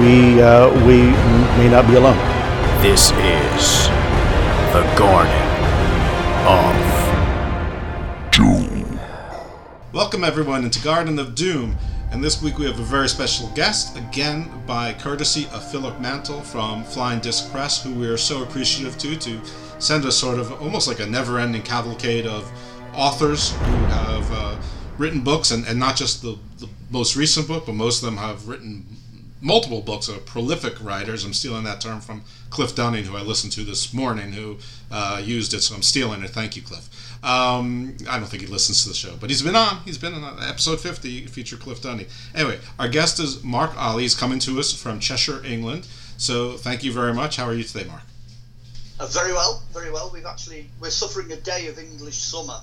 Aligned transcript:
we, 0.00 0.40
uh, 0.40 0.70
we 0.86 1.02
may 1.58 1.68
not 1.68 1.86
be 1.86 1.96
alone. 1.96 2.16
This 2.82 3.10
is 3.12 3.88
the 4.72 4.82
Garden 4.96 5.32
of 6.46 6.74
Doom. 8.32 8.98
Welcome, 9.92 10.24
everyone, 10.24 10.64
into 10.64 10.82
Garden 10.82 11.18
of 11.18 11.34
Doom. 11.34 11.76
And 12.10 12.22
this 12.22 12.42
week 12.42 12.58
we 12.58 12.66
have 12.66 12.78
a 12.78 12.82
very 12.82 13.08
special 13.08 13.48
guest, 13.54 13.96
again 13.96 14.50
by 14.66 14.94
courtesy 14.94 15.46
of 15.52 15.62
Philip 15.70 16.00
Mantle 16.00 16.40
from 16.40 16.84
Flying 16.84 17.20
Disc 17.20 17.50
Press, 17.50 17.82
who 17.82 17.94
we 17.94 18.06
are 18.08 18.16
so 18.16 18.42
appreciative 18.42 18.98
to, 18.98 19.16
to 19.16 19.40
send 19.78 20.04
us 20.04 20.16
sort 20.16 20.38
of 20.38 20.52
almost 20.62 20.88
like 20.88 21.00
a 21.00 21.06
never 21.06 21.38
ending 21.38 21.62
cavalcade 21.62 22.26
of 22.26 22.50
authors 22.94 23.52
who 23.52 23.72
have 23.86 24.32
uh, 24.32 24.56
written 24.98 25.20
books, 25.20 25.50
and, 25.50 25.66
and 25.66 25.78
not 25.78 25.96
just 25.96 26.22
the, 26.22 26.38
the 26.58 26.68
most 26.90 27.16
recent 27.16 27.48
book, 27.48 27.66
but 27.66 27.74
most 27.74 28.02
of 28.02 28.06
them 28.06 28.18
have 28.18 28.46
written 28.48 28.86
multiple 29.42 29.80
books 29.80 30.08
of 30.08 30.24
prolific 30.24 30.82
writers. 30.82 31.24
I'm 31.24 31.34
stealing 31.34 31.64
that 31.64 31.80
term 31.80 32.00
from 32.00 32.22
Cliff 32.48 32.74
Dunning, 32.74 33.04
who 33.04 33.16
I 33.16 33.22
listened 33.22 33.52
to 33.54 33.64
this 33.64 33.92
morning, 33.92 34.32
who 34.32 34.58
uh, 34.90 35.20
used 35.22 35.52
it, 35.52 35.60
so 35.62 35.74
I'm 35.74 35.82
stealing 35.82 36.22
it. 36.22 36.30
Thank 36.30 36.56
you, 36.56 36.62
Cliff. 36.62 36.88
Um, 37.24 37.96
I 38.08 38.18
don't 38.18 38.28
think 38.28 38.42
he 38.42 38.48
listens 38.48 38.82
to 38.84 38.88
the 38.88 38.94
show, 38.94 39.16
but 39.20 39.28
he's 39.30 39.42
been 39.42 39.56
on. 39.56 39.82
He's 39.84 39.98
been 39.98 40.14
on 40.14 40.42
episode 40.42 40.80
50, 40.80 41.26
feature 41.26 41.56
Cliff 41.56 41.82
Dunning. 41.82 42.06
Anyway, 42.34 42.60
our 42.78 42.88
guest 42.88 43.20
is 43.20 43.42
Mark 43.42 43.72
Olly. 43.76 44.04
He's 44.04 44.14
coming 44.14 44.38
to 44.40 44.58
us 44.58 44.72
from 44.72 45.00
Cheshire, 45.00 45.44
England. 45.44 45.86
So 46.16 46.52
thank 46.52 46.84
you 46.84 46.92
very 46.92 47.12
much. 47.12 47.36
How 47.36 47.44
are 47.46 47.54
you 47.54 47.64
today, 47.64 47.84
Mark? 47.88 48.02
Uh, 49.00 49.06
very 49.06 49.32
well, 49.32 49.62
very 49.72 49.90
well. 49.90 50.10
We've 50.12 50.26
actually 50.26 50.70
we're 50.80 50.90
suffering 50.90 51.32
a 51.32 51.36
day 51.36 51.66
of 51.66 51.78
English 51.78 52.18
summer 52.18 52.60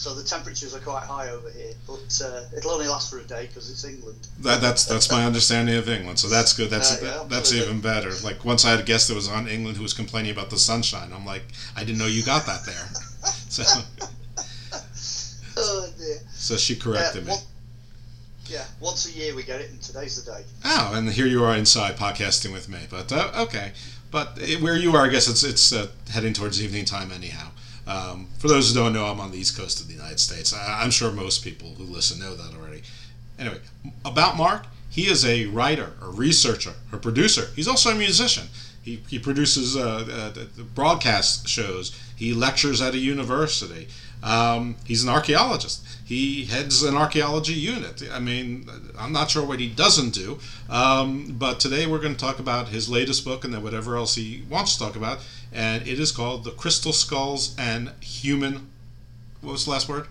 so 0.00 0.14
the 0.14 0.24
temperatures 0.24 0.74
are 0.74 0.78
quite 0.78 1.02
high 1.02 1.28
over 1.28 1.50
here, 1.50 1.74
but 1.86 2.22
uh, 2.24 2.56
it'll 2.56 2.70
only 2.70 2.88
last 2.88 3.10
for 3.10 3.18
a 3.18 3.22
day 3.24 3.48
because 3.48 3.70
it's 3.70 3.84
England. 3.84 4.28
That, 4.38 4.62
that's 4.62 4.86
that's 4.86 5.12
my 5.12 5.26
understanding 5.26 5.76
of 5.76 5.90
England, 5.90 6.18
so 6.18 6.26
that's 6.26 6.54
good. 6.54 6.70
That's 6.70 7.02
uh, 7.02 7.04
yeah, 7.04 7.28
that's 7.28 7.52
even 7.52 7.82
better. 7.82 8.10
Like 8.24 8.42
once 8.42 8.64
I 8.64 8.70
had 8.70 8.80
a 8.80 8.82
guest 8.82 9.08
that 9.08 9.14
was 9.14 9.28
on 9.28 9.46
England 9.46 9.76
who 9.76 9.82
was 9.82 9.92
complaining 9.92 10.30
about 10.30 10.48
the 10.48 10.56
sunshine. 10.56 11.12
I'm 11.12 11.26
like, 11.26 11.42
I 11.76 11.84
didn't 11.84 11.98
know 11.98 12.06
you 12.06 12.22
got 12.22 12.46
that 12.46 12.64
there. 12.64 12.74
so, 13.50 13.62
oh 15.58 15.88
dear. 15.98 16.16
So 16.30 16.56
she 16.56 16.76
corrected 16.76 17.26
me. 17.26 17.34
yeah, 18.46 18.64
once 18.80 19.06
a 19.06 19.12
year 19.12 19.34
we 19.34 19.42
get 19.42 19.60
it, 19.60 19.68
and 19.68 19.82
today's 19.82 20.24
the 20.24 20.32
day. 20.32 20.44
Oh, 20.64 20.92
and 20.94 21.10
here 21.10 21.26
you 21.26 21.44
are 21.44 21.54
inside 21.54 21.98
podcasting 21.98 22.54
with 22.54 22.70
me. 22.70 22.78
But 22.88 23.12
uh, 23.12 23.32
okay, 23.36 23.72
but 24.10 24.38
it, 24.40 24.62
where 24.62 24.78
you 24.78 24.96
are, 24.96 25.04
I 25.04 25.08
guess 25.10 25.28
it's 25.28 25.44
it's 25.44 25.74
uh, 25.74 25.88
heading 26.10 26.32
towards 26.32 26.62
evening 26.64 26.86
time 26.86 27.12
anyhow. 27.12 27.48
Um, 27.90 28.28
for 28.38 28.46
those 28.46 28.68
who 28.68 28.80
don't 28.80 28.92
know, 28.92 29.06
I'm 29.06 29.18
on 29.18 29.32
the 29.32 29.38
east 29.38 29.58
coast 29.58 29.80
of 29.80 29.88
the 29.88 29.94
United 29.94 30.20
States. 30.20 30.54
I, 30.54 30.84
am 30.84 30.92
sure 30.92 31.10
most 31.10 31.42
people 31.42 31.74
who 31.76 31.82
listen 31.82 32.20
know 32.20 32.36
that 32.36 32.56
already. 32.56 32.82
Anyway, 33.36 33.58
about 34.04 34.36
Mark, 34.36 34.66
he 34.88 35.08
is 35.08 35.24
a 35.24 35.46
writer, 35.46 35.94
a 36.00 36.08
researcher, 36.08 36.74
a 36.92 36.98
producer. 36.98 37.48
He's 37.56 37.66
also 37.66 37.90
a 37.90 37.96
musician. 37.96 38.46
He, 38.82 39.02
he 39.08 39.18
produces 39.18 39.76
uh, 39.76 40.32
uh, 40.36 40.62
broadcast 40.74 41.48
shows. 41.48 41.98
He 42.14 42.32
lectures 42.32 42.80
at 42.80 42.94
a 42.94 42.98
university. 42.98 43.88
Um, 44.22 44.76
he's 44.84 45.02
an 45.02 45.08
archaeologist. 45.08 45.84
He 46.04 46.44
heads 46.44 46.82
an 46.82 46.96
archaeology 46.96 47.54
unit. 47.54 48.02
I 48.12 48.20
mean, 48.20 48.68
I'm 48.98 49.12
not 49.12 49.30
sure 49.30 49.44
what 49.44 49.58
he 49.58 49.68
doesn't 49.68 50.14
do, 50.14 50.38
um, 50.68 51.36
but 51.38 51.58
today 51.58 51.86
we're 51.86 52.00
going 52.00 52.14
to 52.14 52.20
talk 52.20 52.38
about 52.38 52.68
his 52.68 52.88
latest 52.88 53.24
book 53.24 53.44
and 53.44 53.54
then 53.54 53.62
whatever 53.62 53.96
else 53.96 54.14
he 54.14 54.44
wants 54.48 54.76
to 54.76 54.84
talk 54.84 54.96
about 54.96 55.20
and 55.52 55.86
it 55.86 55.98
is 55.98 56.12
called 56.12 56.44
The 56.44 56.50
Crystal 56.50 56.92
Skulls 56.92 57.54
and 57.58 57.92
Human. 58.00 58.70
What 59.40 59.52
was 59.52 59.64
the 59.64 59.70
last 59.70 59.88
word? 59.88 60.06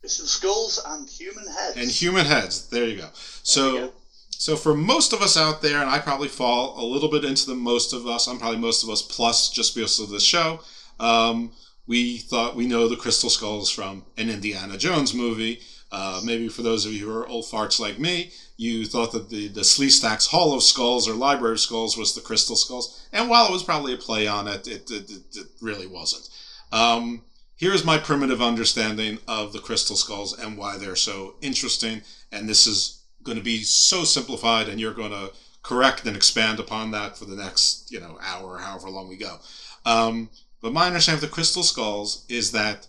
Crystal 0.00 0.26
Skulls 0.26 0.80
and 0.86 1.08
Human 1.08 1.46
Heads. 1.46 1.76
And 1.76 1.90
Human 1.90 2.26
Heads. 2.26 2.68
There 2.68 2.86
you 2.86 2.98
go. 2.98 3.08
So. 3.12 3.92
So 4.36 4.56
for 4.56 4.74
most 4.74 5.14
of 5.14 5.22
us 5.22 5.38
out 5.38 5.62
there, 5.62 5.80
and 5.80 5.88
I 5.88 5.98
probably 6.00 6.28
fall 6.28 6.78
a 6.78 6.84
little 6.84 7.08
bit 7.08 7.24
into 7.24 7.46
the 7.46 7.54
most 7.54 7.94
of 7.94 8.06
us. 8.06 8.26
I'm 8.26 8.38
probably 8.38 8.58
most 8.58 8.82
of 8.82 8.90
us 8.90 9.00
plus 9.00 9.48
just 9.48 9.74
because 9.74 9.98
of 10.00 10.10
the 10.10 10.20
show. 10.20 10.60
Um, 11.00 11.52
we 11.86 12.18
thought 12.18 12.56
we 12.56 12.66
know 12.66 12.86
the 12.86 12.96
Crystal 12.96 13.30
Skulls 13.30 13.70
from 13.70 14.04
an 14.18 14.28
Indiana 14.28 14.76
Jones 14.76 15.14
movie. 15.14 15.60
Uh, 15.90 16.20
maybe 16.24 16.48
for 16.48 16.62
those 16.62 16.84
of 16.84 16.92
you 16.92 17.06
who 17.06 17.16
are 17.16 17.26
old 17.26 17.44
farts 17.44 17.78
like 17.78 17.98
me, 17.98 18.32
you 18.56 18.86
thought 18.86 19.12
that 19.12 19.30
the, 19.30 19.48
the 19.48 19.62
Sleestaks 19.62 20.28
Hall 20.28 20.54
of 20.54 20.62
Skulls 20.62 21.08
or 21.08 21.14
Library 21.14 21.54
of 21.54 21.60
Skulls 21.60 21.96
was 21.96 22.14
the 22.14 22.20
Crystal 22.20 22.56
Skulls. 22.56 23.08
And 23.12 23.28
while 23.28 23.46
it 23.46 23.52
was 23.52 23.64
probably 23.64 23.94
a 23.94 23.98
play 23.98 24.26
on 24.26 24.46
it, 24.46 24.68
it, 24.68 24.90
it, 24.90 25.10
it 25.10 25.46
really 25.60 25.86
wasn't. 25.86 26.28
Um, 26.70 27.24
here's 27.56 27.84
my 27.84 27.98
primitive 27.98 28.40
understanding 28.40 29.18
of 29.26 29.52
the 29.52 29.58
Crystal 29.58 29.96
Skulls 29.96 30.38
and 30.38 30.56
why 30.56 30.78
they're 30.78 30.96
so 30.96 31.34
interesting. 31.40 32.02
And 32.30 32.48
this 32.48 32.66
is 32.66 33.02
going 33.24 33.38
to 33.38 33.44
be 33.44 33.62
so 33.62 34.04
simplified, 34.04 34.68
and 34.68 34.78
you're 34.78 34.94
going 34.94 35.10
to 35.10 35.32
correct 35.62 36.06
and 36.06 36.16
expand 36.16 36.60
upon 36.60 36.90
that 36.92 37.16
for 37.16 37.24
the 37.24 37.36
next, 37.36 37.90
you 37.90 37.98
know, 37.98 38.18
hour 38.22 38.50
or 38.50 38.58
however 38.58 38.90
long 38.90 39.08
we 39.08 39.16
go. 39.16 39.38
Um, 39.84 40.30
but 40.60 40.72
my 40.72 40.86
understanding 40.86 41.24
of 41.24 41.28
the 41.28 41.34
Crystal 41.34 41.62
Skulls 41.62 42.24
is 42.28 42.52
that 42.52 42.86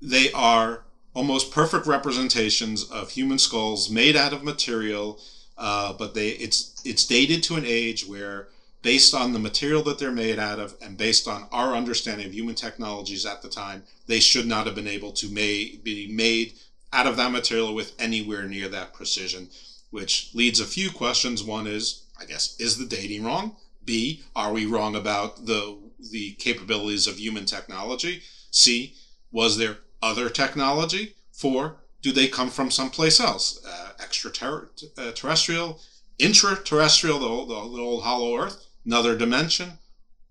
they 0.00 0.32
are 0.32 0.84
almost 1.18 1.50
perfect 1.50 1.84
representations 1.84 2.88
of 2.92 3.10
human 3.10 3.40
skulls 3.40 3.90
made 3.90 4.14
out 4.14 4.32
of 4.32 4.44
material, 4.44 5.18
uh, 5.56 5.92
but 5.92 6.14
they 6.14 6.28
it's 6.28 6.80
it's 6.84 7.04
dated 7.04 7.42
to 7.42 7.56
an 7.56 7.64
age 7.66 8.06
where, 8.06 8.46
based 8.82 9.12
on 9.12 9.32
the 9.32 9.38
material 9.40 9.82
that 9.82 9.98
they're 9.98 10.12
made 10.12 10.38
out 10.38 10.60
of, 10.60 10.76
and 10.80 10.96
based 10.96 11.26
on 11.26 11.48
our 11.50 11.74
understanding 11.74 12.24
of 12.24 12.32
human 12.32 12.54
technologies 12.54 13.26
at 13.26 13.42
the 13.42 13.48
time, 13.48 13.82
they 14.06 14.20
should 14.20 14.46
not 14.46 14.64
have 14.66 14.76
been 14.76 14.86
able 14.86 15.10
to 15.10 15.28
may, 15.28 15.80
be 15.82 16.06
made 16.06 16.52
out 16.92 17.08
of 17.08 17.16
that 17.16 17.32
material 17.32 17.74
with 17.74 17.96
anywhere 17.98 18.44
near 18.44 18.68
that 18.68 18.94
precision, 18.94 19.48
which 19.90 20.30
leads 20.34 20.60
a 20.60 20.64
few 20.76 20.88
questions. 20.88 21.42
One 21.42 21.66
is, 21.66 22.04
I 22.20 22.26
guess, 22.26 22.54
is 22.60 22.78
the 22.78 22.86
dating 22.86 23.24
wrong? 23.24 23.56
B, 23.84 24.22
are 24.36 24.52
we 24.52 24.66
wrong 24.66 24.94
about 24.94 25.46
the 25.46 25.78
the 26.12 26.34
capabilities 26.38 27.08
of 27.08 27.18
human 27.18 27.44
technology? 27.44 28.22
C, 28.52 28.94
was 29.32 29.58
there 29.58 29.78
other 30.02 30.28
technology? 30.28 31.14
Four, 31.32 31.76
do 32.02 32.12
they 32.12 32.28
come 32.28 32.50
from 32.50 32.70
someplace 32.70 33.20
else? 33.20 33.64
Uh, 33.64 33.92
extraterrestrial, 34.02 35.80
intraterrestrial, 36.18 37.18
the 37.18 37.26
old, 37.26 37.48
the 37.48 37.54
old 37.54 38.02
hollow 38.02 38.36
Earth, 38.36 38.66
another 38.84 39.16
dimension? 39.16 39.78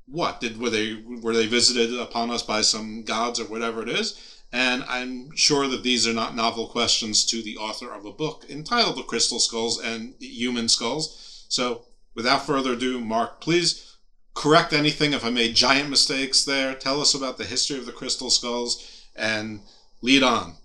What 0.06 0.40
did 0.40 0.60
were 0.60 0.70
they 0.70 0.96
were 0.96 1.34
they 1.34 1.48
visited 1.48 1.94
upon 2.00 2.32
us 2.32 2.42
by 2.42 2.62
some 2.62 3.04
gods 3.04 3.40
or 3.40 3.46
whatever 3.46 3.84
it 3.84 3.90
is? 3.90 4.38
And 4.54 4.86
I'm 4.88 5.36
sure 5.36 5.68
that 5.68 5.84
these 5.84 6.08
are 6.08 6.14
not 6.14 6.36
novel 6.36 6.68
questions 6.68 7.26
to 7.26 7.42
the 7.42 7.58
author 7.58 7.94
of 7.94 8.06
a 8.06 8.14
book 8.14 8.46
entitled 8.50 8.96
The 8.96 9.04
Crystal 9.04 9.40
Skulls 9.40 9.82
and 9.82 10.14
Human 10.20 10.70
Skulls. 10.70 11.46
So, 11.50 11.84
without 12.16 12.46
further 12.46 12.74
ado, 12.74 13.02
Mark, 13.02 13.42
please 13.42 13.98
correct 14.34 14.72
anything 14.72 15.12
if 15.12 15.26
I 15.26 15.30
made 15.30 15.56
giant 15.56 15.90
mistakes 15.90 16.46
there. 16.46 16.74
Tell 16.74 17.02
us 17.02 17.14
about 17.14 17.38
the 17.38 17.44
history 17.44 17.78
of 17.78 17.86
the 17.86 17.92
Crystal 17.92 18.30
Skulls 18.30 18.97
and 19.18 19.60
lead 20.02 20.24
on. 20.24 20.56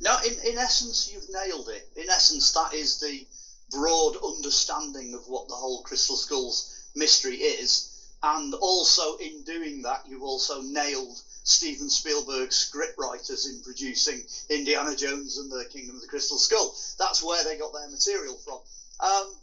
No, 0.00 0.16
in, 0.26 0.52
in 0.52 0.58
essence, 0.58 1.10
you've 1.12 1.30
nailed 1.30 1.68
it. 1.68 1.88
In 1.96 2.10
essence, 2.10 2.52
that 2.52 2.74
is 2.74 2.98
the 3.00 3.24
broad 3.70 4.16
understanding 4.22 5.14
of 5.14 5.26
what 5.28 5.48
the 5.48 5.54
whole 5.54 5.82
Crystal 5.82 6.16
Skulls 6.16 6.90
mystery 6.94 7.36
is. 7.36 7.88
And 8.22 8.54
also, 8.54 9.16
in 9.16 9.42
doing 9.42 9.82
that, 9.82 10.04
you've 10.08 10.22
also 10.22 10.60
nailed 10.62 11.20
Steven 11.44 11.90
Spielberg's 11.90 12.70
scriptwriters 12.70 13.48
in 13.48 13.60
producing 13.62 14.22
Indiana 14.48 14.94
Jones 14.94 15.38
and 15.38 15.50
the 15.50 15.64
Kingdom 15.72 15.96
of 15.96 16.02
the 16.02 16.08
Crystal 16.08 16.38
Skull. 16.38 16.74
That's 16.98 17.22
where 17.22 17.42
they 17.42 17.58
got 17.58 17.72
their 17.72 17.88
material 17.88 18.36
from. 18.44 18.58
Um, 19.00 19.34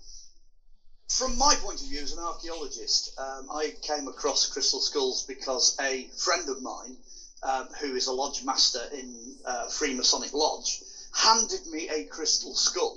from 1.09 1.37
my 1.37 1.55
point 1.55 1.81
of 1.81 1.89
view 1.89 2.01
as 2.01 2.13
an 2.13 2.19
archaeologist, 2.19 3.19
um, 3.19 3.49
I 3.51 3.73
came 3.81 4.07
across 4.07 4.47
Crystal 4.47 4.79
Skulls 4.79 5.25
because 5.25 5.75
a 5.81 6.07
friend 6.17 6.47
of 6.47 6.61
mine, 6.61 6.95
um, 7.43 7.67
who 7.79 7.95
is 7.95 8.07
a 8.07 8.11
lodge 8.11 8.43
master 8.43 8.81
in 8.91 9.35
uh, 9.45 9.67
Freemasonic 9.67 10.33
Lodge, 10.33 10.79
handed 11.13 11.65
me 11.67 11.87
a 11.89 12.03
crystal 12.03 12.53
skull 12.53 12.95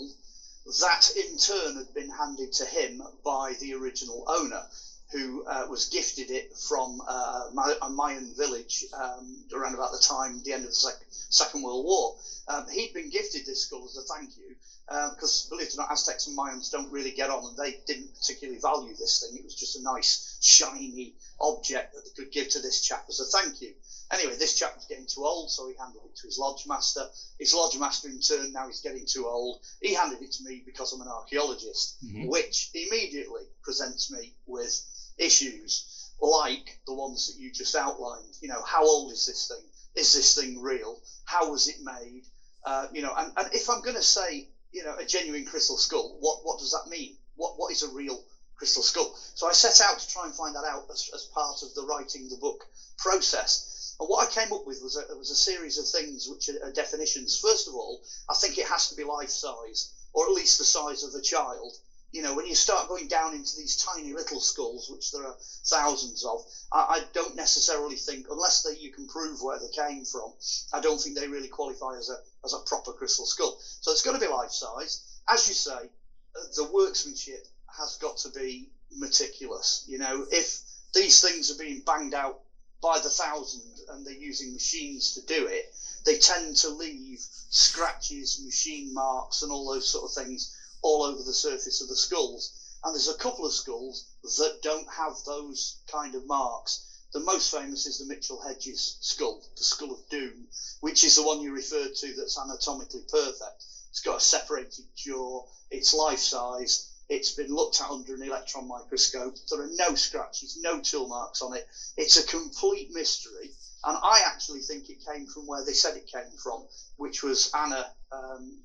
that 0.81 1.11
in 1.17 1.37
turn 1.37 1.75
had 1.75 1.93
been 1.93 2.09
handed 2.09 2.53
to 2.53 2.65
him 2.65 3.03
by 3.25 3.55
the 3.59 3.75
original 3.75 4.25
owner 4.29 4.63
who 5.11 5.45
uh, 5.45 5.67
was 5.69 5.87
gifted 5.87 6.31
it 6.31 6.57
from 6.57 7.01
uh, 7.07 7.49
a 7.83 7.91
Mayan 7.91 8.33
village 8.35 8.85
um, 8.95 9.45
around 9.55 9.75
about 9.75 9.91
the 9.93 9.99
time, 9.99 10.41
the 10.45 10.53
end 10.53 10.65
of 10.65 10.71
the 10.71 10.75
sec- 10.75 11.05
Second 11.11 11.63
World 11.63 11.85
War. 11.85 12.15
Um, 12.49 12.67
he'd 12.73 12.95
been 12.95 13.11
gifted 13.11 13.45
this 13.45 13.61
skull 13.61 13.85
as 13.85 13.97
a 13.97 14.03
thank 14.15 14.37
you, 14.37 14.55
because 14.87 15.47
uh, 15.47 15.51
believe 15.51 15.69
it 15.69 15.75
or 15.75 15.79
not, 15.79 15.93
Aztecs 15.93 16.27
and 16.27 16.39
Mayans 16.39 16.71
don't 16.71 16.91
really 16.91 17.11
get 17.11 17.29
on, 17.29 17.45
and 17.45 17.57
they 17.57 17.77
didn't 17.87 18.15
particularly 18.15 18.59
value 18.59 18.95
this 18.95 19.21
thing. 19.21 19.37
It 19.37 19.45
was 19.45 19.55
just 19.55 19.77
a 19.77 19.83
nice, 19.83 20.39
shiny 20.41 21.13
object 21.41 21.93
that 21.93 22.05
they 22.05 22.23
could 22.23 22.33
give 22.33 22.49
to 22.51 22.61
this 22.61 22.81
chap 22.81 23.05
as 23.09 23.21
a 23.21 23.25
thank 23.25 23.61
you. 23.61 23.75
Anyway, 24.13 24.37
this 24.37 24.59
chap 24.59 24.75
was 24.77 24.85
getting 24.85 25.07
too 25.07 25.25
old, 25.25 25.51
so 25.51 25.67
he 25.69 25.75
handed 25.81 26.03
it 26.05 26.15
to 26.17 26.27
his 26.27 26.39
lodge 26.39 26.67
master. 26.67 27.07
His 27.39 27.55
lodge 27.55 27.79
master, 27.79 28.09
in 28.09 28.21
turn, 28.21 28.53
now 28.53 28.67
he's 28.67 28.83
getting 28.83 29.07
too 29.07 29.27
old. 29.27 29.61
He 29.81 29.95
handed 29.95 30.21
it 30.21 30.33
to 30.33 30.45
me 30.45 30.63
because 30.67 30.93
I'm 30.93 31.01
an 31.01 31.09
archaeologist, 31.09 32.05
mm-hmm. 32.05 32.29
which 32.29 32.71
immediately 32.75 33.43
presents 33.63 34.11
me 34.11 34.35
with 34.47 34.81
issues 35.19 36.11
like 36.21 36.79
the 36.87 36.95
ones 36.95 37.27
that 37.27 37.41
you 37.41 37.51
just 37.53 37.75
outlined. 37.75 38.37
You 38.41 38.49
know, 38.49 38.63
how 38.63 38.85
old 38.85 39.13
is 39.13 39.27
this 39.27 39.49
thing? 39.49 39.65
Is 39.97 40.15
this 40.15 40.35
thing 40.35 40.61
real? 40.61 41.01
How 41.25 41.51
was 41.51 41.69
it 41.69 41.77
made? 41.83 42.25
Uh, 42.65 42.87
you 42.93 43.03
know, 43.03 43.13
and, 43.17 43.33
and 43.37 43.49
if 43.53 43.69
I'm 43.69 43.83
going 43.83 43.97
to 43.97 44.03
say, 44.03 44.49
you 44.73 44.85
know, 44.85 44.97
a 44.97 45.05
genuine 45.05 45.45
crystal 45.45 45.77
skull, 45.77 46.17
what 46.21 46.41
what 46.45 46.59
does 46.61 46.71
that 46.73 46.89
mean? 46.91 47.17
What 47.35 47.55
what 47.57 47.73
is 47.73 47.83
a 47.83 47.89
real 47.89 48.23
crystal 48.57 48.83
skull? 48.83 49.15
So 49.35 49.49
I 49.49 49.53
set 49.53 49.81
out 49.85 49.99
to 49.99 50.09
try 50.09 50.27
and 50.27 50.35
find 50.35 50.55
that 50.55 50.65
out 50.65 50.85
as, 50.91 51.11
as 51.15 51.25
part 51.35 51.63
of 51.63 51.75
the 51.75 51.83
writing 51.83 52.29
the 52.29 52.37
book 52.37 52.65
process. 52.99 53.69
And 54.01 54.09
what 54.09 54.27
I 54.27 54.31
came 54.31 54.53
up 54.53 54.67
with 54.67 54.81
was 54.83 54.97
a, 54.97 55.17
was 55.17 55.31
a 55.31 55.35
series 55.35 55.79
of 55.79 55.87
things 55.89 56.29
which 56.29 56.49
are, 56.49 56.69
are 56.69 56.73
definitions. 56.73 57.39
First 57.39 57.69
of 57.69 57.75
all, 57.75 58.03
I 58.29 58.35
think 58.35 58.59
it 58.59 58.67
has 58.67 58.89
to 58.89 58.97
be 58.97 59.05
life 59.05 59.31
size, 59.31 59.93
or 60.13 60.27
at 60.27 60.33
least 60.33 60.59
the 60.59 60.65
size 60.65 61.05
of 61.05 61.13
the 61.13 61.23
child 61.23 61.73
you 62.13 62.21
know, 62.21 62.35
when 62.35 62.47
you 62.47 62.55
start 62.55 62.89
going 62.89 63.09
down 63.09 63.35
into 63.35 63.57
these 63.57 63.77
tiny 63.77 64.13
little 64.13 64.39
skulls, 64.39 64.91
which 64.91 65.11
there 65.13 65.25
are 65.25 65.35
thousands 65.65 66.25
of, 66.25 66.45
I, 66.71 66.79
I 66.79 67.03
don't 67.15 67.35
necessarily 67.37 67.97
think, 67.97 68.27
unless 68.31 68.63
they, 68.63 68.79
you 68.79 68.93
can 68.93 69.09
prove 69.09 69.43
where 69.43 69.59
they 69.59 69.73
came 69.75 70.05
from, 70.05 70.33
I 70.75 70.81
don't 70.81 71.01
think 71.01 71.19
they 71.19 71.27
really 71.27 71.49
qualify 71.49 71.97
as 71.97 72.11
a 72.11 72.17
as 72.45 72.53
a 72.53 72.59
proper 72.67 72.93
crystal 72.93 73.25
skull. 73.25 73.59
So 73.81 73.93
it's 73.93 74.03
got 74.03 74.13
to 74.13 74.21
be 74.21 74.31
life 74.31 74.51
size. 74.51 75.21
As 75.29 75.49
you 75.49 75.55
say, 75.55 75.71
uh, 75.73 76.41
the 76.57 76.69
workmanship 76.73 77.47
has 77.79 77.97
got 77.97 78.19
to 78.19 78.29
be 78.29 78.69
meticulous. 78.95 79.85
You 79.89 79.99
know, 79.99 80.27
if 80.31 80.61
these 80.95 81.23
things 81.23 81.51
are 81.51 81.59
being 81.59 81.81
banged 81.81 82.13
out 82.13 82.41
by 82.83 82.99
the 82.99 83.09
thousand 83.09 83.63
and 83.89 84.05
they're 84.05 84.13
using 84.13 84.53
machines 84.53 85.15
to 85.15 85.23
do 85.23 85.47
it, 85.47 85.73
they 86.05 86.19
tend 86.19 86.57
to 86.57 86.69
leave 86.69 87.25
scratches, 87.49 88.41
machine 88.45 88.93
marks, 88.93 89.43
and 89.43 89.53
all 89.53 89.73
those 89.73 89.89
sort 89.89 90.05
of 90.05 90.13
things 90.13 90.55
all 90.83 91.03
over 91.03 91.23
the 91.23 91.33
surface 91.33 91.81
of 91.81 91.89
the 91.89 91.97
skulls. 91.97 92.51
And 92.85 92.93
there's 92.93 93.09
a 93.09 93.15
couple 93.15 93.47
of 93.47 93.53
skulls 93.53 94.05
that 94.39 94.61
don't 94.63 94.89
have 94.89 95.15
those 95.25 95.77
kind 95.91 96.17
of 96.17 96.27
marks. 96.27 96.85
The 97.13 97.21
most 97.21 97.53
famous 97.53 97.87
is 97.87 97.99
the 97.99 98.07
Mitchell 98.07 98.41
Hedges 98.41 98.97
skull, 99.01 99.45
the 99.57 99.63
skull 99.63 99.93
of 99.93 100.09
doom, 100.09 100.49
which 100.81 101.05
is 101.05 101.15
the 101.15 101.23
one 101.23 101.41
you 101.41 101.53
referred 101.53 101.95
to 101.95 102.15
that's 102.15 102.39
anatomically 102.39 103.03
perfect. 103.09 103.65
It's 103.91 104.01
got 104.01 104.17
a 104.17 104.21
separated 104.21 104.87
jaw, 104.97 105.47
it's 105.71 105.95
life 105.95 106.19
size, 106.19 106.92
it's 107.13 107.33
been 107.33 107.55
looked 107.55 107.81
at 107.81 107.91
under 107.91 108.15
an 108.15 108.23
electron 108.23 108.67
microscope. 108.67 109.35
There 109.51 109.61
are 109.61 109.69
no 109.77 109.95
scratches, 109.95 110.59
no 110.63 110.81
tool 110.81 111.07
marks 111.09 111.43
on 111.43 111.55
it. 111.55 111.67
It's 111.97 112.17
a 112.17 112.27
complete 112.27 112.89
mystery. 112.91 113.51
And 113.85 113.99
I 114.03 114.23
actually 114.25 114.61
think 114.61 114.89
it 114.89 115.05
came 115.05 115.27
from 115.27 115.47
where 115.47 115.65
they 115.65 115.73
said 115.75 115.95
it 115.97 116.07
came 116.07 116.31
from, 116.43 116.65
which 116.97 117.23
was 117.23 117.51
Anna 117.55 117.87
um, 118.13 118.57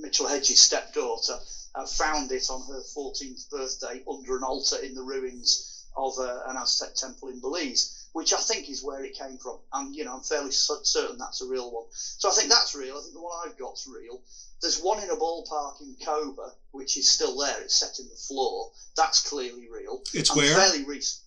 Mitchell 0.00 0.26
Hedges' 0.26 0.60
stepdaughter, 0.60 1.38
uh, 1.74 1.86
found 1.86 2.32
it 2.32 2.50
on 2.50 2.66
her 2.66 2.80
14th 2.96 3.48
birthday 3.50 4.02
under 4.10 4.36
an 4.36 4.42
altar 4.42 4.76
in 4.78 4.94
the 4.94 5.02
ruins 5.02 5.86
of 5.96 6.18
uh, 6.18 6.40
an 6.46 6.56
Aztec 6.56 6.94
temple 6.94 7.28
in 7.28 7.40
Belize, 7.40 8.03
which 8.14 8.32
I 8.32 8.38
think 8.38 8.70
is 8.70 8.82
where 8.82 9.02
it 9.02 9.18
came 9.18 9.38
from. 9.38 9.58
And, 9.72 9.94
you 9.94 10.04
know, 10.04 10.14
I'm 10.14 10.22
fairly 10.22 10.52
certain 10.52 11.18
that's 11.18 11.42
a 11.42 11.46
real 11.46 11.70
one. 11.72 11.86
So 11.90 12.28
I 12.28 12.32
think 12.32 12.48
that's 12.48 12.72
real. 12.72 12.96
I 12.96 13.00
think 13.00 13.12
the 13.12 13.20
one 13.20 13.36
I've 13.44 13.58
got's 13.58 13.88
real. 13.88 14.22
There's 14.62 14.80
one 14.80 15.02
in 15.02 15.10
a 15.10 15.16
ballpark 15.16 15.80
in 15.80 15.96
Coba, 16.02 16.52
which 16.70 16.96
is 16.96 17.10
still 17.10 17.36
there. 17.36 17.60
It's 17.60 17.74
set 17.74 17.98
in 17.98 18.08
the 18.08 18.14
floor. 18.14 18.70
That's 18.96 19.28
clearly 19.28 19.68
real. 19.68 20.00
It's 20.14 20.30
and 20.30 20.38
where? 20.38 20.54
Fairly 20.54 20.84
recent. 20.84 21.24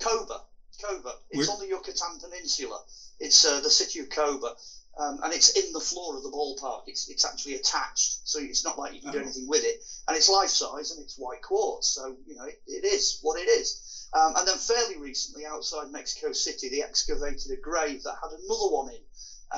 Coba. 0.00 0.40
Coba. 0.82 1.12
It's 1.30 1.50
on 1.50 1.60
the 1.60 1.66
Yucatan 1.66 2.18
Peninsula. 2.18 2.80
It's 3.20 3.44
uh, 3.44 3.60
the 3.60 3.68
city 3.68 4.00
of 4.00 4.08
Coba. 4.08 4.54
Um, 4.98 5.20
and 5.22 5.32
it's 5.32 5.50
in 5.50 5.72
the 5.72 5.80
floor 5.80 6.16
of 6.16 6.22
the 6.22 6.30
ballpark. 6.30 6.82
It's 6.86 7.08
it's 7.08 7.24
actually 7.24 7.54
attached, 7.54 8.20
so 8.24 8.38
it's 8.40 8.64
not 8.64 8.76
like 8.76 8.92
you 8.92 9.00
can 9.00 9.12
do 9.12 9.18
oh. 9.18 9.22
anything 9.22 9.46
with 9.46 9.64
it. 9.64 9.82
And 10.08 10.16
it's 10.16 10.28
life 10.28 10.50
size 10.50 10.90
and 10.90 11.00
it's 11.00 11.16
white 11.16 11.42
quartz, 11.42 11.88
so 11.88 12.16
you 12.26 12.34
know 12.34 12.44
it, 12.44 12.60
it 12.66 12.84
is 12.84 13.18
what 13.22 13.40
it 13.40 13.48
is. 13.48 14.08
Um, 14.12 14.34
and 14.36 14.48
then 14.48 14.56
fairly 14.56 14.98
recently, 14.98 15.46
outside 15.46 15.92
Mexico 15.92 16.32
City, 16.32 16.68
they 16.68 16.82
excavated 16.82 17.52
a 17.52 17.56
grave 17.56 18.02
that 18.02 18.18
had 18.20 18.32
another 18.32 18.74
one 18.74 18.90
in, 18.90 19.00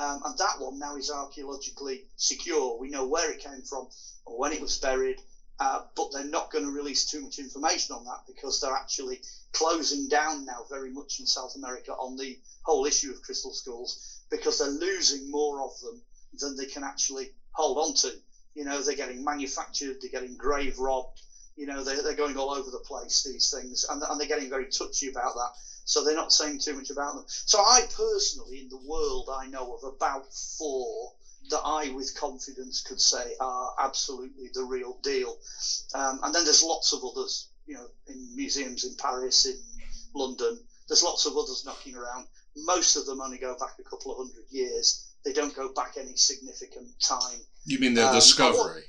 um, 0.01 0.21
and 0.25 0.37
that 0.37 0.59
one 0.59 0.77
now 0.77 0.95
is 0.95 1.09
archaeologically 1.09 2.05
secure. 2.15 2.77
We 2.77 2.89
know 2.89 3.07
where 3.07 3.31
it 3.31 3.39
came 3.39 3.63
from 3.63 3.87
or 4.25 4.37
when 4.37 4.53
it 4.53 4.61
was 4.61 4.77
buried, 4.77 5.19
uh, 5.59 5.81
but 5.95 6.11
they're 6.11 6.25
not 6.25 6.51
going 6.51 6.65
to 6.65 6.71
release 6.71 7.05
too 7.05 7.21
much 7.21 7.39
information 7.39 7.95
on 7.95 8.05
that 8.05 8.21
because 8.27 8.61
they're 8.61 8.75
actually 8.75 9.21
closing 9.51 10.07
down 10.07 10.45
now 10.45 10.65
very 10.69 10.91
much 10.91 11.19
in 11.19 11.25
South 11.25 11.55
America 11.55 11.91
on 11.91 12.17
the 12.17 12.39
whole 12.63 12.85
issue 12.85 13.11
of 13.11 13.21
crystal 13.21 13.53
skulls 13.53 14.12
because 14.33 14.57
they're 14.57 14.67
losing 14.67 15.29
more 15.29 15.61
of 15.61 15.79
them 15.81 16.01
than 16.39 16.57
they 16.57 16.65
can 16.65 16.83
actually 16.83 17.29
hold 17.51 17.77
on 17.77 17.93
to. 17.93 18.11
You 18.55 18.65
know, 18.65 18.81
they're 18.81 18.95
getting 18.95 19.23
manufactured, 19.23 19.97
they're 20.01 20.11
getting 20.11 20.37
grave 20.37 20.79
robbed, 20.79 21.21
you 21.55 21.67
know, 21.67 21.83
they're, 21.83 22.01
they're 22.01 22.15
going 22.15 22.35
all 22.35 22.49
over 22.49 22.71
the 22.71 22.83
place, 22.85 23.23
these 23.23 23.53
things, 23.55 23.85
and, 23.87 24.01
and 24.01 24.19
they're 24.19 24.27
getting 24.27 24.49
very 24.49 24.67
touchy 24.67 25.09
about 25.09 25.35
that. 25.35 25.51
So 25.85 26.03
they're 26.03 26.15
not 26.15 26.31
saying 26.31 26.59
too 26.59 26.73
much 26.75 26.89
about 26.89 27.13
them. 27.13 27.25
So 27.27 27.59
I 27.59 27.81
personally, 27.95 28.59
in 28.59 28.69
the 28.69 28.81
world, 28.87 29.29
I 29.31 29.47
know 29.47 29.75
of 29.75 29.93
about 29.93 30.33
four 30.57 31.13
that 31.49 31.61
I, 31.63 31.91
with 31.91 32.17
confidence, 32.17 32.81
could 32.81 33.01
say 33.01 33.35
are 33.39 33.75
absolutely 33.79 34.49
the 34.53 34.63
real 34.63 34.97
deal. 35.03 35.37
Um, 35.93 36.21
and 36.23 36.33
then 36.33 36.43
there's 36.45 36.63
lots 36.63 36.93
of 36.93 37.01
others, 37.03 37.49
you 37.67 37.75
know, 37.75 37.85
in 38.07 38.35
museums 38.35 38.85
in 38.85 38.95
Paris, 38.95 39.45
in 39.45 39.57
London. 40.15 40.57
There's 40.87 41.03
lots 41.03 41.25
of 41.25 41.33
others 41.37 41.63
knocking 41.65 41.95
around. 41.95 42.25
Most 42.55 42.95
of 42.95 43.05
them 43.05 43.21
only 43.21 43.37
go 43.37 43.55
back 43.57 43.73
a 43.79 43.83
couple 43.83 44.11
of 44.11 44.17
hundred 44.17 44.45
years. 44.49 45.05
They 45.25 45.33
don't 45.33 45.55
go 45.55 45.73
back 45.73 45.95
any 45.97 46.15
significant 46.15 46.87
time. 46.99 47.39
You 47.65 47.79
mean 47.79 47.93
the 47.93 48.07
um, 48.07 48.13
discovery? 48.13 48.83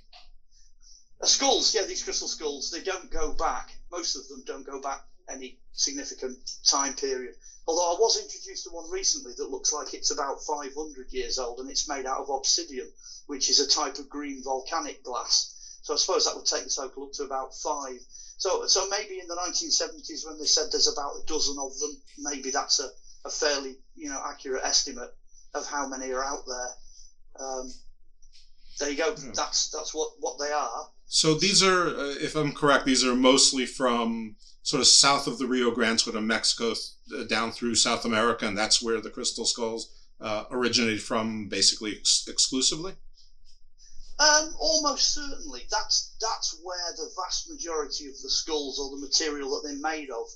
Uh, 1.21 1.26
skulls, 1.26 1.75
yeah, 1.75 1.85
these 1.85 2.02
crystal 2.02 2.28
skulls, 2.28 2.71
they 2.71 2.83
don't 2.83 3.11
go 3.11 3.33
back. 3.33 3.71
Most 3.90 4.16
of 4.16 4.28
them 4.28 4.42
don't 4.47 4.66
go 4.66 4.80
back 4.80 5.00
any 5.28 5.59
significant 5.73 6.38
time 6.68 6.94
period. 6.94 7.35
Although 7.66 7.97
I 7.97 7.99
was 7.99 8.21
introduced 8.21 8.64
to 8.64 8.71
one 8.71 8.90
recently 8.90 9.33
that 9.38 9.50
looks 9.50 9.73
like 9.73 9.94
it's 9.94 10.11
about 10.11 10.42
500 10.42 11.12
years 11.12 11.38
old 11.38 11.61
and 11.61 11.71
it's 11.71 11.88
made 11.88 12.04
out 12.04 12.21
of 12.21 12.28
obsidian, 12.28 12.90
which 13.26 13.49
is 13.49 13.61
a 13.61 13.66
type 13.66 13.99
of 13.99 14.09
green 14.09 14.42
volcanic 14.42 15.02
glass. 15.02 15.78
So 15.83 15.94
I 15.94 15.97
suppose 15.97 16.25
that 16.25 16.37
would 16.37 16.47
take 16.47 16.64
the 16.64 16.71
total 16.71 17.04
up 17.04 17.12
to 17.14 17.25
about 17.25 17.54
five. 17.54 18.00
So, 18.37 18.66
so 18.66 18.88
maybe 18.88 19.18
in 19.18 19.28
the 19.28 19.37
1970s 19.37 20.26
when 20.26 20.38
they 20.38 20.44
said 20.44 20.71
there's 20.71 20.88
about 20.88 21.16
a 21.16 21.25
dozen 21.26 21.56
of 21.59 21.78
them, 21.78 21.97
maybe 22.18 22.50
that's 22.50 22.80
a, 22.80 22.88
a 23.25 23.31
fairly 23.31 23.76
you 23.95 24.09
know 24.09 24.23
accurate 24.26 24.62
estimate 24.64 25.11
of 25.54 25.66
how 25.66 25.88
many 25.88 26.12
are 26.12 26.25
out 26.25 26.45
there. 26.47 27.47
Um, 27.47 27.73
there 28.78 28.90
you 28.90 28.97
go. 28.97 29.14
That's 29.14 29.71
that's 29.71 29.95
what 29.95 30.11
what 30.19 30.38
they 30.38 30.52
are. 30.52 30.88
So 31.07 31.35
these 31.35 31.62
are, 31.62 31.88
uh, 31.88 32.14
if 32.21 32.35
I'm 32.35 32.52
correct, 32.52 32.87
these 32.87 33.04
are 33.04 33.14
mostly 33.14 33.66
from 33.66 34.37
sort 34.62 34.81
of 34.81 34.87
south 34.87 35.26
of 35.26 35.38
the 35.38 35.47
Rio 35.47 35.71
Grande, 35.71 36.00
sort 36.00 36.16
of 36.16 36.25
Mexico 36.25 36.73
uh, 37.16 37.25
down 37.25 37.52
through 37.52 37.75
South 37.75 38.04
America, 38.04 38.47
and 38.49 38.57
that's 38.57 38.83
where 38.83 39.00
the 39.00 39.11
crystal 39.11 39.45
skulls 39.45 39.93
uh, 40.21 40.45
originated 40.50 41.02
from, 41.02 41.49
basically 41.49 41.97
ex- 41.97 42.26
exclusively. 42.26 42.95
Um, 44.19 44.54
almost 44.59 45.12
certainly, 45.12 45.62
that's 45.71 46.16
that's 46.21 46.59
where 46.62 46.93
the 46.97 47.11
vast 47.16 47.50
majority 47.50 48.07
of 48.07 48.14
the 48.23 48.31
skulls 48.31 48.78
or 48.78 48.97
the 48.97 49.04
material 49.04 49.50
that 49.50 49.69
they're 49.69 49.93
made 49.93 50.09
of 50.11 50.26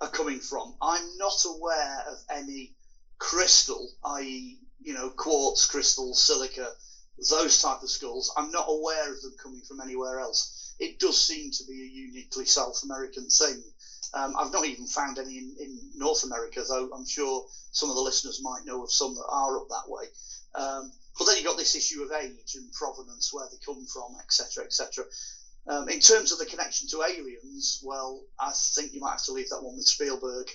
are 0.00 0.08
coming 0.08 0.40
from. 0.40 0.74
I'm 0.80 1.18
not 1.18 1.44
aware 1.44 2.04
of 2.08 2.18
any 2.30 2.72
crystal, 3.18 3.90
i.e., 4.04 4.58
you 4.82 4.94
know, 4.94 5.10
quartz, 5.10 5.66
crystal, 5.66 6.14
silica, 6.14 6.72
those 7.28 7.60
type 7.60 7.82
of 7.82 7.90
skulls. 7.90 8.32
I'm 8.36 8.50
not 8.50 8.66
aware 8.68 9.12
of 9.12 9.20
them 9.20 9.34
coming 9.42 9.60
from 9.60 9.80
anywhere 9.80 10.20
else. 10.20 10.74
It 10.78 10.98
does 10.98 11.22
seem 11.22 11.50
to 11.50 11.64
be 11.64 11.82
a 11.82 11.84
uniquely 11.84 12.46
South 12.46 12.82
American 12.82 13.28
thing. 13.28 13.62
Um, 14.14 14.34
I've 14.38 14.52
not 14.52 14.66
even 14.66 14.86
found 14.86 15.18
any 15.18 15.36
in, 15.36 15.54
in, 15.60 15.78
North 15.94 16.24
America, 16.24 16.62
though 16.66 16.90
I'm 16.92 17.06
sure 17.06 17.46
some 17.70 17.90
of 17.90 17.96
the 17.96 18.02
listeners 18.02 18.40
might 18.42 18.64
know 18.64 18.82
of 18.82 18.90
some 18.90 19.14
that 19.14 19.26
are 19.28 19.58
up 19.58 19.68
that 19.68 19.88
way. 19.88 20.06
Um, 20.54 20.90
but 21.18 21.26
then 21.26 21.36
you've 21.36 21.46
got 21.46 21.58
this 21.58 21.76
issue 21.76 22.02
of 22.02 22.10
age 22.10 22.54
and 22.54 22.72
provenance, 22.72 23.32
where 23.32 23.46
they 23.50 23.58
come 23.64 23.84
from, 23.86 24.16
etc., 24.18 24.64
etc. 24.64 25.04
Um, 25.68 25.88
in 25.88 26.00
terms 26.00 26.32
of 26.32 26.38
the 26.38 26.46
connection 26.46 26.88
to 26.88 27.02
aliens, 27.02 27.82
well, 27.84 28.22
I 28.40 28.50
think 28.74 28.92
you 28.92 29.00
might 29.00 29.12
have 29.12 29.24
to 29.24 29.32
leave 29.32 29.50
that 29.50 29.62
one 29.62 29.76
with 29.76 29.86
Spielberg. 29.86 30.48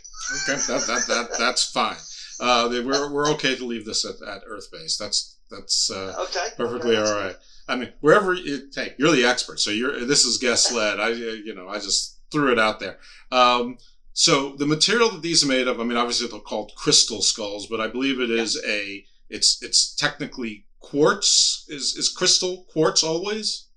Okay, 0.44 0.60
that, 0.68 0.84
that, 0.88 1.06
that 1.08 1.38
that's 1.38 1.66
fine. 1.66 1.98
Uh, 2.40 2.68
we're, 2.70 3.12
we're 3.12 3.30
okay 3.30 3.56
to 3.56 3.66
leave 3.66 3.86
this 3.86 4.04
at, 4.04 4.22
at 4.28 4.42
Earth 4.48 4.70
base. 4.72 4.98
That's 4.98 5.38
that's 5.50 5.92
uh, 5.92 6.16
okay, 6.28 6.48
perfectly 6.58 6.98
okay, 6.98 7.10
all 7.10 7.20
right. 7.20 7.36
I 7.68 7.76
mean, 7.76 7.94
wherever 8.02 8.34
you 8.34 8.70
take, 8.70 8.96
you're 8.98 9.12
the 9.12 9.26
expert, 9.26 9.60
so 9.60 9.72
you're. 9.72 10.06
This 10.06 10.26
is 10.26 10.38
guest 10.38 10.74
led. 10.74 11.00
I 11.00 11.10
you 11.10 11.54
know 11.54 11.70
I 11.70 11.76
just 11.76 12.20
threw 12.32 12.52
it 12.52 12.60
out 12.60 12.80
there. 12.80 12.98
Um, 13.32 13.78
so 14.14 14.56
the 14.56 14.66
material 14.66 15.10
that 15.12 15.22
these 15.22 15.44
are 15.44 15.48
made 15.48 15.68
of, 15.68 15.80
I 15.80 15.84
mean, 15.84 15.98
obviously 15.98 16.28
they're 16.28 16.40
called 16.40 16.72
crystal 16.76 17.22
skulls, 17.22 17.68
but 17.68 17.82
I 17.82 17.88
believe 17.88 18.20
it 18.20 18.32
is 18.32 18.60
yeah. 18.66 18.74
a. 18.74 19.06
It's 19.28 19.62
it's 19.64 19.96
technically 19.96 20.66
quartz. 20.80 21.66
Is 21.68 21.96
is 21.96 22.10
crystal 22.10 22.66
quartz 22.72 23.04
always? 23.04 23.68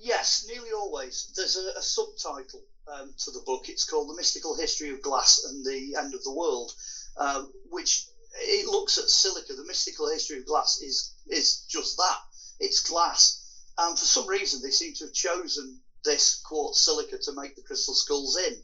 Yes, 0.00 0.44
nearly 0.46 0.72
always. 0.72 1.32
There's 1.34 1.56
a, 1.56 1.78
a 1.78 1.82
subtitle 1.82 2.62
um, 2.86 3.12
to 3.18 3.30
the 3.30 3.42
book. 3.44 3.68
It's 3.68 3.84
called 3.84 4.08
"The 4.08 4.14
Mystical 4.16 4.54
History 4.54 4.90
of 4.90 5.02
Glass 5.02 5.42
and 5.44 5.64
the 5.64 5.96
End 5.98 6.14
of 6.14 6.22
the 6.22 6.32
World," 6.32 6.72
um, 7.16 7.52
which 7.70 8.06
it 8.34 8.66
looks 8.66 8.98
at 8.98 9.10
silica. 9.10 9.54
The 9.54 9.64
mystical 9.64 10.08
history 10.08 10.38
of 10.38 10.46
glass 10.46 10.80
is 10.80 11.14
is 11.26 11.64
just 11.68 11.96
that. 11.96 12.18
It's 12.60 12.80
glass, 12.80 13.40
and 13.76 13.98
for 13.98 14.04
some 14.04 14.26
reason 14.26 14.62
they 14.62 14.70
seem 14.70 14.94
to 14.94 15.04
have 15.06 15.14
chosen 15.14 15.80
this 16.04 16.40
quartz 16.44 16.80
silica 16.84 17.18
to 17.18 17.32
make 17.32 17.56
the 17.56 17.62
crystal 17.62 17.94
skulls 17.94 18.36
in. 18.36 18.62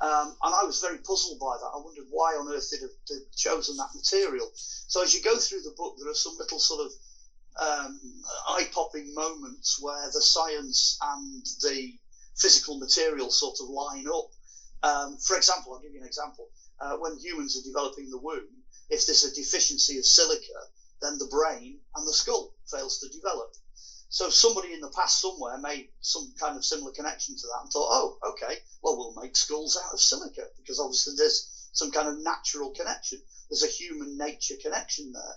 Um, 0.00 0.36
and 0.42 0.54
I 0.54 0.64
was 0.64 0.80
very 0.80 0.98
puzzled 0.98 1.38
by 1.38 1.56
that. 1.56 1.70
I 1.72 1.78
wondered 1.78 2.06
why 2.10 2.34
on 2.34 2.52
earth 2.52 2.68
they'd 2.70 2.82
have, 2.82 2.90
they'd 3.08 3.32
chosen 3.36 3.76
that 3.76 3.94
material. 3.94 4.50
So 4.54 5.02
as 5.02 5.14
you 5.14 5.22
go 5.22 5.36
through 5.38 5.62
the 5.62 5.74
book, 5.76 5.94
there 5.98 6.10
are 6.10 6.14
some 6.14 6.36
little 6.36 6.58
sort 6.58 6.80
of 6.84 6.92
um, 7.60 8.00
eye-popping 8.48 9.14
moments 9.14 9.78
where 9.80 10.06
the 10.06 10.20
science 10.20 10.98
and 11.00 11.44
the 11.62 11.94
physical 12.36 12.78
material 12.78 13.30
sort 13.30 13.56
of 13.60 13.68
line 13.68 14.06
up. 14.08 14.30
Um, 14.82 15.16
for 15.18 15.36
example, 15.36 15.72
I'll 15.72 15.80
give 15.80 15.92
you 15.92 16.00
an 16.00 16.06
example. 16.06 16.48
Uh, 16.80 16.96
when 16.96 17.16
humans 17.18 17.56
are 17.56 17.66
developing 17.66 18.10
the 18.10 18.18
womb, 18.18 18.64
if 18.90 19.06
there's 19.06 19.24
a 19.24 19.34
deficiency 19.34 19.98
of 19.98 20.04
silica, 20.04 20.60
then 21.00 21.18
the 21.18 21.26
brain 21.26 21.78
and 21.94 22.06
the 22.06 22.12
skull 22.12 22.54
fails 22.70 22.98
to 23.00 23.08
develop. 23.08 23.54
So 24.08 24.30
somebody 24.30 24.72
in 24.72 24.80
the 24.80 24.92
past 24.94 25.20
somewhere 25.20 25.58
made 25.58 25.88
some 26.00 26.32
kind 26.38 26.56
of 26.56 26.64
similar 26.64 26.92
connection 26.92 27.36
to 27.36 27.46
that 27.48 27.62
and 27.62 27.72
thought, 27.72 27.88
oh, 27.90 28.18
okay, 28.30 28.58
well 28.82 28.96
we'll 28.96 29.20
make 29.20 29.36
skulls 29.36 29.76
out 29.76 29.92
of 29.92 30.00
silica 30.00 30.42
because 30.56 30.78
obviously 30.78 31.14
there's 31.16 31.68
some 31.72 31.90
kind 31.90 32.08
of 32.08 32.18
natural 32.18 32.70
connection. 32.70 33.20
There's 33.50 33.64
a 33.64 33.66
human 33.66 34.16
nature 34.16 34.54
connection 34.62 35.12
there. 35.12 35.34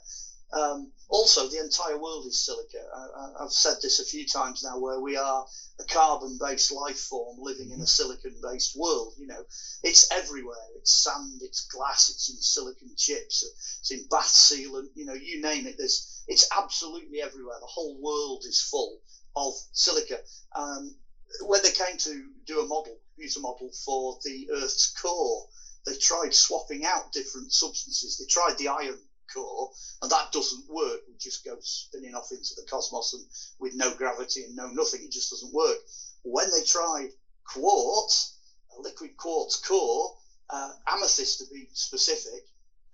Um, 0.54 0.92
also, 1.10 1.48
the 1.48 1.60
entire 1.60 1.98
world 1.98 2.25
is 2.25 2.39
silica. 2.46 2.80
I, 2.96 3.44
have 3.44 3.51
said 3.51 3.77
this 3.82 4.00
a 4.00 4.06
few 4.06 4.25
times 4.25 4.63
now, 4.63 4.80
where 4.80 5.00
we 5.00 5.18
are 5.18 5.46
a 5.80 5.84
carbon-based 5.84 6.72
life 6.72 7.00
form 7.00 7.38
living 7.39 7.72
in 7.72 7.82
a 7.82 7.88
silicon-based 7.88 8.75
world. 8.77 9.13
You 9.18 9.27
know, 9.27 9.44
it's 9.84 10.12
everywhere. 10.12 10.56
It's 10.75 11.04
sand, 11.04 11.42
it's 11.42 11.68
glass, 11.68 12.10
it's 12.10 12.30
in 12.30 12.38
silicon 12.38 12.92
chips, 12.96 13.44
it's 13.80 13.92
in 13.92 14.08
bath 14.10 14.27
sealant. 14.27 14.89
You 14.96 15.06
know, 15.06 15.13
you 15.13 15.42
name 15.42 15.68
it. 15.68 15.75
There's, 15.77 16.24
it's 16.27 16.48
absolutely 16.56 17.22
everywhere. 17.22 17.58
The 17.60 17.68
whole 17.68 18.01
world 18.01 18.44
is 18.48 18.62
full 18.62 19.00
of 19.36 19.54
silica. 19.72 20.20
Um, 20.56 20.96
when 21.42 21.62
they 21.62 21.72
came 21.72 21.98
to 21.98 22.30
do 22.46 22.62
a 22.62 22.68
model, 22.68 22.98
use 23.18 23.38
a 23.38 23.42
model 23.42 23.72
for 23.86 24.18
the 24.24 24.50
Earth's 24.54 24.94
core, 24.94 25.48
they 25.86 25.96
tried 25.96 26.34
swapping 26.34 26.86
out 26.86 27.13
different 27.13 27.54
substances. 27.54 28.18
They 28.18 28.25
tried 28.25 28.58
the 28.58 28.68
iron 28.70 29.00
core, 29.34 29.69
and 30.01 30.12
that 30.12 30.31
doesn't 30.31 30.69
work. 30.69 31.00
It 31.07 31.19
just 31.19 31.43
goes 31.46 31.88
spinning 31.88 32.15
off 32.15 32.31
into 32.31 32.53
the 32.55 32.65
cosmos 32.69 33.13
and 33.13 33.25
with 33.60 33.74
no 33.75 33.93
gravity 33.93 34.43
and 34.43 34.55
no 34.55 34.67
nothing. 34.67 35.01
It 35.03 35.12
just 35.12 35.29
doesn't 35.31 35.53
work. 35.53 35.77
When 36.24 36.50
they 36.51 36.63
tried 36.63 37.10
quartz, 37.43 38.38
a 38.77 38.81
liquid 38.81 39.17
quartz 39.17 39.55
core, 39.57 40.13
uh, 40.50 40.72
amethyst 40.88 41.39
to 41.39 41.46
be 41.53 41.67
specific, 41.74 42.46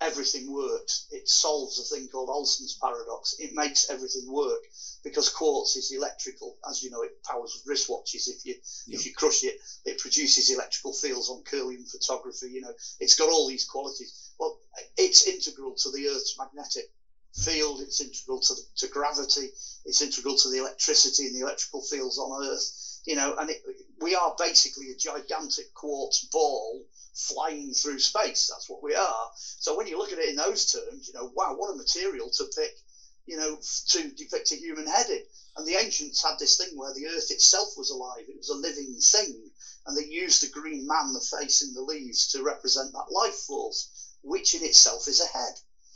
everything 0.03 0.51
works. 0.51 1.07
It 1.11 1.27
solves 1.27 1.79
a 1.79 1.95
thing 1.95 2.07
called 2.09 2.29
Olson's 2.29 2.77
paradox. 2.81 3.35
It 3.39 3.51
makes 3.53 3.89
everything 3.89 4.31
work 4.31 4.61
because 5.03 5.29
quartz 5.29 5.75
is 5.75 5.91
electrical. 5.91 6.57
As 6.69 6.83
you 6.83 6.89
know, 6.89 7.01
it 7.01 7.23
powers 7.23 7.63
wristwatches. 7.67 8.27
If 8.27 8.45
you 8.45 8.55
yep. 8.87 8.99
if 8.99 9.05
you 9.05 9.13
crush 9.13 9.43
it, 9.43 9.55
it 9.85 9.99
produces 9.99 10.51
electrical 10.51 10.93
fields 10.93 11.29
on 11.29 11.43
Kirlian 11.43 11.89
photography. 11.89 12.51
You 12.51 12.61
know, 12.61 12.73
it's 12.99 13.15
got 13.15 13.29
all 13.29 13.47
these 13.47 13.65
qualities. 13.65 14.31
Well, 14.37 14.59
it's 14.97 15.27
integral 15.27 15.75
to 15.75 15.91
the 15.91 16.07
Earth's 16.07 16.37
magnetic 16.37 16.91
field. 17.33 17.81
It's 17.81 18.01
integral 18.01 18.39
to, 18.41 18.53
the, 18.53 18.61
to 18.77 18.87
gravity. 18.87 19.49
It's 19.85 20.01
integral 20.01 20.37
to 20.37 20.49
the 20.49 20.59
electricity 20.59 21.27
and 21.27 21.35
the 21.35 21.41
electrical 21.41 21.81
fields 21.81 22.17
on 22.17 22.45
Earth. 22.45 22.99
You 23.05 23.15
know, 23.15 23.35
and 23.37 23.49
it, 23.49 23.57
we 24.01 24.15
are 24.15 24.35
basically 24.37 24.91
a 24.91 24.97
gigantic 24.97 25.73
quartz 25.73 26.25
ball 26.31 26.85
flying 27.13 27.73
through 27.73 27.99
space. 27.99 28.49
That's 28.51 28.69
what 28.69 28.83
we 28.83 28.95
are. 28.95 29.29
So 29.35 29.77
when 29.77 29.87
you 29.87 29.97
look 29.97 30.11
at 30.11 30.19
it 30.19 30.29
in 30.29 30.35
those 30.35 30.71
terms, 30.71 31.07
you 31.07 31.13
know, 31.13 31.31
wow, 31.35 31.55
what 31.55 31.73
a 31.73 31.77
material 31.77 32.29
to 32.37 32.45
pick, 32.55 32.71
you 33.25 33.37
know, 33.37 33.57
to 33.89 34.09
depict 34.11 34.51
a 34.51 34.55
human 34.55 34.87
head 34.87 35.09
in. 35.09 35.21
And 35.55 35.67
the 35.67 35.75
ancients 35.75 36.23
had 36.23 36.39
this 36.39 36.57
thing 36.57 36.75
where 36.75 36.93
the 36.93 37.07
earth 37.07 37.29
itself 37.29 37.69
was 37.77 37.91
alive. 37.91 38.25
It 38.27 38.37
was 38.37 38.49
a 38.49 38.55
living 38.55 38.97
thing. 38.99 39.51
And 39.85 39.95
they 39.95 40.05
used 40.05 40.41
the 40.41 40.59
green 40.59 40.87
man, 40.87 41.13
the 41.13 41.37
face 41.37 41.61
in 41.61 41.73
the 41.73 41.81
leaves, 41.81 42.31
to 42.31 42.43
represent 42.43 42.91
that 42.93 43.11
life 43.11 43.35
force, 43.35 44.15
which 44.23 44.55
in 44.55 44.63
itself 44.63 45.07
is 45.07 45.21
a 45.21 45.37
head. 45.37 45.53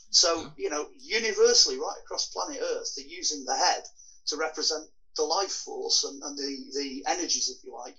So, 0.10 0.52
you 0.58 0.70
know, 0.70 0.88
universally, 1.00 1.78
right 1.78 1.98
across 2.04 2.28
planet 2.28 2.62
Earth, 2.62 2.94
they're 2.96 3.06
using 3.06 3.44
the 3.46 3.56
head 3.56 3.84
to 4.28 4.38
represent 4.38 4.88
the 5.16 5.24
life 5.24 5.52
force 5.52 6.04
and, 6.04 6.22
and 6.22 6.38
the, 6.38 6.66
the 6.76 7.06
energies, 7.08 7.50
if 7.50 7.64
you 7.66 7.74
like, 7.74 7.96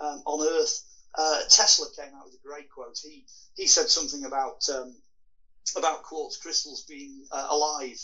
um, 0.00 0.22
on 0.26 0.46
Earth 0.46 0.82
uh, 1.14 1.40
Tesla 1.48 1.86
came 1.96 2.14
out 2.14 2.26
with 2.26 2.34
a 2.34 2.46
great 2.46 2.68
quote. 2.70 2.98
He 3.02 3.24
he 3.54 3.66
said 3.66 3.88
something 3.88 4.24
about 4.24 4.68
um, 4.68 4.94
about 5.76 6.02
quartz 6.02 6.36
crystals 6.36 6.84
being 6.88 7.24
uh, 7.30 7.46
alive. 7.50 7.98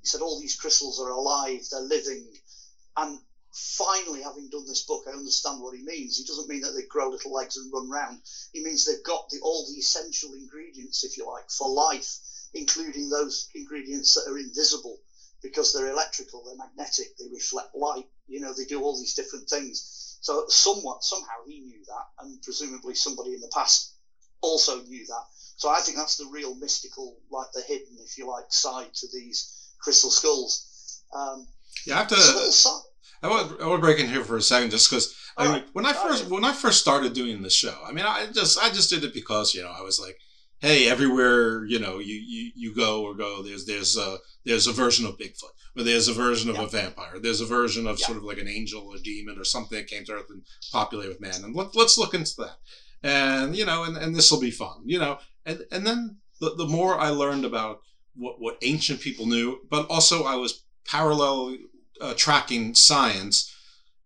He 0.00 0.06
said 0.06 0.20
all 0.20 0.40
these 0.40 0.56
crystals 0.56 1.00
are 1.00 1.10
alive, 1.10 1.60
they're 1.70 1.80
living, 1.80 2.26
and 2.96 3.18
finally, 3.52 4.22
having 4.22 4.48
done 4.48 4.66
this 4.66 4.84
book, 4.84 5.04
I 5.06 5.10
understand 5.10 5.60
what 5.60 5.76
he 5.76 5.82
means. 5.82 6.16
He 6.16 6.24
doesn't 6.24 6.48
mean 6.48 6.60
that 6.62 6.72
they 6.74 6.86
grow 6.88 7.10
little 7.10 7.32
legs 7.32 7.56
and 7.56 7.72
run 7.72 7.90
round. 7.90 8.20
He 8.52 8.62
means 8.62 8.84
they've 8.84 9.02
got 9.02 9.28
the, 9.30 9.40
all 9.42 9.66
the 9.66 9.78
essential 9.78 10.34
ingredients, 10.34 11.04
if 11.04 11.16
you 11.16 11.26
like, 11.26 11.50
for 11.50 11.68
life, 11.68 12.18
including 12.54 13.08
those 13.08 13.48
ingredients 13.54 14.14
that 14.14 14.30
are 14.30 14.38
invisible 14.38 14.98
because 15.42 15.72
they're 15.72 15.90
electrical, 15.90 16.44
they're 16.44 16.56
magnetic, 16.56 17.16
they 17.16 17.26
reflect 17.32 17.74
light. 17.74 18.06
You 18.28 18.40
know, 18.40 18.52
they 18.52 18.64
do 18.64 18.82
all 18.82 18.98
these 18.98 19.14
different 19.14 19.48
things. 19.48 20.09
So 20.20 20.44
somewhat, 20.48 21.02
somehow 21.02 21.44
he 21.46 21.60
knew 21.60 21.82
that, 21.86 22.24
and 22.24 22.40
presumably 22.42 22.94
somebody 22.94 23.34
in 23.34 23.40
the 23.40 23.50
past 23.54 23.94
also 24.42 24.82
knew 24.82 25.06
that. 25.06 25.24
So 25.56 25.68
I 25.68 25.80
think 25.80 25.96
that's 25.96 26.16
the 26.16 26.28
real 26.32 26.54
mystical, 26.54 27.18
like 27.30 27.48
the 27.52 27.62
hidden, 27.62 27.96
if 28.04 28.16
you 28.18 28.28
like, 28.28 28.44
side 28.50 28.92
to 28.94 29.06
these 29.12 29.72
crystal 29.80 30.10
skulls. 30.10 31.02
Um, 31.14 31.46
yeah, 31.86 31.96
I 31.96 31.98
have 31.98 32.08
to. 32.08 32.16
I 33.22 33.28
want 33.28 33.60
I 33.60 33.66
want 33.66 33.80
to 33.80 33.86
break 33.86 33.98
in 33.98 34.08
here 34.08 34.24
for 34.24 34.36
a 34.36 34.42
second, 34.42 34.70
just 34.70 34.90
because 34.90 35.14
I 35.36 35.52
mean, 35.52 35.64
when 35.72 35.86
I 35.86 35.92
first 35.92 36.24
right. 36.24 36.32
when 36.32 36.44
I 36.44 36.52
first 36.52 36.80
started 36.80 37.12
doing 37.12 37.42
the 37.42 37.50
show, 37.50 37.76
I 37.84 37.92
mean, 37.92 38.04
I 38.06 38.26
just 38.32 38.58
I 38.58 38.70
just 38.70 38.90
did 38.90 39.04
it 39.04 39.12
because 39.12 39.54
you 39.54 39.62
know 39.62 39.72
I 39.76 39.82
was 39.82 40.00
like, 40.00 40.18
hey, 40.60 40.88
everywhere 40.90 41.64
you 41.64 41.78
know 41.78 41.98
you, 41.98 42.14
you, 42.14 42.50
you 42.54 42.74
go 42.74 43.02
or 43.02 43.14
go, 43.14 43.42
there's 43.42 43.66
there's 43.66 43.96
a 43.96 44.18
there's 44.44 44.66
a 44.66 44.72
version 44.72 45.06
of 45.06 45.18
Bigfoot, 45.18 45.54
or 45.76 45.82
there's 45.82 46.08
a 46.08 46.12
version 46.12 46.50
of 46.50 46.56
Yeah. 46.56 46.64
a 46.64 46.68
vampire, 46.68 47.18
there's 47.20 47.40
a 47.40 47.46
version 47.46 47.86
of 47.86 47.98
Yeah. 47.98 48.06
sort 48.06 48.18
of 48.18 48.24
like 48.24 48.38
an 48.38 48.48
angel 48.48 48.86
or 48.86 48.96
demon 48.98 49.38
or 49.38 49.44
something 49.44 49.76
that 49.78 49.86
came 49.88 50.04
to 50.04 50.12
Earth 50.12 50.30
and 50.30 50.42
populated 50.72 51.10
with 51.10 51.20
man, 51.20 51.44
and 51.44 51.54
let, 51.54 51.74
let's 51.74 51.98
look 51.98 52.14
into 52.14 52.34
that, 52.38 52.56
and 53.02 53.56
you 53.56 53.64
know, 53.64 53.84
and, 53.84 53.96
and 53.96 54.14
this 54.14 54.30
will 54.30 54.40
be 54.40 54.50
fun, 54.50 54.82
you 54.84 54.98
know, 54.98 55.18
and 55.46 55.62
and 55.72 55.86
then 55.86 56.18
the 56.40 56.54
the 56.56 56.66
more 56.66 56.98
I 56.98 57.08
learned 57.08 57.44
about 57.44 57.80
what 58.14 58.40
what 58.40 58.58
ancient 58.62 59.00
people 59.00 59.26
knew, 59.26 59.60
but 59.70 59.86
also 59.88 60.24
I 60.24 60.36
was 60.36 60.64
parallel 60.86 61.56
uh, 62.00 62.14
tracking 62.14 62.74
science. 62.74 63.54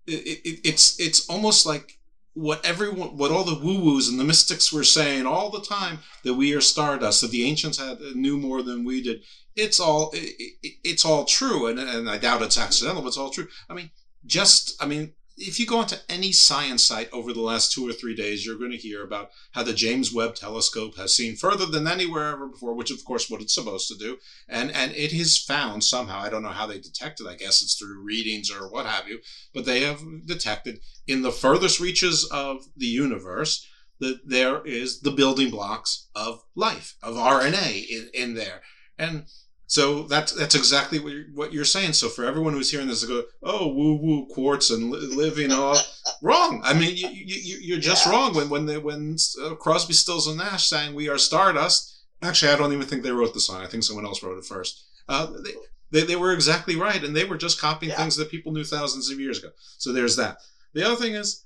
It, 0.06 0.40
it, 0.44 0.60
it's 0.64 0.98
it's 1.00 1.28
almost 1.30 1.64
like 1.64 1.98
what 2.34 2.64
everyone, 2.64 3.16
what 3.16 3.30
all 3.30 3.44
the 3.44 3.64
woo 3.64 3.80
woos 3.80 4.08
and 4.08 4.18
the 4.18 4.24
mystics 4.24 4.72
were 4.72 4.84
saying 4.84 5.24
all 5.24 5.50
the 5.50 5.60
time 5.60 6.00
that 6.24 6.34
we 6.34 6.52
are 6.52 6.60
stardust, 6.60 7.20
that 7.20 7.30
the 7.30 7.44
ancients 7.44 7.78
had 7.78 8.00
knew 8.14 8.36
more 8.36 8.62
than 8.62 8.84
we 8.84 9.02
did. 9.02 9.22
It's 9.56 9.78
all 9.78 10.10
it, 10.12 10.34
it, 10.62 10.72
it's 10.82 11.04
all 11.04 11.24
true, 11.24 11.68
and 11.68 11.78
and 11.78 12.10
I 12.10 12.18
doubt 12.18 12.42
it's 12.42 12.58
accidental, 12.58 13.02
but 13.02 13.08
it's 13.08 13.18
all 13.18 13.30
true. 13.30 13.46
I 13.70 13.74
mean, 13.74 13.90
just 14.26 14.82
I 14.82 14.86
mean, 14.86 15.12
if 15.36 15.58
you 15.58 15.66
go 15.66 15.78
onto 15.78 15.96
any 16.08 16.30
science 16.30 16.84
site 16.84 17.12
over 17.12 17.32
the 17.32 17.40
last 17.40 17.72
two 17.72 17.88
or 17.88 17.92
three 17.92 18.14
days, 18.14 18.46
you're 18.46 18.58
going 18.58 18.70
to 18.70 18.76
hear 18.76 19.02
about 19.02 19.30
how 19.52 19.62
the 19.62 19.72
James 19.72 20.12
Webb 20.12 20.36
Telescope 20.36 20.96
has 20.96 21.14
seen 21.14 21.34
further 21.34 21.66
than 21.66 21.88
anywhere 21.88 22.30
ever 22.30 22.46
before, 22.46 22.74
which 22.74 22.90
of 22.90 23.04
course 23.04 23.28
what 23.28 23.40
it's 23.40 23.54
supposed 23.54 23.88
to 23.88 23.96
do, 23.96 24.18
and 24.48 24.70
and 24.70 24.92
it 24.92 25.12
has 25.12 25.36
found 25.36 25.82
somehow 25.82 26.20
I 26.20 26.30
don't 26.30 26.42
know 26.42 26.48
how 26.50 26.66
they 26.66 26.78
detect 26.78 27.20
it. 27.20 27.26
I 27.26 27.34
guess 27.34 27.62
it's 27.62 27.74
through 27.74 28.02
readings 28.02 28.50
or 28.50 28.68
what 28.68 28.86
have 28.86 29.08
you, 29.08 29.20
but 29.52 29.64
they 29.64 29.80
have 29.80 30.02
detected 30.26 30.80
in 31.06 31.22
the 31.22 31.32
furthest 31.32 31.80
reaches 31.80 32.24
of 32.30 32.66
the 32.76 32.86
universe 32.86 33.66
that 34.00 34.20
there 34.24 34.64
is 34.64 35.00
the 35.00 35.10
building 35.10 35.50
blocks 35.50 36.08
of 36.14 36.42
life 36.54 36.96
of 37.02 37.14
RNA 37.14 37.88
in, 37.88 38.08
in 38.14 38.34
there, 38.34 38.62
and 38.98 39.24
so 39.66 40.02
that's 40.04 40.32
that's 40.32 40.54
exactly 40.54 40.98
what 40.98 41.12
you're, 41.12 41.24
what 41.34 41.52
you're 41.52 41.64
saying. 41.64 41.94
So 41.94 42.08
for 42.08 42.24
everyone 42.24 42.52
who's 42.52 42.70
hearing 42.70 42.86
this, 42.88 43.00
they 43.02 43.08
go, 43.08 43.24
"Oh, 43.42 43.68
woo 43.68 43.96
woo 43.96 44.26
quartz 44.26 44.70
and 44.70 44.90
li- 44.90 44.98
living 45.14 45.52
all 45.52 45.76
wrong." 46.22 46.60
I 46.64 46.74
mean, 46.74 46.96
you, 46.96 47.08
you, 47.08 47.36
you- 47.42 47.58
you're 47.62 47.80
just 47.80 48.06
wrong 48.06 48.34
when 48.34 48.48
when 48.50 48.66
they, 48.66 48.78
when 48.78 49.16
uh, 49.42 49.54
Crosby, 49.54 49.94
Stills, 49.94 50.26
and 50.26 50.36
Nash 50.38 50.66
sang 50.66 50.94
"We 50.94 51.08
Are 51.08 51.18
Stardust." 51.18 51.90
Actually, 52.22 52.52
I 52.52 52.56
don't 52.56 52.72
even 52.72 52.86
think 52.86 53.02
they 53.02 53.10
wrote 53.12 53.34
the 53.34 53.40
song. 53.40 53.62
I 53.62 53.66
think 53.66 53.82
someone 53.84 54.06
else 54.06 54.22
wrote 54.22 54.38
it 54.38 54.44
first. 54.46 54.84
Uh, 55.08 55.26
they, 55.44 55.52
they, 55.90 56.06
they 56.06 56.16
were 56.16 56.32
exactly 56.32 56.76
right, 56.76 57.02
and 57.02 57.14
they 57.14 57.24
were 57.24 57.36
just 57.36 57.60
copying 57.60 57.92
things 57.92 58.16
that 58.16 58.30
people 58.30 58.52
knew 58.52 58.64
thousands 58.64 59.10
of 59.10 59.20
years 59.20 59.38
ago. 59.38 59.48
So 59.78 59.92
there's 59.92 60.16
that. 60.16 60.38
The 60.72 60.84
other 60.86 60.96
thing 60.96 61.14
is, 61.14 61.44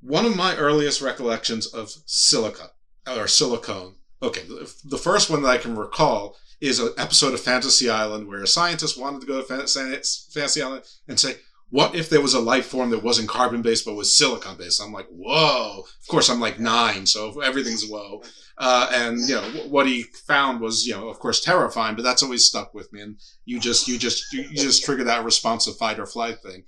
one 0.00 0.26
of 0.26 0.36
my 0.36 0.56
earliest 0.56 1.00
recollections 1.02 1.66
of 1.66 1.90
silica 2.06 2.70
or 3.06 3.26
silicone. 3.28 3.94
Okay, 4.22 4.42
the, 4.42 4.72
the 4.84 4.98
first 4.98 5.30
one 5.30 5.42
that 5.42 5.48
I 5.50 5.58
can 5.58 5.76
recall 5.76 6.36
is 6.60 6.80
an 6.80 6.90
episode 6.98 7.34
of 7.34 7.40
Fantasy 7.40 7.90
Island 7.90 8.28
where 8.28 8.42
a 8.42 8.46
scientist 8.46 9.00
wanted 9.00 9.20
to 9.20 9.26
go 9.26 9.42
to 9.42 9.46
Fantasy 9.46 10.62
Island 10.62 10.84
and 11.08 11.20
say, 11.20 11.36
"What 11.70 11.94
if 11.94 12.08
there 12.08 12.20
was 12.20 12.34
a 12.34 12.40
life 12.40 12.66
form 12.66 12.90
that 12.90 13.02
wasn't 13.02 13.28
carbon 13.28 13.62
based 13.62 13.84
but 13.84 13.94
was 13.94 14.16
silicon 14.16 14.56
based?" 14.56 14.80
I'm 14.80 14.92
like, 14.92 15.08
"Whoa!" 15.10 15.80
Of 15.80 16.08
course, 16.08 16.28
I'm 16.30 16.40
like 16.40 16.58
nine, 16.58 17.06
so 17.06 17.40
everything's 17.40 17.86
whoa. 17.86 18.22
Uh, 18.58 18.88
and 18.92 19.18
you 19.28 19.34
know 19.34 19.42
what 19.68 19.86
he 19.86 20.04
found 20.26 20.60
was, 20.60 20.86
you 20.86 20.94
know, 20.94 21.08
of 21.08 21.18
course, 21.18 21.42
terrifying, 21.42 21.94
but 21.94 22.02
that's 22.02 22.22
always 22.22 22.46
stuck 22.46 22.72
with 22.72 22.90
me. 22.92 23.02
And 23.02 23.20
you 23.44 23.60
just, 23.60 23.86
you 23.86 23.98
just, 23.98 24.32
you, 24.32 24.44
just 24.54 24.84
trigger 24.84 25.04
that 25.04 25.24
responsive 25.24 25.76
fight 25.76 25.98
or 25.98 26.06
flight 26.06 26.38
thing. 26.42 26.64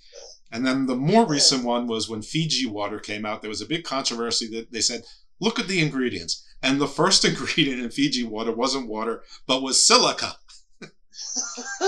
And 0.52 0.66
then 0.66 0.87
the 0.87 0.97
more 0.97 1.26
recent 1.26 1.64
one 1.64 1.87
was 1.87 2.09
when 2.09 2.23
Fiji 2.23 2.66
water 2.66 2.99
came 2.99 3.25
out. 3.25 3.40
There 3.40 3.50
was 3.50 3.62
a 3.62 3.66
big 3.66 3.85
controversy 3.85 4.49
that 4.49 4.71
they 4.73 4.80
said, 4.80 5.02
look 5.40 5.59
at 5.59 5.68
the 5.68 5.80
ingredients. 5.80 6.45
And 6.62 6.80
the 6.80 6.88
first 6.88 7.24
ingredient 7.24 7.80
in 7.80 7.90
Fiji 7.90 8.24
water 8.24 8.52
wasn't 8.52 8.88
water, 8.88 9.22
but 9.46 9.62
was 9.62 9.84
silica. 9.84 10.36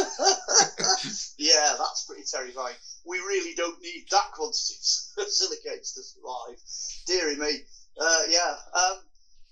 yeah, 1.39 1.75
that's 1.79 2.05
pretty 2.07 2.25
terrifying. 2.31 2.75
We 3.07 3.19
really 3.19 3.55
don't 3.55 3.81
need 3.81 4.07
that 4.11 4.33
quantity 4.33 4.75
of 5.19 5.29
silicates 5.29 5.95
to 5.95 6.03
survive. 6.03 6.59
Deary 7.07 7.37
me. 7.37 7.63
Uh, 8.01 8.23
yeah. 8.29 8.57
Um, 8.75 8.99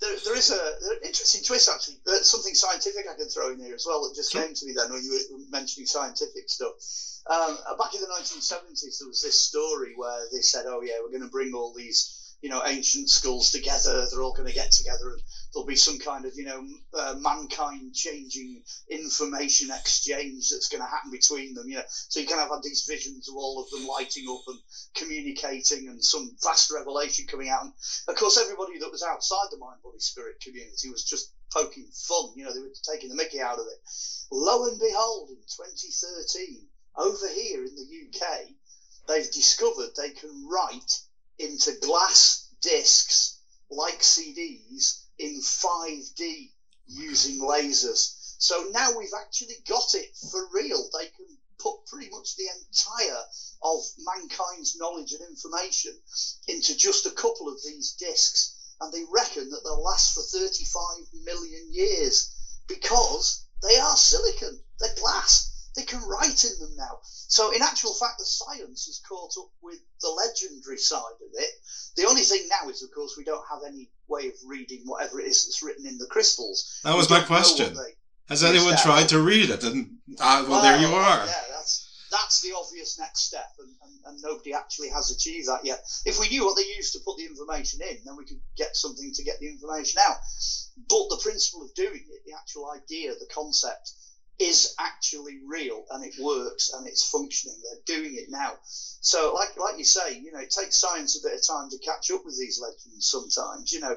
there, 0.00 0.14
there 0.25 0.37
is 0.37 0.50
a 0.50 0.62
an 0.92 0.98
interesting 1.04 1.42
twist 1.44 1.68
actually. 1.68 1.98
There's 2.06 2.28
something 2.28 2.54
scientific 2.54 3.06
I 3.10 3.16
can 3.16 3.28
throw 3.28 3.52
in 3.52 3.58
here 3.58 3.75
as 3.75 3.87
well 3.87 4.02
that 4.02 4.14
just 4.14 4.32
came 4.32 4.54
to 4.54 4.66
me 4.66 4.72
then 4.76 4.92
when 4.92 5.02
you 5.02 5.20
were 5.30 5.38
mentioning 5.50 5.86
scientific 5.86 6.49
stuff. 6.49 6.75
Um, 7.28 7.58
back 7.78 7.95
in 7.95 8.00
the 8.00 8.06
1970s, 8.06 8.99
there 8.99 9.08
was 9.08 9.21
this 9.23 9.40
story 9.40 9.95
where 9.97 10.26
they 10.32 10.40
said, 10.40 10.64
"Oh 10.66 10.82
yeah, 10.82 10.95
we're 11.02 11.10
going 11.10 11.23
to 11.23 11.28
bring 11.28 11.52
all 11.54 11.75
these." 11.75 12.14
You 12.40 12.50
know, 12.50 12.62
ancient 12.64 13.10
skulls 13.10 13.50
together. 13.50 14.06
They're 14.06 14.22
all 14.22 14.32
going 14.32 14.48
to 14.48 14.54
get 14.54 14.70
together, 14.70 15.10
and 15.10 15.20
there'll 15.52 15.66
be 15.66 15.76
some 15.76 15.98
kind 15.98 16.24
of, 16.24 16.32
you 16.36 16.44
know, 16.44 16.62
uh, 16.94 17.14
mankind-changing 17.18 18.62
information 18.90 19.70
exchange 19.70 20.50
that's 20.50 20.68
going 20.68 20.82
to 20.82 20.88
happen 20.88 21.10
between 21.10 21.54
them. 21.54 21.68
You 21.68 21.76
know, 21.76 21.82
so 21.88 22.20
you 22.20 22.26
kind 22.26 22.40
of 22.40 22.50
had 22.50 22.62
these 22.62 22.86
visions 22.88 23.28
of 23.28 23.34
all 23.36 23.60
of 23.60 23.70
them 23.70 23.88
lighting 23.88 24.26
up 24.30 24.42
and 24.46 24.58
communicating, 24.94 25.88
and 25.88 26.02
some 26.02 26.36
vast 26.42 26.70
revelation 26.70 27.26
coming 27.26 27.48
out. 27.48 27.62
And 27.62 27.72
of 28.08 28.16
course, 28.16 28.38
everybody 28.38 28.78
that 28.78 28.90
was 28.90 29.02
outside 29.02 29.48
the 29.50 29.58
mind, 29.58 29.82
body, 29.82 29.98
spirit 29.98 30.40
community 30.40 30.90
was 30.90 31.04
just 31.04 31.32
poking 31.52 31.90
fun. 32.06 32.32
You 32.36 32.44
know, 32.44 32.54
they 32.54 32.60
were 32.60 32.68
taking 32.88 33.08
the 33.08 33.16
Mickey 33.16 33.40
out 33.40 33.58
of 33.58 33.66
it. 33.66 33.80
Lo 34.30 34.64
and 34.66 34.78
behold, 34.78 35.30
in 35.30 35.36
2013, 35.36 36.68
over 36.96 37.28
here 37.28 37.64
in 37.64 37.74
the 37.74 37.88
UK, 38.06 38.48
they've 39.06 39.30
discovered 39.30 39.90
they 39.96 40.10
can 40.10 40.46
write 40.48 41.00
into 41.38 41.72
glass 41.80 42.48
discs 42.60 43.38
like 43.70 44.00
CDs 44.00 45.04
in 45.18 45.40
5D 45.40 46.50
using 46.86 47.40
lasers. 47.40 48.14
So 48.38 48.66
now 48.70 48.96
we've 48.96 49.14
actually 49.20 49.56
got 49.68 49.94
it 49.94 50.16
for 50.30 50.48
real. 50.52 50.88
They 50.92 51.06
can 51.06 51.26
put 51.58 51.74
pretty 51.86 52.08
much 52.10 52.36
the 52.36 52.46
entire 52.46 53.22
of 53.62 53.80
mankind's 53.98 54.76
knowledge 54.76 55.12
and 55.12 55.22
information 55.28 55.92
into 56.46 56.76
just 56.76 57.06
a 57.06 57.10
couple 57.10 57.48
of 57.48 57.60
these 57.64 57.94
discs. 57.98 58.54
And 58.80 58.92
they 58.92 59.02
reckon 59.12 59.50
that 59.50 59.60
they'll 59.64 59.82
last 59.82 60.14
for 60.14 60.22
35 60.22 61.24
million 61.24 61.72
years 61.72 62.32
because 62.68 63.44
they 63.62 63.76
are 63.76 63.96
silicon, 63.96 64.60
they're 64.78 64.94
glass. 64.94 65.57
They 65.78 65.84
can 65.84 66.02
write 66.08 66.43
in 66.43 66.58
them 66.58 66.75
now. 66.76 66.99
So, 67.04 67.52
in 67.52 67.62
actual 67.62 67.95
fact, 67.95 68.19
the 68.19 68.25
science 68.25 68.86
has 68.86 69.00
caught 69.08 69.30
up 69.38 69.49
with 69.62 69.78
the 70.00 70.10
legendary 70.10 70.76
side 70.76 71.14
of 71.23 71.30
it. 71.34 71.50
The 71.95 72.04
only 72.04 72.23
thing 72.23 72.49
now 72.50 72.69
is, 72.69 72.82
of 72.82 72.91
course, 72.91 73.14
we 73.17 73.23
don't 73.23 73.45
have 73.49 73.60
any 73.64 73.88
way 74.08 74.26
of 74.26 74.34
reading 74.45 74.82
whatever 74.86 75.21
it 75.21 75.28
is 75.28 75.45
that's 75.45 75.62
written 75.62 75.86
in 75.86 75.99
the 75.99 76.08
crystals. 76.10 76.80
That 76.82 76.97
was 76.97 77.08
my 77.08 77.21
don't 77.21 77.30
know 77.30 77.36
what 77.36 77.45
question. 77.45 77.76
Has 78.28 78.43
anyone 78.43 78.71
that- 78.71 78.82
tried 78.82 79.08
to 79.10 79.21
read 79.23 79.50
it? 79.50 79.62
And 79.62 79.99
uh, 80.19 80.47
well, 80.49 80.62
there 80.62 80.80
you 80.80 80.88
are. 80.88 81.25
Yeah, 81.25 81.45
that's 81.54 81.86
that's 82.10 82.41
the 82.41 82.56
obvious 82.56 82.99
next 82.99 83.21
step, 83.21 83.52
and, 83.60 83.73
and, 83.84 83.93
and 84.06 84.23
nobody 84.23 84.54
actually 84.54 84.88
has 84.88 85.12
achieved 85.12 85.47
that 85.47 85.64
yet. 85.64 85.84
If 86.04 86.19
we 86.19 86.28
knew 86.28 86.45
what 86.45 86.56
they 86.56 86.67
used 86.75 86.93
to 86.95 87.00
put 87.04 87.19
the 87.19 87.26
information 87.26 87.80
in, 87.82 87.99
then 88.04 88.17
we 88.17 88.25
could 88.25 88.41
get 88.56 88.75
something 88.75 89.12
to 89.14 89.23
get 89.23 89.38
the 89.38 89.47
information 89.47 90.00
out. 90.02 90.17
But 90.88 91.08
the 91.10 91.21
principle 91.23 91.62
of 91.62 91.75
doing 91.75 92.02
it, 92.10 92.23
the 92.26 92.34
actual 92.34 92.71
idea, 92.71 93.12
the 93.12 93.28
concept, 93.32 93.93
is 94.38 94.74
actually 94.78 95.40
real 95.46 95.84
and 95.90 96.04
it 96.04 96.14
works 96.20 96.70
and 96.72 96.86
it's 96.86 97.08
functioning. 97.10 97.56
They're 97.62 97.96
doing 97.96 98.14
it 98.14 98.26
now. 98.28 98.52
So, 98.62 99.32
like 99.34 99.58
like 99.58 99.78
you 99.78 99.84
say, 99.84 100.18
you 100.18 100.32
know, 100.32 100.40
it 100.40 100.50
takes 100.50 100.80
science 100.80 101.16
a 101.16 101.26
bit 101.26 101.36
of 101.36 101.46
time 101.46 101.68
to 101.70 101.78
catch 101.78 102.10
up 102.10 102.24
with 102.24 102.38
these 102.38 102.60
legends. 102.60 103.10
Sometimes, 103.10 103.72
you 103.72 103.80
know. 103.80 103.96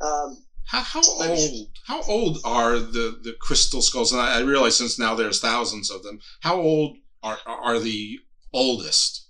Um, 0.00 0.44
How, 0.64 0.80
how 0.80 1.02
old? 1.02 1.68
How 1.86 2.02
old 2.02 2.38
are 2.44 2.78
the, 2.78 3.18
the 3.22 3.34
crystal 3.40 3.82
skulls? 3.82 4.12
And 4.12 4.20
I, 4.20 4.38
I 4.38 4.40
realize 4.40 4.76
since 4.76 4.98
now 4.98 5.14
there's 5.14 5.40
thousands 5.40 5.90
of 5.90 6.02
them. 6.02 6.20
How 6.40 6.60
old 6.60 6.96
are 7.22 7.38
are 7.46 7.78
the 7.78 8.20
oldest? 8.52 9.28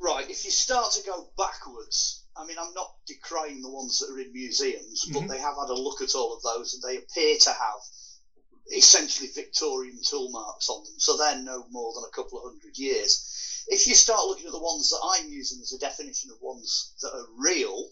Right, 0.00 0.30
if 0.30 0.44
you 0.44 0.50
start 0.50 0.92
to 0.92 1.02
go 1.04 1.30
backwards, 1.36 2.24
I 2.36 2.46
mean, 2.46 2.56
I'm 2.58 2.72
not 2.74 2.94
decrying 3.06 3.60
the 3.60 3.70
ones 3.70 3.98
that 3.98 4.10
are 4.10 4.18
in 4.18 4.32
museums, 4.32 5.04
but 5.12 5.28
they 5.28 5.38
have 5.38 5.56
had 5.56 5.68
a 5.68 5.74
look 5.74 6.00
at 6.00 6.14
all 6.14 6.34
of 6.34 6.42
those 6.42 6.72
and 6.72 6.82
they 6.82 6.96
appear 6.96 7.36
to 7.36 7.50
have 7.50 7.80
essentially 8.72 9.28
Victorian 9.34 9.98
tool 10.02 10.30
marks 10.30 10.68
on 10.68 10.84
them, 10.84 10.94
so 10.98 11.16
they're 11.16 11.42
no 11.42 11.66
more 11.70 11.92
than 11.94 12.04
a 12.04 12.14
couple 12.14 12.38
of 12.38 12.52
hundred 12.52 12.76
years. 12.78 13.64
If 13.68 13.86
you 13.86 13.94
start 13.94 14.26
looking 14.26 14.46
at 14.46 14.52
the 14.52 14.58
ones 14.58 14.90
that 14.90 15.00
I'm 15.02 15.28
using 15.28 15.60
as 15.60 15.72
a 15.72 15.78
definition 15.78 16.30
of 16.30 16.40
ones 16.40 16.94
that 17.02 17.12
are 17.14 17.26
real, 17.38 17.90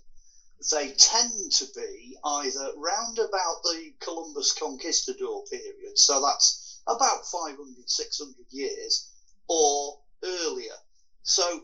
they 0.73 0.91
tend 0.91 1.53
to 1.53 1.67
be 1.77 2.17
either 2.25 2.73
round 2.77 3.19
about 3.19 3.63
the 3.63 3.95
Columbus 4.01 4.53
Conquistador 4.53 5.45
period, 5.51 5.97
so 5.97 6.21
that's 6.21 6.81
about 6.87 7.27
500, 7.27 7.89
600 7.89 8.35
years, 8.51 9.09
or 9.49 9.99
earlier. 10.25 10.75
So, 11.23 11.63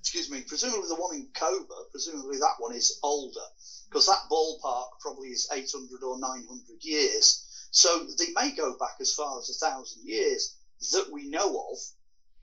excuse 0.00 0.30
me, 0.30 0.42
presumably 0.46 0.88
the 0.88 0.96
one 0.96 1.14
in 1.14 1.28
Coba, 1.34 1.74
presumably 1.92 2.38
that 2.38 2.56
one 2.58 2.74
is 2.74 2.98
older, 3.02 3.46
because 3.88 4.06
that 4.06 4.28
ballpark 4.30 4.98
probably 5.00 5.28
is 5.28 5.48
800 5.52 6.02
or 6.02 6.18
900 6.18 6.84
years. 6.84 7.53
So 7.74 8.06
they 8.18 8.30
may 8.36 8.52
go 8.52 8.76
back 8.78 8.94
as 9.00 9.12
far 9.12 9.36
as 9.36 9.50
a 9.50 9.66
thousand 9.66 10.06
years 10.06 10.54
that 10.92 11.10
we 11.10 11.28
know 11.28 11.60
of. 11.72 11.78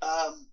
Um, 0.04 0.46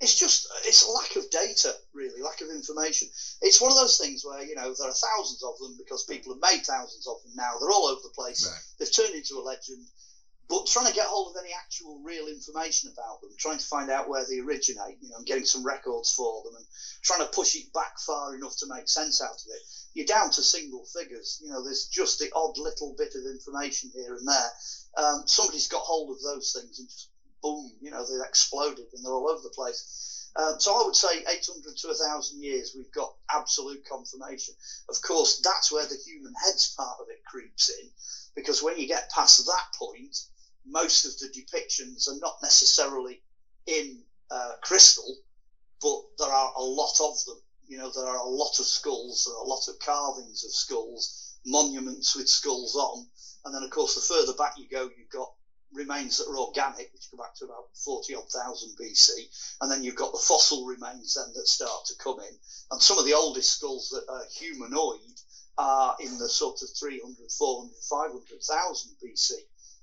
it's 0.00 0.18
just 0.18 0.46
it's 0.64 0.86
a 0.86 0.90
lack 0.90 1.16
of 1.16 1.28
data, 1.30 1.74
really, 1.92 2.22
lack 2.22 2.40
of 2.42 2.48
information. 2.50 3.08
It's 3.40 3.60
one 3.60 3.72
of 3.72 3.76
those 3.76 3.98
things 3.98 4.22
where 4.24 4.42
you 4.44 4.54
know 4.54 4.72
there 4.78 4.88
are 4.88 4.94
thousands 4.94 5.42
of 5.42 5.58
them 5.58 5.74
because 5.78 6.04
people 6.04 6.32
have 6.32 6.42
made 6.42 6.62
thousands 6.64 7.08
of 7.08 7.16
them 7.24 7.32
now. 7.34 7.58
They're 7.58 7.70
all 7.70 7.86
over 7.86 8.00
the 8.02 8.14
place. 8.14 8.46
Right. 8.46 8.62
They've 8.78 8.94
turned 8.94 9.14
into 9.14 9.38
a 9.38 9.42
legend. 9.42 9.84
But 10.52 10.66
trying 10.66 10.84
to 10.84 10.92
get 10.92 11.06
hold 11.06 11.34
of 11.34 11.42
any 11.42 11.54
actual 11.54 12.02
real 12.04 12.26
information 12.26 12.92
about 12.92 13.22
them, 13.22 13.30
trying 13.38 13.56
to 13.56 13.64
find 13.64 13.88
out 13.88 14.06
where 14.06 14.26
they 14.28 14.38
originate, 14.38 14.98
you 15.00 15.08
know, 15.08 15.16
and 15.16 15.24
getting 15.24 15.46
some 15.46 15.64
records 15.64 16.12
for 16.12 16.42
them, 16.42 16.54
and 16.54 16.66
trying 17.00 17.20
to 17.20 17.32
push 17.32 17.56
it 17.56 17.72
back 17.72 17.98
far 17.98 18.34
enough 18.34 18.54
to 18.58 18.66
make 18.68 18.86
sense 18.86 19.22
out 19.22 19.30
of 19.30 19.48
it, 19.48 19.62
you're 19.94 20.04
down 20.04 20.28
to 20.28 20.42
single 20.42 20.84
figures. 20.84 21.40
You 21.42 21.48
know, 21.48 21.64
there's 21.64 21.86
just 21.86 22.18
the 22.18 22.30
odd 22.36 22.58
little 22.58 22.94
bit 22.98 23.14
of 23.14 23.24
information 23.24 23.92
here 23.94 24.14
and 24.14 24.28
there. 24.28 24.50
Um, 24.98 25.22
somebody's 25.24 25.68
got 25.68 25.80
hold 25.80 26.14
of 26.14 26.20
those 26.20 26.52
things 26.52 26.78
and 26.78 26.86
just 26.86 27.08
boom, 27.40 27.72
you 27.80 27.90
know, 27.90 28.04
they've 28.04 28.28
exploded 28.28 28.84
and 28.92 29.02
they're 29.02 29.10
all 29.14 29.30
over 29.30 29.40
the 29.40 29.56
place. 29.56 30.28
Um, 30.36 30.60
so 30.60 30.78
I 30.78 30.84
would 30.84 30.96
say 30.96 31.24
800 31.28 31.76
to 31.76 31.86
1,000 31.88 32.42
years, 32.42 32.74
we've 32.76 32.92
got 32.92 33.14
absolute 33.30 33.86
confirmation. 33.88 34.52
Of 34.90 35.00
course, 35.00 35.40
that's 35.42 35.72
where 35.72 35.86
the 35.86 35.96
human 36.04 36.34
heads 36.44 36.74
part 36.76 36.98
of 37.00 37.06
it 37.08 37.24
creeps 37.24 37.70
in, 37.70 37.88
because 38.34 38.62
when 38.62 38.78
you 38.78 38.86
get 38.86 39.10
past 39.10 39.46
that 39.46 39.66
point, 39.78 40.14
most 40.66 41.04
of 41.04 41.18
the 41.18 41.28
depictions 41.28 42.08
are 42.08 42.18
not 42.20 42.36
necessarily 42.42 43.22
in 43.66 44.02
uh, 44.30 44.52
crystal, 44.62 45.16
but 45.80 46.00
there 46.18 46.32
are 46.32 46.52
a 46.56 46.62
lot 46.62 46.94
of 47.00 47.14
them. 47.26 47.38
You 47.66 47.78
know, 47.78 47.90
there 47.94 48.06
are 48.06 48.18
a 48.18 48.28
lot 48.28 48.58
of 48.58 48.66
skulls, 48.66 49.24
there 49.24 49.34
are 49.34 49.44
a 49.44 49.48
lot 49.48 49.68
of 49.68 49.78
carvings 49.78 50.44
of 50.44 50.52
skulls, 50.52 51.38
monuments 51.46 52.14
with 52.16 52.28
skulls 52.28 52.74
on, 52.76 53.06
and 53.44 53.54
then 53.54 53.62
of 53.62 53.70
course 53.70 53.94
the 53.94 54.14
further 54.14 54.36
back 54.36 54.54
you 54.56 54.68
go, 54.68 54.90
you've 54.96 55.10
got 55.10 55.32
remains 55.72 56.18
that 56.18 56.28
are 56.28 56.38
organic, 56.38 56.92
which 56.92 57.10
go 57.10 57.16
back 57.16 57.34
to 57.34 57.44
about 57.44 57.64
40 57.84 58.14
odd 58.14 58.28
thousand 58.28 58.76
BC, 58.80 59.08
and 59.60 59.70
then 59.70 59.82
you've 59.82 59.96
got 59.96 60.12
the 60.12 60.18
fossil 60.18 60.66
remains 60.66 61.14
then 61.14 61.32
that 61.34 61.48
start 61.48 61.86
to 61.86 61.94
come 62.02 62.20
in, 62.20 62.36
and 62.70 62.82
some 62.82 62.98
of 62.98 63.04
the 63.04 63.14
oldest 63.14 63.56
skulls 63.56 63.88
that 63.88 64.04
are 64.12 64.24
humanoid 64.36 65.18
are 65.58 65.96
in 66.00 66.18
the 66.18 66.28
sort 66.28 66.60
of 66.62 66.68
300, 66.78 67.30
400, 67.30 67.72
500,000 67.88 68.96
BC 69.04 69.32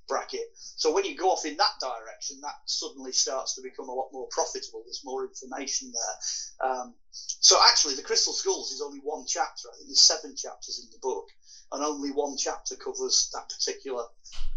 bracket. 0.09 0.51
So 0.55 0.93
when 0.93 1.05
you 1.05 1.15
go 1.15 1.29
off 1.29 1.45
in 1.45 1.55
that 1.57 1.79
direction, 1.79 2.41
that 2.41 2.55
suddenly 2.65 3.13
starts 3.13 3.55
to 3.55 3.61
become 3.61 3.87
a 3.87 3.93
lot 3.93 4.09
more 4.11 4.27
profitable. 4.31 4.81
There's 4.83 5.05
more 5.05 5.23
information 5.23 5.93
there. 5.93 6.69
Um, 6.69 6.95
so 7.11 7.57
actually, 7.65 7.95
the 7.95 8.01
Crystal 8.01 8.33
Skulls 8.33 8.71
is 8.71 8.81
only 8.81 8.99
one 8.99 9.23
chapter. 9.27 9.69
I 9.71 9.77
think 9.77 9.87
there's 9.87 10.01
seven 10.01 10.35
chapters 10.35 10.83
in 10.83 10.89
the 10.91 10.99
book, 11.01 11.27
and 11.71 11.83
only 11.83 12.09
one 12.09 12.35
chapter 12.37 12.75
covers 12.75 13.29
that 13.33 13.47
particular 13.47 14.03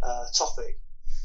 uh, 0.02 0.24
topic. 0.34 0.80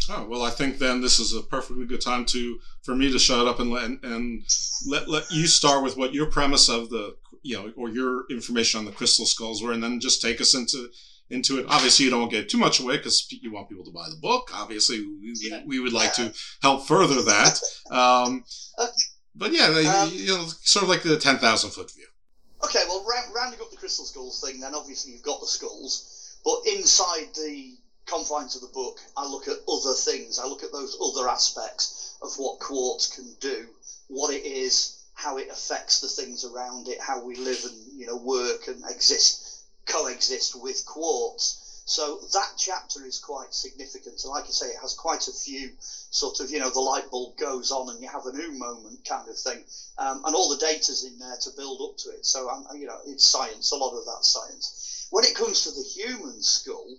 Oh 0.09 0.25
well, 0.29 0.43
I 0.43 0.51
think 0.51 0.77
then 0.77 1.01
this 1.01 1.19
is 1.19 1.33
a 1.33 1.41
perfectly 1.41 1.85
good 1.85 2.01
time 2.01 2.25
to 2.25 2.59
for 2.83 2.95
me 2.95 3.11
to 3.11 3.19
shut 3.19 3.47
up 3.47 3.59
and 3.59 3.71
let 3.71 3.83
and 4.03 4.43
let 4.87 5.09
let 5.09 5.29
you 5.31 5.47
start 5.47 5.83
with 5.83 5.97
what 5.97 6.13
your 6.13 6.27
premise 6.27 6.69
of 6.69 6.89
the 6.89 7.17
you 7.43 7.57
know 7.57 7.73
or 7.75 7.89
your 7.89 8.25
information 8.29 8.79
on 8.79 8.85
the 8.85 8.91
crystal 8.91 9.25
skulls 9.25 9.61
were, 9.61 9.73
and 9.73 9.83
then 9.83 9.99
just 9.99 10.21
take 10.21 10.39
us 10.39 10.53
into 10.53 10.89
into 11.29 11.59
it. 11.59 11.65
Obviously, 11.69 12.05
you 12.05 12.11
don't 12.11 12.29
get 12.29 12.49
too 12.49 12.57
much 12.57 12.79
away 12.79 12.97
because 12.97 13.27
you 13.29 13.51
want 13.51 13.69
people 13.69 13.83
to 13.85 13.91
buy 13.91 14.07
the 14.09 14.15
book. 14.17 14.49
Obviously, 14.53 15.01
we, 15.01 15.33
Yeah. 15.41 15.61
we 15.65 15.79
would 15.79 15.93
like 15.93 16.17
Yeah. 16.17 16.29
to 16.29 16.33
help 16.61 16.87
further 16.87 17.21
that. 17.23 17.59
Um, 17.91 18.43
Okay. 18.79 18.91
but 19.35 19.51
yeah, 19.51 19.69
they- 19.69 19.85
Um, 19.85 20.11
you 20.13 20.27
know, 20.37 20.47
sort 20.63 20.83
of 20.83 20.89
like 20.89 21.03
the 21.03 21.17
ten 21.17 21.37
thousand 21.39 21.71
foot 21.71 21.91
view. 21.91 22.07
Okay, 22.63 22.83
well, 22.87 23.03
round, 23.05 23.33
rounding 23.35 23.61
up 23.61 23.69
the 23.69 23.77
crystal 23.77 24.05
skulls 24.05 24.41
thing, 24.41 24.59
then 24.59 24.73
obviously 24.73 25.11
you've 25.11 25.21
got 25.21 25.39
the 25.41 25.47
skulls, 25.47 26.37
but 26.43 26.61
inside 26.65 27.29
the 27.35 27.77
confines 28.07 28.55
of 28.55 28.61
the 28.61 28.67
book, 28.69 28.99
I 29.15 29.27
look 29.27 29.47
at 29.47 29.57
other 29.69 29.93
things. 29.93 30.39
I 30.39 30.47
look 30.47 30.63
at 30.63 30.71
those 30.71 30.95
other 31.01 31.29
aspects 31.29 32.15
of 32.21 32.33
what 32.37 32.59
quartz 32.59 33.07
can 33.07 33.35
do, 33.39 33.67
what 34.07 34.33
it 34.33 34.43
is, 34.45 34.93
how 35.13 35.37
it 35.37 35.49
affects 35.51 35.99
the 35.99 36.07
things 36.07 36.45
around 36.45 36.87
it, 36.87 36.99
how 37.01 37.23
we 37.23 37.35
live 37.35 37.63
and 37.65 37.99
you 37.99 38.07
know 38.07 38.15
work 38.17 38.67
and 38.67 38.81
exist, 38.89 39.43
coexist 39.87 40.55
with 40.55 40.85
quartz. 40.85 41.55
So 41.85 42.19
that 42.33 42.49
chapter 42.57 43.05
is 43.05 43.17
quite 43.17 43.53
significant, 43.53 44.21
and 44.23 44.31
like 44.31 44.43
I 44.49 44.51
say, 44.51 44.67
it 44.67 44.81
has 44.81 44.93
quite 44.93 45.27
a 45.27 45.31
few 45.31 45.71
sort 45.79 46.41
of 46.41 46.51
you 46.51 46.59
know 46.59 46.69
the 46.69 46.81
light 46.81 47.09
bulb 47.09 47.37
goes 47.37 47.71
on 47.71 47.89
and 47.89 48.01
you 48.01 48.07
have 48.09 48.25
an 48.25 48.35
ooh 48.35 48.51
moment 48.51 48.99
kind 49.07 49.27
of 49.29 49.37
thing, 49.37 49.63
um, 49.97 50.21
and 50.25 50.35
all 50.35 50.49
the 50.49 50.57
data's 50.57 51.03
in 51.03 51.17
there 51.17 51.37
to 51.41 51.51
build 51.55 51.79
up 51.81 51.95
to 51.97 52.09
it. 52.09 52.25
So 52.25 52.49
um, 52.49 52.65
you 52.75 52.87
know 52.87 52.97
it's 53.05 53.25
science, 53.27 53.71
a 53.71 53.77
lot 53.77 53.97
of 53.97 54.03
that 54.05 54.25
science. 54.25 55.07
When 55.11 55.23
it 55.23 55.33
comes 55.33 55.61
to 55.63 55.71
the 55.71 55.81
human 55.83 56.41
skull, 56.43 56.97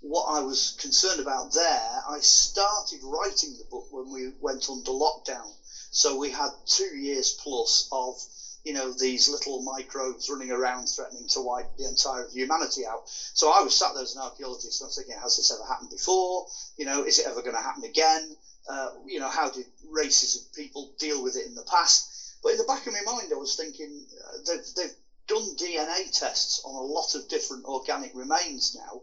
what 0.00 0.24
I 0.24 0.40
was 0.40 0.74
concerned 0.78 1.20
about 1.20 1.52
there, 1.54 2.02
I 2.08 2.20
started 2.20 3.00
writing 3.02 3.56
the 3.56 3.64
book 3.70 3.86
when 3.90 4.10
we 4.10 4.30
went 4.40 4.68
under 4.68 4.90
lockdown. 4.90 5.50
So 5.90 6.14
we 6.14 6.30
had 6.30 6.50
two 6.66 6.94
years 6.94 7.30
plus 7.30 7.88
of, 7.90 8.22
you 8.66 8.72
know, 8.72 8.90
these 8.90 9.28
little 9.28 9.62
microbes 9.62 10.28
running 10.28 10.50
around 10.50 10.86
threatening 10.86 11.28
to 11.28 11.40
wipe 11.40 11.76
the 11.76 11.86
entire 11.86 12.24
of 12.24 12.32
humanity 12.32 12.84
out. 12.84 13.02
So 13.06 13.48
I 13.48 13.62
was 13.62 13.72
sat 13.72 13.94
there 13.94 14.02
as 14.02 14.16
an 14.16 14.20
archaeologist 14.20 14.80
and 14.80 14.86
I 14.86 14.88
was 14.88 14.96
thinking, 14.96 15.14
has 15.22 15.36
this 15.36 15.52
ever 15.52 15.62
happened 15.62 15.90
before? 15.90 16.46
You 16.76 16.84
know, 16.84 17.04
is 17.04 17.20
it 17.20 17.26
ever 17.26 17.42
going 17.42 17.54
to 17.54 17.62
happen 17.62 17.84
again? 17.84 18.34
Uh, 18.68 18.88
you 19.06 19.20
know, 19.20 19.28
how 19.28 19.48
did 19.50 19.66
races 19.88 20.34
of 20.34 20.52
people 20.52 20.90
deal 20.98 21.22
with 21.22 21.36
it 21.36 21.46
in 21.46 21.54
the 21.54 21.62
past? 21.62 22.10
But 22.42 22.50
in 22.50 22.58
the 22.58 22.64
back 22.64 22.84
of 22.88 22.92
my 22.92 23.02
mind, 23.02 23.30
I 23.32 23.36
was 23.36 23.54
thinking 23.54 24.04
uh, 24.24 24.38
they've, 24.44 24.66
they've 24.74 24.96
done 25.28 25.54
DNA 25.54 26.10
tests 26.10 26.60
on 26.64 26.74
a 26.74 26.90
lot 26.90 27.14
of 27.14 27.28
different 27.28 27.66
organic 27.66 28.10
remains 28.14 28.74
now, 28.74 29.02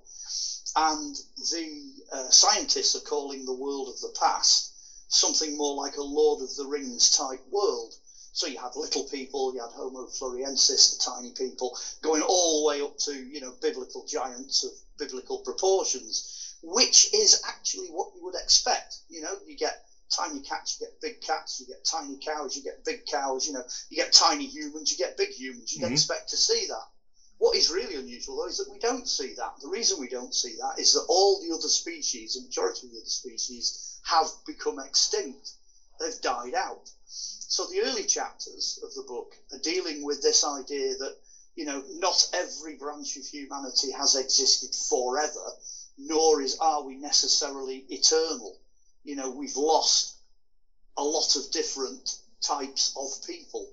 and 0.76 1.16
the 1.52 1.94
uh, 2.12 2.30
scientists 2.30 2.98
are 2.98 3.08
calling 3.08 3.46
the 3.46 3.54
world 3.54 3.88
of 3.88 4.02
the 4.02 4.14
past 4.20 4.72
something 5.08 5.56
more 5.56 5.76
like 5.76 5.96
a 5.96 6.02
Lord 6.02 6.42
of 6.42 6.54
the 6.56 6.66
Rings 6.66 7.12
type 7.12 7.42
world. 7.50 7.94
So 8.34 8.48
you 8.48 8.60
had 8.60 8.76
little 8.76 9.04
people, 9.06 9.54
you 9.54 9.62
had 9.62 9.72
Homo 9.74 10.08
floresiensis, 10.08 10.92
the 10.92 10.98
tiny 10.98 11.32
people, 11.34 11.76
going 12.04 12.24
all 12.24 12.62
the 12.64 12.68
way 12.68 12.82
up 12.82 12.98
to 13.06 13.14
you 13.14 13.42
know 13.42 13.54
biblical 13.62 14.06
giants 14.08 14.64
of 14.64 14.74
biblical 15.00 15.40
proportions, 15.40 16.56
which 16.64 17.08
is 17.14 17.38
actually 17.46 17.90
what 17.90 18.08
you 18.16 18.24
would 18.26 18.36
expect. 18.36 19.00
You 19.10 19.22
know, 19.22 19.38
you 19.46 19.56
get 19.58 19.74
tiny 20.16 20.42
cats, 20.42 20.78
you 20.80 20.86
get 20.88 20.94
big 21.02 21.20
cats, 21.22 21.60
you 21.60 21.68
get 21.68 21.84
tiny 21.86 22.18
cows, 22.24 22.56
you 22.56 22.64
get 22.64 22.84
big 22.86 23.00
cows. 23.06 23.48
You 23.48 23.54
know, 23.54 23.64
you 23.90 23.98
get 23.98 24.14
tiny 24.14 24.48
humans, 24.48 24.92
you 24.92 24.98
get 24.98 25.18
big 25.18 25.32
humans. 25.32 25.74
You'd 25.74 25.84
Mhm. 25.84 25.92
expect 25.92 26.30
to 26.30 26.38
see 26.38 26.66
that. 26.68 26.86
What 27.40 27.56
is 27.56 27.70
really 27.70 27.96
unusual 27.96 28.38
though 28.38 28.48
is 28.48 28.58
that 28.58 28.70
we 28.70 28.80
don't 28.80 29.08
see 29.08 29.34
that. 29.36 29.54
The 29.60 29.70
reason 29.70 30.00
we 30.00 30.10
don't 30.10 30.34
see 30.36 30.56
that 30.58 30.80
is 30.80 30.94
that 30.94 31.04
all 31.10 31.40
the 31.40 31.52
other 31.54 31.70
species, 31.70 32.34
the 32.34 32.42
majority 32.42 32.88
of 32.88 32.94
the 32.94 33.00
other 33.00 33.10
species, 33.10 34.00
have 34.06 34.28
become 34.46 34.80
extinct. 34.80 35.54
They've 36.00 36.22
died 36.22 36.56
out. 36.56 36.82
So 37.54 37.68
the 37.68 37.82
early 37.82 38.04
chapters 38.04 38.80
of 38.82 38.96
the 38.96 39.04
book 39.04 39.38
are 39.52 39.60
dealing 39.60 40.02
with 40.02 40.24
this 40.24 40.44
idea 40.44 40.96
that, 40.96 41.14
you 41.54 41.66
know, 41.66 41.84
not 41.88 42.28
every 42.34 42.74
branch 42.74 43.16
of 43.16 43.28
humanity 43.28 43.92
has 43.92 44.16
existed 44.16 44.74
forever, 44.74 45.54
nor 45.96 46.42
is 46.42 46.56
are 46.56 46.82
we 46.82 46.96
necessarily 46.96 47.86
eternal. 47.90 48.58
You 49.04 49.14
know, 49.14 49.30
we've 49.30 49.56
lost 49.56 50.16
a 50.98 51.04
lot 51.04 51.36
of 51.36 51.52
different 51.52 52.16
types 52.42 52.92
of 52.96 53.24
people. 53.28 53.70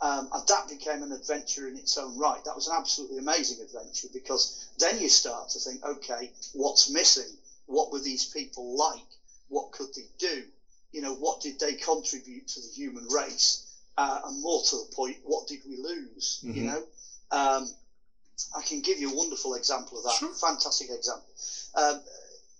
Um, 0.00 0.28
and 0.32 0.44
that 0.48 0.66
became 0.66 1.02
an 1.02 1.12
adventure 1.12 1.68
in 1.68 1.76
its 1.76 1.96
own 1.98 2.18
right. 2.18 2.42
That 2.42 2.56
was 2.56 2.66
an 2.66 2.74
absolutely 2.76 3.18
amazing 3.18 3.60
adventure 3.62 4.08
because 4.12 4.66
then 4.80 4.98
you 4.98 5.08
start 5.08 5.50
to 5.50 5.60
think, 5.60 5.84
okay, 5.84 6.32
what's 6.52 6.90
missing? 6.90 7.30
What 7.66 7.92
were 7.92 8.00
these 8.00 8.24
people 8.24 8.76
like? 8.76 9.06
What 9.46 9.70
could 9.70 9.94
they 9.94 10.08
do? 10.18 10.46
You 10.92 11.00
know, 11.00 11.14
what 11.14 11.40
did 11.40 11.58
they 11.60 11.74
contribute 11.74 12.48
to 12.48 12.60
the 12.60 12.68
human 12.68 13.06
race? 13.08 13.62
Uh, 13.96 14.20
and 14.24 14.42
more 14.42 14.62
to 14.62 14.76
the 14.76 14.94
point, 14.94 15.18
what 15.22 15.46
did 15.46 15.60
we 15.66 15.76
lose? 15.76 16.38
You 16.42 16.62
Mhm. 16.62 16.64
know, 16.66 16.86
um, 17.30 17.74
I 18.54 18.62
can 18.62 18.80
give 18.80 18.98
you 18.98 19.10
a 19.10 19.14
wonderful 19.14 19.54
example 19.54 19.98
of 19.98 20.04
that. 20.04 20.36
Fantastic 20.40 20.90
example. 20.90 21.28
Um, 21.74 22.02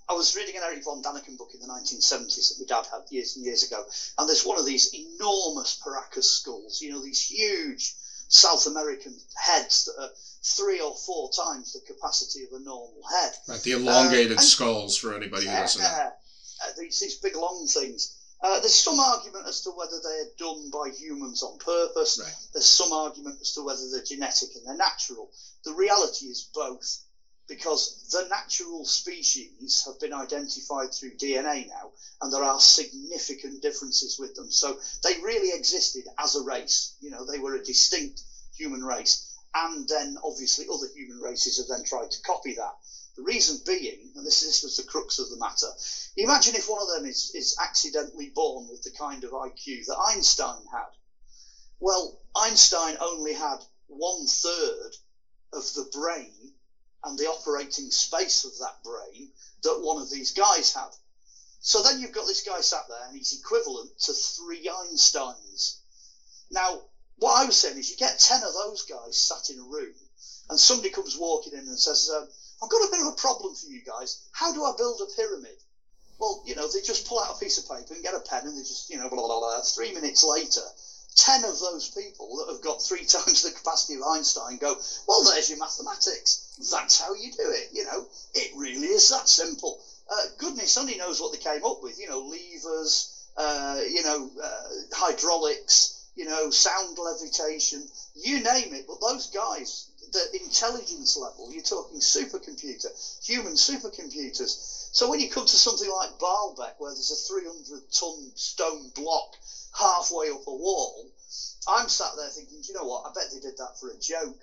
I 0.08 0.12
was 0.12 0.34
reading 0.34 0.56
an 0.56 0.62
Eric 0.62 0.82
von 0.84 1.02
Daniken 1.02 1.36
book 1.36 1.54
in 1.54 1.60
the 1.60 1.66
1970s 1.66 2.48
that 2.48 2.58
my 2.58 2.66
dad 2.66 2.86
had 2.90 3.10
years 3.10 3.36
and 3.36 3.44
years 3.44 3.62
ago, 3.62 3.86
and 4.18 4.28
there's 4.28 4.44
one 4.44 4.58
of 4.58 4.66
these 4.66 4.92
enormous 4.92 5.76
Paracas 5.82 6.24
skulls. 6.28 6.80
You 6.80 6.90
know, 6.90 7.00
these 7.00 7.20
huge 7.20 7.94
South 8.28 8.66
American 8.66 9.18
heads 9.34 9.84
that 9.84 9.96
are 9.98 10.10
three 10.42 10.80
or 10.80 10.94
four 10.96 11.30
times 11.32 11.72
the 11.72 11.80
capacity 11.80 12.44
of 12.44 12.52
a 12.52 12.58
normal 12.58 13.02
head. 13.08 13.36
Right, 13.48 13.62
the 13.62 13.72
elongated 13.72 14.32
and- 14.32 14.42
skulls 14.42 14.96
for 14.96 15.14
anybody 15.14 15.46
who 15.46 15.52
doesn't 15.52 15.80
know. 15.80 15.88
uh, 15.88 16.72
these, 16.76 16.98
these 17.00 17.14
big 17.16 17.36
long 17.36 17.66
things. 17.66 18.10
Uh, 18.42 18.58
there's 18.60 18.74
some 18.74 18.98
argument 18.98 19.46
as 19.46 19.60
to 19.62 19.70
whether 19.70 20.00
they're 20.02 20.24
done 20.38 20.70
by 20.70 20.88
humans 20.88 21.42
on 21.42 21.58
purpose. 21.58 22.16
There's 22.52 22.64
some 22.64 22.92
argument 22.92 23.36
as 23.40 23.52
to 23.52 23.62
whether 23.62 23.82
they're 23.90 24.02
genetic 24.02 24.54
and 24.54 24.64
they're 24.66 24.76
natural. 24.76 25.30
The 25.64 25.74
reality 25.74 26.26
is 26.26 26.48
both, 26.54 27.00
because 27.48 28.08
the 28.12 28.26
natural 28.28 28.86
species 28.86 29.84
have 29.84 30.00
been 30.00 30.14
identified 30.14 30.94
through 30.94 31.18
DNA 31.18 31.68
now, 31.68 31.90
and 32.22 32.32
there 32.32 32.44
are 32.44 32.60
significant 32.60 33.60
differences 33.60 34.16
with 34.18 34.34
them. 34.34 34.50
So 34.50 34.78
they 35.04 35.20
really 35.22 35.54
existed 35.56 36.04
as 36.18 36.34
a 36.34 36.42
race. 36.42 36.94
You 37.00 37.10
know, 37.10 37.26
they 37.26 37.38
were 37.38 37.56
a 37.56 37.64
distinct 37.64 38.22
human 38.56 38.82
race. 38.82 39.26
And 39.54 39.86
then 39.88 40.16
obviously 40.24 40.66
other 40.72 40.86
human 40.94 41.18
races 41.18 41.58
have 41.58 41.66
then 41.66 41.84
tried 41.84 42.10
to 42.10 42.22
copy 42.22 42.54
that. 42.54 42.72
The 43.16 43.22
reason 43.22 43.60
being, 43.66 44.12
and 44.14 44.24
this, 44.26 44.40
this 44.40 44.62
was 44.62 44.76
the 44.76 44.84
crux 44.84 45.18
of 45.18 45.28
the 45.28 45.36
matter, 45.36 45.68
imagine 46.16 46.54
if 46.54 46.68
one 46.68 46.80
of 46.80 46.88
them 46.88 47.06
is, 47.06 47.32
is 47.34 47.56
accidentally 47.60 48.30
born 48.30 48.68
with 48.68 48.82
the 48.82 48.92
kind 48.92 49.24
of 49.24 49.32
IQ 49.32 49.86
that 49.86 49.98
Einstein 50.08 50.64
had. 50.70 50.90
Well, 51.80 52.18
Einstein 52.36 52.96
only 53.00 53.32
had 53.32 53.58
one 53.88 54.26
third 54.26 54.96
of 55.52 55.72
the 55.74 55.88
brain 55.92 56.52
and 57.04 57.18
the 57.18 57.26
operating 57.26 57.90
space 57.90 58.44
of 58.44 58.56
that 58.58 58.82
brain 58.84 59.32
that 59.62 59.80
one 59.80 60.00
of 60.00 60.10
these 60.10 60.32
guys 60.32 60.72
had. 60.72 60.90
So 61.60 61.82
then 61.82 62.00
you've 62.00 62.12
got 62.12 62.26
this 62.26 62.42
guy 62.42 62.60
sat 62.60 62.84
there 62.88 63.06
and 63.06 63.16
he's 63.16 63.38
equivalent 63.38 63.98
to 64.00 64.12
three 64.12 64.66
Einsteins. 64.66 65.78
Now, 66.50 66.82
what 67.16 67.42
I 67.42 67.44
was 67.44 67.56
saying 67.56 67.78
is 67.78 67.90
you 67.90 67.96
get 67.96 68.18
10 68.18 68.42
of 68.42 68.54
those 68.54 68.84
guys 68.84 69.18
sat 69.18 69.50
in 69.50 69.58
a 69.58 69.64
room 69.64 69.94
and 70.48 70.58
somebody 70.58 70.90
comes 70.90 71.16
walking 71.16 71.52
in 71.52 71.60
and 71.68 71.78
says, 71.78 72.10
um, 72.14 72.28
I've 72.62 72.70
got 72.70 72.86
a 72.86 72.90
bit 72.90 73.00
of 73.00 73.06
a 73.06 73.16
problem 73.16 73.54
for 73.54 73.66
you 73.66 73.82
guys. 73.82 74.18
How 74.32 74.52
do 74.52 74.64
I 74.64 74.72
build 74.76 75.00
a 75.00 75.06
pyramid? 75.16 75.56
Well, 76.18 76.42
you 76.44 76.54
know, 76.54 76.68
they 76.68 76.80
just 76.80 77.06
pull 77.06 77.18
out 77.18 77.34
a 77.34 77.38
piece 77.38 77.56
of 77.56 77.66
paper 77.66 77.94
and 77.94 78.02
get 78.02 78.14
a 78.14 78.20
pen 78.20 78.46
and 78.46 78.56
they 78.56 78.60
just, 78.60 78.90
you 78.90 78.98
know, 78.98 79.08
blah, 79.08 79.26
blah, 79.26 79.38
blah. 79.38 79.62
Three 79.62 79.90
minutes 79.92 80.22
later, 80.22 80.60
10 81.16 81.44
of 81.44 81.58
those 81.58 81.88
people 81.88 82.36
that 82.36 82.52
have 82.52 82.60
got 82.60 82.82
three 82.82 83.04
times 83.04 83.42
the 83.42 83.50
capacity 83.50 83.94
of 83.94 84.02
Einstein 84.02 84.58
go, 84.58 84.76
well, 85.08 85.22
there's 85.24 85.48
your 85.48 85.58
mathematics. 85.58 86.56
That's 86.70 87.00
how 87.00 87.14
you 87.14 87.30
do 87.30 87.50
it. 87.50 87.68
You 87.72 87.84
know, 87.84 88.06
it 88.34 88.50
really 88.54 88.88
is 88.88 89.08
that 89.08 89.28
simple. 89.28 89.80
Uh, 90.10 90.22
goodness 90.38 90.76
only 90.76 90.96
knows 90.96 91.20
what 91.20 91.32
they 91.32 91.38
came 91.38 91.64
up 91.64 91.82
with. 91.82 91.98
You 91.98 92.08
know, 92.08 92.20
levers, 92.20 93.28
uh, 93.36 93.80
you 93.88 94.02
know, 94.02 94.30
uh, 94.42 94.68
hydraulics, 94.92 96.10
you 96.14 96.24
know, 96.24 96.50
sound 96.50 96.98
levitation, 96.98 97.86
you 98.14 98.42
name 98.42 98.74
it. 98.74 98.84
But 98.86 99.00
those 99.00 99.28
guys, 99.28 99.86
the 100.12 100.42
intelligence 100.42 101.16
level, 101.16 101.52
you're 101.52 101.62
talking 101.62 101.98
supercomputer, 101.98 102.88
human 103.24 103.54
supercomputers. 103.54 104.88
So 104.92 105.08
when 105.08 105.20
you 105.20 105.28
come 105.28 105.46
to 105.46 105.56
something 105.56 105.90
like 105.90 106.18
Baalbek, 106.18 106.74
where 106.78 106.92
there's 106.92 107.10
a 107.10 107.32
300 107.32 107.80
ton 107.92 108.32
stone 108.34 108.90
block 108.94 109.36
halfway 109.72 110.30
up 110.30 110.46
a 110.46 110.54
wall, 110.54 111.10
I'm 111.68 111.88
sat 111.88 112.16
there 112.16 112.28
thinking, 112.28 112.62
you 112.66 112.74
know 112.74 112.84
what? 112.84 113.06
I 113.06 113.12
bet 113.14 113.30
they 113.32 113.40
did 113.40 113.58
that 113.58 113.78
for 113.78 113.88
a 113.88 113.96
joke. 113.96 114.40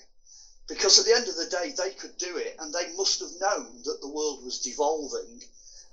Because 0.67 0.99
at 0.99 1.05
the 1.05 1.13
end 1.13 1.27
of 1.29 1.35
the 1.35 1.45
day, 1.45 1.71
they 1.77 1.91
could 1.91 2.17
do 2.17 2.35
it, 2.35 2.55
and 2.59 2.73
they 2.73 2.91
must 2.95 3.19
have 3.19 3.31
known 3.39 3.83
that 3.85 4.01
the 4.01 4.09
world 4.09 4.43
was 4.43 4.59
devolving. 4.59 5.41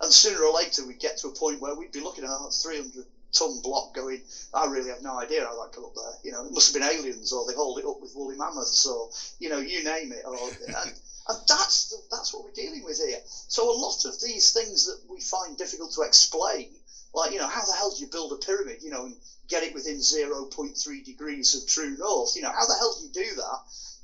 And 0.00 0.12
sooner 0.12 0.42
or 0.42 0.52
later, 0.52 0.84
we'd 0.84 0.98
get 0.98 1.18
to 1.18 1.28
a 1.28 1.34
point 1.34 1.60
where 1.60 1.74
we'd 1.74 1.92
be 1.92 2.00
looking 2.00 2.24
at 2.24 2.30
a 2.30 2.50
300 2.50 3.06
ton 3.34 3.60
block 3.62 3.94
going, 3.94 4.22
I 4.52 4.66
really 4.66 4.90
have 4.90 5.02
no 5.02 5.18
idea 5.18 5.44
how 5.44 5.62
that 5.62 5.74
got 5.74 5.84
up 5.84 5.94
there. 5.94 6.14
You 6.22 6.32
know, 6.32 6.46
it 6.46 6.52
must 6.52 6.72
have 6.72 6.80
been 6.80 6.88
aliens, 6.88 7.32
or 7.32 7.46
they 7.46 7.54
hauled 7.54 7.78
it 7.78 7.84
up 7.84 8.00
with 8.00 8.14
woolly 8.14 8.36
mammoths, 8.36 8.86
or, 8.86 9.10
you 9.38 9.48
know, 9.48 9.58
you 9.58 9.84
name 9.84 10.12
it. 10.12 10.24
Or, 10.24 10.36
and, 10.36 10.92
and 11.28 11.38
that's, 11.48 11.90
the, 11.90 11.96
that's 12.10 12.32
what 12.32 12.44
we're 12.44 12.52
dealing 12.52 12.84
with 12.84 12.98
here. 12.98 13.18
So 13.26 13.70
a 13.70 13.76
lot 13.76 14.04
of 14.04 14.20
these 14.20 14.52
things 14.52 14.86
that 14.86 15.00
we 15.10 15.20
find 15.20 15.56
difficult 15.56 15.92
to 15.94 16.02
explain, 16.02 16.70
like, 17.14 17.32
you 17.32 17.38
know, 17.38 17.48
how 17.48 17.64
the 17.64 17.74
hell 17.76 17.90
do 17.90 18.02
you 18.02 18.10
build 18.10 18.32
a 18.32 18.44
pyramid, 18.44 18.82
you 18.82 18.90
know, 18.90 19.04
and 19.04 19.16
get 19.48 19.62
it 19.62 19.74
within 19.74 19.98
0.3 19.98 21.04
degrees 21.04 21.54
of 21.54 21.68
true 21.68 21.96
north? 21.98 22.36
You 22.36 22.42
know, 22.42 22.52
how 22.52 22.66
the 22.66 22.76
hell 22.78 22.94
do 22.98 23.04
you 23.04 23.12
do 23.12 23.36
that? 23.36 23.58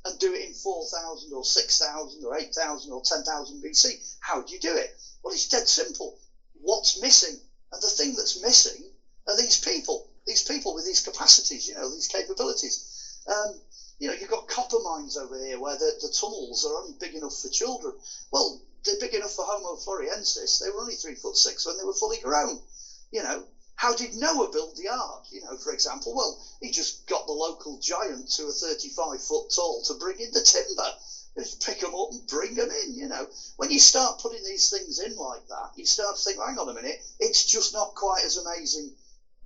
and 0.04 0.18
do 0.18 0.32
it 0.32 0.46
in 0.46 0.54
4,000 0.54 1.32
or 1.34 1.44
6,000 1.44 2.24
or 2.24 2.36
8,000 2.36 2.92
or 2.92 3.02
10,000 3.04 3.62
BC. 3.62 4.16
How 4.20 4.40
do 4.42 4.54
you 4.54 4.60
do 4.60 4.74
it? 4.74 4.96
Well, 5.22 5.34
it's 5.34 5.48
dead 5.48 5.68
simple. 5.68 6.18
What's 6.54 7.00
missing? 7.00 7.38
And 7.72 7.82
the 7.82 7.88
thing 7.88 8.16
that's 8.16 8.42
missing 8.42 8.89
are 9.26 9.36
these 9.36 9.58
people, 9.58 10.08
these 10.26 10.42
people 10.42 10.74
with 10.74 10.84
these 10.84 11.00
capacities, 11.00 11.66
you 11.66 11.74
know, 11.74 11.88
these 11.90 12.06
capabilities. 12.06 13.20
Um, 13.26 13.60
you 13.98 14.08
know, 14.08 14.14
you've 14.14 14.30
got 14.30 14.48
copper 14.48 14.78
mines 14.82 15.16
over 15.16 15.36
here 15.36 15.58
where 15.58 15.76
the, 15.76 15.92
the 16.00 16.08
tunnels 16.08 16.64
are 16.64 16.78
only 16.78 16.94
big 16.98 17.14
enough 17.14 17.36
for 17.36 17.48
children. 17.48 17.92
Well, 18.32 18.60
they're 18.84 18.96
big 18.98 19.14
enough 19.14 19.32
for 19.32 19.44
Homo 19.44 19.76
floresiensis. 19.76 20.58
They 20.58 20.70
were 20.70 20.80
only 20.80 20.94
three 20.94 21.14
foot 21.14 21.36
six 21.36 21.66
when 21.66 21.76
they 21.76 21.84
were 21.84 21.92
fully 21.92 22.16
grown. 22.16 22.60
You 23.12 23.22
know, 23.22 23.44
how 23.76 23.94
did 23.94 24.14
Noah 24.14 24.50
build 24.50 24.76
the 24.76 24.88
ark? 24.88 25.24
You 25.30 25.42
know, 25.42 25.56
for 25.58 25.72
example, 25.72 26.14
well, 26.14 26.42
he 26.62 26.70
just 26.70 27.06
got 27.06 27.26
the 27.26 27.32
local 27.32 27.78
giants 27.78 28.38
who 28.38 28.48
are 28.48 28.52
35 28.52 29.22
foot 29.22 29.50
tall 29.54 29.82
to 29.86 29.94
bring 29.94 30.18
in 30.18 30.30
the 30.32 30.40
timber. 30.40 30.92
Just 31.36 31.64
pick 31.64 31.80
them 31.80 31.94
up 31.94 32.08
and 32.10 32.26
bring 32.26 32.54
them 32.54 32.70
in, 32.70 32.94
you 32.94 33.06
know. 33.06 33.26
When 33.56 33.70
you 33.70 33.78
start 33.78 34.18
putting 34.18 34.42
these 34.44 34.70
things 34.70 34.98
in 34.98 35.14
like 35.14 35.46
that, 35.48 35.72
you 35.76 35.86
start 35.86 36.16
to 36.16 36.22
think, 36.22 36.38
hang 36.38 36.58
on 36.58 36.68
a 36.68 36.74
minute, 36.74 37.00
it's 37.20 37.44
just 37.44 37.72
not 37.72 37.94
quite 37.94 38.24
as 38.24 38.36
amazing 38.36 38.92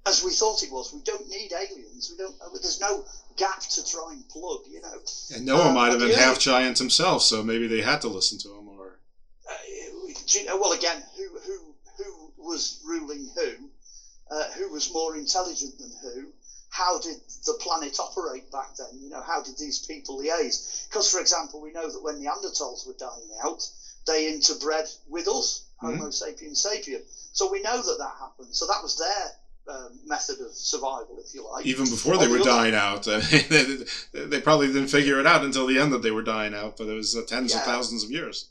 as 0.06 0.22
we 0.22 0.30
thought 0.32 0.62
it 0.62 0.70
was. 0.70 0.92
We 0.92 1.00
don't 1.02 1.28
need 1.28 1.52
aliens. 1.52 2.10
We 2.10 2.16
don't. 2.16 2.34
There's 2.60 2.80
no 2.80 3.04
gap 3.36 3.60
to 3.60 3.84
try 3.84 4.12
and 4.12 4.28
plug, 4.28 4.60
you 4.68 4.80
know. 4.80 4.98
And 5.34 5.46
Noah 5.46 5.68
Um, 5.68 5.74
might 5.74 5.90
have 5.90 5.98
been 6.00 6.10
yeah. 6.10 6.16
half 6.18 6.38
giant 6.38 6.78
himself, 6.78 7.22
so 7.22 7.42
maybe 7.42 7.66
they 7.66 7.80
had 7.80 8.00
to 8.02 8.08
listen 8.08 8.38
to 8.40 8.54
him. 8.54 8.68
Or 8.68 9.00
Uh, 9.48 9.54
do 10.26 10.38
you 10.40 10.46
know, 10.46 10.56
well, 10.56 10.72
again, 10.72 11.02
who 11.16 11.38
who 11.38 11.74
who 11.96 12.32
was 12.36 12.80
ruling 12.84 13.30
who? 13.34 13.70
Uh, 14.30 14.44
who 14.52 14.70
was 14.70 14.92
more 14.92 15.16
intelligent 15.16 15.78
than 15.78 15.92
who? 16.02 16.32
How 16.70 16.98
did 16.98 17.18
the 17.46 17.54
planet 17.60 18.00
operate 18.00 18.50
back 18.50 18.74
then? 18.76 18.98
You 19.00 19.10
know, 19.10 19.20
how 19.20 19.42
did 19.42 19.56
these 19.58 19.78
people 19.86 20.18
liaise? 20.18 20.88
Because, 20.88 21.10
for 21.10 21.20
example, 21.20 21.60
we 21.60 21.72
know 21.72 21.88
that 21.90 22.02
when 22.02 22.20
Neanderthals 22.20 22.86
were 22.86 22.94
dying 22.98 23.30
out, 23.44 23.62
they 24.06 24.32
interbred 24.32 24.92
with 25.08 25.28
us, 25.28 25.66
Homo 25.76 26.10
sapiens 26.10 26.64
sapien. 26.64 27.02
So 27.32 27.50
we 27.52 27.62
know 27.62 27.80
that 27.80 27.98
that 27.98 28.14
happened. 28.18 28.56
So 28.56 28.66
that 28.66 28.82
was 28.82 28.96
their 28.96 29.30
um, 29.68 29.98
method 30.06 30.40
of 30.40 30.52
survival, 30.52 31.18
if 31.24 31.34
you 31.34 31.48
like. 31.50 31.64
even 31.66 31.84
before 31.84 32.18
they 32.18 32.28
were 32.28 32.38
dying 32.38 32.74
out, 32.74 33.08
I 33.08 33.20
they, 33.20 34.24
they 34.24 34.40
probably 34.40 34.66
didn't 34.68 34.88
figure 34.88 35.20
it 35.20 35.26
out 35.26 35.44
until 35.44 35.66
the 35.66 35.78
end 35.78 35.92
that 35.92 36.02
they 36.02 36.10
were 36.10 36.22
dying 36.22 36.54
out. 36.54 36.76
But 36.76 36.88
it 36.88 36.94
was 36.94 37.16
uh, 37.16 37.22
tens 37.26 37.54
of 37.54 37.62
thousands 37.62 38.04
of 38.04 38.10
years. 38.10 38.48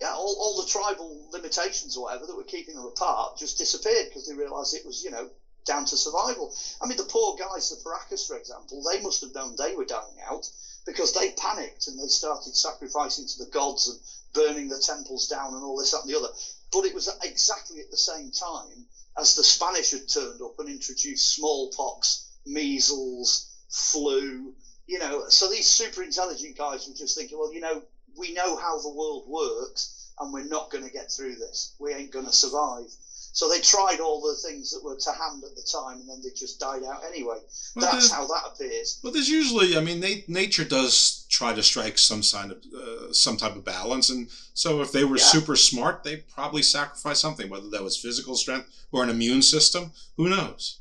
yeah, 0.00 0.12
all, 0.12 0.36
all 0.40 0.62
the 0.62 0.68
tribal 0.68 1.28
limitations 1.32 1.96
or 1.96 2.04
whatever 2.04 2.26
that 2.26 2.36
were 2.36 2.44
keeping 2.44 2.74
them 2.74 2.86
apart 2.86 3.38
just 3.38 3.58
disappeared 3.58 4.06
because 4.08 4.26
they 4.26 4.34
realised 4.34 4.74
it 4.74 4.86
was, 4.86 5.04
you 5.04 5.10
know, 5.10 5.28
down 5.66 5.84
to 5.84 5.96
survival. 5.96 6.54
I 6.80 6.86
mean, 6.86 6.96
the 6.96 7.04
poor 7.04 7.36
guys, 7.36 7.68
the 7.70 7.76
Paracas, 7.84 8.26
for 8.26 8.36
example, 8.36 8.82
they 8.82 9.02
must 9.02 9.20
have 9.20 9.34
known 9.34 9.56
they 9.56 9.76
were 9.76 9.84
dying 9.84 10.18
out 10.28 10.48
because 10.86 11.12
they 11.12 11.32
panicked 11.32 11.86
and 11.86 11.98
they 11.98 12.08
started 12.08 12.56
sacrificing 12.56 13.26
to 13.28 13.44
the 13.44 13.50
gods 13.50 13.88
and 13.88 14.00
burning 14.32 14.68
the 14.68 14.78
temples 14.78 15.28
down 15.28 15.52
and 15.54 15.62
all 15.62 15.78
this, 15.78 15.90
that, 15.90 16.00
and 16.02 16.10
the 16.10 16.16
other. 16.16 16.32
But 16.72 16.86
it 16.86 16.94
was 16.94 17.10
exactly 17.22 17.80
at 17.80 17.90
the 17.90 17.98
same 17.98 18.30
time 18.30 18.86
as 19.20 19.34
the 19.34 19.44
Spanish 19.44 19.90
had 19.90 20.08
turned 20.08 20.40
up 20.40 20.54
and 20.58 20.68
introduced 20.68 21.34
smallpox, 21.34 22.26
measles, 22.46 23.50
flu, 23.68 24.54
you 24.86 24.98
know. 24.98 25.28
So 25.28 25.48
these 25.48 25.66
super 25.66 26.02
intelligent 26.02 26.56
guys 26.56 26.86
were 26.88 26.94
just 26.94 27.16
thinking, 27.16 27.38
well, 27.38 27.52
you 27.52 27.60
know, 27.60 27.82
we 28.18 28.32
know 28.32 28.56
how 28.56 28.80
the 28.80 28.94
world 28.94 29.24
works 29.28 30.12
and 30.18 30.32
we're 30.32 30.48
not 30.48 30.70
going 30.70 30.84
to 30.84 30.90
get 30.90 31.12
through 31.12 31.36
this. 31.36 31.74
We 31.78 31.92
ain't 31.92 32.12
going 32.12 32.26
to 32.26 32.32
survive. 32.32 32.90
So 33.32 33.48
they 33.48 33.60
tried 33.60 34.00
all 34.00 34.20
the 34.20 34.36
things 34.48 34.70
that 34.72 34.82
were 34.82 34.96
to 34.96 35.12
hand 35.12 35.44
at 35.44 35.54
the 35.54 35.62
time 35.62 36.00
and 36.00 36.08
then 36.08 36.20
they 36.22 36.30
just 36.30 36.58
died 36.58 36.82
out 36.84 37.04
anyway. 37.04 37.38
That's 37.76 38.10
how 38.10 38.26
that 38.26 38.42
appears. 38.52 38.98
But 39.02 39.12
there's 39.12 39.28
usually, 39.28 39.76
I 39.76 39.80
mean, 39.80 40.00
na- 40.00 40.22
nature 40.26 40.64
does 40.64 41.26
try 41.28 41.52
to 41.54 41.62
strike 41.62 41.96
some 41.96 42.22
sign 42.24 42.50
of 42.50 42.58
uh, 42.76 43.12
some 43.12 43.36
type 43.36 43.54
of 43.54 43.64
balance, 43.64 44.10
and 44.10 44.28
so 44.54 44.80
if 44.82 44.90
they 44.90 45.04
were 45.04 45.16
Yeah. 45.16 45.24
super 45.24 45.54
smart, 45.56 46.02
they 46.02 46.16
probably 46.16 46.62
sacrificed 46.62 47.20
something, 47.20 47.48
whether 47.48 47.70
that 47.70 47.84
was 47.84 47.96
physical 47.96 48.34
strength 48.36 48.68
or 48.90 49.04
an 49.04 49.10
immune 49.10 49.42
system. 49.42 49.92
Who 50.16 50.28
knows? 50.28 50.78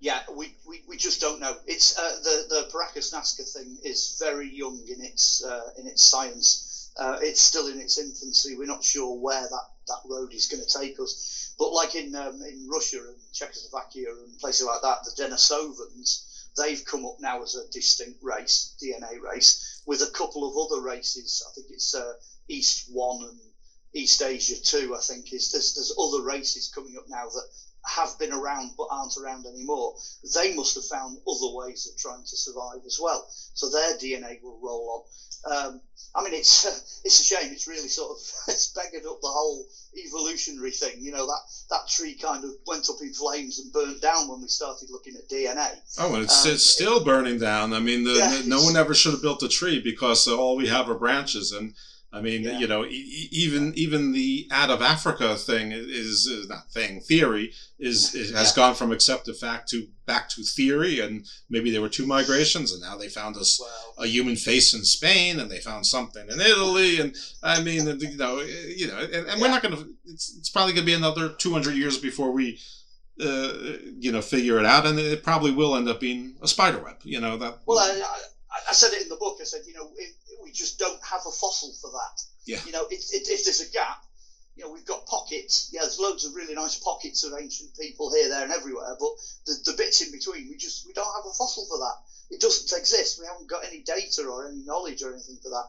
Yeah, 0.00 0.20
we, 0.32 0.54
we, 0.66 0.82
we 0.88 0.96
just 0.96 1.20
don't 1.20 1.40
know. 1.40 1.56
It's 1.66 1.98
uh, 1.98 2.16
the 2.22 2.46
the 2.48 2.70
Paracas 2.72 3.12
Nazca 3.12 3.52
thing 3.52 3.78
is 3.82 4.16
very 4.20 4.48
young 4.48 4.80
in 4.88 5.02
its 5.04 5.42
uh, 5.44 5.70
in 5.76 5.88
its 5.88 6.04
science. 6.04 6.90
Uh, 6.96 7.18
it's 7.20 7.40
still 7.40 7.66
in 7.66 7.80
its 7.80 7.98
infancy. 7.98 8.56
We're 8.56 8.66
not 8.66 8.84
sure 8.84 9.18
where 9.20 9.42
that, 9.42 9.66
that 9.88 10.02
road 10.08 10.32
is 10.32 10.46
going 10.46 10.64
to 10.64 10.78
take 10.78 11.00
us. 11.00 11.54
But 11.58 11.72
like 11.72 11.94
in 11.94 12.14
um, 12.14 12.40
in 12.42 12.68
Russia 12.68 12.98
and 13.08 13.18
Czechoslovakia 13.32 14.10
and 14.10 14.38
places 14.38 14.66
like 14.66 14.82
that, 14.82 14.98
the 15.04 15.22
Denisovans 15.22 16.24
they've 16.56 16.84
come 16.84 17.04
up 17.04 17.16
now 17.20 17.42
as 17.42 17.54
a 17.54 17.68
distinct 17.70 18.22
race, 18.22 18.74
DNA 18.82 19.20
race, 19.20 19.82
with 19.86 20.02
a 20.02 20.10
couple 20.10 20.44
of 20.48 20.56
other 20.56 20.82
races. 20.82 21.42
I 21.46 21.50
think 21.54 21.68
it's 21.70 21.94
uh, 21.94 22.12
East 22.48 22.86
One 22.88 23.22
and 23.22 23.38
East 23.94 24.22
Asia 24.22 24.60
Two. 24.60 24.94
I 24.96 25.00
think 25.00 25.32
is 25.32 25.50
there's 25.52 25.74
there's 25.74 25.94
other 25.98 26.22
races 26.22 26.70
coming 26.74 26.96
up 26.96 27.04
now 27.08 27.28
that 27.28 27.44
have 27.88 28.18
been 28.18 28.32
around 28.32 28.72
but 28.76 28.88
aren't 28.90 29.16
around 29.16 29.46
anymore, 29.46 29.94
they 30.34 30.54
must 30.54 30.74
have 30.74 30.84
found 30.84 31.18
other 31.26 31.54
ways 31.54 31.88
of 31.90 31.98
trying 31.98 32.22
to 32.22 32.36
survive 32.36 32.80
as 32.86 32.98
well. 33.00 33.26
So 33.54 33.70
their 33.70 33.96
DNA 33.96 34.42
will 34.42 34.60
roll 34.62 35.06
on. 35.46 35.56
Um, 35.56 35.80
I 36.14 36.24
mean, 36.24 36.34
it's 36.34 36.64
it's 37.04 37.20
a 37.20 37.22
shame. 37.22 37.52
It's 37.52 37.66
really 37.66 37.88
sort 37.88 38.10
of 38.10 38.18
it's 38.48 38.72
beggared 38.72 39.06
up 39.06 39.20
the 39.20 39.28
whole 39.28 39.66
evolutionary 39.96 40.72
thing. 40.72 40.96
You 40.98 41.12
know 41.12 41.26
that 41.26 41.40
that 41.70 41.88
tree 41.88 42.14
kind 42.14 42.44
of 42.44 42.50
went 42.66 42.90
up 42.90 42.96
in 43.00 43.12
flames 43.12 43.58
and 43.58 43.72
burnt 43.72 44.02
down 44.02 44.28
when 44.28 44.42
we 44.42 44.48
started 44.48 44.90
looking 44.90 45.14
at 45.16 45.28
DNA. 45.28 45.76
Oh, 45.98 46.14
and 46.14 46.24
it's, 46.24 46.44
Um, 46.44 46.52
it's 46.52 46.66
still 46.66 47.04
burning 47.04 47.38
down. 47.38 47.72
I 47.72 47.80
mean, 47.80 48.04
the, 48.04 48.14
Yeah, 48.14 48.42
no 48.46 48.62
one 48.62 48.76
ever 48.76 48.94
should 48.94 49.12
have 49.12 49.22
built 49.22 49.42
a 49.42 49.48
tree 49.48 49.80
because 49.80 50.26
all 50.26 50.56
we 50.56 50.68
have 50.68 50.90
are 50.90 50.98
branches. 50.98 51.52
And 51.52 51.74
I 52.10 52.22
mean, 52.22 52.44
you 52.44 52.66
know, 52.66 52.86
e- 52.86 53.28
even 53.30 53.74
even 53.74 54.12
the 54.12 54.48
out 54.50 54.70
of 54.70 54.80
Africa 54.80 55.36
thing 55.36 55.72
is, 55.72 56.26
is 56.26 56.48
not 56.48 56.70
thing 56.72 57.00
theory 57.00 57.52
is, 57.78 58.14
is 58.14 58.32
has 58.34 58.50
Yeah. 58.50 58.56
gone 58.56 58.74
from 58.74 58.92
accepted 58.92 59.36
fact 59.36 59.68
to 59.70 59.88
back 60.06 60.30
to 60.30 60.42
theory, 60.42 61.00
and 61.00 61.26
maybe 61.50 61.70
there 61.70 61.82
were 61.82 61.88
two 61.90 62.06
migrations, 62.06 62.72
and 62.72 62.80
now 62.80 62.96
they 62.96 63.08
found 63.08 63.36
us 63.36 63.60
a 63.98 64.06
human 64.06 64.36
face 64.36 64.72
in 64.72 64.84
Spain, 64.84 65.38
and 65.38 65.50
they 65.50 65.60
found 65.60 65.86
something 65.86 66.26
in 66.30 66.40
Italy, 66.40 66.98
and 66.98 67.14
I 67.42 67.62
mean, 67.62 67.86
you 68.00 68.16
know, 68.16 68.40
you 68.40 68.86
know, 68.88 68.98
and, 68.98 69.26
and 69.28 69.40
we're 69.40 69.48
not 69.48 69.62
going 69.62 69.76
to. 69.76 69.86
It's, 70.06 70.34
it's 70.38 70.48
probably 70.48 70.72
going 70.72 70.86
to 70.86 70.90
be 70.90 70.94
another 70.94 71.28
two 71.28 71.52
hundred 71.52 71.76
years 71.76 71.98
before 71.98 72.32
we. 72.32 72.58
Uh, 73.20 73.52
you 73.98 74.12
know, 74.12 74.22
figure 74.22 74.60
it 74.60 74.64
out, 74.64 74.86
and 74.86 74.96
it 74.96 75.24
probably 75.24 75.50
will 75.50 75.74
end 75.74 75.88
up 75.88 75.98
being 75.98 76.36
a 76.40 76.46
spider 76.46 76.78
web. 76.78 76.94
You 77.02 77.20
know 77.20 77.36
that. 77.36 77.58
Well, 77.66 77.78
I, 77.80 77.90
I, 78.00 78.18
I 78.68 78.72
said 78.72 78.92
it 78.92 79.02
in 79.02 79.08
the 79.08 79.16
book. 79.16 79.38
I 79.40 79.44
said, 79.44 79.62
you 79.66 79.74
know, 79.74 79.90
it, 79.96 80.10
we 80.42 80.50
just 80.52 80.78
don't 80.78 80.98
have 81.04 81.20
a 81.26 81.30
fossil 81.30 81.72
for 81.80 81.90
that. 81.90 82.22
Yeah. 82.46 82.58
You 82.64 82.72
know, 82.72 82.86
it, 82.90 83.04
it, 83.12 83.28
if 83.28 83.44
there's 83.44 83.60
a 83.60 83.70
gap, 83.70 83.98
you 84.56 84.64
know, 84.64 84.70
we've 84.70 84.84
got 84.84 85.06
pockets. 85.06 85.68
Yeah, 85.70 85.82
there's 85.82 86.00
loads 86.00 86.24
of 86.24 86.34
really 86.34 86.54
nice 86.54 86.76
pockets 86.76 87.22
of 87.24 87.32
ancient 87.38 87.76
people 87.78 88.10
here, 88.12 88.28
there, 88.28 88.42
and 88.42 88.52
everywhere. 88.52 88.96
But 88.98 89.10
the, 89.46 89.54
the 89.66 89.76
bits 89.76 90.00
in 90.00 90.10
between, 90.10 90.48
we 90.48 90.56
just 90.56 90.86
we 90.86 90.92
don't 90.92 91.14
have 91.14 91.24
a 91.24 91.34
fossil 91.36 91.66
for 91.68 91.78
that. 91.78 91.94
It 92.30 92.40
doesn't 92.40 92.76
exist. 92.76 93.20
We 93.20 93.26
haven't 93.26 93.48
got 93.48 93.64
any 93.64 93.82
data 93.82 94.26
or 94.26 94.48
any 94.48 94.62
knowledge 94.64 95.02
or 95.02 95.12
anything 95.12 95.38
for 95.42 95.50
that. 95.50 95.66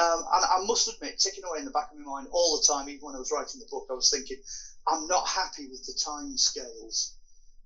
Um, 0.00 0.24
and 0.32 0.44
I 0.44 0.64
must 0.66 0.88
admit, 0.88 1.18
ticking 1.18 1.44
away 1.44 1.58
in 1.58 1.64
the 1.64 1.70
back 1.70 1.90
of 1.92 1.98
my 1.98 2.10
mind 2.10 2.28
all 2.32 2.58
the 2.58 2.66
time, 2.66 2.88
even 2.88 3.04
when 3.06 3.14
I 3.14 3.18
was 3.18 3.30
writing 3.30 3.60
the 3.60 3.68
book, 3.70 3.86
I 3.90 3.94
was 3.94 4.10
thinking, 4.10 4.38
I'm 4.88 5.06
not 5.06 5.28
happy 5.28 5.68
with 5.68 5.84
the 5.84 5.98
time 6.02 6.36
scales. 6.38 7.14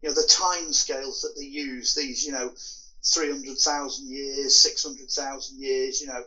You 0.03 0.09
know, 0.09 0.15
the 0.15 0.29
time 0.29 0.73
scales 0.73 1.23
that 1.23 1.35
they 1.39 1.47
use. 1.47 1.95
These, 1.95 2.27
you 2.27 2.33
know, 2.33 2.53
300,000 3.07 4.09
years, 4.09 4.55
600,000 4.57 5.61
years. 5.61 6.01
You 6.01 6.09
know, 6.09 6.23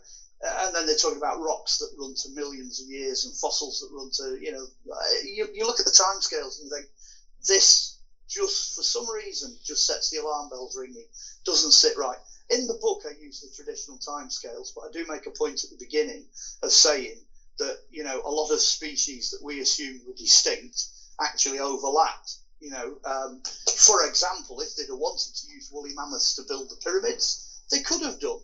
uh, 0.46 0.66
and 0.66 0.76
then 0.76 0.86
they're 0.86 0.96
talking 0.96 1.18
about 1.18 1.40
rocks 1.40 1.80
that 1.80 1.96
run 1.98 2.14
to 2.14 2.30
millions 2.30 2.82
of 2.82 2.88
years 2.88 3.26
and 3.26 3.36
fossils 3.36 3.80
that 3.80 3.96
run 3.96 4.10
to, 4.14 4.38
you 4.40 4.52
know, 4.52 4.66
uh, 4.94 5.24
you, 5.24 5.48
you 5.54 5.66
look 5.66 5.80
at 5.80 5.86
the 5.86 5.92
timescales 5.92 6.60
and 6.60 6.70
you 6.70 6.76
think, 6.76 6.88
this 7.48 7.98
just 8.28 8.76
for 8.76 8.84
some 8.84 9.10
reason 9.10 9.56
just 9.64 9.88
sets 9.88 10.12
the 10.12 10.18
alarm 10.18 10.50
bells 10.50 10.76
ringing, 10.78 11.06
doesn't 11.46 11.72
sit 11.72 11.98
right. 11.98 12.18
In 12.50 12.68
the 12.68 12.78
book, 12.82 13.04
I 13.06 13.12
use 13.20 13.42
the 13.42 13.50
traditional 13.56 13.98
timescales, 13.98 14.74
but 14.76 14.82
I 14.82 14.92
do 14.92 15.06
make 15.10 15.26
a 15.26 15.32
point 15.32 15.64
at 15.64 15.70
the 15.70 15.84
beginning 15.84 16.26
of 16.62 16.72
saying 16.72 17.16
that, 17.60 17.78
you 17.90 18.04
know, 18.04 18.22
a 18.24 18.30
lot 18.30 18.52
of 18.52 18.60
species 18.60 19.32
that 19.32 19.44
we 19.44 19.60
assumed 19.60 20.02
were 20.06 20.14
distinct 20.14 20.86
actually 21.20 21.60
overlapped. 21.60 22.36
You 22.60 22.72
know, 22.72 22.98
um, 23.06 23.42
for 23.76 24.08
example, 24.08 24.62
if 24.62 24.76
they'd 24.76 24.90
have 24.90 24.98
wanted 24.98 25.36
to 25.36 25.48
use 25.48 25.70
woolly 25.72 25.94
mammoths 25.94 26.36
to 26.36 26.44
build 26.48 26.70
the 26.70 26.82
pyramids, 26.84 27.62
they 27.72 27.82
could 27.82 28.02
have 28.02 28.20
done 28.20 28.40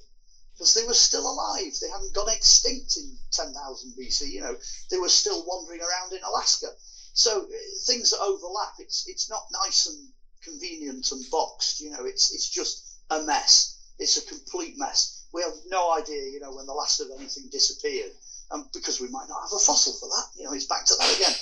because 0.54 0.74
they 0.76 0.86
were 0.86 0.94
still 0.94 1.26
alive. 1.30 1.74
They 1.82 1.90
hadn't 1.90 2.14
gone 2.14 2.30
extinct 2.30 2.98
in 2.98 3.18
10,000 3.32 3.94
BC. 4.00 4.30
You 4.30 4.42
know, 4.42 4.56
they 4.92 4.98
were 4.98 5.10
still 5.10 5.44
wandering 5.46 5.82
around 5.82 6.14
in 6.14 6.22
Alaska. 6.24 6.68
So 7.14 7.42
uh, 7.42 7.48
things 7.86 8.12
that 8.12 8.22
overlap, 8.22 8.74
it's 8.80 9.08
it's 9.08 9.30
not 9.30 9.46
nice 9.66 9.88
and 9.88 10.10
convenient 10.44 11.12
and 11.12 11.24
boxed. 11.32 11.80
You 11.82 11.92
know, 11.92 12.06
it's 12.06 12.34
it's 12.34 12.50
just 12.50 13.00
a 13.10 13.22
mess. 13.22 13.80
It's 14.00 14.18
a 14.18 14.28
complete 14.28 14.78
mess. 14.78 15.26
We 15.34 15.42
have 15.42 15.54
no 15.68 15.94
idea, 15.94 16.30
you 16.30 16.40
know, 16.40 16.54
when 16.54 16.66
the 16.66 16.74
last 16.74 17.00
of 17.00 17.10
anything 17.16 17.50
disappeared, 17.52 18.12
and 18.52 18.66
because 18.74 19.00
we 19.00 19.08
might 19.10 19.30
not 19.30 19.42
have 19.42 19.54
a 19.54 19.60
fossil 19.60 19.94
for 19.94 20.10
that. 20.10 20.26
You 20.38 20.46
know, 20.46 20.54
it's 20.54 20.66
back 20.66 20.86
to 20.86 20.96
that 21.00 21.16
again. 21.16 21.36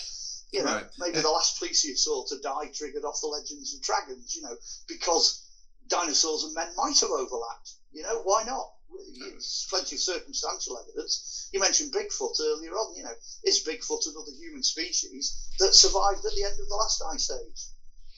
You 0.51 0.63
know, 0.63 0.73
Right. 0.75 0.85
maybe 0.99 1.19
the 1.21 1.29
last 1.29 1.59
plesiosaur 1.59 2.27
to 2.27 2.37
die 2.39 2.67
triggered 2.73 3.05
off 3.05 3.21
the 3.21 3.27
legends 3.27 3.73
of 3.73 3.81
dragons. 3.81 4.35
You 4.35 4.41
know, 4.41 4.55
because 4.87 5.41
dinosaurs 5.87 6.43
and 6.43 6.53
men 6.53 6.73
might 6.75 6.99
have 6.99 7.11
overlapped. 7.11 7.73
You 7.91 8.03
know, 8.03 8.21
why 8.23 8.43
not? 8.43 8.71
It's 8.93 9.65
plenty 9.69 9.95
of 9.95 10.01
circumstantial 10.01 10.77
evidence. 10.77 11.47
You 11.53 11.59
mentioned 11.61 11.93
Bigfoot 11.93 12.39
earlier 12.41 12.71
on. 12.73 12.95
You 12.95 13.03
know, 13.03 13.13
is 13.43 13.63
Bigfoot 13.63 14.05
another 14.07 14.31
human 14.37 14.63
species 14.63 15.47
that 15.59 15.73
survived 15.73 16.25
at 16.25 16.33
the 16.35 16.43
end 16.43 16.59
of 16.59 16.67
the 16.67 16.75
last 16.75 17.01
ice 17.13 17.31
age? 17.31 17.67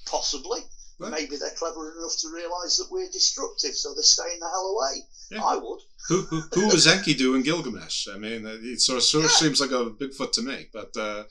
Possibly. 0.06 0.62
Maybe 1.00 1.36
they're 1.36 1.50
clever 1.52 1.92
enough 1.98 2.16
to 2.20 2.30
realise 2.30 2.78
that 2.78 2.90
we're 2.90 3.10
destructive, 3.10 3.76
so 3.76 3.94
they're 3.94 4.04
staying 4.04 4.40
the 4.40 4.48
hell 4.48 4.68
away. 4.78 5.06
I 5.44 5.58
would. 5.58 5.80
Who 6.08 6.22
who, 6.22 6.42
who 6.54 6.68
was 6.68 6.86
Enkidu 6.86 7.36
in 7.36 7.42
Gilgamesh? 7.44 8.08
I 8.08 8.18
mean, 8.18 8.46
it 8.46 8.80
sort 8.80 8.98
of, 8.98 9.04
sort 9.04 9.26
of 9.26 9.32
seems 9.32 9.60
like 9.60 9.72
a 9.72 9.90
Bigfoot 9.90 10.32
to 10.34 10.42
me, 10.42 10.70
but 10.72 10.96
uh, 10.96 11.24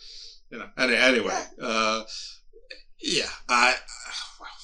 you 0.53 0.59
know. 0.59 0.69
Any, 0.79 0.95
anyway, 0.95 1.43
uh, 1.61 2.03
yeah, 3.01 3.29
I. 3.49 3.75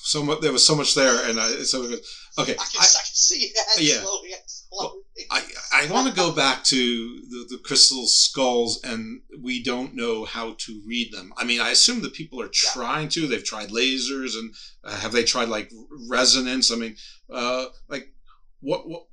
So 0.03 0.23
much. 0.23 0.41
There 0.41 0.53
was 0.53 0.67
so 0.67 0.77
much 0.77 0.95
there, 0.95 1.29
and 1.29 1.41
I 1.41 1.63
so. 1.63 1.83
Okay, 1.85 2.53
I 2.53 2.55
can, 2.55 2.81
I, 2.81 2.87
can 2.87 3.15
see 3.15 3.53
head 3.57 3.67
yeah. 3.79 4.01
slowly 4.01 4.31
exploding. 4.33 5.03
I, 5.31 5.43
I 5.75 5.91
want 5.91 6.09
to 6.09 6.15
go 6.15 6.33
back 6.33 6.63
to 6.65 6.77
the, 6.77 7.47
the 7.51 7.59
crystal 7.65 8.07
skulls, 8.07 8.81
and 8.85 9.23
we 9.43 9.63
don't 9.63 9.97
know 9.97 10.25
how 10.25 10.55
to 10.59 10.83
read 10.87 11.13
them. 11.13 11.33
I 11.37 11.45
mean, 11.45 11.61
I 11.61 11.71
assume 11.71 12.01
that 12.03 12.13
people 12.13 12.41
are 12.41 12.49
trying 12.49 13.09
to. 13.11 13.27
They've 13.27 13.45
tried 13.45 13.71
lasers, 13.71 14.39
and 14.39 14.55
uh, 14.85 14.97
have 14.97 15.13
they 15.13 15.25
tried 15.25 15.49
like 15.49 15.73
resonance? 16.09 16.71
I 16.71 16.77
mean, 16.77 16.97
uh, 17.33 17.67
like 17.89 18.13
what 18.61 18.89
what 18.89 19.07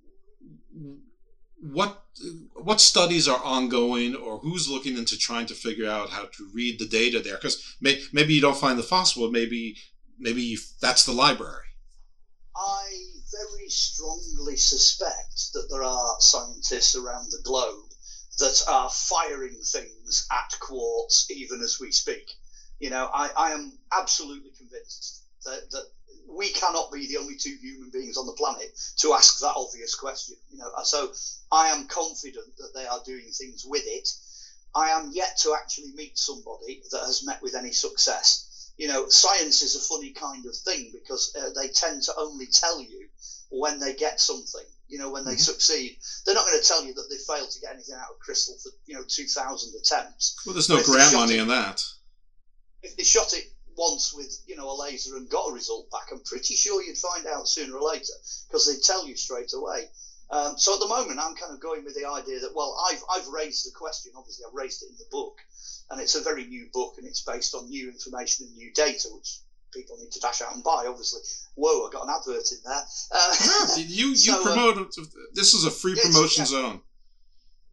what 1.72 2.02
what 2.56 2.80
studies 2.80 3.28
are 3.28 3.44
ongoing, 3.44 4.16
or 4.16 4.40
who's 4.40 4.70
looking 4.70 4.98
into 4.98 5.18
trying 5.18 5.46
to 5.48 5.54
figure 5.54 5.90
out 5.90 6.10
how 6.10 6.26
to 6.26 6.50
read 6.54 6.80
the 6.80 6.88
data 6.88 7.20
there? 7.20 7.36
Because 7.36 7.76
may, 7.82 8.02
maybe 8.14 8.34
you 8.34 8.42
don't 8.42 8.58
find 8.58 8.80
the 8.80 8.84
fossil, 8.84 9.30
maybe 9.30 9.78
maybe 10.18 10.42
you, 10.42 10.58
that's 10.82 11.06
the 11.06 11.12
library. 11.12 11.66
I 12.56 12.86
very 13.32 13.70
strongly 13.70 14.56
suspect 14.56 15.54
that 15.54 15.68
there 15.70 15.84
are 15.84 16.16
scientists 16.20 16.96
around 16.96 17.32
the 17.32 17.42
globe 17.44 17.90
that 18.38 18.64
are 18.68 18.90
firing 18.90 19.60
things 19.74 20.28
at 20.32 20.58
quartz 20.60 21.30
even 21.30 21.62
as 21.62 21.78
we 21.82 21.92
speak. 21.92 22.32
You 22.80 22.90
know, 22.90 23.10
I, 23.14 23.30
I 23.38 23.52
am 23.52 23.78
absolutely 23.92 24.52
convinced 24.58 25.25
that, 25.46 25.70
that 25.72 25.86
we 26.30 26.50
cannot 26.50 26.92
be 26.92 27.08
the 27.08 27.18
only 27.18 27.36
two 27.36 27.56
human 27.62 27.90
beings 27.92 28.18
on 28.18 28.26
the 28.26 28.34
planet 28.34 28.68
to 28.98 29.14
ask 29.14 29.40
that 29.40 29.54
obvious 29.56 29.96
question. 29.96 30.36
You 30.50 30.58
know, 30.58 30.70
so 30.84 31.12
I 31.52 31.68
am 31.68 31.88
confident 31.88 32.56
that 32.58 32.72
they 32.74 32.86
are 32.86 33.00
doing 33.06 33.30
things 33.32 33.64
with 33.66 33.84
it. 33.86 34.08
I 34.76 34.90
am 34.90 35.10
yet 35.12 35.38
to 35.44 35.54
actually 35.54 35.92
meet 35.94 36.18
somebody 36.18 36.82
that 36.92 37.04
has 37.06 37.24
met 37.24 37.42
with 37.42 37.56
any 37.56 37.72
success. 37.72 38.72
You 38.78 38.88
know, 38.88 39.08
science 39.08 39.62
is 39.62 39.76
a 39.76 39.80
funny 39.80 40.12
kind 40.12 40.46
of 40.46 40.56
thing 40.56 40.92
because 40.94 41.32
uh, 41.40 41.50
they 41.56 41.70
tend 41.70 42.02
to 42.04 42.14
only 42.18 42.48
tell 42.48 42.82
you 42.82 43.08
when 43.50 43.80
they 43.80 43.94
get 43.94 44.20
something. 44.20 44.66
You 44.88 44.98
know, 44.98 45.10
when 45.10 45.24
they 45.24 45.32
Mm-hmm. 45.32 45.38
succeed, 45.38 45.96
they're 46.26 46.36
not 46.36 46.46
going 46.46 46.60
to 46.60 46.68
tell 46.68 46.84
you 46.84 46.94
that 46.94 47.06
they 47.10 47.16
failed 47.34 47.50
to 47.52 47.60
get 47.60 47.72
anything 47.72 47.96
out 47.96 48.12
of 48.12 48.20
crystal 48.20 48.56
for 48.62 48.72
you 48.86 48.96
know 48.96 49.04
two 49.08 49.26
thousand 49.28 49.74
attempts. 49.80 50.36
Well, 50.46 50.54
there's 50.54 50.70
no 50.70 50.76
But 50.76 50.82
if 50.82 50.88
they 50.88 50.92
grant 50.94 51.14
money 51.16 51.38
in 51.38 51.48
that. 51.48 51.82
if 52.84 52.96
they 52.98 53.04
shot 53.04 53.34
it 53.34 53.46
once 53.78 54.14
with 54.14 54.40
you 54.48 54.56
know 54.56 54.70
a 54.70 54.78
laser 54.80 55.18
and 55.18 55.30
got 55.30 55.50
a 55.50 55.54
result 55.54 55.90
back, 55.92 56.08
I'm 56.12 56.22
pretty 56.22 56.56
sure 56.56 56.84
you'd 56.84 56.98
find 56.98 57.26
out 57.28 57.48
sooner 57.48 57.76
or 57.76 57.88
later 57.88 58.14
because 58.48 58.68
they 58.68 58.80
tell 58.82 59.08
you 59.08 59.16
straight 59.16 59.54
away. 59.54 59.90
Um, 60.32 60.58
so 60.58 60.74
at 60.74 60.80
the 60.80 60.88
moment, 60.88 61.20
I'm 61.22 61.36
kind 61.36 61.54
of 61.54 61.60
going 61.60 61.84
with 61.84 61.96
the 61.96 62.10
idea 62.10 62.40
that 62.40 62.56
well, 62.56 62.76
I've 62.90 63.04
I've 63.12 63.28
raised 63.28 63.66
the 63.66 63.78
question. 63.78 64.14
Obviously, 64.18 64.46
I've 64.48 64.56
raised 64.56 64.82
it 64.84 64.90
in 64.90 64.98
the 64.98 65.06
book, 65.12 65.38
and 65.92 66.02
it's 66.02 66.16
a 66.16 66.22
very 66.22 66.46
new 66.46 66.68
book, 66.74 66.96
and 66.98 67.06
it's 67.06 67.22
based 67.22 67.54
on 67.54 67.70
new 67.70 67.90
information 67.90 68.48
and 68.48 68.56
new 68.56 68.72
data, 68.74 69.10
which 69.12 69.40
people 69.72 69.98
need 69.98 70.12
to 70.12 70.20
dash 70.20 70.42
out 70.42 70.56
and 70.56 70.64
buy. 70.64 70.86
Obviously, 70.88 71.22
whoa, 71.56 71.88
I 71.88 71.92
got 71.92 72.08
an 72.08 72.16
advert 72.16 72.52
in 72.52 72.58
there. 72.66 72.84
Uh, 73.12 73.36
You 73.78 74.08
you 74.08 74.16
so, 74.16 74.40
uh, 74.40 74.44
promote. 74.44 74.96
this 75.34 75.54
is 75.54 75.66
a 75.66 75.72
free 75.72 75.96
promotion 76.02 76.42
yeah. 76.42 76.46
zone. 76.46 76.82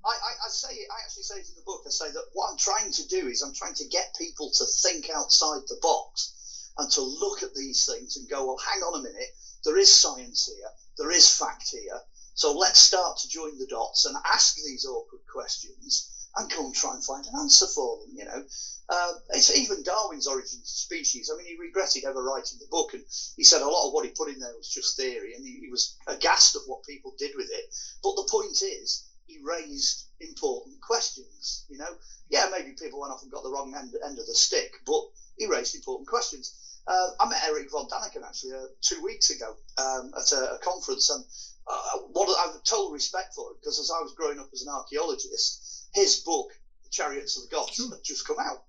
I, 0.04 0.10
I, 0.10 0.32
I 0.46 0.48
say 0.48 0.68
I 0.68 0.96
actually 1.04 1.22
say 1.22 1.36
it 1.36 1.48
in 1.48 1.54
the 1.56 1.66
book. 1.66 1.82
I 1.86 1.90
say 1.90 2.10
that 2.10 2.24
what 2.32 2.50
I'm 2.50 2.58
trying 2.58 2.92
to 2.92 3.06
do 3.06 3.28
is 3.28 3.42
I'm 3.42 3.54
trying 3.54 3.74
to 3.74 3.88
get 3.88 4.16
people 4.18 4.50
to 4.50 4.64
think 4.82 5.10
outside 5.10 5.62
the 5.68 5.78
box 5.80 6.70
and 6.78 6.90
to 6.90 7.02
look 7.02 7.42
at 7.42 7.54
these 7.54 7.86
things 7.86 8.16
and 8.16 8.28
go, 8.28 8.46
well, 8.46 8.58
hang 8.58 8.80
on 8.82 8.98
a 8.98 9.02
minute, 9.02 9.30
there 9.64 9.76
is 9.76 9.92
science 9.92 10.46
here, 10.46 10.68
there 10.98 11.10
is 11.10 11.30
fact 11.36 11.68
here. 11.70 12.00
So 12.34 12.56
let's 12.56 12.78
start 12.78 13.18
to 13.18 13.28
join 13.28 13.58
the 13.58 13.66
dots 13.66 14.06
and 14.06 14.16
ask 14.24 14.56
these 14.56 14.86
awkward 14.86 15.20
questions 15.30 16.08
and 16.36 16.50
go 16.50 16.64
and 16.64 16.74
try 16.74 16.94
and 16.94 17.04
find 17.04 17.26
an 17.26 17.38
answer 17.38 17.66
for 17.66 17.98
them. 18.00 18.14
You 18.16 18.24
know, 18.24 18.44
uh, 18.88 19.12
it's 19.30 19.54
even 19.54 19.82
Darwin's 19.82 20.26
Origins 20.26 20.62
of 20.62 20.66
Species. 20.66 21.30
I 21.30 21.36
mean, 21.36 21.46
he 21.46 21.56
regretted 21.60 22.04
ever 22.04 22.22
writing 22.22 22.58
the 22.58 22.66
book, 22.70 22.94
and 22.94 23.04
he 23.36 23.44
said 23.44 23.60
a 23.60 23.68
lot 23.68 23.86
of 23.86 23.92
what 23.92 24.06
he 24.06 24.12
put 24.12 24.30
in 24.30 24.40
there 24.40 24.56
was 24.56 24.68
just 24.68 24.96
theory, 24.96 25.34
and 25.34 25.44
he, 25.44 25.60
he 25.60 25.68
was 25.70 25.94
aghast 26.06 26.56
at 26.56 26.62
what 26.66 26.84
people 26.84 27.14
did 27.18 27.32
with 27.36 27.50
it. 27.50 27.64
But 28.02 28.16
the 28.16 28.28
point 28.30 28.62
is, 28.62 29.04
he 29.32 29.38
raised 29.42 30.04
important 30.20 30.80
questions. 30.80 31.64
You 31.68 31.78
know, 31.78 31.96
yeah, 32.28 32.48
maybe 32.50 32.72
people 32.78 33.00
went 33.00 33.12
off 33.12 33.22
and 33.22 33.32
got 33.32 33.42
the 33.42 33.50
wrong 33.50 33.74
end, 33.76 33.94
end 34.04 34.18
of 34.18 34.26
the 34.26 34.34
stick, 34.34 34.72
but 34.86 35.02
he 35.36 35.46
raised 35.46 35.74
important 35.74 36.08
questions. 36.08 36.52
Uh, 36.86 37.08
I 37.20 37.28
met 37.28 37.44
Eric 37.44 37.70
von 37.70 37.86
Daniken 37.88 38.26
actually 38.26 38.54
uh, 38.54 38.66
two 38.80 39.02
weeks 39.02 39.30
ago 39.30 39.54
um, 39.78 40.12
at 40.18 40.32
a, 40.32 40.54
a 40.54 40.58
conference, 40.58 41.08
and 41.10 41.24
uh, 41.66 41.98
what 42.12 42.28
I 42.28 42.52
have 42.52 42.62
total 42.64 42.90
respect 42.90 43.34
for 43.34 43.52
it 43.52 43.56
because 43.60 43.78
as 43.78 43.90
I 43.90 44.02
was 44.02 44.14
growing 44.14 44.38
up 44.38 44.48
as 44.52 44.62
an 44.62 44.72
archaeologist, 44.72 45.88
his 45.94 46.16
book, 46.16 46.50
The 46.82 46.90
Chariots 46.90 47.36
of 47.36 47.48
the 47.48 47.54
Gods, 47.54 47.78
had 47.78 48.04
just 48.04 48.26
come 48.26 48.38
out. 48.40 48.64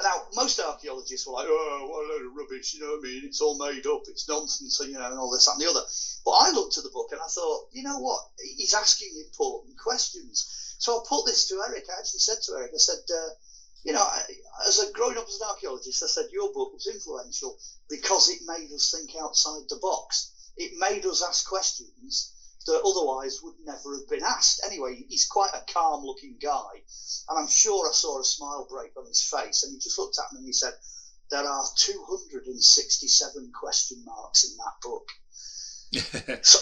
Now 0.00 0.28
most 0.34 0.60
archaeologists 0.60 1.26
were 1.26 1.32
like, 1.32 1.48
"Oh, 1.48 1.86
what 1.90 2.04
a 2.04 2.08
load 2.08 2.26
of 2.26 2.36
rubbish!" 2.36 2.74
You 2.74 2.80
know 2.80 2.90
what 2.92 3.00
I 3.00 3.10
mean? 3.10 3.24
It's 3.24 3.40
all 3.40 3.58
made 3.58 3.84
up. 3.86 4.02
It's 4.06 4.28
nonsense, 4.28 4.78
and, 4.78 4.90
you 4.90 4.98
know, 4.98 5.10
and 5.10 5.18
all 5.18 5.30
this 5.30 5.46
that, 5.46 5.52
and 5.52 5.60
the 5.62 5.70
other. 5.70 5.84
But 6.24 6.30
I 6.30 6.50
looked 6.50 6.78
at 6.78 6.84
the 6.84 6.90
book 6.90 7.08
and 7.10 7.20
I 7.20 7.26
thought, 7.26 7.68
you 7.72 7.82
know 7.82 7.98
what? 7.98 8.20
He's 8.38 8.74
asking 8.74 9.10
important 9.26 9.76
questions. 9.76 10.76
So 10.78 10.98
I 10.98 11.04
put 11.08 11.26
this 11.26 11.48
to 11.48 11.60
Eric. 11.66 11.86
I 11.90 11.98
actually 11.98 12.20
said 12.20 12.38
to 12.42 12.52
Eric, 12.56 12.70
I 12.74 12.78
said, 12.78 13.02
uh, 13.10 13.30
you 13.82 13.92
know, 13.92 14.06
as 14.66 14.78
a 14.78 14.92
growing 14.92 15.18
up 15.18 15.26
as 15.26 15.40
an 15.40 15.48
archaeologist, 15.48 16.02
I 16.02 16.06
said 16.06 16.30
your 16.30 16.52
book 16.52 16.72
was 16.72 16.86
influential 16.86 17.58
because 17.90 18.28
it 18.28 18.38
made 18.46 18.70
us 18.72 18.92
think 18.92 19.10
outside 19.20 19.62
the 19.68 19.80
box. 19.82 20.52
It 20.56 20.78
made 20.78 21.04
us 21.06 21.22
ask 21.22 21.48
questions 21.48 22.37
that 22.68 22.82
otherwise 22.84 23.40
would 23.42 23.54
never 23.64 23.96
have 23.96 24.08
been 24.08 24.22
asked. 24.22 24.62
Anyway, 24.64 25.04
he's 25.08 25.26
quite 25.26 25.50
a 25.54 25.72
calm 25.72 26.04
looking 26.04 26.36
guy, 26.40 26.70
and 27.28 27.38
I'm 27.38 27.48
sure 27.48 27.88
I 27.88 27.92
saw 27.92 28.20
a 28.20 28.24
smile 28.24 28.66
break 28.70 28.96
on 28.96 29.06
his 29.06 29.22
face, 29.22 29.64
and 29.64 29.72
he 29.72 29.78
just 29.78 29.98
looked 29.98 30.18
at 30.18 30.32
me 30.32 30.38
and 30.38 30.46
he 30.46 30.52
said, 30.52 30.74
There 31.30 31.44
are 31.44 31.64
267 31.76 33.52
question 33.58 34.04
marks 34.04 34.44
in 34.44 34.56
that 34.56 34.80
book. 34.82 35.08
so, 36.44 36.58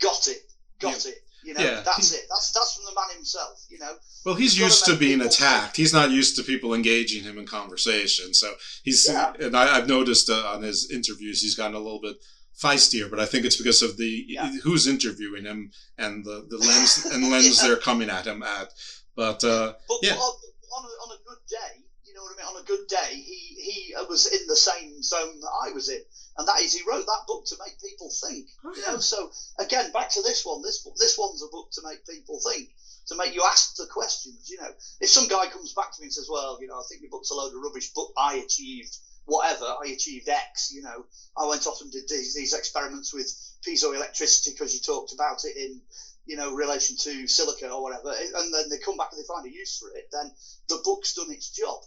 got 0.00 0.26
it, 0.28 0.42
got 0.80 1.04
yeah. 1.04 1.12
it. 1.12 1.18
You 1.44 1.54
know, 1.54 1.62
yeah, 1.62 1.82
that's 1.84 2.12
it. 2.12 2.26
That's 2.28 2.50
that's 2.52 2.74
from 2.74 2.84
the 2.86 3.00
man 3.00 3.14
himself. 3.14 3.64
You 3.70 3.78
know. 3.78 3.94
Well, 4.26 4.34
he's 4.34 4.58
used 4.58 4.84
to, 4.86 4.92
to 4.92 4.98
being 4.98 5.20
attacked. 5.20 5.76
He's 5.76 5.92
not 5.94 6.10
used 6.10 6.34
to 6.36 6.42
people 6.42 6.74
engaging 6.74 7.22
him 7.22 7.38
in 7.38 7.46
conversation. 7.46 8.34
So 8.34 8.54
he's, 8.82 9.06
yeah. 9.08 9.32
and 9.40 9.56
I, 9.56 9.76
have 9.76 9.88
noticed 9.88 10.28
uh, 10.28 10.52
on 10.54 10.62
his 10.62 10.90
interviews, 10.90 11.40
he's 11.40 11.54
gotten 11.54 11.76
a 11.76 11.78
little 11.78 12.00
bit 12.00 12.16
feistier. 12.60 13.08
But 13.10 13.20
I 13.20 13.26
think 13.26 13.44
it's 13.44 13.56
because 13.56 13.82
of 13.82 13.96
the 13.96 14.24
yeah. 14.28 14.52
who's 14.62 14.86
interviewing 14.86 15.44
him 15.44 15.70
and 15.96 16.24
the, 16.24 16.46
the 16.48 16.58
lens 16.68 17.06
and 17.06 17.30
lens 17.30 17.60
they're 17.60 17.76
coming 17.76 18.10
at 18.10 18.26
him 18.26 18.42
at. 18.42 18.72
But, 19.16 19.42
uh, 19.44 19.74
but 19.88 19.98
yeah. 20.02 20.14
On, 20.14 20.34
on, 20.76 20.84
a, 20.84 20.88
on 20.88 21.18
a 21.18 21.28
good 21.28 21.42
day, 21.48 21.82
you 22.04 22.14
know 22.14 22.22
what 22.22 22.32
I 22.32 22.36
mean. 22.36 22.56
On 22.56 22.62
a 22.62 22.64
good 22.64 22.86
day, 22.88 23.14
he 23.14 23.56
he 23.58 23.94
was 24.08 24.26
in 24.26 24.46
the 24.46 24.56
same 24.56 25.02
zone 25.02 25.40
that 25.40 25.52
I 25.64 25.72
was 25.72 25.88
in 25.88 26.02
and 26.38 26.46
that 26.46 26.60
is 26.60 26.72
he 26.72 26.88
wrote 26.88 27.04
that 27.04 27.26
book 27.26 27.44
to 27.46 27.56
make 27.58 27.80
people 27.82 28.10
think. 28.10 28.46
You 28.64 28.82
know, 28.86 28.98
so 28.98 29.30
again, 29.58 29.90
back 29.92 30.10
to 30.10 30.22
this 30.22 30.46
one. 30.46 30.62
This 30.62 30.86
this 30.98 31.18
one's 31.18 31.42
a 31.42 31.48
book 31.48 31.70
to 31.72 31.82
make 31.84 32.06
people 32.06 32.40
think, 32.40 32.70
to 33.08 33.16
make 33.16 33.34
you 33.34 33.42
ask 33.44 33.74
the 33.76 33.86
questions. 33.86 34.48
You 34.48 34.58
know, 34.58 34.70
if 35.00 35.08
some 35.08 35.28
guy 35.28 35.48
comes 35.48 35.74
back 35.74 35.92
to 35.92 36.00
me 36.00 36.06
and 36.06 36.14
says, 36.14 36.28
"Well, 36.30 36.58
you 36.60 36.68
know, 36.68 36.78
I 36.78 36.84
think 36.88 37.02
your 37.02 37.10
book's 37.10 37.30
a 37.30 37.34
load 37.34 37.54
of 37.54 37.60
rubbish, 37.60 37.90
but 37.94 38.06
I 38.16 38.36
achieved 38.36 38.96
whatever. 39.28 39.64
I 39.64 39.88
achieved 39.94 40.28
X. 40.28 40.72
You 40.72 40.82
know, 40.82 41.06
I 41.36 41.46
went 41.46 41.66
off 41.66 41.80
and 41.80 41.92
did 41.92 42.08
these, 42.08 42.34
these 42.34 42.54
experiments 42.54 43.14
with 43.14 43.28
piezoelectricity 43.66 44.52
because 44.54 44.74
you 44.74 44.80
talked 44.80 45.12
about 45.12 45.44
it 45.44 45.56
in." 45.56 45.80
You 46.28 46.36
know, 46.36 46.52
relation 46.52 46.94
to 47.04 47.26
silica 47.26 47.70
or 47.70 47.80
whatever, 47.82 48.12
and 48.12 48.52
then 48.52 48.68
they 48.68 48.76
come 48.76 48.98
back 48.98 49.08
and 49.12 49.18
they 49.18 49.26
find 49.26 49.46
a 49.46 49.50
use 49.50 49.78
for 49.78 49.88
it, 49.96 50.10
then 50.12 50.30
the 50.68 50.78
book's 50.84 51.14
done 51.14 51.30
its 51.30 51.48
job. 51.48 51.80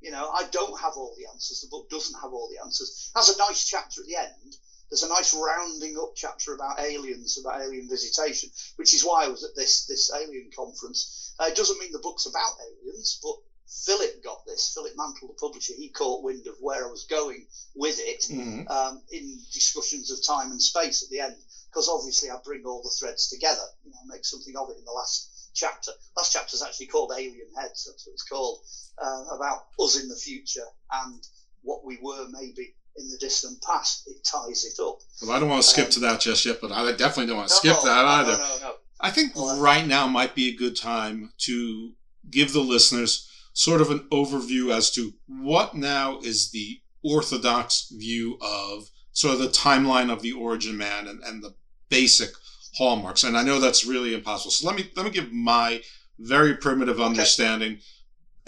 You 0.00 0.12
know, 0.12 0.30
I 0.30 0.44
don't 0.52 0.80
have 0.80 0.92
all 0.94 1.16
the 1.18 1.26
answers. 1.26 1.62
The 1.62 1.66
book 1.68 1.90
doesn't 1.90 2.20
have 2.22 2.32
all 2.32 2.48
the 2.48 2.62
answers. 2.64 3.10
It 3.12 3.18
has 3.18 3.34
a 3.34 3.38
nice 3.38 3.66
chapter 3.66 4.02
at 4.02 4.06
the 4.06 4.14
end. 4.14 4.54
There's 4.88 5.02
a 5.02 5.08
nice 5.08 5.34
rounding 5.34 5.98
up 5.98 6.12
chapter 6.14 6.54
about 6.54 6.78
aliens, 6.80 7.38
about 7.38 7.60
alien 7.60 7.88
visitation, 7.88 8.50
which 8.76 8.94
is 8.94 9.02
why 9.02 9.24
I 9.24 9.28
was 9.28 9.42
at 9.42 9.56
this 9.56 9.86
this 9.86 10.12
alien 10.14 10.50
conference. 10.54 11.34
Uh, 11.38 11.46
it 11.46 11.56
doesn't 11.56 11.80
mean 11.80 11.90
the 11.90 11.98
book's 11.98 12.26
about 12.26 12.54
aliens, 12.62 13.18
but 13.20 13.34
Philip 13.68 14.24
got 14.24 14.46
this. 14.46 14.72
Philip 14.74 14.92
Mantle, 14.96 15.28
the 15.28 15.34
publisher, 15.34 15.74
he 15.76 15.90
caught 15.90 16.24
wind 16.24 16.46
of 16.46 16.54
where 16.60 16.86
I 16.86 16.90
was 16.90 17.04
going 17.04 17.46
with 17.74 17.98
it 18.00 18.24
mm-hmm. 18.30 18.66
um, 18.68 19.02
in 19.12 19.38
discussions 19.52 20.10
of 20.10 20.24
time 20.24 20.50
and 20.50 20.62
space 20.62 21.02
at 21.02 21.10
the 21.10 21.20
end, 21.20 21.36
because 21.70 21.88
obviously 21.88 22.30
I 22.30 22.36
bring 22.44 22.64
all 22.64 22.82
the 22.82 22.94
threads 22.98 23.28
together. 23.28 23.66
You 23.84 23.90
know, 23.90 23.98
make 24.06 24.24
something 24.24 24.56
of 24.56 24.70
it 24.70 24.78
in 24.78 24.84
the 24.84 24.92
last 24.92 25.50
chapter. 25.54 25.92
Last 26.16 26.32
chapter 26.32 26.54
is 26.54 26.62
actually 26.62 26.86
called 26.86 27.12
Alien 27.12 27.48
Heads. 27.56 27.84
That's 27.84 28.06
what 28.06 28.12
it's 28.14 28.22
called 28.22 28.60
uh, 29.02 29.24
about 29.36 29.66
us 29.78 30.00
in 30.00 30.08
the 30.08 30.16
future 30.16 30.66
and 31.04 31.22
what 31.62 31.84
we 31.84 31.98
were 32.00 32.26
maybe 32.30 32.74
in 32.96 33.08
the 33.10 33.18
distant 33.18 33.62
past. 33.62 34.08
It 34.08 34.24
ties 34.24 34.64
it 34.64 34.80
up. 34.82 35.00
Well, 35.22 35.32
I 35.32 35.40
don't 35.40 35.48
want 35.48 35.62
to 35.62 35.68
skip 35.68 35.86
um, 35.86 35.90
to 35.92 36.00
that 36.00 36.20
just 36.20 36.44
yet, 36.46 36.60
but 36.60 36.72
I 36.72 36.90
definitely 36.92 37.26
don't 37.26 37.36
want 37.36 37.48
to 37.48 37.54
no, 37.54 37.74
skip 37.74 37.84
that 37.84 38.04
either. 38.04 38.32
No, 38.32 38.58
no, 38.62 38.74
I 39.00 39.10
think 39.10 39.36
well, 39.36 39.60
right 39.60 39.86
now 39.86 40.06
might 40.06 40.34
be 40.34 40.48
a 40.48 40.56
good 40.56 40.76
time 40.76 41.32
to 41.38 41.92
give 42.30 42.52
the 42.52 42.60
listeners 42.60 43.27
sort 43.58 43.80
of 43.80 43.90
an 43.90 44.06
overview 44.12 44.74
as 44.74 44.90
to 44.92 45.12
what 45.26 45.74
now 45.74 46.18
is 46.20 46.50
the 46.50 46.80
orthodox 47.02 47.88
view 47.96 48.38
of 48.40 48.88
sort 49.12 49.34
of 49.34 49.40
the 49.40 49.48
timeline 49.48 50.12
of 50.12 50.22
the 50.22 50.32
origin 50.32 50.76
man 50.76 51.08
and, 51.08 51.22
and 51.24 51.42
the 51.42 51.54
basic 51.88 52.30
hallmarks. 52.76 53.24
And 53.24 53.36
I 53.36 53.42
know 53.42 53.58
that's 53.58 53.84
really 53.84 54.14
impossible. 54.14 54.50
So 54.50 54.66
let 54.66 54.76
me 54.76 54.90
let 54.96 55.04
me 55.04 55.10
give 55.10 55.32
my 55.32 55.82
very 56.18 56.56
primitive 56.56 57.00
understanding 57.00 57.72
okay 57.72 57.82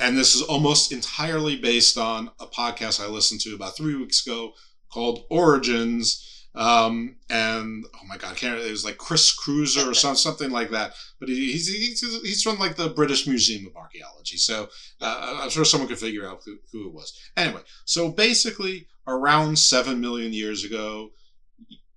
and 0.00 0.16
this 0.16 0.34
is 0.34 0.42
almost 0.42 0.92
entirely 0.92 1.56
based 1.56 1.98
on 1.98 2.30
a 2.40 2.46
podcast 2.46 3.04
I 3.04 3.06
listened 3.06 3.40
to 3.42 3.54
about 3.54 3.76
three 3.76 3.94
weeks 3.94 4.26
ago 4.26 4.54
called 4.90 5.24
Origins. 5.30 6.39
Um, 6.54 7.16
and 7.28 7.84
oh 7.94 8.06
my 8.08 8.16
god, 8.16 8.32
I 8.32 8.34
can't. 8.34 8.58
It 8.58 8.70
was 8.70 8.84
like 8.84 8.98
Chris 8.98 9.32
Cruiser 9.32 9.88
or 9.88 9.94
some, 9.94 10.16
something 10.16 10.50
like 10.50 10.70
that. 10.70 10.94
But 11.20 11.28
he, 11.28 11.52
he's, 11.52 11.68
he's 11.68 12.00
he's 12.22 12.42
from 12.42 12.58
like 12.58 12.76
the 12.76 12.88
British 12.88 13.26
Museum 13.26 13.66
of 13.66 13.76
Archaeology, 13.76 14.36
so 14.36 14.68
uh, 15.00 15.38
I'm 15.42 15.50
sure 15.50 15.64
someone 15.64 15.88
could 15.88 15.98
figure 15.98 16.28
out 16.28 16.40
who, 16.44 16.58
who 16.72 16.88
it 16.88 16.92
was. 16.92 17.16
Anyway, 17.36 17.60
so 17.84 18.10
basically, 18.10 18.88
around 19.06 19.58
seven 19.58 20.00
million 20.00 20.32
years 20.32 20.64
ago, 20.64 21.10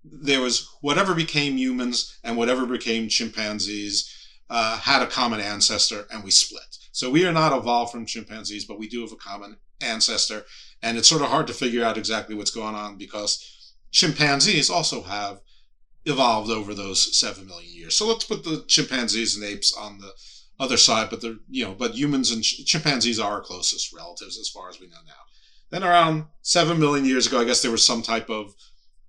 there 0.04 0.42
was 0.42 0.70
whatever 0.82 1.16
became 1.16 1.58
humans 1.58 2.20
and 2.24 2.38
whatever 2.38 2.66
became 2.68 3.08
chimpanzees 3.08 4.14
uh, 4.50 4.78
had 4.78 5.02
a 5.02 5.08
common 5.08 5.40
ancestor, 5.40 6.06
and 6.12 6.24
we 6.24 6.30
split. 6.30 6.78
So 6.92 7.10
we 7.10 7.26
are 7.26 7.34
not 7.34 7.58
evolved 7.58 7.92
from 7.92 8.06
chimpanzees, 8.06 8.66
but 8.66 8.78
we 8.78 8.88
do 8.88 9.02
have 9.02 9.12
a 9.12 9.16
common 9.16 9.58
ancestor. 9.82 10.46
And 10.84 10.98
it's 10.98 11.10
sort 11.10 11.24
of 11.24 11.30
hard 11.30 11.48
to 11.48 11.54
figure 11.54 11.84
out 11.84 11.98
exactly 11.98 12.36
what's 12.36 12.52
going 12.52 12.76
on 12.76 12.98
because 12.98 13.63
chimpanzees 13.94 14.70
also 14.70 15.04
have 15.04 15.40
evolved 16.06 16.52
over 16.52 16.74
those 16.74 17.18
seven 17.18 17.48
million 17.48 17.72
years. 17.74 17.96
So 17.96 18.08
let's 18.08 18.26
put 18.26 18.44
the 18.44 18.66
chimpanzees 18.68 19.36
and 19.36 19.46
apes 19.46 19.74
on 19.74 20.00
the 20.00 20.12
other 20.60 20.78
side, 20.78 21.10
but 21.10 21.22
they're, 21.22 21.38
you 21.50 21.64
know, 21.64 21.74
but 21.74 21.96
humans 21.96 22.32
and 22.32 22.44
ch- 22.44 22.66
chimpanzees 22.66 23.20
are 23.20 23.34
our 23.34 23.42
closest 23.42 23.94
relatives 23.96 24.38
as 24.38 24.50
far 24.50 24.68
as 24.70 24.80
we 24.80 24.88
know 24.88 24.98
now. 25.06 25.14
Then 25.70 25.84
around 25.84 26.26
seven 26.42 26.80
million 26.80 27.06
years 27.06 27.28
ago, 27.28 27.40
I 27.40 27.46
guess 27.46 27.62
there 27.62 27.72
was 27.72 27.86
some 27.86 28.02
type 28.02 28.30
of 28.30 28.54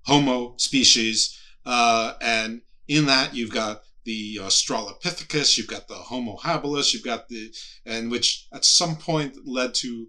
Homo 0.03 0.55
species. 0.59 1.39
Uh, 1.66 2.14
and 2.20 2.62
in 2.87 3.07
that, 3.07 3.35
you've 3.35 3.53
got 3.53 3.82
the 4.05 4.37
Australopithecus, 4.37 5.57
you've 5.57 5.66
got 5.66 5.89
the 5.89 5.95
Homo 5.95 6.37
habilis, 6.37 6.93
you've 6.93 7.05
got 7.05 7.28
the, 7.28 7.53
and 7.85 8.11
which 8.11 8.47
at 8.53 8.64
some 8.64 8.97
point 8.97 9.37
led 9.47 9.74
to 9.74 10.09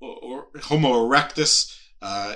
or, 0.00 0.16
or 0.22 0.46
Homo 0.62 0.92
erectus. 0.92 1.76
Uh, 2.02 2.34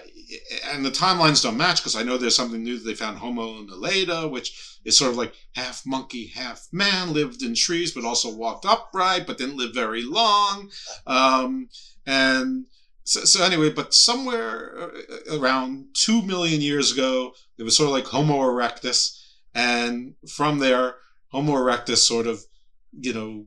and 0.66 0.85
the 0.85 0.91
timelines 0.91 1.43
don't 1.43 1.57
match 1.57 1.80
because 1.80 1.97
I 1.97 2.03
know 2.03 2.16
there's 2.16 2.37
something 2.37 2.62
new 2.62 2.78
that 2.78 2.85
they 2.85 2.95
found 2.95 3.18
Homo 3.18 3.62
naledi, 3.62 4.30
which 4.30 4.78
is 4.85 4.97
sort 4.97 5.11
of 5.11 5.16
like 5.16 5.35
half 5.55 5.85
monkey, 5.87 6.26
half 6.28 6.66
man, 6.72 7.12
lived 7.12 7.43
in 7.43 7.55
trees, 7.55 7.93
but 7.93 8.05
also 8.05 8.35
walked 8.35 8.66
upright, 8.66 9.26
but 9.26 9.39
didn't 9.39 9.57
live 9.57 9.74
very 9.74 10.03
long. 10.03 10.70
Um, 11.07 11.68
and 12.07 12.66
so, 13.05 13.20
so, 13.24 13.45
anyway, 13.45 13.70
but 13.70 13.93
somewhere 13.93 14.78
uh, 14.78 15.39
around 15.39 15.89
two 15.95 16.22
million 16.22 16.61
years 16.61 16.93
ago, 16.93 17.35
it 17.59 17.62
was 17.62 17.76
sort 17.76 17.89
of 17.89 17.93
like 17.93 18.07
Homo 18.07 18.39
erectus 18.41 19.20
and 19.55 20.14
from 20.28 20.59
there, 20.59 20.97
Homo 21.28 21.53
erectus 21.53 21.99
sort 21.99 22.26
of, 22.26 22.45
you 22.93 23.12
know, 23.12 23.47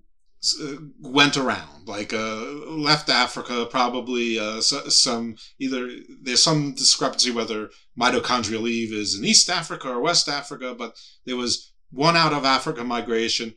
went 1.01 1.35
around 1.35 1.87
like 1.87 2.13
uh, 2.13 2.45
left 2.67 3.09
Africa 3.09 3.67
probably 3.69 4.37
uh, 4.37 4.61
some 4.61 5.35
either 5.59 5.89
there's 6.21 6.43
some 6.43 6.73
discrepancy 6.73 7.31
whether 7.31 7.69
mitochondrial 7.99 8.69
Eve 8.69 8.93
is 8.93 9.17
in 9.17 9.25
East 9.25 9.49
Africa 9.49 9.89
or 9.89 9.99
West 9.99 10.29
Africa, 10.29 10.75
but 10.77 10.95
there 11.25 11.35
was 11.35 11.73
one 11.91 12.15
out 12.15 12.33
of 12.33 12.45
Africa 12.45 12.83
migration. 12.83 13.55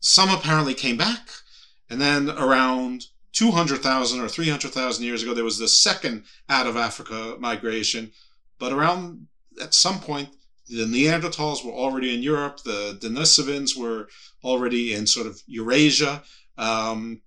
Some 0.00 0.30
apparently 0.30 0.74
came 0.74 0.96
back, 0.96 1.28
and 1.90 2.00
then 2.00 2.30
around 2.30 3.04
200,000 3.32 4.20
or 4.20 4.28
300,000 4.28 5.04
years 5.04 5.22
ago 5.22 5.34
there 5.34 5.44
was 5.44 5.58
the 5.58 5.68
second 5.68 6.24
out 6.48 6.66
of 6.66 6.76
Africa 6.76 7.36
migration. 7.38 8.12
But 8.58 8.72
around 8.72 9.26
at 9.60 9.74
some 9.74 10.00
point 10.00 10.30
the 10.72 10.86
Neanderthals 10.86 11.64
were 11.64 11.72
already 11.72 12.14
in 12.14 12.22
Europe. 12.22 12.62
The 12.64 12.98
Denisovans 13.00 13.76
were 13.76 14.08
already 14.42 14.94
in 14.94 15.06
sort 15.06 15.26
of 15.26 15.42
Eurasia, 15.46 16.22
um, 16.56 17.20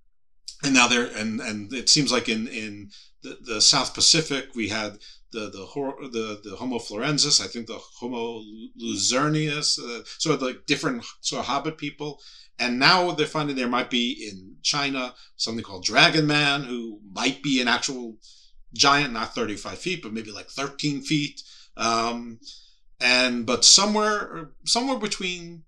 and 0.64 0.74
now 0.74 0.88
they're 0.88 1.06
and 1.16 1.40
and 1.40 1.72
it 1.72 1.88
seems 1.88 2.10
like 2.10 2.28
in 2.28 2.48
in 2.48 2.90
the, 3.22 3.38
the 3.40 3.60
South 3.60 3.94
Pacific 3.94 4.54
we 4.54 4.68
had 4.68 4.98
the 5.32 5.50
the 5.50 6.08
the 6.10 6.40
the 6.42 6.56
Homo 6.56 6.78
florensis. 6.78 7.40
I 7.40 7.46
think 7.46 7.66
the 7.66 7.78
Homo 8.00 8.42
luzernius, 8.80 9.78
uh, 9.78 10.02
sort 10.18 10.36
of 10.36 10.42
like 10.42 10.66
different 10.66 11.04
sort 11.20 11.40
of 11.40 11.46
hobbit 11.46 11.78
people. 11.78 12.20
And 12.58 12.78
now 12.78 13.10
they're 13.10 13.26
finding 13.26 13.54
there 13.54 13.68
might 13.68 13.90
be 13.90 14.28
in 14.30 14.56
China 14.62 15.14
something 15.36 15.62
called 15.62 15.84
Dragon 15.84 16.26
Man, 16.26 16.62
who 16.62 17.00
might 17.12 17.42
be 17.42 17.60
an 17.60 17.68
actual 17.68 18.16
giant, 18.72 19.12
not 19.12 19.34
35 19.34 19.78
feet, 19.78 20.02
but 20.02 20.14
maybe 20.14 20.30
like 20.30 20.48
13 20.48 21.02
feet. 21.02 21.42
Um, 21.76 22.40
and 23.00 23.46
but 23.46 23.64
somewhere 23.64 24.50
somewhere 24.64 24.98
between 24.98 25.64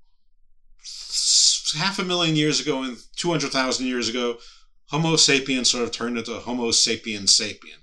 half 1.77 1.99
a 1.99 2.05
million 2.05 2.37
years 2.37 2.61
ago 2.61 2.83
and 2.83 2.97
200,000 3.17 3.87
years 3.87 4.09
ago, 4.09 4.39
Homo 4.87 5.17
sapiens 5.17 5.71
sort 5.71 5.85
of 5.85 5.93
turned 5.93 6.17
into 6.17 6.33
Homo 6.35 6.71
sapiens 6.71 7.39
sapien. 7.39 7.79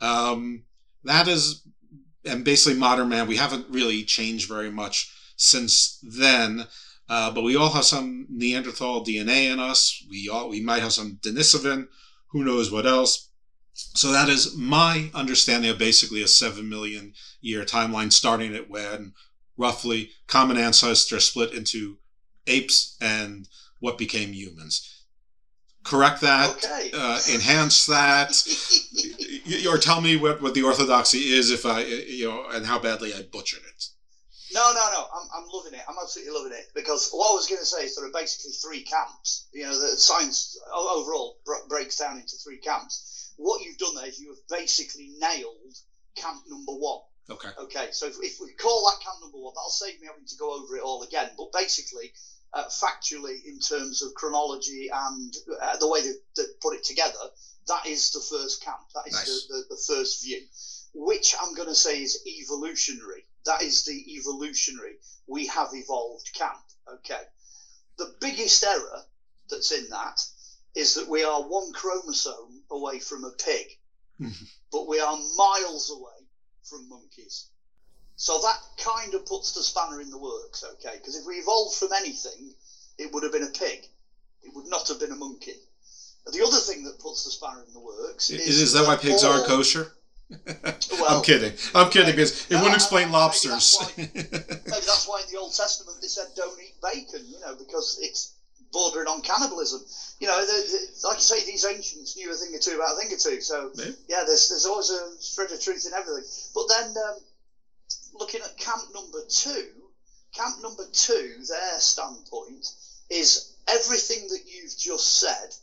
Um, 0.00 0.64
that 1.04 1.28
is, 1.28 1.62
and 2.24 2.44
basically 2.44 2.78
modern 2.78 3.08
man, 3.08 3.26
we 3.26 3.36
haven't 3.36 3.66
really 3.68 4.04
changed 4.04 4.48
very 4.48 4.70
much 4.70 5.12
since 5.36 5.98
then. 6.02 6.66
Uh, 7.08 7.30
but 7.30 7.42
we 7.42 7.54
all 7.54 7.70
have 7.70 7.84
some 7.84 8.26
Neanderthal 8.28 9.04
DNA 9.04 9.52
in 9.52 9.60
us. 9.60 10.04
We 10.10 10.28
all 10.28 10.48
we 10.48 10.60
might 10.60 10.82
have 10.82 10.92
some 10.92 11.18
Denisovan 11.22 11.86
who 12.28 12.44
knows 12.44 12.72
what 12.72 12.86
else. 12.86 13.28
So 13.76 14.10
that 14.10 14.28
is 14.30 14.56
my 14.56 15.10
understanding 15.14 15.70
of 15.70 15.78
basically 15.78 16.22
a 16.22 16.28
seven 16.28 16.68
million 16.68 17.12
year 17.40 17.64
timeline, 17.64 18.12
starting 18.12 18.54
at 18.54 18.70
when 18.70 19.12
roughly 19.58 20.10
common 20.26 20.56
ancestor 20.56 21.20
split 21.20 21.52
into 21.52 21.98
apes 22.46 22.96
and 23.00 23.48
what 23.80 23.98
became 23.98 24.32
humans. 24.32 25.04
Correct 25.84 26.20
that, 26.22 26.50
Okay. 26.56 26.90
uh, 26.94 27.20
enhance 27.32 27.86
that, 27.86 28.32
or 29.68 29.78
tell 29.78 30.00
me 30.00 30.16
what, 30.16 30.42
what 30.42 30.54
the 30.54 30.62
orthodoxy 30.62 31.18
is 31.18 31.50
if 31.50 31.64
I, 31.64 31.82
you 31.82 32.28
know, 32.28 32.46
and 32.50 32.66
how 32.66 32.78
badly 32.78 33.14
I 33.14 33.22
butchered 33.22 33.62
it. 33.62 33.84
No, 34.52 34.72
no, 34.72 34.84
no. 34.92 35.06
I'm, 35.14 35.28
I'm 35.34 35.48
loving 35.52 35.74
it. 35.74 35.82
I'm 35.88 35.96
absolutely 36.00 36.34
loving 36.34 36.52
it 36.52 36.66
because 36.74 37.10
what 37.10 37.32
I 37.32 37.34
was 37.34 37.46
going 37.46 37.60
to 37.60 37.66
say 37.66 37.84
is 37.84 37.96
there 37.96 38.06
are 38.06 38.12
basically 38.12 38.52
three 38.52 38.82
camps. 38.82 39.48
You 39.52 39.64
know, 39.64 39.78
the 39.78 39.96
science 39.96 40.58
overall 40.72 41.38
br- 41.44 41.68
breaks 41.68 41.98
down 41.98 42.16
into 42.16 42.36
three 42.36 42.58
camps. 42.58 43.32
What 43.36 43.62
you've 43.62 43.78
done 43.78 43.94
there 43.96 44.06
is 44.06 44.20
you 44.20 44.28
have 44.28 44.60
basically 44.60 45.10
nailed 45.18 45.74
camp 46.16 46.42
number 46.48 46.72
one. 46.72 47.00
Okay. 47.28 47.48
Okay, 47.58 47.88
so 47.90 48.06
if, 48.06 48.14
if 48.22 48.38
we 48.40 48.52
call 48.52 48.86
that 48.86 49.04
camp 49.04 49.18
number 49.20 49.38
one, 49.38 49.52
that'll 49.56 49.70
save 49.70 50.00
me 50.00 50.06
having 50.06 50.26
to 50.26 50.36
go 50.36 50.54
over 50.54 50.76
it 50.76 50.82
all 50.82 51.02
again. 51.02 51.28
But 51.36 51.52
basically, 51.52 52.12
uh, 52.52 52.66
factually, 52.66 53.44
in 53.44 53.58
terms 53.58 54.02
of 54.02 54.14
chronology 54.14 54.88
and 54.92 55.34
uh, 55.60 55.76
the 55.78 55.88
way 55.88 56.02
they, 56.02 56.12
they 56.36 56.44
put 56.62 56.74
it 56.76 56.84
together, 56.84 57.18
that 57.66 57.86
is 57.86 58.12
the 58.12 58.20
first 58.20 58.62
camp. 58.62 58.78
That 58.94 59.08
is 59.08 59.14
Nice. 59.14 59.46
the, 59.48 59.54
the, 59.54 59.74
the 59.74 59.82
first 59.88 60.24
view, 60.24 60.40
which 60.94 61.34
I'm 61.42 61.54
going 61.54 61.68
to 61.68 61.74
say 61.74 62.00
is 62.00 62.22
evolutionary. 62.24 63.25
That 63.46 63.62
is 63.62 63.84
the 63.84 64.16
evolutionary. 64.16 64.98
We 65.26 65.46
have 65.46 65.68
evolved 65.72 66.32
camp. 66.34 66.58
Okay. 66.92 67.22
The 67.98 68.14
biggest 68.20 68.62
error 68.62 69.02
that's 69.48 69.72
in 69.72 69.88
that 69.90 70.20
is 70.74 70.94
that 70.94 71.08
we 71.08 71.24
are 71.24 71.42
one 71.42 71.72
chromosome 71.72 72.62
away 72.70 72.98
from 72.98 73.24
a 73.24 73.30
pig, 73.30 73.66
but 74.72 74.88
we 74.88 75.00
are 75.00 75.16
miles 75.36 75.90
away 75.90 76.26
from 76.64 76.88
monkeys. 76.88 77.46
So 78.16 78.38
that 78.40 78.58
kind 78.78 79.14
of 79.14 79.24
puts 79.26 79.52
the 79.52 79.62
spanner 79.62 80.00
in 80.00 80.10
the 80.10 80.18
works, 80.18 80.64
okay? 80.64 80.96
Because 80.98 81.16
if 81.16 81.26
we 81.26 81.36
evolved 81.36 81.76
from 81.76 81.92
anything, 81.92 82.52
it 82.98 83.12
would 83.12 83.22
have 83.22 83.32
been 83.32 83.42
a 83.42 83.48
pig. 83.48 83.86
It 84.42 84.54
would 84.54 84.66
not 84.66 84.88
have 84.88 84.98
been 84.98 85.12
a 85.12 85.16
monkey. 85.16 85.54
The 86.26 86.44
other 86.44 86.58
thing 86.58 86.82
that 86.84 86.98
puts 86.98 87.24
the 87.24 87.30
spanner 87.30 87.62
in 87.66 87.72
the 87.72 87.80
works 87.80 88.30
Is, 88.30 88.40
is, 88.48 88.60
is 88.60 88.72
that 88.72 88.84
why 88.84 88.96
pigs 88.96 89.22
all- 89.22 89.32
aren't 89.32 89.46
kosher? 89.46 89.95
Well, 90.30 91.18
I'm 91.18 91.22
kidding. 91.22 91.52
I'm 91.74 91.90
kidding 91.90 92.10
because 92.14 92.46
it 92.46 92.54
no, 92.54 92.58
wouldn't 92.58 92.74
explain 92.76 93.08
I- 93.08 93.12
lobsters. 93.12 93.78
Maybe 93.96 94.10
that's 94.14 95.06
why 95.06 95.22
in 95.26 95.32
the 95.32 95.38
Old 95.38 95.54
Testament 95.54 95.98
they 96.00 96.08
said 96.08 96.26
don't 96.36 96.58
eat 96.60 96.74
bacon, 96.82 97.24
you 97.28 97.38
know, 97.40 97.54
because 97.54 97.98
it's 98.02 98.34
bordering 98.72 99.06
on 99.06 99.22
cannibalism. 99.22 99.80
You 100.18 100.26
know, 100.28 100.40
the, 100.40 100.52
the, 100.52 101.08
like 101.08 101.18
I 101.18 101.20
say, 101.20 101.44
these 101.44 101.64
ancients 101.64 102.16
knew 102.16 102.30
a 102.32 102.34
thing 102.34 102.54
or 102.54 102.58
two 102.58 102.74
about 102.76 102.94
a 102.96 103.00
thing 103.00 103.12
or 103.12 103.18
two. 103.18 103.40
So 103.40 103.70
Yeah. 103.74 103.84
yeah, 104.08 104.22
there's 104.26 104.48
there's 104.48 104.66
always 104.66 104.90
a 104.90 105.10
thread 105.34 105.52
of 105.52 105.60
truth 105.62 105.86
in 105.86 105.92
everything. 105.92 106.24
But 106.54 106.66
then 106.68 106.94
um, 107.06 107.18
looking 108.18 108.40
at 108.42 108.56
camp 108.58 108.82
number 108.94 109.20
two, 109.28 109.68
camp 110.34 110.56
number 110.62 110.84
two, 110.92 111.34
their 111.48 111.78
standpoint 111.78 112.66
is 113.10 113.52
everything 113.68 114.26
that 114.28 114.40
you've 114.46 114.76
just 114.76 115.20
said, 115.20 115.54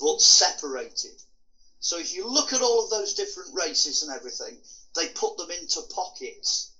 but 0.00 0.20
separated. 0.20 1.22
So 1.80 1.98
if 1.98 2.14
you 2.14 2.26
look 2.26 2.52
at 2.52 2.60
all 2.60 2.82
of 2.82 2.90
those 2.90 3.14
different 3.14 3.54
races 3.54 4.02
and 4.02 4.14
everything, 4.14 4.58
they 4.94 5.08
put 5.08 5.36
them 5.36 5.50
into 5.50 5.80
pockets, 5.94 6.72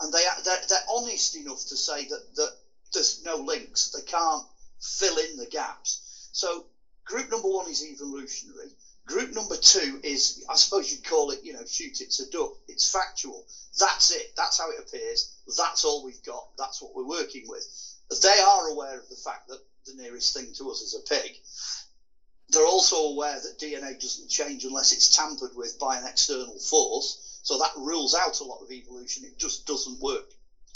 and 0.00 0.12
they 0.12 0.24
they're, 0.44 0.60
they're 0.68 0.78
honest 0.90 1.36
enough 1.36 1.64
to 1.66 1.76
say 1.76 2.06
that 2.06 2.22
that 2.36 2.50
there's 2.92 3.22
no 3.22 3.36
links. 3.36 3.90
They 3.90 4.02
can't 4.02 4.44
fill 4.80 5.16
in 5.18 5.36
the 5.36 5.46
gaps. 5.46 6.28
So 6.32 6.64
group 7.04 7.30
number 7.30 7.48
one 7.48 7.68
is 7.68 7.84
evolutionary. 7.84 8.70
Group 9.06 9.32
number 9.32 9.56
two 9.56 10.00
is, 10.02 10.44
I 10.50 10.56
suppose 10.56 10.90
you'd 10.90 11.04
call 11.04 11.30
it, 11.30 11.38
you 11.44 11.52
know, 11.52 11.64
shoot 11.64 12.00
it's 12.00 12.18
a 12.20 12.28
duck. 12.28 12.50
It's 12.66 12.90
factual. 12.90 13.44
That's 13.78 14.10
it. 14.10 14.32
That's 14.36 14.58
how 14.58 14.70
it 14.70 14.80
appears. 14.80 15.32
That's 15.56 15.84
all 15.84 16.04
we've 16.04 16.22
got. 16.24 16.42
That's 16.58 16.82
what 16.82 16.92
we're 16.94 17.06
working 17.06 17.44
with. 17.46 17.64
They 18.22 18.40
are 18.40 18.66
aware 18.68 18.98
of 18.98 19.08
the 19.08 19.16
fact 19.16 19.48
that 19.48 19.60
the 19.86 19.94
nearest 19.94 20.34
thing 20.34 20.52
to 20.58 20.70
us 20.70 20.80
is 20.80 20.94
a 20.94 21.14
pig. 21.14 21.36
They're 22.48 22.64
also 22.64 22.96
aware 22.96 23.40
that 23.40 23.58
DNA 23.58 24.00
doesn't 24.00 24.30
change 24.30 24.64
unless 24.64 24.92
it's 24.92 25.08
tampered 25.08 25.54
with 25.54 25.78
by 25.78 25.96
an 25.96 26.04
external 26.06 26.58
force. 26.58 27.40
So 27.42 27.58
that 27.58 27.72
rules 27.76 28.14
out 28.14 28.40
a 28.40 28.44
lot 28.44 28.62
of 28.62 28.70
evolution. 28.70 29.24
It 29.24 29.38
just 29.38 29.66
doesn't 29.66 30.00
work. 30.00 30.30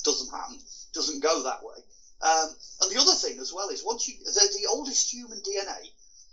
Doesn't 0.05 0.31
happen. 0.31 0.59
Doesn't 0.93 1.23
go 1.23 1.43
that 1.43 1.63
way. 1.63 1.77
Um, 2.23 2.49
and 2.83 2.91
the 2.91 3.01
other 3.01 3.15
thing 3.15 3.39
as 3.39 3.53
well 3.53 3.69
is 3.69 3.85
once 3.85 4.07
you 4.07 4.19
the, 4.19 4.49
the 4.61 4.67
oldest 4.69 5.13
human 5.13 5.39
DNA 5.39 5.91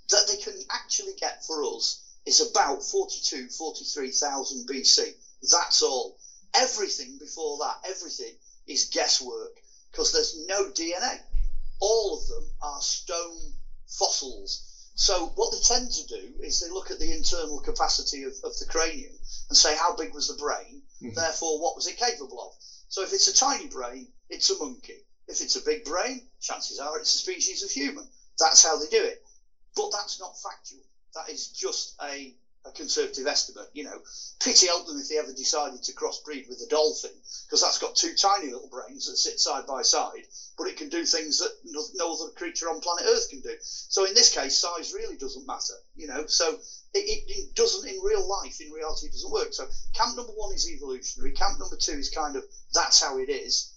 that 0.09 0.27
they 0.27 0.37
can 0.37 0.59
actually 0.69 1.13
get 1.19 1.45
for 1.45 1.63
us 1.63 2.01
is 2.25 2.41
about 2.41 2.83
42, 2.83 3.47
43,000 3.49 4.67
BC. 4.67 5.13
That's 5.49 5.81
all. 5.81 6.17
Everything 6.53 7.17
before 7.19 7.59
that, 7.59 7.89
everything 7.89 8.33
is 8.65 8.85
guesswork 8.85 9.53
because 9.91 10.11
there's 10.11 10.35
no 10.47 10.69
DNA. 10.71 11.19
All 11.79 12.17
of 12.17 12.27
them 12.27 12.49
are 12.61 12.81
stone 12.81 13.53
fossils. 13.87 14.66
So 14.97 15.27
what 15.35 15.51
they 15.51 15.59
tend 15.59 15.91
to 15.91 16.05
do 16.07 16.39
is 16.41 16.59
they 16.59 16.69
look 16.69 16.89
at 16.89 16.97
the 16.97 17.11
internal 17.11 17.59
capacity 17.59 18.23
of, 18.23 18.33
of 18.43 18.57
the 18.57 18.65
cranium 18.65 19.13
and 19.47 19.55
say 19.55 19.75
how 19.75 19.93
big 19.95 20.11
was 20.11 20.27
the 20.27 20.33
brain, 20.33 20.81
Mhm. 21.01 21.13
therefore 21.13 21.59
what 21.59 21.75
was 21.75 21.85
it 21.85 21.97
capable 21.97 22.41
of. 22.41 22.53
So 22.89 23.03
if 23.03 23.13
it's 23.13 23.27
a 23.27 23.33
tiny 23.33 23.67
brain, 23.67 24.09
it's 24.27 24.49
a 24.49 24.55
monkey. 24.57 25.05
If 25.27 25.39
it's 25.41 25.55
a 25.55 25.61
big 25.61 25.85
brain, 25.85 26.25
chances 26.41 26.79
are 26.79 26.97
it's 26.97 27.13
a 27.13 27.17
species 27.17 27.61
of 27.61 27.69
human. 27.69 28.09
That's 28.39 28.63
how 28.63 28.75
they 28.75 28.87
do 28.87 29.03
it. 29.03 29.21
But 29.75 29.91
that's 29.91 30.19
not 30.19 30.39
factual. 30.39 30.83
That 31.13 31.29
is 31.29 31.47
just 31.49 31.93
a, 32.01 32.35
a 32.67 32.71
conservative 32.71 33.27
estimate. 33.27 33.67
You 33.73 33.85
know, 33.85 34.01
pity 34.39 34.67
help 34.67 34.87
them 34.87 34.99
if 34.99 35.09
they 35.09 35.17
ever 35.17 35.31
decided 35.31 35.83
to 35.83 35.93
crossbreed 35.93 36.47
with 36.49 36.61
a 36.65 36.69
dolphin, 36.69 37.11
because 37.45 37.61
that's 37.61 37.79
got 37.79 37.95
two 37.95 38.13
tiny 38.15 38.51
little 38.51 38.69
brains 38.69 39.07
that 39.07 39.17
sit 39.17 39.39
side 39.39 39.65
by 39.67 39.81
side, 39.81 40.25
but 40.57 40.67
it 40.67 40.77
can 40.77 40.89
do 40.89 41.05
things 41.05 41.39
that 41.39 41.51
no, 41.65 42.13
other 42.13 42.31
creature 42.35 42.69
on 42.69 42.81
planet 42.81 43.05
Earth 43.07 43.29
can 43.29 43.41
do. 43.41 43.55
So 43.61 44.05
in 44.05 44.13
this 44.13 44.33
case, 44.33 44.57
size 44.57 44.93
really 44.93 45.17
doesn't 45.17 45.47
matter. 45.47 45.75
You 45.95 46.07
know, 46.07 46.25
so 46.27 46.59
it, 46.93 46.99
it, 46.99 47.23
it 47.27 47.55
doesn't 47.55 47.89
in 47.89 48.01
real 48.03 48.27
life. 48.27 48.59
In 48.61 48.71
reality, 48.71 49.07
it 49.07 49.13
doesn't 49.13 49.31
work. 49.31 49.53
So 49.53 49.65
camp 49.93 50.17
number 50.17 50.33
one 50.33 50.53
is 50.53 50.69
evolutionary. 50.69 51.31
Camp 51.31 51.59
number 51.59 51.77
two 51.77 51.93
is 51.93 52.09
kind 52.09 52.35
of 52.35 52.43
that's 52.73 53.01
how 53.01 53.17
it 53.19 53.29
is. 53.29 53.73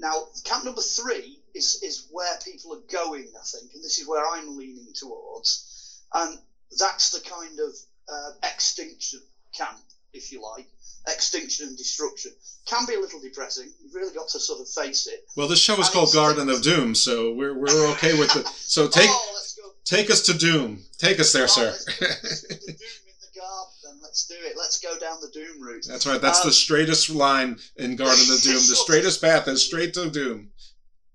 Now, 0.00 0.28
camp 0.44 0.64
number 0.64 0.80
three 0.80 1.40
is, 1.54 1.82
is 1.82 2.08
where 2.10 2.38
people 2.42 2.72
are 2.72 2.90
going, 2.90 3.28
I 3.36 3.44
think, 3.44 3.74
and 3.74 3.84
this 3.84 3.98
is 3.98 4.08
where 4.08 4.24
I'm 4.26 4.56
leaning 4.56 4.94
towards. 4.94 6.00
And 6.14 6.38
that's 6.78 7.10
the 7.10 7.20
kind 7.20 7.58
of 7.60 7.74
uh, 8.08 8.30
extinction 8.44 9.20
camp, 9.56 9.78
if 10.12 10.32
you 10.32 10.42
like. 10.42 10.66
Extinction 11.08 11.68
and 11.68 11.76
destruction. 11.78 12.30
Can 12.66 12.84
be 12.86 12.94
a 12.94 13.00
little 13.00 13.20
depressing. 13.20 13.70
You've 13.82 13.94
really 13.94 14.14
got 14.14 14.28
to 14.28 14.38
sort 14.40 14.60
of 14.60 14.68
face 14.68 15.06
it. 15.06 15.24
Well, 15.36 15.48
this 15.48 15.58
show 15.60 15.74
is 15.80 15.86
And 15.86 15.94
called 15.94 16.12
Garden 16.12 16.50
of 16.50 16.62
Doom, 16.62 16.94
so 16.94 17.32
we're 17.32 17.54
we're 17.58 17.90
okay 17.92 18.18
with 18.18 18.36
it. 18.36 18.46
So 18.46 18.86
take 18.98 19.08
Oh, 19.10 19.36
take 19.84 20.10
us 20.10 20.20
to 20.26 20.34
Doom. 20.36 20.82
Take 20.98 21.18
us 21.18 21.32
there, 21.32 21.44
Oh, 21.44 21.46
sir. 21.46 21.66
let's 21.70 21.84
go- 21.84 22.06
let's 22.06 22.42
do 22.42 22.48
the 22.48 22.56
doom 22.66 23.06
in 23.06 23.14
the 23.22 23.40
garden, 23.40 23.72
then. 23.84 23.98
Let's 24.02 24.26
do 24.26 24.34
it. 24.38 24.56
Let's 24.58 24.78
go 24.78 24.98
down 24.98 25.20
the 25.22 25.28
doom 25.32 25.62
route. 25.62 25.86
That's 25.88 26.06
right. 26.06 26.20
That's 26.20 26.40
Um, 26.40 26.48
the 26.48 26.52
straightest 26.52 27.08
line 27.08 27.58
in 27.76 27.96
Garden 27.96 28.30
of 28.30 28.40
Doom. 28.42 28.54
The 28.54 28.60
straightest 28.86 29.22
path 29.22 29.48
is 29.48 29.64
straight 29.64 29.94
to 29.94 30.10
Doom. 30.10 30.50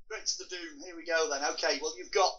Straight 0.07 0.25
to 0.25 0.37
the 0.39 0.49
doom. 0.49 0.81
Here 0.83 0.95
we 0.95 1.05
go 1.05 1.29
then. 1.29 1.43
Okay, 1.51 1.77
well 1.81 1.93
you've 1.97 2.11
got 2.11 2.31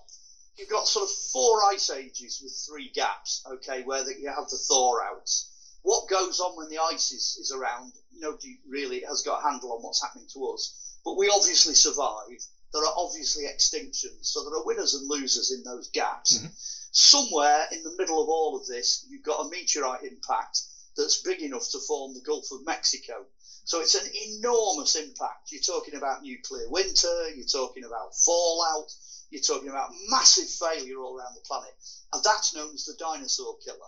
you've 0.58 0.70
got 0.70 0.88
sort 0.88 1.04
of 1.04 1.14
four 1.32 1.64
ice 1.72 1.90
ages 1.90 2.40
with 2.42 2.52
three 2.66 2.90
gaps. 2.94 3.44
Okay, 3.50 3.82
where 3.82 4.04
the, 4.04 4.14
you 4.18 4.28
have 4.28 4.48
the 4.48 4.58
thaw 4.68 5.00
outs. 5.02 5.50
What 5.82 6.08
goes 6.08 6.40
on 6.40 6.56
when 6.56 6.68
the 6.68 6.78
ice 6.78 7.12
is, 7.12 7.38
is 7.40 7.52
around? 7.52 7.92
Nobody 8.18 8.58
really 8.68 9.02
has 9.08 9.22
got 9.22 9.40
a 9.40 9.48
handle 9.48 9.72
on 9.72 9.82
what's 9.82 10.02
happening 10.02 10.26
to 10.32 10.46
us. 10.48 10.98
But 11.04 11.16
we 11.16 11.28
obviously 11.28 11.74
survive. 11.74 12.42
There 12.72 12.84
are 12.84 12.94
obviously 12.96 13.44
extinctions, 13.44 14.26
so 14.26 14.42
there 14.42 14.58
are 14.58 14.66
winners 14.66 14.94
and 14.94 15.08
losers 15.08 15.52
in 15.52 15.62
those 15.62 15.88
gaps. 15.90 16.38
Mm-hmm. 16.38 16.48
Somewhere 16.90 17.68
in 17.70 17.82
the 17.84 17.94
middle 17.96 18.20
of 18.22 18.28
all 18.28 18.58
of 18.58 18.66
this, 18.66 19.06
you've 19.08 19.22
got 19.22 19.46
a 19.46 19.50
meteorite 19.50 20.02
impact 20.02 20.62
that's 20.96 21.22
big 21.22 21.42
enough 21.42 21.68
to 21.70 21.78
form 21.78 22.14
the 22.14 22.20
Gulf 22.20 22.50
of 22.52 22.66
Mexico. 22.66 23.26
So 23.64 23.80
it's 23.80 23.94
an 23.94 24.10
enormous 24.28 24.96
impact. 24.96 25.52
You're 25.52 25.60
talking 25.60 25.94
about 25.94 26.22
nuclear 26.22 26.68
winter, 26.68 27.30
you're 27.34 27.46
talking 27.46 27.84
about 27.84 28.14
fallout, 28.14 28.92
you're 29.30 29.42
talking 29.42 29.68
about 29.68 29.90
massive 30.08 30.48
failure 30.48 30.98
all 30.98 31.18
around 31.18 31.34
the 31.34 31.46
planet. 31.46 31.74
And 32.12 32.22
that's 32.22 32.54
known 32.54 32.72
as 32.74 32.84
the 32.84 32.94
dinosaur 32.98 33.56
killer. 33.64 33.78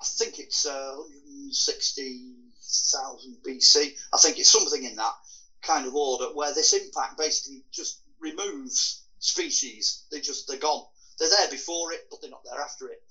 I 0.00 0.04
think 0.04 0.38
it's 0.38 0.66
uh, 0.66 0.94
160,000 0.96 3.36
BC. 3.46 3.92
I 4.12 4.16
think 4.18 4.38
it's 4.38 4.50
something 4.50 4.82
in 4.82 4.96
that 4.96 5.14
kind 5.62 5.86
of 5.86 5.94
order 5.94 6.34
where 6.34 6.52
this 6.52 6.72
impact 6.72 7.16
basically 7.16 7.62
just 7.72 8.00
removes 8.20 9.04
species. 9.18 10.04
They 10.10 10.20
just, 10.20 10.48
they're 10.48 10.58
gone. 10.58 10.84
They're 11.18 11.30
there 11.30 11.50
before 11.50 11.92
it, 11.92 12.08
but 12.10 12.20
they're 12.20 12.30
not 12.30 12.44
there 12.44 12.60
after 12.60 12.88
it. 12.88 13.02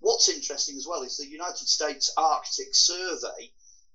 What's 0.00 0.28
interesting 0.28 0.76
as 0.76 0.86
well 0.86 1.02
is 1.02 1.16
the 1.16 1.26
United 1.26 1.68
States 1.68 2.12
Arctic 2.16 2.74
Survey 2.74 3.50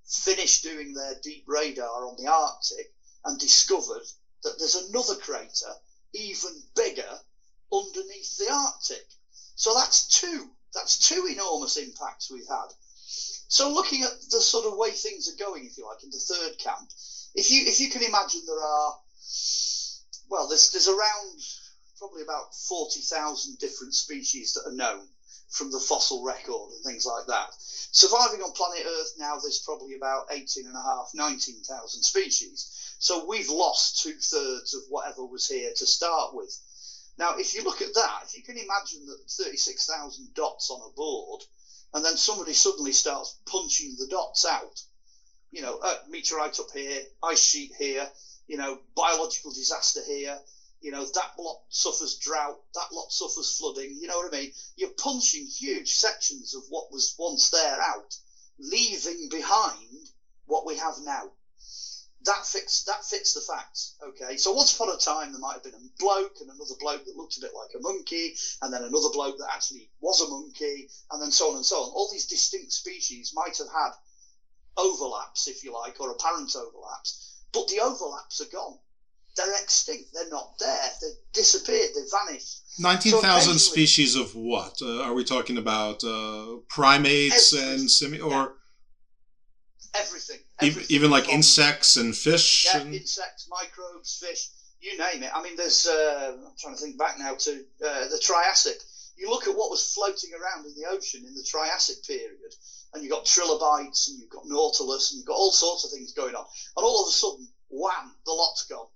finished 0.07 0.63
doing 0.63 0.93
their 0.93 1.15
deep 1.21 1.43
radar 1.47 2.05
on 2.05 2.15
the 2.17 2.27
Arctic 2.27 2.91
and 3.23 3.39
discovered 3.39 4.07
that 4.43 4.57
there's 4.57 4.75
another 4.75 5.15
crater 5.15 5.75
even 6.13 6.51
bigger 6.75 7.19
underneath 7.71 8.37
the 8.37 8.51
Arctic. 8.51 9.05
So 9.55 9.73
that's 9.73 10.07
two 10.07 10.49
That's 10.73 10.97
two 10.97 11.27
enormous 11.31 11.77
impacts 11.77 12.31
we've 12.31 12.47
had. 12.47 12.67
So 13.47 13.73
looking 13.73 14.03
at 14.03 14.11
the 14.31 14.41
sort 14.41 14.65
of 14.65 14.77
way 14.77 14.91
things 14.91 15.27
are 15.27 15.43
going, 15.43 15.65
if 15.65 15.77
you 15.77 15.85
like, 15.85 16.03
in 16.03 16.09
the 16.09 16.17
third 16.17 16.57
camp, 16.57 16.89
if 17.35 17.51
you 17.51 17.63
if 17.65 17.79
you 17.79 17.89
can 17.89 18.03
imagine 18.03 18.41
there 18.45 18.63
are 18.63 18.95
well, 20.29 20.47
there's 20.47 20.71
there's 20.71 20.87
around 20.87 21.39
probably 21.97 22.21
about 22.21 22.55
forty 22.55 23.01
thousand 23.01 23.59
different 23.59 23.93
species 23.93 24.53
that 24.53 24.67
are 24.67 24.75
known 24.75 25.05
from 25.49 25.69
the 25.71 25.79
fossil 25.79 26.23
record 26.23 26.71
and 26.71 26.83
things 26.83 27.05
like 27.05 27.27
that. 27.27 27.49
Surviving 27.91 28.41
on 28.41 28.53
planet 28.53 28.85
Earth 28.87 29.13
now, 29.19 29.35
there's 29.37 29.61
probably 29.65 29.95
about 29.95 30.27
18 30.31 30.65
and 30.65 30.75
a 30.75 30.81
half, 30.81 31.11
19,000 31.13 32.03
species. 32.03 32.90
So 33.01 33.25
we've 33.25 33.49
lost 33.49 34.03
two 34.03 34.13
thirds 34.13 34.75
of 34.75 34.83
whatever 34.89 35.25
was 35.25 35.47
here 35.47 35.73
to 35.75 35.87
start 35.87 36.35
with. 36.35 36.55
Now, 37.17 37.35
if 37.35 37.55
you 37.55 37.63
look 37.63 37.81
at 37.81 37.95
that, 37.95 38.21
if 38.25 38.37
you 38.37 38.43
can 38.43 38.59
imagine 38.59 39.07
that 39.07 39.27
36,000 39.27 40.35
dots 40.35 40.69
on 40.69 40.87
a 40.87 40.93
board, 40.93 41.41
and 41.95 42.05
then 42.05 42.15
somebody 42.15 42.53
suddenly 42.53 42.91
starts 42.91 43.39
punching 43.47 43.95
the 43.97 44.05
dots 44.05 44.45
out, 44.45 44.83
you 45.49 45.63
know, 45.63 45.79
uh, 45.81 45.95
meteorite 46.09 46.59
up 46.59 46.69
here, 46.75 47.01
ice 47.23 47.43
sheet 47.43 47.71
here, 47.75 48.07
you 48.45 48.57
know, 48.57 48.79
biological 48.95 49.51
disaster 49.51 50.01
here, 50.05 50.39
you 50.79 50.91
know, 50.91 51.03
that 51.03 51.31
lot 51.39 51.59
suffers 51.69 52.17
drought, 52.17 52.59
that 52.75 52.93
lot 52.93 53.11
suffers 53.11 53.57
flooding, 53.57 53.97
you 53.99 54.05
know 54.05 54.17
what 54.17 54.31
I 54.31 54.41
mean? 54.41 54.51
You're 54.75 54.89
punching 54.89 55.47
huge 55.47 55.95
sections 55.95 56.53
of 56.53 56.61
what 56.69 56.91
was 56.91 57.15
once 57.17 57.49
there 57.49 57.81
out, 57.81 58.15
leaving 58.59 59.27
behind 59.31 60.07
what 60.45 60.67
we 60.67 60.77
have 60.77 60.99
now. 61.01 61.31
That 62.25 62.45
fits 62.45 62.83
that 62.83 63.03
fits 63.03 63.33
the 63.33 63.41
facts. 63.41 63.95
Okay. 64.03 64.37
So 64.37 64.51
once 64.51 64.75
upon 64.75 64.89
a 64.93 64.97
time 64.97 65.31
there 65.31 65.41
might 65.41 65.53
have 65.53 65.63
been 65.63 65.73
a 65.73 65.83
bloke 65.99 66.37
and 66.39 66.49
another 66.49 66.75
bloke 66.79 67.05
that 67.05 67.15
looked 67.15 67.37
a 67.37 67.41
bit 67.41 67.51
like 67.55 67.71
a 67.75 67.81
monkey, 67.81 68.35
and 68.61 68.71
then 68.71 68.83
another 68.83 69.09
bloke 69.11 69.37
that 69.37 69.49
actually 69.53 69.89
was 70.01 70.21
a 70.21 70.29
monkey, 70.29 70.89
and 71.11 71.21
then 71.21 71.31
so 71.31 71.49
on 71.49 71.55
and 71.55 71.65
so 71.65 71.77
on. 71.77 71.91
All 71.91 72.09
these 72.11 72.27
distinct 72.27 72.73
species 72.73 73.33
might 73.33 73.57
have 73.57 73.69
had 73.69 73.91
overlaps, 74.77 75.47
if 75.47 75.63
you 75.63 75.73
like, 75.73 75.99
or 75.99 76.11
apparent 76.11 76.55
overlaps, 76.55 77.41
but 77.51 77.67
the 77.67 77.79
overlaps 77.79 78.41
are 78.41 78.51
gone 78.51 78.77
they're 79.35 79.61
extinct. 79.61 80.13
They're 80.13 80.29
not 80.29 80.57
there. 80.59 80.89
They've 81.01 81.11
disappeared. 81.33 81.89
They've 81.95 82.11
vanished. 82.27 82.79
19,000 82.79 83.53
so 83.53 83.57
species 83.57 84.15
of 84.15 84.35
what? 84.35 84.81
Uh, 84.81 85.03
are 85.03 85.13
we 85.13 85.23
talking 85.23 85.57
about 85.57 86.03
uh, 86.03 86.57
primates 86.69 87.53
and 87.53 87.89
semi 87.89 88.19
or 88.19 88.55
everything, 89.93 90.39
everything? 90.61 90.95
Even, 90.95 91.11
like 91.11 91.29
insects 91.29 91.97
and 91.97 92.15
fish? 92.15 92.65
Yeah, 92.65 92.81
and... 92.81 92.93
insects, 92.93 93.47
microbes, 93.49 94.17
fish, 94.19 94.49
you 94.79 94.97
name 94.97 95.23
it. 95.23 95.31
I 95.33 95.41
mean, 95.43 95.55
there's, 95.55 95.87
uh, 95.87 96.33
I'm 96.37 96.53
trying 96.59 96.75
to 96.75 96.81
think 96.81 96.97
back 96.97 97.17
now 97.19 97.35
to 97.35 97.51
uh, 97.85 98.07
the 98.07 98.19
Triassic. 98.21 98.77
You 99.17 99.29
look 99.29 99.47
at 99.47 99.55
what 99.55 99.69
was 99.69 99.93
floating 99.93 100.31
around 100.33 100.65
in 100.65 100.73
the 100.75 100.89
ocean 100.89 101.23
in 101.25 101.35
the 101.35 101.45
Triassic 101.47 102.03
period, 102.05 102.55
and 102.93 103.03
you've 103.03 103.11
got 103.11 103.25
trilobites, 103.25 104.09
and 104.09 104.19
you've 104.19 104.29
got 104.29 104.43
nautilus, 104.45 105.11
and 105.11 105.19
you've 105.19 105.27
got 105.27 105.37
all 105.37 105.51
sorts 105.51 105.85
of 105.85 105.91
things 105.91 106.13
going 106.13 106.35
on. 106.35 106.45
And 106.75 106.83
all 106.83 107.03
of 107.03 107.09
a 107.09 107.11
sudden, 107.11 107.47
wham, 107.69 108.15
the 108.25 108.33
lot's 108.33 108.63
gone 108.63 108.87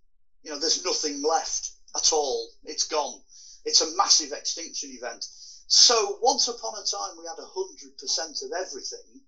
you 0.46 0.52
know, 0.52 0.60
there's 0.60 0.86
nothing 0.86 1.24
left 1.24 1.72
at 1.98 2.14
all. 2.14 2.48
It's 2.64 2.88
gone. 2.88 3.20
It's 3.66 3.82
a 3.82 3.98
massive 3.98 4.32
extinction 4.32 4.92
event. 4.92 5.26
So 5.68 6.20
once 6.22 6.48
upon 6.48 6.76
a 6.76 6.86
time 6.86 7.18
we 7.18 7.26
had 7.26 7.42
100% 7.42 8.46
of 8.46 8.52
everything, 8.54 9.22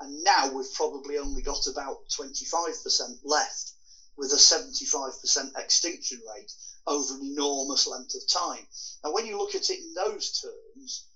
and 0.00 0.24
now 0.24 0.52
we've 0.52 0.72
probably 0.74 1.18
only 1.18 1.42
got 1.42 1.66
about 1.66 2.08
25% 2.18 3.18
left 3.24 3.72
with 4.16 4.32
a 4.32 4.36
75% 4.36 5.58
extinction 5.58 6.20
rate 6.34 6.52
over 6.86 7.14
an 7.14 7.22
enormous 7.22 7.86
length 7.86 8.14
of 8.14 8.28
time. 8.28 8.66
Now, 9.02 9.12
when 9.12 9.26
you 9.26 9.38
look 9.38 9.54
at 9.54 9.70
it 9.70 9.78
in 9.78 9.94
those 9.94 10.40
terms, 10.40 11.06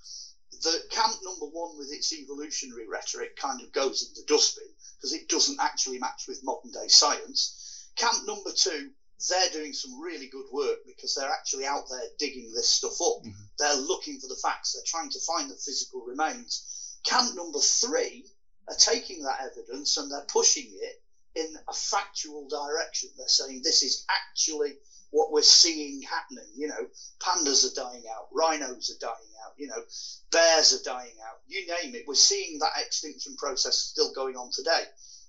the 0.62 0.82
camp 0.90 1.14
number 1.22 1.46
one 1.46 1.76
with 1.78 1.92
its 1.92 2.12
evolutionary 2.12 2.88
rhetoric 2.88 3.36
kind 3.36 3.60
of 3.62 3.72
goes 3.72 4.02
in 4.02 4.14
the 4.14 4.26
dustbin 4.26 4.68
because 4.96 5.12
it 5.12 5.28
doesn't 5.28 5.60
actually 5.60 5.98
match 5.98 6.24
with 6.26 6.42
modern 6.42 6.70
day 6.72 6.88
science. 6.88 7.90
Camp 7.96 8.26
number 8.26 8.50
two 8.52 8.90
they're 9.28 9.50
doing 9.50 9.72
some 9.72 10.00
really 10.00 10.28
good 10.28 10.46
work 10.52 10.78
because 10.86 11.14
they're 11.14 11.30
actually 11.30 11.66
out 11.66 11.88
there 11.90 12.08
digging 12.18 12.52
this 12.54 12.68
stuff 12.68 13.00
up. 13.00 13.24
Mm-hmm. 13.24 13.42
They're 13.58 13.76
looking 13.76 14.20
for 14.20 14.28
the 14.28 14.38
facts. 14.40 14.72
They're 14.72 14.82
trying 14.86 15.10
to 15.10 15.18
find 15.26 15.50
the 15.50 15.56
physical 15.56 16.04
remains. 16.06 16.96
Camp 17.04 17.34
number 17.34 17.58
three 17.58 18.26
are 18.68 18.76
taking 18.76 19.22
that 19.22 19.40
evidence 19.40 19.96
and 19.96 20.10
they're 20.10 20.26
pushing 20.32 20.66
it 20.70 21.02
in 21.34 21.54
a 21.68 21.72
factual 21.72 22.48
direction. 22.48 23.10
They're 23.16 23.28
saying 23.28 23.62
this 23.62 23.82
is 23.82 24.04
actually 24.08 24.76
what 25.10 25.32
we're 25.32 25.42
seeing 25.42 26.02
happening. 26.02 26.48
You 26.56 26.68
know, 26.68 26.86
pandas 27.20 27.64
are 27.64 27.74
dying 27.74 28.04
out, 28.14 28.28
rhinos 28.32 28.90
are 28.90 29.06
dying 29.06 29.32
out, 29.44 29.52
you 29.56 29.68
know, 29.68 29.82
bears 30.30 30.74
are 30.74 30.84
dying 30.84 31.14
out. 31.26 31.38
You 31.46 31.66
name 31.66 31.94
it. 31.94 32.04
We're 32.06 32.14
seeing 32.14 32.58
that 32.58 32.72
extinction 32.76 33.36
process 33.36 33.76
still 33.76 34.12
going 34.12 34.36
on 34.36 34.50
today 34.52 34.84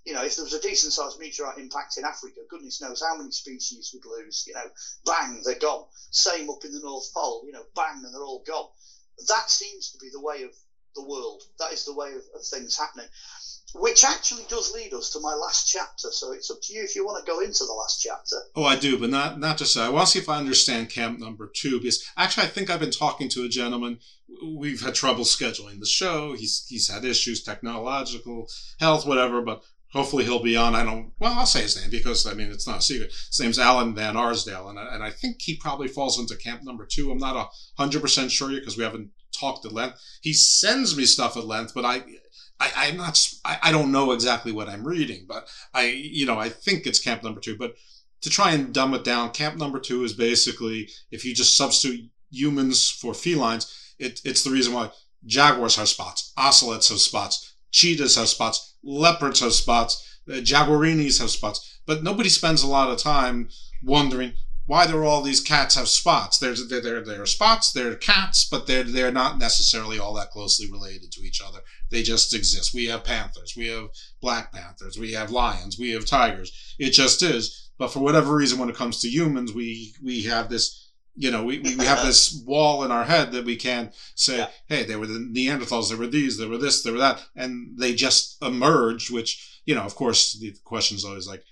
you 0.05 0.13
know, 0.13 0.23
if 0.23 0.35
there 0.35 0.45
was 0.45 0.53
a 0.53 0.61
decent 0.61 0.93
sized 0.93 1.19
meteorite 1.19 1.57
impact 1.57 1.97
in 1.97 2.05
Africa, 2.05 2.39
goodness 2.49 2.81
knows 2.81 2.99
how 3.01 3.17
many 3.17 3.31
species 3.31 3.91
would 3.93 4.05
lose. 4.05 4.45
You 4.47 4.53
know, 4.53 4.65
bang, 5.05 5.41
they're 5.43 5.59
gone. 5.59 5.85
Same 6.09 6.49
up 6.49 6.63
in 6.65 6.73
the 6.73 6.79
North 6.79 7.13
Pole, 7.13 7.43
you 7.45 7.51
know, 7.51 7.63
bang, 7.75 8.01
and 8.03 8.13
they're 8.13 8.23
all 8.23 8.43
gone. 8.45 8.69
That 9.27 9.49
seems 9.49 9.91
to 9.91 9.99
be 9.99 10.09
the 10.09 10.21
way 10.21 10.43
of 10.43 10.51
the 10.95 11.03
world. 11.03 11.43
That 11.59 11.71
is 11.71 11.85
the 11.85 11.93
way 11.93 12.09
of, 12.09 12.23
of 12.35 12.45
things 12.45 12.77
happening. 12.77 13.07
Which 13.75 14.03
actually 14.03 14.45
does 14.49 14.73
lead 14.73 14.93
us 14.93 15.11
to 15.11 15.19
my 15.19 15.35
last 15.35 15.67
chapter. 15.67 16.09
So 16.11 16.31
it's 16.31 16.49
up 16.49 16.57
to 16.63 16.73
you 16.73 16.83
if 16.83 16.95
you 16.95 17.05
want 17.05 17.23
to 17.23 17.31
go 17.31 17.39
into 17.39 17.65
the 17.65 17.73
last 17.73 18.01
chapter. 18.01 18.37
Oh, 18.55 18.63
I 18.63 18.75
do, 18.75 18.97
but 18.97 19.11
not 19.11 19.39
not 19.39 19.57
just 19.57 19.75
that. 19.75 19.83
I 19.85 19.89
want 19.89 20.07
to 20.07 20.13
see 20.13 20.19
if 20.19 20.29
I 20.29 20.39
understand 20.39 20.89
camp 20.89 21.19
number 21.19 21.51
two 21.53 21.77
because 21.77 22.03
actually 22.17 22.47
I 22.47 22.49
think 22.49 22.69
I've 22.69 22.79
been 22.79 22.89
talking 22.89 23.29
to 23.29 23.43
a 23.43 23.49
gentleman. 23.49 23.99
We've 24.43 24.81
had 24.81 24.95
trouble 24.95 25.23
scheduling 25.23 25.79
the 25.79 25.85
show. 25.85 26.33
He's 26.33 26.65
he's 26.67 26.89
had 26.89 27.05
issues, 27.05 27.43
technological, 27.43 28.47
health, 28.79 29.05
whatever. 29.05 29.41
But 29.41 29.61
hopefully 29.91 30.23
he'll 30.23 30.41
be 30.41 30.57
on. 30.57 30.75
I 30.75 30.83
don't. 30.83 31.11
Well, 31.19 31.33
I'll 31.33 31.45
say 31.45 31.61
his 31.61 31.79
name 31.79 31.91
because 31.91 32.25
I 32.25 32.33
mean 32.33 32.51
it's 32.51 32.67
not 32.67 32.79
a 32.79 32.81
secret. 32.81 33.11
His 33.11 33.39
name's 33.39 33.59
Alan 33.59 33.93
Van 33.93 34.17
Arsdale, 34.17 34.69
and 34.69 34.79
I, 34.79 34.95
and 34.95 35.03
I 35.03 35.11
think 35.11 35.41
he 35.41 35.57
probably 35.57 35.87
falls 35.87 36.19
into 36.19 36.35
camp 36.35 36.63
number 36.63 36.85
two. 36.85 37.11
I'm 37.11 37.17
not 37.17 37.35
a 37.35 37.47
hundred 37.77 38.01
percent 38.01 38.31
sure 38.31 38.51
yet 38.51 38.61
because 38.61 38.77
we 38.77 38.83
haven't 38.83 39.11
talked 39.39 39.65
at 39.65 39.71
length. 39.71 39.99
He 40.21 40.33
sends 40.33 40.97
me 40.97 41.05
stuff 41.05 41.37
at 41.37 41.45
length, 41.45 41.73
but 41.73 41.85
I. 41.85 42.03
I, 42.61 42.71
I'm 42.75 42.97
not. 42.97 43.17
I, 43.45 43.57
I 43.63 43.71
don't 43.71 43.93
know 43.93 44.11
exactly 44.11 44.51
what 44.51 44.67
I'm 44.67 44.85
reading, 44.85 45.23
but 45.25 45.47
I, 45.73 45.85
you 45.85 46.25
know, 46.25 46.37
I 46.37 46.49
think 46.49 46.85
it's 46.85 46.99
camp 46.99 47.23
number 47.23 47.39
two. 47.39 47.55
But 47.55 47.75
to 48.21 48.29
try 48.29 48.51
and 48.51 48.73
dumb 48.73 48.93
it 48.93 49.05
down, 49.05 49.31
camp 49.31 49.55
number 49.55 49.79
two 49.79 50.03
is 50.03 50.11
basically 50.11 50.89
if 51.09 51.23
you 51.23 51.33
just 51.33 51.55
substitute 51.55 52.09
humans 52.29 52.89
for 52.89 53.13
felines, 53.13 53.93
it, 53.97 54.21
it's 54.25 54.43
the 54.43 54.51
reason 54.51 54.73
why 54.73 54.91
jaguars 55.25 55.75
have 55.75 55.89
spots, 55.89 56.33
ocelots 56.37 56.89
have 56.89 56.99
spots, 56.99 57.55
cheetahs 57.71 58.15
have 58.15 58.29
spots, 58.29 58.75
leopards 58.83 59.41
have 59.41 59.53
spots, 59.53 60.19
uh, 60.29 60.35
jaguarundis 60.35 61.19
have 61.19 61.29
spots, 61.29 61.81
but 61.85 62.03
nobody 62.03 62.29
spends 62.29 62.63
a 62.63 62.67
lot 62.67 62.89
of 62.89 62.97
time 62.97 63.49
wondering 63.83 64.33
why 64.69 64.85
do 64.85 65.03
all 65.03 65.23
these 65.23 65.41
cats 65.41 65.73
have 65.73 65.87
spots. 65.87 66.37
There's 66.37 66.69
there 66.69 66.79
there, 66.79 67.03
there 67.03 67.23
are 67.23 67.25
spots, 67.25 67.71
they're 67.71 67.95
cats, 67.95 68.47
but 68.47 68.67
they're 68.67 68.83
they're 68.83 69.11
not 69.11 69.39
necessarily 69.39 69.97
all 69.97 70.13
that 70.13 70.29
closely 70.29 70.71
related 70.71 71.11
to 71.13 71.21
each 71.21 71.41
other. 71.41 71.61
They 71.89 72.03
just 72.03 72.35
exist. 72.35 72.75
We 72.75 72.85
have 72.85 73.03
panthers, 73.03 73.55
we 73.57 73.65
have 73.69 73.87
black 74.21 74.53
panthers, 74.53 74.99
we 74.99 75.13
have 75.13 75.31
lions, 75.31 75.79
we 75.79 75.89
have 75.93 76.05
tigers. 76.05 76.75
It 76.77 76.91
just 76.91 77.23
is. 77.23 77.71
But 77.79 77.87
for 77.87 78.01
whatever 78.01 78.35
reason, 78.35 78.59
when 78.59 78.69
it 78.69 78.75
comes 78.75 79.01
to 79.01 79.09
humans, 79.09 79.53
we 79.53 79.95
we 80.03 80.21
have 80.25 80.49
this 80.51 80.85
you 81.15 81.31
know, 81.31 81.43
we, 81.43 81.57
we 81.59 81.85
have 81.85 82.01
this 82.05 82.43
wall 82.45 82.83
in 82.83 82.91
our 82.91 83.05
head 83.05 83.31
that 83.31 83.45
we 83.45 83.55
can 83.55 83.91
say, 84.13 84.37
yeah. 84.37 84.49
hey, 84.67 84.83
they 84.83 84.95
were 84.95 85.07
the 85.07 85.17
Neanderthals, 85.17 85.89
there 85.89 85.97
were 85.97 86.05
these, 86.05 86.37
there 86.37 86.47
were 86.47 86.59
this, 86.59 86.83
there 86.83 86.93
were 86.93 86.99
that, 86.99 87.25
and 87.35 87.75
they 87.77 87.93
just 87.95 88.41
emerged, 88.43 89.11
which, 89.11 89.61
you 89.65 89.73
know, 89.73 89.81
of 89.81 89.95
course, 89.95 90.39
the 90.39 90.53
question 90.63 90.95
is 90.95 91.03
always 91.03 91.27
like, 91.27 91.43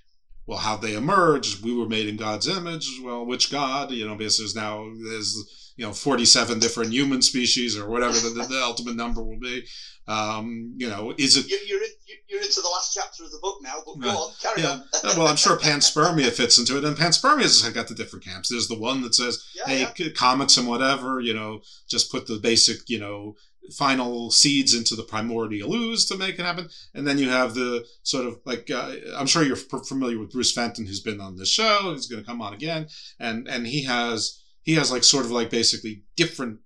well, 0.48 0.58
how 0.58 0.78
they 0.78 0.95
emerged? 0.95 1.64
We 1.64 1.76
were 1.76 1.88
made 1.88 2.08
in 2.08 2.16
God's 2.16 2.48
image. 2.48 2.89
Well, 3.04 3.26
which 3.26 3.52
God? 3.52 3.91
You 3.91 4.08
know, 4.08 4.16
because 4.16 4.38
there's 4.38 4.56
now, 4.56 4.89
there's, 5.10 5.74
you 5.76 5.86
know, 5.86 5.91
47 5.91 6.60
different 6.60 6.93
human 6.93 7.22
species 7.22 7.78
or 7.78 7.89
whatever 7.89 8.14
the, 8.14 8.48
the 8.50 8.62
ultimate 8.64 8.95
number 8.95 9.22
will 9.22 9.39
be. 9.39 9.66
Um, 10.08 10.74
you 10.78 10.89
know, 10.89 11.14
is 11.18 11.36
it? 11.36 11.48
You're, 11.50 11.84
in, 11.84 11.89
you're 12.30 12.41
into 12.41 12.62
the 12.62 12.70
last 12.70 12.93
chapter 12.93 13.26
of 13.26 13.32
the 13.32 13.39
book 13.41 13.58
now, 13.62 13.76
but 13.86 14.00
go 14.00 14.10
on, 14.10 14.34
carry 14.41 14.62
yeah. 14.62 14.80
on. 14.80 14.84
well, 15.18 15.28
I'm 15.28 15.36
sure 15.36 15.58
panspermia 15.58 16.32
fits 16.32 16.58
into 16.58 16.78
it, 16.78 16.86
and 16.86 16.95
panspermia 16.95 17.41
has 17.41 17.70
got 17.74 17.89
the 17.89 17.93
different 17.93 18.24
camps. 18.24 18.48
There's 18.48 18.70
the 18.70 18.80
one 18.80 19.02
that 19.02 19.16
says, 19.16 19.45
yeah, 19.54 19.64
"Hey, 19.66 19.88
yeah. 19.98 20.10
comets 20.16 20.56
and 20.56 20.66
whatever, 20.66 21.20
you 21.20 21.34
know, 21.34 21.60
just 21.89 22.10
put 22.10 22.26
the 22.26 22.39
basic, 22.39 22.89
you 22.89 23.00
know, 23.00 23.36
final 23.76 24.32
seeds 24.32 24.74
into 24.74 24.95
the 24.95 25.03
primordial 25.03 25.74
ooze 25.74 26.05
to 26.05 26.18
make 26.18 26.39
it 26.39 26.45
happen. 26.45 26.70
And 26.93 27.07
then 27.07 27.18
you 27.18 27.30
have 27.30 27.53
the 27.53 27.86
sort 28.03 28.26
of 28.26 28.39
like 28.45 28.70
uh, 28.70 28.93
I'm 29.15 29.28
sure 29.28 29.43
you're 29.43 29.55
familiar 29.55 30.20
with 30.20 30.32
Bruce 30.32 30.51
Fenton, 30.51 30.86
who's 30.86 31.01
been 31.01 31.22
on 31.22 31.38
this 31.38 31.49
show. 31.49 31.91
He's 31.93 32.07
going 32.07 32.22
to 32.22 32.28
come 32.28 32.41
on 32.41 32.53
again, 32.53 32.88
and 33.20 33.47
and 33.47 33.68
he 33.68 33.84
has 33.84 34.41
he 34.61 34.76
has 34.76 34.91
like 34.91 35.03
sort 35.03 35.26
of 35.26 35.32
like 35.32 35.49
basically 35.49 36.03
different 36.15 36.59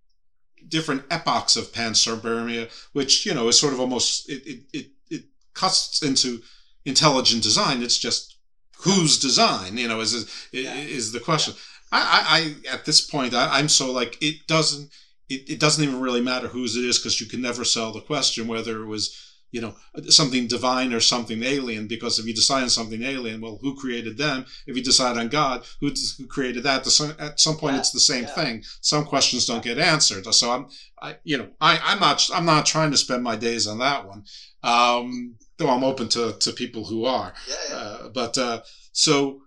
different 0.68 1.04
epochs 1.10 1.56
of 1.56 1.72
panspermia, 1.72 2.70
which 2.93 3.26
you 3.26 3.34
know 3.34 3.47
is 3.47 3.60
sort 3.60 3.74
of 3.74 3.80
almost 3.80 4.30
it 4.30 4.45
it 4.45 4.64
it, 4.74 4.88
it 5.10 5.24
cuts 5.54 6.02
into 6.04 6.41
intelligent 6.86 7.43
design. 7.43 7.84
It's 7.84 7.97
just 7.97 8.38
whose 8.80 9.20
design, 9.20 9.78
you 9.78 9.88
know, 9.88 9.99
is 9.99 10.14
is, 10.14 10.47
yeah. 10.52 10.76
is 10.76 11.12
the 11.12 11.20
question. 11.20 11.54
Yeah. 11.58 11.62
I, 11.93 12.56
I, 12.70 12.74
at 12.74 12.86
this 12.86 13.02
point, 13.02 13.34
I, 13.34 13.60
I'm 13.60 13.68
so 13.68 13.91
like 13.91 14.18
it 14.22 14.47
doesn't 14.47 14.91
it, 15.32 15.54
it 15.54 15.60
doesn't 15.60 15.84
even 15.84 16.00
really 16.00 16.22
matter 16.22 16.48
whose 16.48 16.76
it 16.76 16.84
is 16.84 17.00
because 17.00 17.22
you 17.22 17.28
can 17.28 17.42
never 17.42 17.64
sell 17.64 17.92
the 17.92 18.02
question 18.02 18.48
whether 18.48 18.82
it 18.82 18.88
was 18.88 19.32
you 19.52 19.62
know 19.62 19.76
something 20.08 20.48
divine 20.48 20.94
or 20.94 21.00
something 21.00 21.44
alien 21.44 21.88
because 21.88 22.20
if 22.20 22.26
you 22.26 22.34
decide 22.34 22.64
on 22.64 22.70
something 22.70 23.04
alien 23.04 23.42
well 23.42 23.60
who 23.62 23.76
created 23.76 24.18
them? 24.18 24.46
If 24.66 24.76
you 24.78 24.84
decide 24.84 25.18
on 25.18 25.28
god 25.28 25.66
who, 25.80 25.92
who 26.18 26.28
created 26.28 26.64
that? 26.64 26.88
At 27.20 27.40
some 27.40 27.58
point 27.58 27.74
yeah, 27.74 27.80
it's 27.80 27.92
the 27.92 28.00
same 28.00 28.24
yeah. 28.24 28.36
thing. 28.36 28.64
Some 28.82 29.06
questions 29.06 29.46
don't 29.46 29.64
get 29.64 29.78
answered. 29.78 30.26
So 30.34 30.52
i'm 30.52 30.68
i 31.02 31.18
you 31.24 31.38
know 31.38 31.50
i 31.60 31.80
i'm 31.84 32.00
not 32.00 32.30
i'm 32.34 32.46
not 32.46 32.66
trying 32.66 32.92
to 32.92 32.98
spend 32.98 33.24
my 33.24 33.36
days 33.36 33.68
on 33.68 33.80
that 33.80 34.08
one 34.08 34.24
um 34.64 35.36
though 35.58 35.70
i'm 35.70 35.84
open 35.84 36.08
to 36.10 36.34
to 36.40 36.52
people 36.54 36.86
who 36.86 37.06
are. 37.06 37.34
Yeah, 37.48 37.76
uh, 37.76 38.10
but 38.10 38.38
uh 38.38 38.62
so 38.94 39.42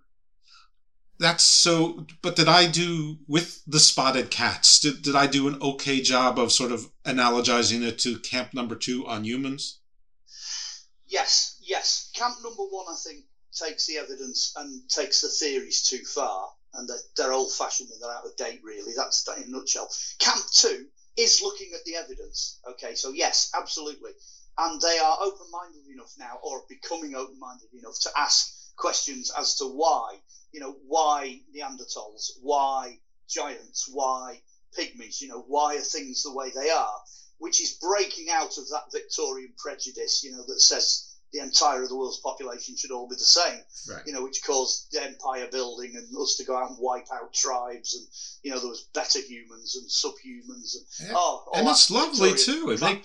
that's 1.18 1.44
so 1.44 2.06
but 2.22 2.36
did 2.36 2.48
i 2.48 2.66
do 2.66 3.18
with 3.28 3.62
the 3.66 3.78
spotted 3.78 4.30
cats 4.30 4.80
did, 4.80 5.02
did 5.02 5.14
i 5.14 5.26
do 5.26 5.46
an 5.46 5.56
okay 5.62 6.00
job 6.00 6.38
of 6.38 6.50
sort 6.50 6.72
of 6.72 6.90
analogizing 7.04 7.82
it 7.82 7.98
to 7.98 8.18
camp 8.18 8.52
number 8.52 8.74
two 8.74 9.06
on 9.06 9.24
humans? 9.24 9.80
Yes 11.06 11.60
yes. 11.62 12.10
Camp 12.14 12.36
number 12.42 12.62
one 12.62 12.86
i 12.88 12.96
think 12.96 13.24
takes 13.52 13.86
the 13.86 13.98
evidence 13.98 14.52
and 14.56 14.88
takes 14.88 15.20
the 15.20 15.28
theories 15.28 15.82
too 15.82 16.04
far 16.04 16.48
and 16.74 16.88
they're, 16.88 16.98
they're 17.16 17.32
old 17.32 17.52
fashioned 17.52 17.88
and 17.90 18.02
they're 18.02 18.10
out 18.10 18.26
of 18.26 18.36
date 18.36 18.60
really. 18.64 18.92
That's 18.96 19.22
that 19.24 19.38
in 19.38 19.44
a 19.44 19.46
nutshell. 19.48 19.88
Camp 20.18 20.42
two 20.52 20.86
is 21.16 21.40
looking 21.42 21.72
at 21.74 21.84
the 21.84 21.94
evidence 21.94 22.58
okay? 22.70 22.96
So 22.96 23.12
yes 23.12 23.52
absolutely. 23.56 24.10
And 24.58 24.80
they 24.80 24.98
are 24.98 25.18
open-minded 25.20 25.86
enough 25.92 26.12
now 26.18 26.38
or 26.42 26.62
becoming 26.68 27.14
open-minded 27.14 27.68
enough 27.72 27.98
to 28.02 28.10
ask 28.16 28.52
questions 28.76 29.30
as 29.38 29.56
to 29.56 29.66
why 29.66 30.20
you 30.54 30.60
know, 30.60 30.76
why 30.86 31.40
Neanderthals, 31.54 32.30
why 32.40 32.96
giants, 33.28 33.90
why 33.92 34.40
pygmies, 34.78 35.20
you 35.20 35.26
know, 35.26 35.44
why 35.48 35.76
are 35.76 35.80
things 35.80 36.22
the 36.22 36.32
way 36.32 36.50
they 36.54 36.70
are, 36.70 36.96
which 37.38 37.60
is 37.60 37.76
breaking 37.80 38.30
out 38.30 38.56
of 38.56 38.68
that 38.68 38.84
Victorian 38.92 39.52
prejudice, 39.58 40.22
you 40.22 40.30
know, 40.30 40.44
that 40.46 40.60
says 40.60 41.10
the 41.32 41.40
entire 41.40 41.82
of 41.82 41.88
the 41.88 41.96
world's 41.96 42.20
population 42.20 42.76
should 42.76 42.92
all 42.92 43.08
be 43.08 43.16
the 43.16 43.24
same, 43.24 43.58
right. 43.90 44.06
you 44.06 44.12
know, 44.12 44.22
which 44.22 44.44
caused 44.44 44.92
the 44.92 45.02
empire 45.02 45.48
building 45.50 45.94
and 45.96 46.06
us 46.16 46.36
to 46.36 46.44
go 46.44 46.56
out 46.56 46.70
and 46.70 46.78
wipe 46.80 47.08
out 47.12 47.34
tribes, 47.34 47.96
and 47.96 48.06
you 48.44 48.52
know 48.52 48.60
there 48.60 48.70
was 48.70 48.88
better 48.94 49.18
humans 49.18 49.74
and 49.74 49.88
subhumans, 49.88 50.76
and 50.76 51.08
yeah. 51.08 51.14
oh, 51.16 51.44
oh 51.48 51.58
and 51.58 51.66
it's 51.66 51.90
lovely 51.90 52.34
too. 52.34 52.70
It, 52.70 52.80
make, 52.80 53.04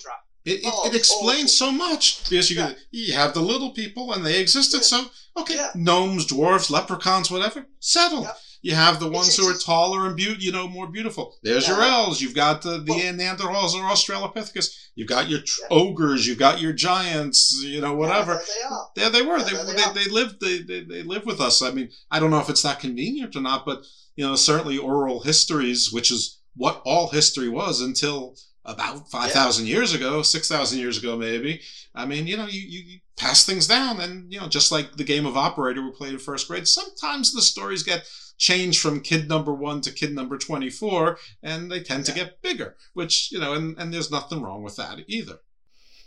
it, 0.50 0.60
it, 0.60 0.66
oh, 0.66 0.88
it, 0.88 0.96
explains 0.96 1.56
so 1.58 1.72
much 1.72 2.24
because 2.30 2.50
you 2.50 2.58
yeah. 2.58 2.74
you 2.92 3.14
have 3.14 3.34
the 3.34 3.42
little 3.42 3.72
people 3.72 4.14
and 4.14 4.26
they 4.26 4.40
existed. 4.40 4.78
Yeah. 4.78 4.84
So 4.84 5.06
okay, 5.42 5.56
yeah. 5.56 5.72
gnomes, 5.76 6.26
dwarves, 6.26 6.70
leprechauns, 6.70 7.30
whatever, 7.30 7.66
settled. 7.80 8.28
You 8.62 8.76
have 8.76 9.00
the 9.00 9.10
ones 9.10 9.38
who 9.38 9.48
are 9.48 9.58
taller 9.58 10.06
and 10.06 10.18
beautiful, 10.18 10.44
you 10.44 10.52
know, 10.52 10.68
more 10.68 10.88
beautiful. 10.88 11.34
There's 11.44 11.66
your 11.66 11.82
elves. 11.82 12.22
You've 12.22 12.36
got 12.36 12.62
the, 12.62 12.80
the 12.80 12.92
well, 12.92 13.14
Neanderthals 13.14 13.74
or 13.74 13.84
Australopithecus. 13.84 14.76
You've 14.96 15.08
got 15.08 15.30
your 15.30 15.40
tr- 15.40 15.62
ogres. 15.72 16.28
You've 16.28 16.40
got 16.40 16.60
your 16.60 16.74
giants. 16.74 17.62
You 17.64 17.80
know, 17.80 17.94
whatever. 17.94 18.34
they 18.34 18.68
are. 18.70 18.88
There 18.98 19.10
they 19.10 19.22
were. 19.22 19.42
They, 19.42 19.56
they, 19.56 19.74
they, 19.74 20.04
they 20.04 20.10
lived. 20.12 20.42
They, 20.42 20.62
they 20.62 20.84
they 20.84 21.04
live 21.04 21.26
with 21.26 21.40
us. 21.40 21.62
I 21.62 21.72
mean, 21.72 21.90
I 22.12 22.20
don't 22.20 22.32
know 22.32 22.40
if 22.40 22.50
it's 22.50 22.64
that 22.64 22.82
convenient 22.82 23.36
or 23.38 23.42
not, 23.42 23.66
but 23.66 23.86
you 24.18 24.28
know, 24.28 24.36
certainly 24.36 24.78
oral 24.78 25.22
histories, 25.22 25.94
which 25.94 26.12
is 26.12 26.40
what 26.58 26.82
all 26.84 27.08
history 27.08 27.48
was 27.48 27.80
until 27.80 28.36
about 28.66 29.10
5,000 29.10 29.66
yeah. 29.66 29.76
years 29.76 29.94
ago, 29.94 30.22
6,000 30.22 30.80
years 30.80 30.98
ago, 30.98 31.18
maybe. 31.18 31.62
I 31.96 32.06
mean, 32.06 32.28
you 32.28 32.38
know, 32.38 32.48
you, 32.48 32.62
you, 32.62 32.80
you, 32.86 33.00
pass 33.18 33.46
things 33.46 33.68
down, 33.68 34.00
and, 34.00 34.32
you 34.32 34.40
know, 34.40 34.48
just 34.48 34.72
like 34.72 34.94
the 34.96 35.04
game 35.04 35.26
of 35.26 35.36
Operator 35.36 35.84
we 35.84 35.92
played 35.92 36.14
in 36.14 36.20
first 36.20 36.48
grade, 36.48 36.66
sometimes 36.66 37.34
the 37.34 37.42
stories 37.42 37.84
get 37.84 38.10
changed 38.38 38.80
from 38.80 39.02
kid 39.02 39.28
number 39.28 39.54
one 39.54 39.82
to 39.82 39.92
kid 39.92 40.16
number 40.16 40.38
24, 40.38 41.18
and 41.44 41.70
they 41.70 41.82
tend 41.82 42.08
yeah. 42.08 42.14
to 42.14 42.20
get 42.20 42.42
bigger, 42.42 42.78
which, 42.94 43.30
you 43.32 43.40
know, 43.40 43.54
and, 43.54 43.78
and 43.78 43.94
there's 43.94 44.10
nothing 44.10 44.42
wrong 44.42 44.64
with 44.64 44.78
that 44.78 45.00
either. 45.08 45.40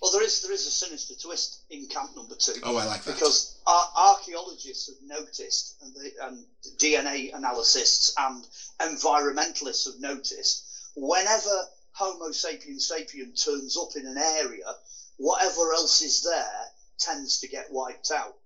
Well, 0.02 0.10
there 0.10 0.24
is 0.24 0.42
there 0.42 0.50
is 0.52 0.66
a 0.66 0.70
sinister 0.70 1.14
twist 1.14 1.62
in 1.70 1.86
camp 1.86 2.16
number 2.16 2.34
two. 2.34 2.54
Oh, 2.64 2.76
I 2.76 2.86
like 2.86 3.04
that 3.04 3.14
because 3.14 3.60
ar- 3.68 3.92
archaeologists 3.96 4.88
have 4.88 4.96
noticed, 5.00 5.76
and, 5.80 5.94
the, 5.94 6.10
and 6.22 6.44
DNA 6.76 7.32
analysts 7.32 8.12
and 8.18 8.44
environmentalists 8.80 9.84
have 9.84 10.00
noticed, 10.00 10.90
whenever 10.96 11.68
Homo 11.94 12.32
sapiens 12.32 12.90
sapien 12.90 13.34
turns 13.42 13.76
up 13.76 13.94
in 13.96 14.06
an 14.06 14.18
area, 14.18 14.76
whatever 15.18 15.72
else 15.74 16.00
is 16.02 16.22
there 16.22 16.72
tends 16.98 17.40
to 17.40 17.48
get 17.48 17.70
wiped 17.70 18.10
out. 18.10 18.36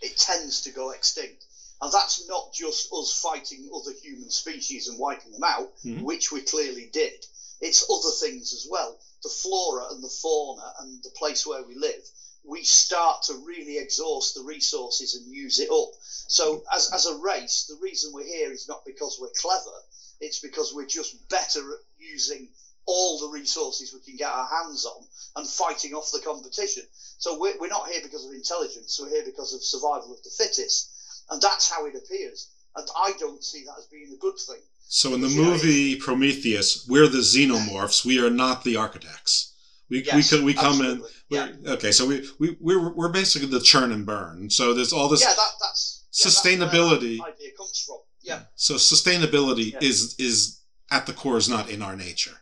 It 0.00 0.16
tends 0.16 0.62
to 0.62 0.72
go 0.72 0.90
extinct. 0.90 1.44
And 1.80 1.92
that's 1.92 2.26
not 2.28 2.52
just 2.52 2.92
us 2.92 3.12
fighting 3.12 3.70
other 3.74 3.92
human 3.92 4.30
species 4.30 4.88
and 4.88 4.98
wiping 4.98 5.32
them 5.32 5.44
out, 5.44 5.76
mm-hmm. 5.84 6.02
which 6.02 6.30
we 6.32 6.40
clearly 6.40 6.86
did. 6.92 7.26
It's 7.60 7.88
other 7.88 8.10
things 8.10 8.52
as 8.52 8.66
well. 8.68 8.98
The 9.22 9.28
flora 9.28 9.92
and 9.92 10.02
the 10.02 10.08
fauna 10.08 10.74
and 10.80 11.02
the 11.02 11.10
place 11.10 11.46
where 11.46 11.62
we 11.62 11.76
live, 11.76 12.02
we 12.44 12.64
start 12.64 13.22
to 13.24 13.34
really 13.46 13.78
exhaust 13.78 14.34
the 14.34 14.42
resources 14.42 15.14
and 15.14 15.32
use 15.32 15.60
it 15.60 15.70
up. 15.70 15.90
So, 16.00 16.64
as, 16.72 16.90
as 16.92 17.06
a 17.06 17.18
race, 17.18 17.66
the 17.68 17.78
reason 17.80 18.12
we're 18.12 18.24
here 18.24 18.52
is 18.52 18.68
not 18.68 18.84
because 18.84 19.18
we're 19.20 19.40
clever, 19.40 19.76
it's 20.20 20.40
because 20.40 20.74
we're 20.74 20.86
just 20.86 21.28
better 21.28 21.60
at 21.72 21.78
using 21.98 22.48
all 22.86 23.18
the 23.20 23.28
resources 23.28 23.92
we 23.92 24.00
can 24.00 24.16
get 24.16 24.32
our 24.32 24.46
hands 24.46 24.84
on 24.84 25.04
and 25.36 25.48
fighting 25.48 25.94
off 25.94 26.10
the 26.12 26.20
competition. 26.20 26.82
So 27.18 27.38
we're, 27.38 27.58
we're 27.60 27.68
not 27.68 27.88
here 27.88 28.00
because 28.02 28.26
of 28.26 28.32
intelligence, 28.32 28.98
we're 29.00 29.10
here 29.10 29.24
because 29.24 29.54
of 29.54 29.62
survival 29.62 30.12
of 30.12 30.22
the 30.22 30.30
fittest. 30.30 30.90
And 31.30 31.40
that's 31.40 31.70
how 31.70 31.86
it 31.86 31.94
appears. 31.94 32.50
And 32.76 32.86
I 32.96 33.12
don't 33.18 33.44
see 33.44 33.64
that 33.64 33.78
as 33.78 33.86
being 33.86 34.12
a 34.12 34.18
good 34.18 34.38
thing. 34.38 34.60
So 34.80 35.14
in 35.14 35.20
the 35.20 35.28
movie 35.28 35.94
know, 35.94 36.04
Prometheus, 36.04 36.86
we're 36.88 37.08
the 37.08 37.18
xenomorphs, 37.18 38.04
we 38.04 38.24
are 38.24 38.30
not 38.30 38.64
the 38.64 38.76
architects. 38.76 39.54
We, 39.88 40.02
yes, 40.02 40.32
we, 40.32 40.42
we 40.42 40.54
come 40.54 40.80
absolutely. 40.80 41.10
in. 41.30 41.58
Yeah. 41.64 41.72
Okay, 41.72 41.92
so 41.92 42.06
we, 42.06 42.26
we, 42.38 42.56
we're, 42.60 42.92
we're 42.92 43.10
basically 43.10 43.48
the 43.48 43.60
churn 43.60 43.92
and 43.92 44.06
burn. 44.06 44.50
So 44.50 44.74
there's 44.74 44.92
all 44.92 45.08
this 45.08 45.20
yeah, 45.20 45.34
that, 45.34 45.50
that's, 45.60 46.04
yeah, 46.12 46.30
sustainability. 46.30 47.18
That's 47.18 47.36
idea 47.36 47.50
comes 47.56 47.84
from. 47.86 47.98
Yeah. 48.22 48.40
So 48.54 48.74
sustainability 48.74 49.72
yeah. 49.72 49.78
is 49.82 50.14
is 50.18 50.60
at 50.90 51.06
the 51.06 51.12
core 51.12 51.36
is 51.36 51.48
not 51.48 51.68
in 51.68 51.82
our 51.82 51.96
nature. 51.96 52.38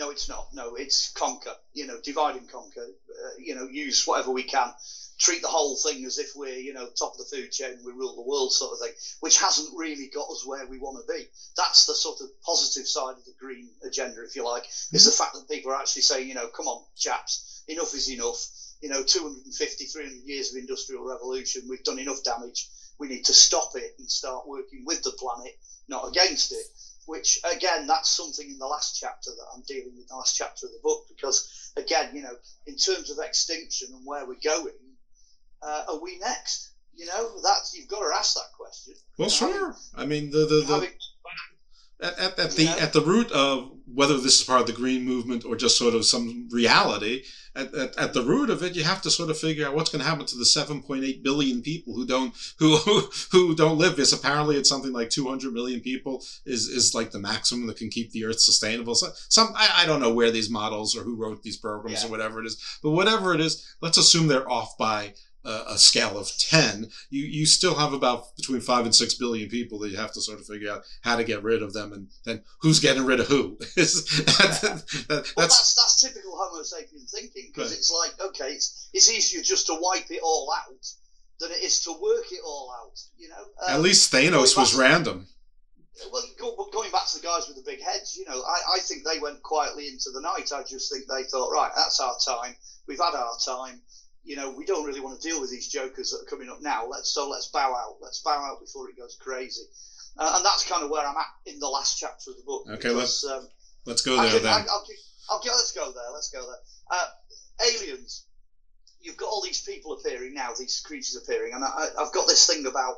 No, 0.00 0.08
it's 0.08 0.30
not. 0.30 0.48
No, 0.54 0.76
it's 0.76 1.12
conquer. 1.12 1.54
You 1.74 1.86
know, 1.86 2.00
divide 2.02 2.34
and 2.36 2.50
conquer. 2.50 2.80
Uh, 2.80 3.30
you 3.38 3.54
know, 3.54 3.68
use 3.68 4.06
whatever 4.06 4.30
we 4.30 4.44
can. 4.44 4.72
Treat 5.18 5.42
the 5.42 5.48
whole 5.48 5.76
thing 5.76 6.06
as 6.06 6.16
if 6.16 6.34
we're, 6.34 6.56
you 6.56 6.72
know, 6.72 6.88
top 6.98 7.12
of 7.12 7.18
the 7.18 7.36
food 7.36 7.52
chain 7.52 7.76
we 7.84 7.92
rule 7.92 8.16
the 8.16 8.26
world, 8.26 8.50
sort 8.50 8.72
of 8.72 8.78
thing, 8.78 8.94
which 9.20 9.38
hasn't 9.38 9.76
really 9.76 10.08
got 10.08 10.30
us 10.30 10.46
where 10.46 10.66
we 10.66 10.78
want 10.78 10.96
to 10.96 11.12
be. 11.12 11.28
That's 11.54 11.84
the 11.84 11.94
sort 11.94 12.22
of 12.22 12.28
positive 12.40 12.88
side 12.88 13.18
of 13.18 13.24
the 13.26 13.34
green 13.38 13.68
agenda, 13.86 14.24
if 14.24 14.34
you 14.34 14.42
like, 14.42 14.64
mm-hmm. 14.64 14.96
is 14.96 15.04
the 15.04 15.10
fact 15.10 15.34
that 15.34 15.54
people 15.54 15.70
are 15.70 15.78
actually 15.78 16.02
saying, 16.02 16.26
you 16.26 16.34
know, 16.34 16.48
come 16.48 16.66
on, 16.66 16.82
chaps, 16.96 17.62
enough 17.68 17.94
is 17.94 18.10
enough. 18.10 18.40
You 18.80 18.88
know, 18.88 19.02
250, 19.04 19.84
300 19.84 20.24
years 20.24 20.54
of 20.54 20.60
industrial 20.60 21.06
revolution, 21.06 21.68
we've 21.68 21.84
done 21.84 21.98
enough 21.98 22.24
damage. 22.24 22.70
We 22.98 23.08
need 23.08 23.26
to 23.26 23.34
stop 23.34 23.72
it 23.74 23.96
and 23.98 24.10
start 24.10 24.48
working 24.48 24.84
with 24.86 25.02
the 25.02 25.12
planet, 25.12 25.58
not 25.88 26.08
against 26.08 26.52
it 26.52 26.64
which 27.10 27.40
again, 27.52 27.88
that's 27.88 28.08
something 28.08 28.48
in 28.48 28.58
the 28.58 28.66
last 28.66 28.96
chapter 28.98 29.30
that 29.30 29.46
I'm 29.52 29.62
dealing 29.66 29.96
with, 29.96 30.06
the 30.06 30.14
last 30.14 30.36
chapter 30.36 30.66
of 30.66 30.72
the 30.72 30.78
book, 30.80 31.06
because 31.08 31.72
again, 31.76 32.14
you 32.14 32.22
know, 32.22 32.36
in 32.66 32.76
terms 32.76 33.10
of 33.10 33.18
extinction 33.18 33.88
and 33.92 34.06
where 34.06 34.24
we're 34.24 34.36
going, 34.44 34.78
uh, 35.60 35.82
are 35.88 36.00
we 36.00 36.18
next? 36.18 36.70
You 36.94 37.06
know, 37.06 37.32
that's 37.42 37.74
you've 37.76 37.88
got 37.88 38.00
to 38.08 38.14
ask 38.16 38.34
that 38.34 38.52
question. 38.56 38.94
Well, 39.18 39.28
sure. 39.28 39.74
I 39.94 40.04
mean, 40.04 40.30
the 40.30 40.46
the, 40.46 40.60
the 40.60 40.66
having, 40.66 40.90
at, 42.02 42.18
at, 42.18 42.38
at 42.38 42.50
the 42.52 42.66
know? 42.66 42.78
at 42.78 42.92
the 42.92 43.00
root 43.00 43.30
of 43.32 43.72
whether 43.92 44.16
this 44.18 44.40
is 44.40 44.46
part 44.46 44.60
of 44.60 44.66
the 44.66 44.72
green 44.72 45.04
movement 45.04 45.44
or 45.44 45.56
just 45.56 45.76
sort 45.76 45.94
of 45.94 46.04
some 46.04 46.48
reality, 46.52 47.24
at, 47.56 47.74
at, 47.74 47.98
at 47.98 48.14
the 48.14 48.22
root 48.22 48.48
of 48.48 48.62
it, 48.62 48.76
you 48.76 48.84
have 48.84 49.02
to 49.02 49.10
sort 49.10 49.30
of 49.30 49.38
figure 49.38 49.66
out 49.66 49.74
what's 49.74 49.90
going 49.90 50.02
to 50.02 50.08
happen 50.08 50.24
to 50.24 50.36
the 50.36 50.44
7.8 50.44 51.22
billion 51.22 51.62
people 51.62 51.94
who 51.94 52.06
don't 52.06 52.34
who, 52.58 52.76
who 52.76 53.10
who 53.32 53.54
don't 53.54 53.78
live 53.78 53.96
this. 53.96 54.12
Apparently, 54.12 54.56
it's 54.56 54.68
something 54.68 54.92
like 54.92 55.10
200 55.10 55.52
million 55.52 55.80
people 55.80 56.22
is 56.46 56.68
is 56.68 56.94
like 56.94 57.10
the 57.10 57.18
maximum 57.18 57.66
that 57.66 57.76
can 57.76 57.90
keep 57.90 58.12
the 58.12 58.24
Earth 58.24 58.40
sustainable. 58.40 58.94
So 58.94 59.08
some 59.28 59.48
I, 59.56 59.82
I 59.82 59.86
don't 59.86 60.00
know 60.00 60.14
where 60.14 60.30
these 60.30 60.50
models 60.50 60.96
or 60.96 61.02
who 61.02 61.16
wrote 61.16 61.42
these 61.42 61.56
programs 61.56 62.02
yeah. 62.02 62.08
or 62.08 62.10
whatever 62.10 62.40
it 62.40 62.46
is, 62.46 62.78
but 62.82 62.90
whatever 62.90 63.34
it 63.34 63.40
is, 63.40 63.76
let's 63.80 63.98
assume 63.98 64.28
they're 64.28 64.50
off 64.50 64.78
by 64.78 65.14
a, 65.44 65.78
scale 65.78 66.18
of 66.18 66.30
10, 66.38 66.88
you, 67.08 67.24
you 67.24 67.46
still 67.46 67.74
have 67.74 67.92
about 67.92 68.36
between 68.36 68.60
5 68.60 68.84
and 68.84 68.94
6 68.94 69.14
billion 69.14 69.48
people 69.48 69.78
that 69.78 69.90
you 69.90 69.96
have 69.96 70.12
to 70.12 70.20
sort 70.20 70.38
of 70.38 70.46
figure 70.46 70.70
out 70.70 70.82
how 71.02 71.16
to 71.16 71.24
get 71.24 71.42
rid 71.42 71.62
of 71.62 71.72
them 71.72 71.92
and 71.92 72.08
then 72.24 72.42
who's 72.60 72.80
getting 72.80 73.04
rid 73.04 73.20
of 73.20 73.26
who. 73.26 73.56
that, 73.76 74.84
that, 75.08 75.32
well, 75.36 75.46
that's, 75.46 75.74
that's 75.74 76.00
typical 76.00 76.36
Homo 76.36 76.62
sapien 76.62 77.10
thinking 77.10 77.50
because 77.52 77.70
right. 77.70 77.78
it's 77.78 77.90
like, 77.90 78.28
okay, 78.28 78.52
it's, 78.52 78.88
it's 78.92 79.10
easier 79.10 79.42
just 79.42 79.66
to 79.66 79.78
wipe 79.80 80.10
it 80.10 80.20
all 80.22 80.52
out 80.66 80.86
than 81.40 81.50
it 81.52 81.62
is 81.64 81.80
to 81.84 81.92
work 81.92 82.30
it 82.30 82.40
all 82.44 82.74
out, 82.82 83.00
you 83.16 83.28
know? 83.28 83.42
Um, 83.66 83.74
At 83.74 83.80
least 83.80 84.12
Thanos 84.12 84.56
was 84.56 84.74
random. 84.74 85.26
Well, 86.12 86.22
going 86.72 86.90
back 86.90 87.06
to 87.08 87.20
the 87.20 87.26
guys 87.26 87.46
with 87.46 87.56
the 87.56 87.70
big 87.70 87.82
heads, 87.82 88.16
you 88.16 88.24
know, 88.24 88.40
I, 88.42 88.76
I 88.76 88.78
think 88.80 89.04
they 89.04 89.18
went 89.18 89.42
quietly 89.42 89.88
into 89.88 90.10
the 90.12 90.20
night. 90.20 90.50
I 90.54 90.62
just 90.62 90.90
think 90.90 91.04
they 91.06 91.24
thought, 91.24 91.50
right, 91.50 91.70
that's 91.76 92.00
our 92.00 92.14
time. 92.24 92.54
We've 92.86 92.98
had 92.98 93.14
our 93.14 93.32
time 93.44 93.82
you 94.24 94.36
know, 94.36 94.50
we 94.50 94.64
don't 94.64 94.84
really 94.84 95.00
want 95.00 95.20
to 95.20 95.28
deal 95.28 95.40
with 95.40 95.50
these 95.50 95.68
jokers 95.68 96.10
that 96.10 96.22
are 96.22 96.30
coming 96.30 96.48
up 96.50 96.58
now. 96.60 96.86
Let's 96.86 97.12
so 97.12 97.28
let's 97.28 97.48
bow 97.48 97.74
out. 97.74 97.96
Let's 98.00 98.20
bow 98.20 98.38
out 98.44 98.60
before 98.60 98.88
it 98.88 98.96
goes 98.96 99.16
crazy. 99.20 99.62
Uh, 100.18 100.34
and 100.36 100.44
that's 100.44 100.68
kind 100.68 100.82
of 100.82 100.90
where 100.90 101.06
I'm 101.06 101.16
at 101.16 101.26
in 101.46 101.58
the 101.60 101.68
last 101.68 101.98
chapter 101.98 102.30
of 102.30 102.36
the 102.36 102.42
book. 102.42 102.66
Okay, 102.68 102.88
because, 102.88 103.24
um, 103.24 103.48
Let's 103.86 104.02
go 104.02 104.20
there 104.20 104.30
can- 104.32 104.42
then. 104.42 104.52
I, 104.52 104.66
I'll, 104.70 104.84
give- 104.86 104.96
I'll. 105.30 105.40
Let's 105.56 105.72
go 105.72 105.92
there. 105.92 106.10
Let's 106.12 106.30
go 106.30 106.40
there. 106.46 106.58
Uh, 106.90 107.06
aliens. 107.64 108.26
You've 109.00 109.16
got 109.16 109.26
all 109.30 109.42
these 109.42 109.62
people 109.62 109.92
appearing 109.92 110.34
now. 110.34 110.50
These 110.58 110.80
creatures 110.80 111.16
appearing, 111.16 111.54
and 111.54 111.64
I, 111.64 111.86
I've 111.98 112.12
got 112.12 112.26
this 112.26 112.46
thing 112.46 112.66
about 112.66 112.96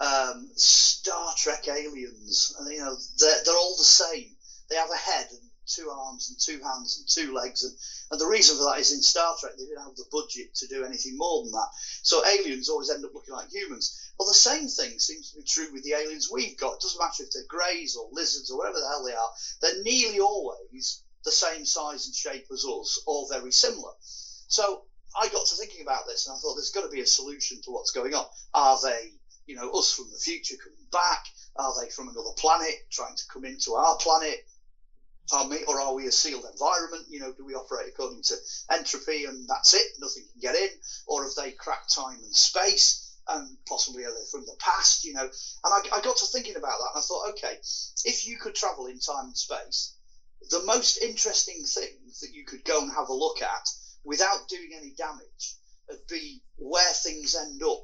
um, 0.00 0.48
Star 0.54 1.34
Trek 1.36 1.68
aliens. 1.68 2.54
And, 2.58 2.72
you 2.72 2.78
know, 2.78 2.96
they're, 3.18 3.44
they're 3.44 3.54
all 3.54 3.76
the 3.76 3.84
same. 3.84 4.30
They 4.70 4.76
have 4.76 4.90
a 4.90 4.96
head 4.96 5.26
and 5.30 5.45
two 5.66 5.90
arms 5.90 6.28
and 6.30 6.38
two 6.38 6.62
hands 6.64 6.98
and 6.98 7.08
two 7.08 7.34
legs, 7.34 7.64
and, 7.64 7.74
and 8.10 8.20
the 8.20 8.26
reason 8.26 8.56
for 8.56 8.64
that 8.64 8.80
is 8.80 8.92
in 8.92 9.02
Star 9.02 9.34
Trek 9.38 9.52
they 9.56 9.64
didn't 9.64 9.84
have 9.84 9.96
the 9.96 10.08
budget 10.10 10.54
to 10.54 10.66
do 10.68 10.84
anything 10.84 11.16
more 11.16 11.42
than 11.42 11.52
that. 11.52 11.68
So 12.02 12.24
aliens 12.24 12.68
always 12.68 12.90
end 12.90 13.04
up 13.04 13.14
looking 13.14 13.34
like 13.34 13.50
humans. 13.50 14.12
Well, 14.18 14.28
the 14.28 14.34
same 14.34 14.68
thing 14.68 14.98
seems 14.98 15.30
to 15.30 15.38
be 15.38 15.44
true 15.44 15.72
with 15.72 15.84
the 15.84 15.92
aliens 15.92 16.30
we've 16.32 16.56
got. 16.58 16.74
It 16.74 16.80
doesn't 16.80 17.00
matter 17.00 17.22
if 17.22 17.32
they're 17.32 17.42
greys 17.48 17.96
or 17.96 18.08
lizards 18.12 18.50
or 18.50 18.58
whatever 18.58 18.78
the 18.78 18.88
hell 18.88 19.04
they 19.04 19.12
are. 19.12 19.30
They're 19.60 19.82
nearly 19.82 20.20
always 20.20 21.02
the 21.24 21.32
same 21.32 21.66
size 21.66 22.06
and 22.06 22.14
shape 22.14 22.46
as 22.52 22.64
us, 22.64 23.02
or 23.06 23.26
very 23.30 23.52
similar. 23.52 23.90
So 24.46 24.84
I 25.18 25.28
got 25.28 25.46
to 25.46 25.56
thinking 25.56 25.82
about 25.82 26.06
this, 26.06 26.26
and 26.26 26.34
I 26.34 26.38
thought 26.38 26.54
there's 26.54 26.70
got 26.70 26.82
to 26.82 26.94
be 26.94 27.00
a 27.00 27.06
solution 27.06 27.60
to 27.62 27.72
what's 27.72 27.90
going 27.90 28.14
on. 28.14 28.24
Are 28.54 28.78
they, 28.82 29.12
you 29.46 29.56
know, 29.56 29.70
us 29.72 29.92
from 29.92 30.06
the 30.12 30.18
future 30.18 30.56
coming 30.62 30.86
back? 30.92 31.26
Are 31.56 31.74
they 31.80 31.90
from 31.90 32.08
another 32.08 32.32
planet 32.36 32.74
trying 32.90 33.16
to 33.16 33.22
come 33.32 33.44
into 33.44 33.74
our 33.74 33.96
planet? 33.96 34.46
Pardon 35.30 35.50
me, 35.50 35.64
or 35.66 35.80
are 35.80 35.92
we 35.92 36.06
a 36.06 36.12
sealed 36.12 36.44
environment? 36.50 37.04
You 37.08 37.20
know, 37.20 37.32
do 37.36 37.44
we 37.44 37.54
operate 37.54 37.88
according 37.88 38.22
to 38.24 38.36
entropy 38.70 39.24
and 39.24 39.46
that's 39.48 39.74
it? 39.74 39.86
Nothing 39.98 40.24
can 40.30 40.40
get 40.40 40.54
in, 40.54 40.68
or 41.06 41.22
have 41.22 41.34
they 41.36 41.50
cracked 41.50 41.92
time 41.94 42.18
and 42.22 42.34
space? 42.34 43.02
And 43.28 43.56
possibly 43.68 44.04
are 44.04 44.12
they 44.12 44.24
from 44.30 44.46
the 44.46 44.54
past? 44.60 45.04
You 45.04 45.14
know, 45.14 45.22
and 45.64 45.74
I, 45.74 45.78
I 45.96 46.00
got 46.00 46.16
to 46.18 46.26
thinking 46.26 46.56
about 46.56 46.78
that, 46.78 46.90
and 46.94 46.98
I 46.98 47.00
thought, 47.00 47.28
okay, 47.30 47.56
if 48.04 48.24
you 48.26 48.36
could 48.38 48.54
travel 48.54 48.86
in 48.86 48.98
time 48.98 49.26
and 49.26 49.36
space, 49.36 49.90
the 50.50 50.60
most 50.60 50.98
interesting 51.02 51.64
thing 51.64 51.96
that 52.20 52.32
you 52.32 52.44
could 52.44 52.64
go 52.64 52.80
and 52.80 52.92
have 52.92 53.08
a 53.08 53.12
look 53.14 53.42
at 53.42 53.68
without 54.04 54.46
doing 54.48 54.70
any 54.76 54.92
damage 54.96 55.56
would 55.88 55.98
be 56.08 56.40
where 56.56 56.92
things 56.92 57.34
end 57.34 57.62
up. 57.62 57.82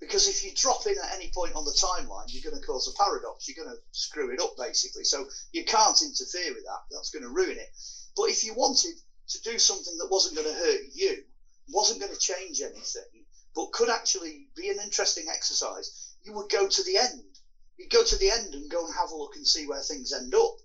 Because 0.00 0.28
if 0.28 0.42
you 0.42 0.50
drop 0.56 0.86
in 0.86 0.96
at 0.96 1.14
any 1.14 1.30
point 1.34 1.54
on 1.54 1.64
the 1.64 1.76
timeline, 1.76 2.24
you're 2.28 2.48
going 2.48 2.58
to 2.58 2.66
cause 2.66 2.88
a 2.88 3.02
paradox. 3.02 3.46
You're 3.46 3.62
going 3.62 3.76
to 3.76 3.82
screw 3.92 4.32
it 4.32 4.40
up, 4.40 4.56
basically. 4.56 5.04
So 5.04 5.28
you 5.52 5.64
can't 5.64 6.00
interfere 6.02 6.54
with 6.54 6.64
that. 6.64 6.82
That's 6.90 7.10
going 7.10 7.22
to 7.22 7.28
ruin 7.28 7.58
it. 7.58 7.68
But 8.16 8.30
if 8.30 8.44
you 8.44 8.54
wanted 8.54 8.96
to 9.28 9.42
do 9.42 9.58
something 9.58 9.96
that 9.98 10.10
wasn't 10.10 10.36
going 10.36 10.48
to 10.48 10.58
hurt 10.58 10.80
you, 10.94 11.22
wasn't 11.68 12.00
going 12.00 12.12
to 12.12 12.18
change 12.18 12.60
anything, 12.62 13.24
but 13.54 13.72
could 13.72 13.90
actually 13.90 14.48
be 14.56 14.70
an 14.70 14.78
interesting 14.82 15.26
exercise, 15.28 16.16
you 16.22 16.32
would 16.32 16.50
go 16.50 16.66
to 16.66 16.82
the 16.82 16.96
end. 16.96 17.22
You'd 17.76 17.90
go 17.90 18.02
to 18.02 18.16
the 18.16 18.30
end 18.30 18.54
and 18.54 18.70
go 18.70 18.84
and 18.84 18.94
have 18.94 19.10
a 19.10 19.16
look 19.16 19.36
and 19.36 19.46
see 19.46 19.66
where 19.66 19.80
things 19.80 20.12
end 20.12 20.34
up. 20.34 20.56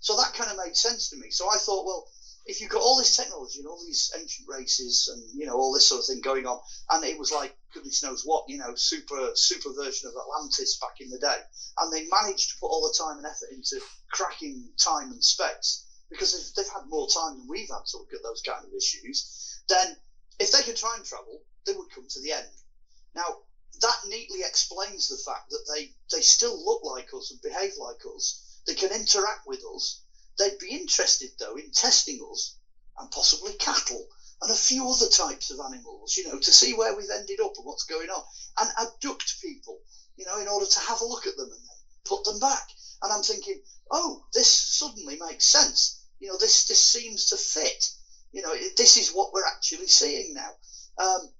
So 0.00 0.16
that 0.16 0.34
kind 0.34 0.50
of 0.50 0.58
made 0.64 0.76
sense 0.76 1.10
to 1.10 1.16
me. 1.16 1.30
So 1.30 1.48
I 1.50 1.56
thought, 1.56 1.86
well, 1.86 2.06
if 2.46 2.60
you've 2.60 2.70
got 2.70 2.82
all 2.82 2.98
this 2.98 3.16
technology 3.16 3.58
and 3.58 3.68
all 3.68 3.82
these 3.84 4.12
ancient 4.18 4.48
races 4.48 5.10
and 5.12 5.22
you 5.38 5.46
know 5.46 5.54
all 5.54 5.72
this 5.72 5.86
sort 5.86 6.00
of 6.00 6.06
thing 6.06 6.20
going 6.20 6.46
on, 6.46 6.58
and 6.90 7.04
it 7.04 7.18
was 7.18 7.32
like 7.32 7.56
goodness 7.74 8.02
knows 8.02 8.22
what, 8.24 8.44
you 8.48 8.56
know, 8.56 8.74
super 8.74 9.30
super 9.34 9.70
version 9.72 10.08
of 10.08 10.14
Atlantis 10.16 10.78
back 10.78 11.00
in 11.00 11.10
the 11.10 11.18
day, 11.18 11.36
and 11.78 11.92
they 11.92 12.06
managed 12.08 12.50
to 12.50 12.56
put 12.60 12.68
all 12.68 12.86
the 12.86 12.94
time 12.96 13.18
and 13.18 13.26
effort 13.26 13.50
into 13.50 13.80
cracking 14.10 14.70
time 14.78 15.10
and 15.10 15.22
space 15.22 15.84
because 16.08 16.32
they've, 16.32 16.54
they've 16.54 16.72
had 16.72 16.88
more 16.88 17.08
time 17.08 17.36
than 17.36 17.48
we've 17.48 17.68
had 17.68 17.84
to 17.86 17.98
look 17.98 18.12
at 18.14 18.22
those 18.22 18.42
kind 18.42 18.64
of 18.64 18.72
issues. 18.72 19.60
Then, 19.68 19.96
if 20.38 20.52
they 20.52 20.62
could 20.62 20.76
time 20.76 21.02
travel, 21.02 21.42
they 21.66 21.72
would 21.72 21.90
come 21.90 22.06
to 22.08 22.20
the 22.20 22.32
end. 22.32 22.46
Now, 23.14 23.42
that 23.80 23.98
neatly 24.06 24.40
explains 24.40 25.08
the 25.08 25.18
fact 25.30 25.50
that 25.50 25.66
they 25.74 25.90
they 26.12 26.22
still 26.22 26.64
look 26.64 26.84
like 26.84 27.08
us 27.12 27.32
and 27.32 27.40
behave 27.42 27.72
like 27.78 28.00
us. 28.14 28.60
They 28.66 28.74
can 28.74 28.92
interact 28.92 29.46
with 29.46 29.62
us. 29.74 30.03
They'd 30.38 30.58
be 30.58 30.74
interested, 30.74 31.30
though, 31.38 31.56
in 31.56 31.70
testing 31.70 32.20
us 32.30 32.56
and 32.98 33.10
possibly 33.10 33.52
cattle 33.54 34.06
and 34.42 34.50
a 34.50 34.54
few 34.54 34.88
other 34.88 35.08
types 35.08 35.50
of 35.50 35.58
animals, 35.60 36.16
you 36.16 36.24
know, 36.28 36.38
to 36.38 36.52
see 36.52 36.74
where 36.74 36.94
we've 36.94 37.10
ended 37.10 37.40
up 37.40 37.52
and 37.56 37.64
what's 37.64 37.84
going 37.84 38.10
on, 38.10 38.22
and 38.58 38.70
abduct 38.78 39.40
people, 39.40 39.78
you 40.16 40.24
know, 40.26 40.38
in 40.38 40.48
order 40.48 40.66
to 40.66 40.80
have 40.80 41.00
a 41.00 41.06
look 41.06 41.26
at 41.26 41.36
them 41.36 41.50
and 41.50 41.60
then 41.60 41.76
put 42.04 42.24
them 42.24 42.38
back. 42.38 42.68
And 43.02 43.12
I'm 43.12 43.22
thinking, 43.22 43.60
oh, 43.90 44.24
this 44.34 44.48
suddenly 44.50 45.16
makes 45.18 45.46
sense. 45.46 46.04
You 46.20 46.28
know, 46.28 46.36
this 46.36 46.66
this 46.66 46.84
seems 46.84 47.26
to 47.26 47.36
fit. 47.36 47.90
You 48.32 48.42
know, 48.42 48.54
this 48.76 48.96
is 48.96 49.10
what 49.10 49.32
we're 49.32 49.46
actually 49.46 49.86
seeing 49.86 50.34
now. 50.34 50.50
Um, 50.98 51.30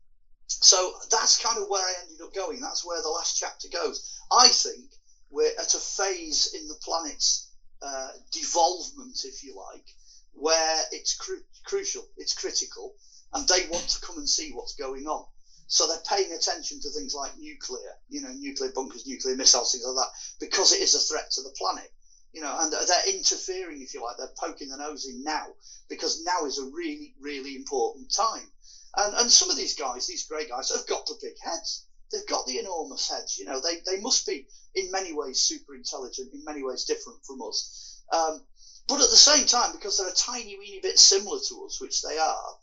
so 0.46 0.94
that's 1.10 1.42
kind 1.42 1.58
of 1.58 1.68
where 1.68 1.84
I 1.84 1.94
ended 2.02 2.20
up 2.22 2.34
going. 2.34 2.60
That's 2.60 2.84
where 2.84 3.02
the 3.02 3.08
last 3.08 3.38
chapter 3.38 3.68
goes. 3.72 4.18
I 4.32 4.48
think 4.48 4.90
we're 5.30 5.52
at 5.58 5.74
a 5.74 5.78
phase 5.78 6.54
in 6.54 6.68
the 6.68 6.76
planet's 6.84 7.50
uh, 7.84 8.08
devolvement, 8.32 9.18
if 9.24 9.44
you 9.44 9.54
like, 9.56 9.86
where 10.32 10.82
it's 10.90 11.16
cru- 11.16 11.44
crucial, 11.64 12.04
it's 12.16 12.34
critical, 12.34 12.94
and 13.34 13.46
they 13.46 13.66
want 13.70 13.88
to 13.88 14.00
come 14.00 14.16
and 14.16 14.28
see 14.28 14.50
what's 14.52 14.74
going 14.74 15.06
on. 15.06 15.24
So 15.66 15.86
they're 15.86 15.98
paying 16.08 16.32
attention 16.32 16.80
to 16.80 16.90
things 16.90 17.14
like 17.14 17.32
nuclear, 17.38 17.92
you 18.08 18.20
know, 18.20 18.32
nuclear 18.32 18.70
bunkers, 18.74 19.06
nuclear 19.06 19.36
missiles, 19.36 19.72
things 19.72 19.84
like 19.86 19.96
that, 19.96 20.12
because 20.40 20.72
it 20.72 20.80
is 20.80 20.94
a 20.94 21.00
threat 21.00 21.30
to 21.32 21.42
the 21.42 21.54
planet. 21.58 21.90
You 22.32 22.40
know, 22.40 22.56
and 22.58 22.72
they're 22.72 23.14
interfering, 23.14 23.80
if 23.80 23.94
you 23.94 24.02
like, 24.02 24.16
they're 24.16 24.28
poking 24.36 24.68
the 24.68 24.76
nose 24.76 25.06
in 25.06 25.22
now, 25.22 25.46
because 25.88 26.24
now 26.24 26.46
is 26.46 26.58
a 26.58 26.64
really, 26.74 27.14
really 27.20 27.54
important 27.54 28.12
time. 28.12 28.50
And, 28.96 29.14
and 29.14 29.30
some 29.30 29.50
of 29.50 29.56
these 29.56 29.74
guys, 29.74 30.06
these 30.06 30.26
great 30.26 30.48
guys, 30.48 30.70
have 30.74 30.86
got 30.86 31.06
the 31.06 31.14
big 31.22 31.34
heads. 31.40 31.86
They've 32.14 32.26
got 32.26 32.46
the 32.46 32.58
enormous 32.58 33.08
heads. 33.08 33.36
You 33.36 33.44
know, 33.44 33.60
they, 33.60 33.80
they 33.84 34.00
must 34.00 34.24
be 34.24 34.46
in 34.74 34.92
many 34.92 35.12
ways 35.12 35.40
super 35.40 35.74
intelligent, 35.74 36.32
in 36.32 36.44
many 36.44 36.62
ways 36.62 36.84
different 36.84 37.18
from 37.24 37.42
us. 37.42 38.00
Um, 38.12 38.40
but 38.86 39.02
at 39.02 39.10
the 39.10 39.16
same 39.16 39.46
time, 39.46 39.72
because 39.72 39.98
they're 39.98 40.08
a 40.08 40.14
tiny 40.14 40.56
weeny 40.56 40.78
bit 40.80 40.96
similar 40.96 41.38
to 41.48 41.64
us, 41.64 41.80
which 41.80 42.02
they 42.02 42.16
are, 42.16 42.56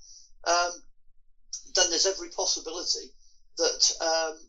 um, 0.48 0.72
then 1.76 1.90
there's 1.90 2.06
every 2.06 2.30
possibility 2.30 3.12
that 3.58 3.92
um, 4.00 4.40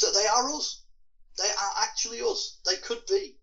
that 0.00 0.14
they 0.14 0.26
are 0.26 0.48
us. 0.50 0.82
They 1.38 1.48
are 1.48 1.72
actually 1.82 2.20
us. 2.20 2.60
They 2.64 2.76
could 2.76 3.04
be 3.08 3.36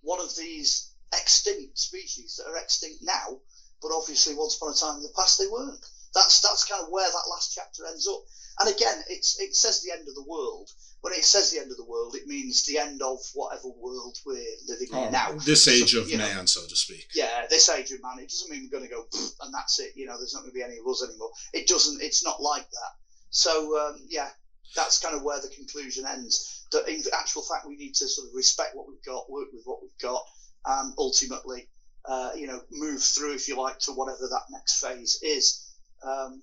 one 0.00 0.20
of 0.20 0.34
these 0.34 0.92
extinct 1.12 1.78
species 1.78 2.36
that 2.36 2.50
are 2.50 2.56
extinct 2.56 3.02
now, 3.02 3.38
but 3.82 3.92
obviously 3.92 4.34
once 4.34 4.56
upon 4.56 4.72
a 4.72 4.74
time 4.74 4.96
in 4.96 5.02
the 5.02 5.12
past 5.14 5.38
they 5.38 5.46
weren't. 5.46 5.84
That's 6.14 6.40
that's 6.40 6.64
kind 6.64 6.82
of 6.82 6.88
where 6.90 7.06
that 7.06 7.30
last 7.30 7.52
chapter 7.54 7.86
ends 7.86 8.06
up. 8.08 8.20
And 8.58 8.74
again, 8.74 9.02
it's 9.08 9.38
it 9.40 9.54
says 9.54 9.82
the 9.82 9.92
end 9.92 10.08
of 10.08 10.14
the 10.14 10.24
world. 10.26 10.70
When 11.02 11.12
it 11.12 11.24
says 11.24 11.50
the 11.52 11.60
end 11.60 11.70
of 11.70 11.76
the 11.76 11.84
world, 11.84 12.14
it 12.16 12.26
means 12.26 12.64
the 12.64 12.78
end 12.78 13.02
of 13.02 13.18
whatever 13.34 13.68
world 13.68 14.16
we're 14.24 14.56
living 14.66 14.88
in 14.92 15.12
now. 15.12 15.28
Oh, 15.30 15.38
This 15.38 15.68
age 15.68 15.92
So, 15.92 16.00
of 16.00 16.10
you 16.10 16.16
know, 16.18 16.26
man, 16.26 16.46
so 16.46 16.66
to 16.66 16.74
speak. 16.74 17.06
yeah, 17.14 17.46
this 17.50 17.68
age 17.68 17.92
of 17.92 18.02
man, 18.02 18.18
it 18.18 18.30
doesn't 18.30 18.50
mean 18.50 18.62
we're 18.70 18.78
going 18.78 18.88
to 18.88 18.94
go 18.94 19.04
and 19.42 19.52
that's 19.54 19.78
it. 19.78 19.92
You 19.94 20.06
know, 20.06 20.16
there's 20.16 20.32
not 20.34 20.40
going 20.40 20.50
to 20.52 20.54
be 20.54 20.62
any 20.64 20.78
of 20.78 20.86
us 20.88 21.04
anymore. 21.06 21.30
It 21.52 21.68
doesn't. 21.68 22.02
It's 22.02 22.24
not 22.24 22.40
like 22.42 22.68
that. 22.70 22.92
So 23.30 23.78
um, 23.78 24.00
yeah, 24.08 24.30
that's 24.74 24.98
kind 24.98 25.14
of 25.14 25.22
where 25.22 25.40
the 25.40 25.48
conclusion 25.54 26.04
ends. 26.06 26.64
That 26.72 26.88
in 26.88 27.02
actual 27.12 27.42
fact, 27.42 27.66
we 27.68 27.76
need 27.76 27.94
to 27.96 28.08
sort 28.08 28.28
of 28.28 28.34
respect 28.34 28.74
what 28.74 28.88
we've 28.88 29.04
got, 29.04 29.30
work 29.30 29.48
with 29.52 29.62
what 29.64 29.82
we've 29.82 29.98
got, 30.00 30.22
and 30.64 30.94
ultimately, 30.98 31.68
uh, 32.06 32.30
you 32.34 32.46
know, 32.48 32.60
move 32.72 33.02
through, 33.02 33.34
if 33.34 33.46
you 33.48 33.56
like, 33.60 33.78
to 33.80 33.92
whatever 33.92 34.26
that 34.30 34.42
next 34.50 34.80
phase 34.82 35.20
is. 35.22 35.62
Um, 36.06 36.42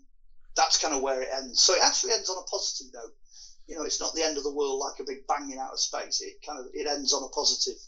that's 0.56 0.82
kind 0.82 0.94
of 0.94 1.02
where 1.02 1.22
it 1.22 1.30
ends. 1.36 1.62
So 1.62 1.74
it 1.74 1.84
actually 1.84 2.14
ends 2.14 2.30
on 2.30 2.38
a 2.38 2.46
positive 2.50 2.94
note. 2.94 3.14
You 3.68 3.78
know, 3.78 3.86
it's 3.86 4.00
not 4.00 4.14
the 4.14 4.24
end 4.24 4.38
of 4.38 4.44
the 4.44 4.54
world 4.54 4.80
like 4.80 5.00
a 5.00 5.10
big 5.10 5.26
banging 5.28 5.58
out 5.58 5.72
of 5.72 5.80
space. 5.80 6.22
It 6.22 6.46
kind 6.46 6.60
of 6.60 6.66
it 6.74 6.88
ends 6.88 7.14
on 7.14 7.24
a 7.24 7.30
positive. 7.30 7.80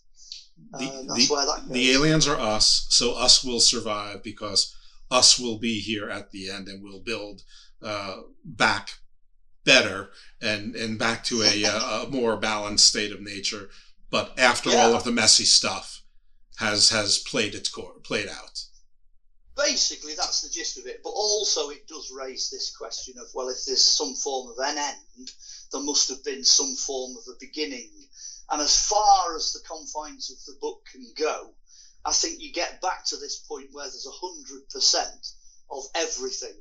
Uh, 0.73 0.79
The, 0.79 1.05
that's 1.07 1.27
the, 1.27 1.33
where 1.33 1.45
that 1.45 1.61
goes. 1.63 1.69
the 1.73 1.91
aliens 1.91 2.27
are 2.27 2.39
us, 2.39 2.87
so 2.89 3.13
us 3.13 3.43
will 3.43 3.59
survive 3.59 4.23
because 4.23 4.73
us 5.11 5.37
will 5.37 5.59
be 5.59 5.79
here 5.79 6.09
at 6.09 6.31
the 6.31 6.49
end 6.49 6.67
and 6.69 6.81
we'll 6.81 7.01
build 7.01 7.43
uh, 7.81 8.21
back 8.43 8.91
better 9.65 10.11
and, 10.41 10.75
and 10.75 10.97
back 10.97 11.23
to 11.25 11.41
a, 11.41 11.65
uh, 11.65 12.05
a 12.05 12.09
more 12.09 12.37
balanced 12.37 12.87
state 12.87 13.11
of 13.11 13.21
nature. 13.21 13.69
But 14.09 14.39
after 14.39 14.69
all 14.69 14.95
of 14.95 15.03
the 15.03 15.11
messy 15.11 15.43
stuff 15.43 16.03
has 16.57 16.89
has 16.89 17.17
played 17.17 17.53
its 17.53 17.67
core, 17.67 17.99
played 18.01 18.29
out. 18.29 18.64
Basically 19.55 20.13
that's 20.15 20.41
the 20.41 20.49
gist 20.49 20.77
of 20.77 20.85
it 20.85 21.01
but 21.03 21.09
also 21.11 21.69
it 21.69 21.87
does 21.87 22.11
raise 22.15 22.49
this 22.49 22.75
question 22.75 23.15
of 23.19 23.27
well 23.33 23.49
if 23.49 23.63
there's 23.65 23.83
some 23.83 24.13
form 24.15 24.49
of 24.49 24.57
an 24.59 24.77
end 24.77 25.31
there 25.71 25.81
must 25.81 26.09
have 26.09 26.23
been 26.23 26.43
some 26.43 26.75
form 26.75 27.15
of 27.17 27.23
a 27.27 27.37
beginning. 27.39 27.89
And 28.49 28.61
as 28.61 28.87
far 28.87 29.35
as 29.35 29.51
the 29.51 29.59
confines 29.67 30.29
of 30.29 30.37
the 30.45 30.59
book 30.61 30.79
can 30.91 31.05
go 31.17 31.53
i 32.05 32.11
think 32.11 32.39
you 32.39 32.51
get 32.51 32.81
back 32.81 33.03
to 33.05 33.17
this 33.17 33.37
point 33.37 33.69
where 33.71 33.85
there's 33.85 34.07
a 34.07 34.25
hundred 34.25 34.69
percent 34.69 35.31
of 35.71 35.83
everything 35.95 36.55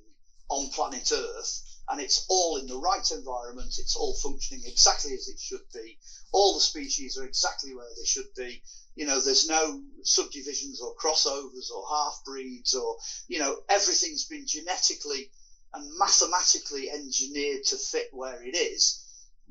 on 0.49 0.69
planet 0.69 1.13
earth 1.13 1.74
and 1.89 2.01
it's 2.01 2.27
all 2.29 2.57
in 2.57 2.67
the 2.67 2.77
right 2.77 3.11
environment 3.11 3.75
it's 3.79 3.97
all 3.97 4.15
functioning 4.17 4.63
exactly 4.67 5.13
as 5.13 5.29
it 5.29 5.39
should 5.39 5.65
be 5.73 5.99
all 6.33 6.55
the 6.55 6.61
species 6.61 7.19
are 7.19 7.25
exactly 7.25 7.75
where 7.75 7.89
they 7.97 8.05
should 8.05 8.33
be 8.37 8.63
you 8.95 9.07
know 9.07 9.21
there's 9.21 9.49
no 9.49 9.83
subdivisions 10.03 10.81
or 10.81 10.95
crossovers 10.97 11.71
or 11.75 11.85
half 11.89 12.21
breeds 12.25 12.75
or 12.75 12.97
you 13.29 13.39
know 13.39 13.57
everything's 13.69 14.27
been 14.27 14.47
genetically 14.47 15.31
and 15.75 15.99
mathematically 15.99 16.91
engineered 16.91 17.65
to 17.65 17.77
fit 17.77 18.09
where 18.13 18.43
it 18.43 18.57
is 18.57 19.05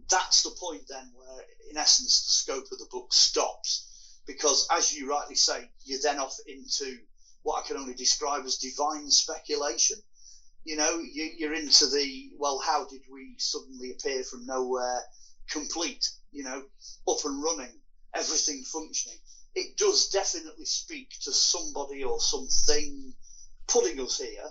that's 0.10 0.44
the 0.44 0.56
point 0.60 0.82
then 0.90 1.12
where 1.16 1.46
in 1.70 1.78
essence 1.78 2.24
the 2.24 2.32
scope 2.32 2.72
of 2.72 2.80
the 2.80 2.88
book 2.92 3.14
stops 3.14 3.90
because, 4.26 4.68
as 4.72 4.94
you 4.94 5.10
rightly 5.10 5.36
say, 5.36 5.70
you're 5.84 6.00
then 6.02 6.20
off 6.20 6.38
into 6.48 7.00
what 7.42 7.64
I 7.64 7.68
can 7.68 7.78
only 7.78 7.94
describe 7.94 8.46
as 8.46 8.58
divine 8.58 9.10
speculation. 9.12 9.98
You 10.66 10.78
know, 10.78 11.00
you, 11.00 11.30
you're 11.38 11.54
into 11.54 11.88
the 11.88 12.32
well, 12.38 12.60
how 12.60 12.88
did 12.88 13.02
we 13.12 13.36
suddenly 13.38 13.92
appear 13.92 14.24
from 14.24 14.46
nowhere, 14.46 15.02
complete? 15.50 16.08
You 16.32 16.44
know, 16.44 16.64
up 17.08 17.26
and 17.26 17.44
running, 17.44 17.74
everything 18.16 18.64
functioning. 18.64 19.18
It 19.56 19.78
does 19.78 20.10
definitely 20.10 20.66
speak 20.66 21.10
to 21.24 21.32
somebody 21.32 22.04
or 22.04 22.20
something 22.20 23.14
putting 23.68 24.00
us 24.00 24.18
here 24.20 24.50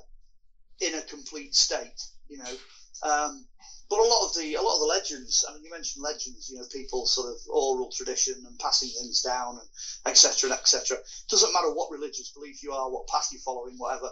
in 0.81 0.95
a 0.95 1.03
complete 1.03 1.55
state. 1.55 2.01
You 2.29 2.39
know, 2.39 2.55
um, 3.03 3.47
but 3.93 4.01
a 4.01 4.09
lot 4.09 4.25
of 4.25 4.35
the 4.35 4.55
a 4.55 4.63
lot 4.63 4.77
of 4.77 4.81
the 4.81 4.87
legends. 4.87 5.45
I 5.47 5.53
mean, 5.53 5.65
you 5.65 5.71
mentioned 5.71 6.03
legends. 6.03 6.49
You 6.49 6.57
know, 6.57 6.65
people 6.73 7.05
sort 7.05 7.29
of 7.29 7.37
oral 7.53 7.93
tradition 7.93 8.43
and 8.47 8.59
passing 8.59 8.89
things 8.89 9.21
down 9.21 9.59
and 9.61 9.69
etc. 10.07 10.51
etc. 10.51 10.97
Doesn't 11.29 11.53
matter 11.53 11.75
what 11.75 11.91
religious 11.91 12.33
belief 12.33 12.63
you 12.63 12.73
are, 12.73 12.91
what 12.91 13.07
path 13.07 13.29
you're 13.31 13.45
following, 13.45 13.77
whatever. 13.77 14.09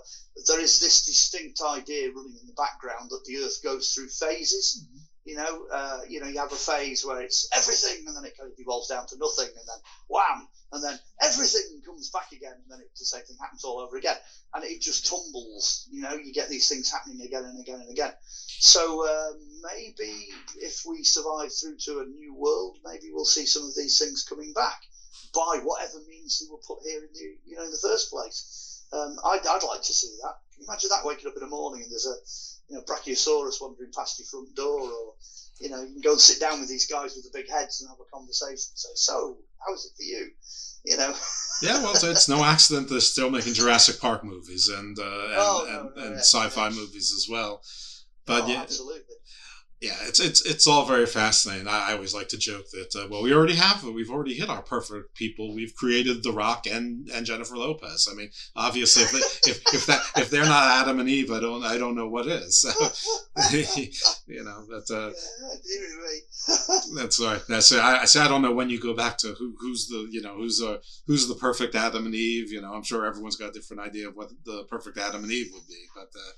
There 0.46 0.60
is 0.60 0.80
this 0.80 1.06
distinct 1.06 1.62
idea 1.62 2.12
running 2.12 2.36
in 2.38 2.46
the 2.46 2.60
background 2.60 3.08
that 3.08 3.24
the 3.24 3.38
Earth 3.38 3.64
goes 3.64 3.94
through 3.94 4.08
phases. 4.08 4.84
Mm-hmm. 4.84 5.00
You 5.30 5.36
know, 5.36 5.66
uh, 5.72 6.00
you 6.08 6.18
know, 6.18 6.26
you 6.26 6.40
have 6.40 6.50
a 6.50 6.56
phase 6.56 7.04
where 7.04 7.20
it's 7.20 7.48
everything, 7.54 8.04
and 8.04 8.16
then 8.16 8.24
it 8.24 8.36
kind 8.36 8.50
of 8.50 8.56
devolves 8.56 8.88
down 8.88 9.06
to 9.06 9.16
nothing, 9.16 9.46
and 9.46 9.62
then 9.62 9.80
wham, 10.08 10.48
and 10.72 10.82
then 10.82 10.98
everything 11.22 11.80
comes 11.86 12.10
back 12.10 12.32
again, 12.32 12.54
and 12.58 12.66
then 12.68 12.80
it, 12.80 12.90
the 12.98 13.04
same 13.04 13.22
thing 13.22 13.36
happens 13.40 13.62
all 13.62 13.78
over 13.78 13.96
again, 13.96 14.16
and 14.54 14.64
it 14.64 14.80
just 14.80 15.06
tumbles. 15.06 15.86
You 15.92 16.02
know, 16.02 16.14
you 16.14 16.32
get 16.32 16.48
these 16.48 16.68
things 16.68 16.90
happening 16.90 17.20
again 17.24 17.44
and 17.44 17.60
again 17.60 17.78
and 17.78 17.90
again. 17.90 18.12
So 18.58 19.06
uh, 19.06 19.34
maybe 19.62 20.34
if 20.56 20.82
we 20.84 21.04
survive 21.04 21.54
through 21.54 21.76
to 21.84 22.00
a 22.00 22.06
new 22.06 22.34
world, 22.34 22.78
maybe 22.84 23.12
we'll 23.12 23.24
see 23.24 23.46
some 23.46 23.62
of 23.62 23.76
these 23.76 24.00
things 24.00 24.26
coming 24.28 24.52
back 24.52 24.82
by 25.32 25.60
whatever 25.62 26.02
means 26.08 26.40
they 26.40 26.50
were 26.50 26.58
put 26.66 26.82
here 26.82 26.98
in 26.98 27.08
the 27.14 27.36
you 27.46 27.54
know 27.56 27.64
in 27.64 27.70
the 27.70 27.86
first 27.86 28.10
place. 28.10 28.82
Um, 28.92 29.16
I'd, 29.24 29.46
I'd 29.46 29.62
like 29.62 29.82
to 29.82 29.92
see 29.92 30.10
that. 30.22 30.34
Can 30.52 30.62
you 30.62 30.66
imagine 30.66 30.90
that 30.90 31.06
waking 31.06 31.28
up 31.28 31.36
in 31.36 31.46
the 31.46 31.54
morning 31.54 31.82
and 31.82 31.90
there's 31.92 32.10
a 32.10 32.18
you 32.70 32.76
know 32.76 32.82
brachiosaurus 32.82 33.60
wandering 33.60 33.90
past 33.94 34.18
your 34.18 34.26
front 34.26 34.54
door, 34.54 34.80
or 34.80 35.14
you 35.60 35.68
know 35.68 35.82
you 35.82 35.92
can 35.92 36.00
go 36.00 36.12
and 36.12 36.20
sit 36.20 36.40
down 36.40 36.60
with 36.60 36.68
these 36.68 36.86
guys 36.86 37.14
with 37.14 37.24
the 37.24 37.38
big 37.38 37.50
heads 37.50 37.80
and 37.80 37.90
have 37.90 37.98
a 38.00 38.16
conversation. 38.16 38.56
Say, 38.74 38.88
so 38.94 39.38
how's 39.66 39.84
it 39.84 39.92
for 39.96 40.02
you? 40.02 40.30
You 40.84 40.96
know. 40.96 41.14
yeah, 41.62 41.82
well, 41.82 41.92
it's 41.92 42.28
no 42.28 42.44
accident 42.44 42.88
they're 42.88 43.00
still 43.00 43.30
making 43.30 43.54
Jurassic 43.54 44.00
Park 44.00 44.24
movies 44.24 44.68
and 44.68 44.98
uh, 44.98 45.02
and, 45.02 45.34
Oh, 45.36 45.66
and, 45.66 45.74
no, 45.74 45.82
no, 45.82 46.06
and 46.06 46.14
yeah, 46.14 46.20
sci-fi 46.20 46.70
movies 46.70 47.12
as 47.12 47.26
well. 47.30 47.62
But 48.24 48.44
oh, 48.44 48.46
yeah, 48.46 48.62
absolutely. 48.62 49.16
Yeah, 49.80 49.96
it's 50.02 50.20
it's 50.20 50.44
it's 50.44 50.66
all 50.66 50.84
very 50.84 51.06
fascinating. 51.06 51.66
I, 51.66 51.90
I 51.90 51.92
always 51.94 52.12
like 52.14 52.28
to 52.28 52.36
joke 52.38 52.66
that 52.72 52.94
uh, 52.94 53.08
well, 53.10 53.22
we 53.22 53.32
already 53.32 53.54
have 53.54 53.82
we've 53.82 54.10
already 54.10 54.34
hit 54.34 54.50
our 54.50 54.60
perfect 54.62 55.14
people. 55.14 55.54
We've 55.54 55.74
created 55.74 56.22
The 56.22 56.32
Rock 56.32 56.66
and 56.66 57.08
and 57.08 57.24
Jennifer 57.24 57.56
Lopez. 57.56 58.06
I 58.10 58.14
mean, 58.14 58.30
obviously, 58.54 59.04
if 59.04 59.12
they, 59.12 59.50
if, 59.50 59.74
if 59.74 59.86
that 59.86 60.02
if 60.16 60.30
they're 60.30 60.44
not 60.44 60.82
Adam 60.82 61.00
and 61.00 61.08
Eve, 61.08 61.30
I 61.30 61.40
don't 61.40 61.64
I 61.64 61.78
don't 61.78 61.94
know 61.94 62.08
what 62.08 62.26
is. 62.26 62.64
you 64.26 64.44
know, 64.44 64.64
but 64.68 64.94
uh, 64.94 65.08
Yeah, 65.08 65.54
dearie 65.64 65.96
me. 65.96 66.96
that's 66.96 67.20
right. 67.20 67.40
That's 67.48 67.72
I, 67.72 68.00
I 68.00 68.04
say 68.04 68.20
I 68.20 68.28
don't 68.28 68.42
know 68.42 68.52
when 68.52 68.70
you 68.70 68.78
go 68.78 68.94
back 68.94 69.16
to 69.18 69.28
who 69.38 69.54
who's 69.58 69.86
the 69.88 70.08
you 70.10 70.20
know 70.20 70.34
who's 70.34 70.62
uh 70.62 70.78
who's 71.06 71.26
the 71.28 71.34
perfect 71.34 71.74
Adam 71.74 72.06
and 72.06 72.14
Eve. 72.14 72.52
You 72.52 72.60
know, 72.60 72.74
I'm 72.74 72.82
sure 72.82 73.06
everyone's 73.06 73.36
got 73.36 73.50
a 73.50 73.52
different 73.52 73.82
idea 73.82 74.08
of 74.08 74.16
what 74.16 74.30
the 74.44 74.64
perfect 74.68 74.98
Adam 74.98 75.22
and 75.22 75.32
Eve 75.32 75.48
would 75.52 75.66
be, 75.68 75.82
but. 75.94 76.08
Uh, 76.14 76.32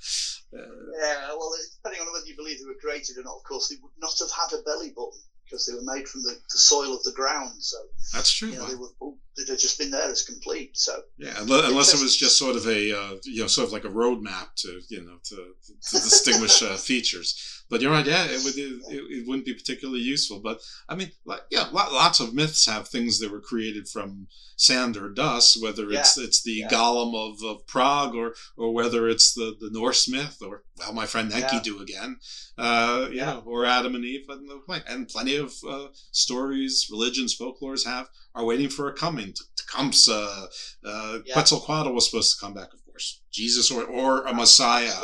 uh, 0.55 0.59
Yeah, 1.01 1.28
well, 1.30 1.51
depending 1.82 2.03
on 2.03 2.12
whether 2.12 2.26
you 2.26 2.36
believe 2.36 2.59
they 2.61 2.66
were 2.66 2.76
created 2.78 3.16
or 3.16 3.22
not, 3.24 3.32
of 3.37 3.43
course, 3.45 3.68
they 3.68 3.76
would 3.83 3.93
not 3.99 4.18
have 4.18 4.30
had 4.30 4.59
a 4.59 4.62
belly 4.62 4.91
button 4.91 5.20
because 5.45 5.66
they 5.66 5.74
were 5.74 5.95
made 5.95 6.09
from 6.09 6.22
the, 6.22 6.33
the 6.51 6.59
soil 6.59 6.95
of 6.95 7.03
the 7.05 7.12
ground. 7.12 7.62
So 7.62 7.76
that's 8.12 8.33
true. 8.33 8.51
you 8.51 8.57
know, 8.57 8.66
they 8.66 8.74
would 8.74 8.91
they'd 9.37 9.49
have 9.49 9.59
just 9.59 9.78
been 9.78 9.91
there 9.91 10.11
as 10.11 10.22
complete. 10.24 10.76
So 10.76 11.03
Yeah, 11.18 11.35
unless, 11.39 11.68
unless 11.70 11.95
it 11.95 12.03
was 12.03 12.16
just 12.16 12.39
sort 12.39 12.57
of 12.57 12.66
a 12.66 12.93
uh, 12.99 13.16
you 13.24 13.41
know 13.43 13.47
sort 13.47 13.66
of 13.66 13.72
like 13.72 13.85
a 13.85 13.89
roadmap 13.89 14.55
to 14.57 14.80
you 14.89 15.03
know 15.05 15.16
to, 15.24 15.37
to 15.37 15.93
distinguish 15.93 16.62
uh, 16.62 16.76
features. 16.91 17.64
But 17.70 17.80
you're 17.80 17.93
right. 17.93 18.05
Yeah, 18.07 18.26
it 18.26 18.45
would 18.45 18.57
it, 18.57 18.83
it 19.11 19.26
wouldn't 19.26 19.47
be 19.47 19.55
particularly 19.55 20.01
useful. 20.01 20.41
But 20.41 20.61
I 20.89 20.95
mean, 20.95 21.11
like 21.24 21.41
yeah, 21.51 21.68
lots 21.72 22.20
of 22.20 22.35
myths 22.35 22.66
have 22.66 22.89
things 22.89 23.18
that 23.20 23.30
were 23.33 23.41
created 23.41 23.89
from 23.89 24.26
sand 24.57 24.97
or 24.97 25.09
dust, 25.09 25.61
whether 25.62 25.91
it's 25.91 26.16
Yeah, 26.18 26.24
it's 26.24 26.43
the 26.43 26.53
yeah. 26.53 26.68
Golem 26.68 27.14
of, 27.14 27.43
of 27.43 27.66
Prague 27.66 28.14
or 28.14 28.35
or 28.57 28.72
whether 28.74 29.09
it's 29.09 29.33
the, 29.33 29.57
the 29.59 29.70
Norse 29.70 30.07
myth 30.09 30.39
or 30.45 30.64
well, 30.78 30.93
my 30.93 31.07
friend 31.07 31.33
Enkidu 31.33 31.80
again, 31.80 32.18
uh, 32.59 33.09
know, 33.12 33.43
or 33.47 33.64
Adam 33.64 33.95
and 33.95 34.05
Eve, 34.05 34.26
and, 34.28 34.49
the- 34.49 34.83
and 34.87 35.09
plenty 35.09 35.37
of 35.37 35.53
uh, 35.68 35.87
stories, 36.11 36.89
religions, 36.91 37.37
folklores 37.37 37.85
have 37.87 38.09
are 38.35 38.45
waiting 38.45 38.68
for 38.68 38.89
a 38.89 38.93
coming. 38.93 39.35
Tecumseh, 39.57 40.49
uh, 40.85 41.18
Yeah. 41.24 41.35
Quetzalcoatl 41.35 41.93
was 41.93 42.07
supposed 42.09 42.35
to 42.35 42.41
come 42.41 42.55
back, 42.55 42.72
of 42.72 42.85
course. 42.85 43.20
Jesus 43.30 43.70
or, 43.70 43.85
or 43.85 44.26
a 44.26 44.35
Messiah, 44.35 44.95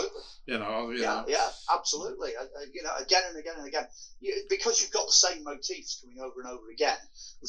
you 0.47 0.59
know. 0.59 0.91
You 0.91 1.01
yeah, 1.03 1.07
know. 1.07 1.25
yeah, 1.29 1.49
absolutely. 1.73 2.33
You 2.73 2.83
know, 2.83 2.95
again 2.99 3.23
and 3.29 3.39
again 3.39 3.55
and 3.59 3.67
again, 3.67 3.87
you, 4.21 4.45
because 4.49 4.81
you've 4.81 4.93
got 4.93 5.07
the 5.07 5.13
same 5.13 5.45
motifs 5.45 6.01
coming 6.01 6.21
over 6.21 6.41
and 6.43 6.51
over 6.51 6.71
again. 6.71 6.99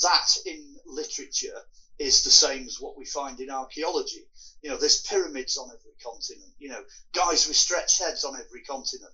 That 0.01 0.27
in 0.45 0.75
literature 0.85 1.59
is 1.97 2.23
the 2.23 2.31
same 2.31 2.65
as 2.65 2.77
what 2.79 2.97
we 2.97 3.05
find 3.05 3.39
in 3.39 3.49
archaeology. 3.49 4.25
You 4.61 4.69
know, 4.69 4.77
there's 4.77 5.01
pyramids 5.01 5.57
on 5.57 5.67
every 5.69 5.91
continent. 6.03 6.51
You 6.57 6.69
know, 6.69 6.81
guys 7.13 7.47
with 7.47 7.57
stretched 7.57 8.01
heads 8.01 8.23
on 8.23 8.35
every 8.39 8.61
continent. 8.63 9.11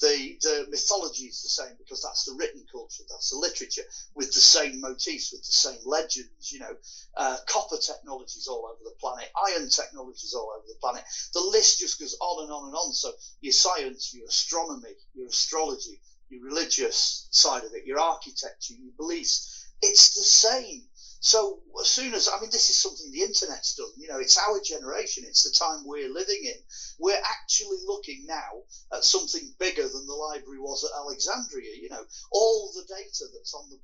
The 0.00 0.36
the 0.42 0.66
mythology 0.70 1.24
is 1.24 1.42
the 1.42 1.48
same 1.48 1.74
because 1.78 2.02
that's 2.02 2.24
the 2.24 2.34
written 2.38 2.64
culture, 2.70 3.04
that's 3.08 3.30
the 3.30 3.38
literature 3.38 3.82
with 4.14 4.32
the 4.32 4.40
same 4.40 4.80
motifs, 4.80 5.32
with 5.32 5.42
the 5.44 5.52
same 5.52 5.78
legends. 5.84 6.52
You 6.52 6.60
know, 6.60 6.74
uh, 7.16 7.36
copper 7.48 7.78
technologies 7.78 8.46
all 8.48 8.66
over 8.66 8.82
the 8.84 8.94
planet, 9.00 9.28
iron 9.48 9.68
technologies 9.68 10.34
all 10.34 10.52
over 10.56 10.64
the 10.66 10.76
planet. 10.80 11.04
The 11.34 11.40
list 11.40 11.78
just 11.80 11.98
goes 11.98 12.16
on 12.20 12.44
and 12.44 12.52
on 12.52 12.66
and 12.66 12.74
on. 12.74 12.92
So 12.92 13.12
your 13.40 13.52
science, 13.52 14.12
your 14.14 14.26
astronomy, 14.26 14.94
your 15.14 15.28
astrology, 15.28 16.00
your 16.28 16.42
religious 16.44 17.26
side 17.30 17.64
of 17.64 17.72
it, 17.74 17.84
your 17.84 17.98
architecture, 17.98 18.74
your 18.74 18.92
beliefs, 18.96 19.66
it's 19.82 20.14
the 20.14 20.22
same. 20.24 20.82
So 21.20 21.62
as 21.80 21.88
soon 21.88 22.14
as 22.14 22.28
I 22.28 22.40
mean, 22.40 22.50
this 22.50 22.70
is 22.70 22.76
something 22.76 23.10
the 23.10 23.22
internet's 23.22 23.74
done. 23.74 23.90
You 23.96 24.06
know, 24.06 24.20
it's 24.20 24.38
our 24.38 24.60
generation. 24.60 25.24
It's 25.26 25.42
the 25.42 25.50
time 25.50 25.84
we're 25.84 26.08
living 26.08 26.44
in. 26.44 26.62
We're 26.98 27.20
actually 27.20 27.78
looking 27.84 28.24
now 28.26 28.62
at 28.92 29.04
something 29.04 29.52
bigger 29.58 29.82
than 29.82 30.06
the 30.06 30.14
library 30.14 30.60
was 30.60 30.84
at 30.84 30.96
Alexandria. 30.96 31.74
You 31.74 31.88
know, 31.88 32.04
all 32.30 32.72
the 32.72 32.86
data 32.86 33.24
that's 33.32 33.52
on 33.52 33.68
the 33.68 33.80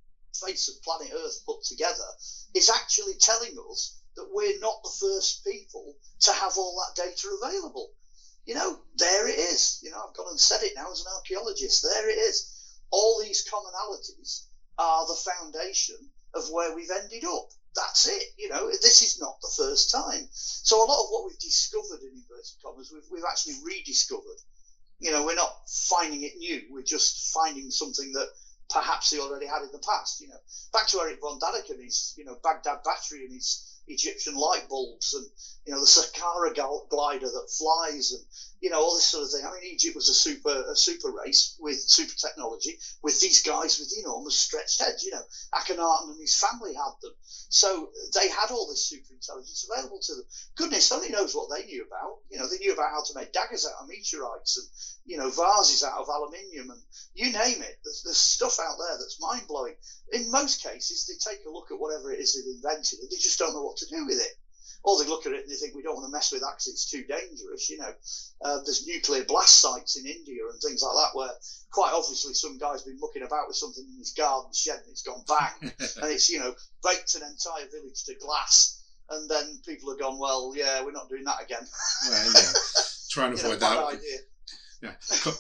face 0.47 0.69
of 0.69 0.83
planet 0.83 1.13
Earth 1.13 1.43
put 1.45 1.65
together 1.65 2.07
is 2.55 2.71
actually 2.71 3.15
telling 3.15 3.59
us 3.71 3.99
that 4.15 4.31
we're 4.33 4.61
not 4.61 4.83
the 4.85 4.97
first 5.01 5.45
people 5.45 5.97
to 6.21 6.33
have 6.33 6.57
all 6.57 6.77
that 6.77 7.03
data 7.03 7.29
available. 7.43 7.91
You 8.45 8.55
know, 8.55 8.79
there 8.97 9.27
it 9.27 9.39
is. 9.39 9.81
You 9.83 9.91
know, 9.91 10.07
I've 10.07 10.15
gone 10.15 10.29
and 10.31 10.39
said 10.39 10.63
it 10.63 10.75
now 10.77 10.93
as 10.93 11.01
an 11.01 11.13
archaeologist. 11.17 11.83
There 11.83 12.09
it 12.09 12.19
is. 12.19 12.79
All 12.91 13.21
these 13.21 13.49
commonalities 13.49 14.47
are 14.79 15.07
the 15.07 15.15
foundation 15.15 16.11
of 16.35 16.45
where 16.51 16.75
we've 16.75 16.91
ended 16.91 17.25
up. 17.25 17.49
That's 17.75 18.07
it. 18.07 18.35
You 18.39 18.49
know, 18.49 18.69
this 18.69 19.03
is 19.03 19.21
not 19.21 19.41
the 19.41 19.53
first 19.57 19.91
time. 19.91 20.29
So 20.31 20.77
a 20.77 20.87
lot 20.87 21.03
of 21.03 21.11
what 21.11 21.27
we've 21.27 21.39
discovered 21.39 22.03
in 22.03 22.15
inverted 22.15 22.63
commas, 22.63 22.91
we've, 22.93 23.09
we've 23.11 23.29
actually 23.29 23.55
rediscovered. 23.65 24.41
You 25.01 25.11
know, 25.11 25.25
we're 25.25 25.35
not 25.35 25.53
finding 25.69 26.23
it 26.23 26.37
new. 26.37 26.63
We're 26.71 26.85
just 26.85 27.33
finding 27.35 27.71
something 27.71 28.13
that 28.13 28.29
perhaps 28.71 29.11
they 29.11 29.19
already 29.19 29.47
had 29.47 29.63
in 29.63 29.73
the 29.73 29.83
past. 29.87 30.21
You 30.21 30.29
know, 30.29 30.39
back 30.73 30.87
to 30.89 31.01
Eric 31.01 31.21
von 31.21 31.41
Daniken 31.41 31.71
and 31.71 31.85
his, 31.85 32.15
you 32.17 32.25
know, 32.25 32.39
Baghdad 32.43 32.79
battery 32.85 33.25
and 33.25 33.33
his 33.35 33.75
Egyptian 33.87 34.35
light 34.35 34.69
bulbs 34.69 35.13
and 35.13 35.27
you 35.67 35.73
know 35.73 35.81
the 35.81 35.87
Saqqara 35.87 36.55
glider 36.89 37.27
that 37.27 37.51
flies 37.51 38.13
and 38.13 38.25
you 38.65 38.71
know 38.71 38.81
all 38.81 38.95
this 38.95 39.05
sort 39.05 39.25
of 39.25 39.31
thing. 39.31 39.45
I 39.45 39.53
mean, 39.53 39.75
Egypt 39.75 39.95
was 39.95 40.09
a 40.09 40.15
super 40.15 40.65
a 40.73 40.75
super 40.75 41.13
race 41.13 41.55
with 41.61 41.77
super 41.77 42.17
technology 42.17 42.79
with 43.03 43.21
these 43.21 43.43
guys 43.43 43.79
with 43.79 43.93
enormous 43.93 44.39
stretched 44.39 44.81
heads. 44.81 45.05
You 45.05 45.13
know, 45.13 45.21
Akhenaten 45.53 46.13
and 46.13 46.19
his 46.19 46.35
family 46.35 46.73
had 46.73 46.97
them, 47.03 47.13
so 47.21 47.91
they 48.15 48.27
had 48.31 48.51
all 48.51 48.67
this 48.67 48.89
super 48.89 49.13
intelligence 49.13 49.69
available 49.69 50.01
to 50.01 50.15
them. 50.15 50.25
Goodness 50.57 50.93
only 50.93 51.11
knows 51.11 51.35
what 51.35 51.51
they 51.53 51.67
knew 51.67 51.85
about. 51.85 52.25
You 52.31 52.39
know, 52.39 52.49
they 52.49 52.57
knew 52.57 52.73
about 52.73 52.89
how 52.89 53.05
to 53.05 53.15
make 53.15 53.35
daggers 53.35 53.67
out 53.67 53.83
of 53.83 53.89
meteorites 53.89 54.57
and 54.57 55.13
you 55.13 55.19
know 55.19 55.29
vases 55.29 55.85
out 55.85 56.01
of 56.01 56.09
aluminium 56.09 56.71
and 56.71 56.81
you 57.13 57.33
name 57.33 57.61
it. 57.61 57.77
There's, 57.85 58.01
there's 58.03 58.17
stuff 58.17 58.57
out 58.65 58.81
there 58.81 58.97
that's 58.97 59.21
mind 59.21 59.47
blowing. 59.47 59.77
In 60.15 60.31
most 60.31 60.63
cases, 60.63 61.05
they 61.05 61.21
take 61.21 61.45
a 61.45 61.51
look 61.51 61.71
at 61.71 61.79
whatever 61.79 62.11
it 62.11 62.21
is 62.21 62.33
they've 62.33 62.57
invented 62.57 63.01
and 63.01 63.11
they 63.11 63.21
just 63.21 63.39
don't 63.39 63.53
know 63.53 63.63
what 63.63 63.77
to 63.85 63.93
do 63.93 64.07
with 64.07 64.25
it. 64.25 64.33
Or 64.85 65.03
they 65.03 65.09
look 65.09 65.25
at 65.25 65.33
it 65.33 65.43
and 65.45 65.51
they 65.51 65.57
think 65.57 65.75
we 65.75 65.83
don't 65.83 65.97
want 65.97 66.07
to 66.07 66.13
mess 66.13 66.31
with 66.31 66.43
that 66.43 66.53
because 66.61 66.69
it's 66.69 66.91
too 66.91 67.05
dangerous. 67.09 67.71
You 67.71 67.79
know, 67.79 67.93
uh, 68.45 68.59
there's 68.65 68.87
nuclear 68.87 69.25
blast 69.25 69.61
sites 69.61 69.97
in 69.97 70.05
India 70.05 70.45
and 70.45 70.61
things 70.61 70.83
like 70.83 70.93
that 70.93 71.17
where 71.17 71.31
quite 71.73 71.93
obviously 71.95 72.35
some 72.35 72.59
guy's 72.59 72.83
been 72.83 73.01
mucking 73.01 73.23
about 73.23 73.49
with 73.49 73.57
something 73.57 73.83
in 73.83 73.99
his 73.99 74.13
garden 74.13 74.51
shed 74.53 74.81
and 74.85 74.91
it's 74.91 75.03
gone 75.03 75.25
bang 75.27 75.73
and 76.03 76.13
it's 76.13 76.29
you 76.29 76.39
know 76.39 76.53
baked 76.85 77.15
an 77.15 77.23
entire 77.23 77.67
village 77.73 78.05
to 78.05 78.15
glass. 78.21 78.83
And 79.11 79.29
then 79.29 79.59
people 79.67 79.91
have 79.91 79.99
gone, 79.99 80.19
well, 80.19 80.53
yeah, 80.57 80.83
we're 80.83 80.93
not 80.93 81.09
doing 81.09 81.25
that 81.25 81.43
again. 81.43 81.67
Well, 82.09 82.33
yeah. 82.35 82.53
Trying 83.11 83.33
to 83.33 83.37
You 83.37 83.43
know, 83.43 83.49
avoid 83.55 83.61
that. 83.61 83.85
idea. 83.95 84.19
Yeah, 84.83 84.93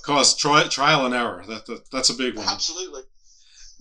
cause 0.02 0.36
tri- 0.36 0.68
trial 0.68 1.04
and 1.04 1.14
error. 1.14 1.44
That, 1.46 1.66
that 1.66 1.90
that's 1.90 2.08
a 2.08 2.14
big 2.14 2.34
one. 2.36 2.48
Absolutely. 2.48 3.02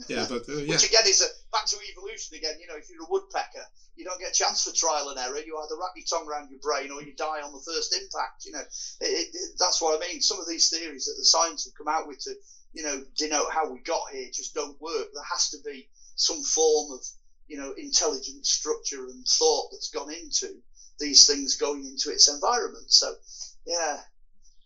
Yeah, 0.08 0.26
but 0.28 0.50
uh, 0.50 0.58
yeah. 0.58 0.74
Which 0.74 0.88
again 0.90 1.06
is 1.06 1.22
a, 1.22 1.30
back 1.52 1.66
to 1.68 1.78
evolution 1.92 2.38
again. 2.38 2.60
You 2.60 2.68
know, 2.68 2.78
if 2.78 2.90
you're 2.90 3.04
a 3.04 3.10
woodpecker, 3.10 3.66
you 3.96 4.06
don't 4.06 4.20
get 4.20 4.32
a 4.32 4.34
chance 4.34 4.64
for 4.64 4.74
trial 4.74 5.10
and 5.10 5.20
error. 5.20 5.38
You 5.38 5.58
either 5.58 5.78
wrap 5.80 5.94
your 5.96 6.06
tongue 6.10 6.28
around 6.28 6.50
your 6.50 6.60
brain 6.60 6.92
or 6.92 7.04
you 7.04 7.14
die 7.16 7.42
on 7.42 7.54
the 7.54 7.62
first 7.66 7.96
impact. 7.96 8.46
You 8.46 8.54
know, 8.54 8.66
it, 9.02 9.30
it, 9.34 9.52
that's 9.60 9.82
what 9.82 9.96
I 9.96 10.08
mean. 10.08 10.22
Some 10.22 10.40
of 10.40 10.48
these 10.48 10.70
theories 10.70 11.06
that 11.06 11.16
the 11.18 11.26
science 11.26 11.66
have 11.66 11.78
come 11.78 11.88
out 11.88 12.08
with 12.08 12.20
to, 12.26 12.34
you 12.74 12.84
know, 12.84 13.04
denote 13.16 13.52
how 13.52 13.72
we 13.72 13.80
got 13.82 14.10
here 14.12 14.30
just 14.34 14.54
don't 14.54 14.82
work. 14.82 15.08
There 15.14 15.32
has 15.32 15.50
to 15.52 15.58
be 15.64 15.88
some 16.16 16.42
form 16.42 16.92
of, 16.94 17.06
you 17.48 17.58
know, 17.58 17.74
intelligent 17.78 18.46
structure 18.46 19.06
and 19.06 19.26
thought 19.28 19.70
that's 19.72 19.90
gone 19.90 20.12
into 20.12 20.48
these 21.00 21.28
things 21.28 21.58
going 21.58 21.86
into 21.86 22.10
its 22.10 22.34
environment. 22.34 22.92
So, 22.92 23.14
yeah, 23.66 24.00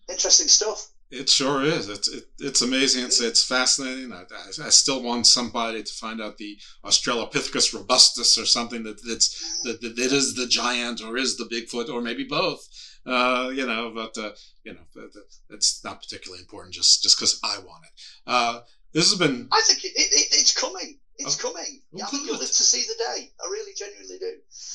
interesting 0.09 0.47
stuff. 0.47 0.89
It 1.10 1.30
sure 1.30 1.64
is. 1.64 1.88
It's 1.88 2.10
it, 2.10 2.26
it's 2.39 2.62
amazing. 2.62 3.05
It's 3.05 3.22
it's 3.22 3.43
fascinating. 3.43 4.12
I, 4.12 4.24
I, 4.24 4.66
I, 4.66 4.70
still 4.70 5.01
want 5.01 5.26
somebody 5.26 5.82
to 5.82 5.93
find 5.93 6.22
out 6.22 6.38
the 6.38 6.58
Australopithecus 6.84 7.74
robustus 7.74 8.38
or 8.38 8.45
something 8.45 8.84
that 8.84 9.01
that's 9.08 9.62
that, 9.64 9.80
that 9.82 10.12
is 10.12 10.36
the 10.36 10.47
giant 10.47 11.01
or 11.01 11.16
is 11.16 11.38
the 11.38 11.45
Bigfoot 11.45 11.89
or 11.89 12.01
maybe 12.01 12.26
both. 12.26 12.68
Uh, 13.05 13.49
you 13.55 13.66
know, 13.66 13.89
but 13.95 14.18
uh, 14.18 14.32
you 14.66 14.74
know, 14.74 15.08
it's 15.49 15.82
not 15.86 16.01
particularly 16.01 16.41
important. 16.41 16.74
Just 16.74 17.03
just 17.03 17.18
because 17.18 17.39
I 17.41 17.58
want 17.60 17.86
it. 17.86 18.01
Uh, 18.26 18.60
this 18.91 19.10
has 19.10 19.18
been. 19.18 19.47
I 19.49 19.62
think 19.66 19.86
it, 19.86 19.93
it, 19.95 20.28
it's 20.32 20.53
coming. 20.53 20.99
It's 21.20 21.43
oh, 21.43 21.49
coming. 21.49 21.82
Oh, 21.95 22.03
I 22.03 22.05
think 22.07 22.28
you'll 22.28 22.38
live 22.38 22.47
to 22.47 22.63
see 22.63 22.84
the 22.88 22.93
day. 22.93 23.32
I 23.43 23.47
really, 23.49 23.74
genuinely 23.76 24.20
do. 24.20 24.34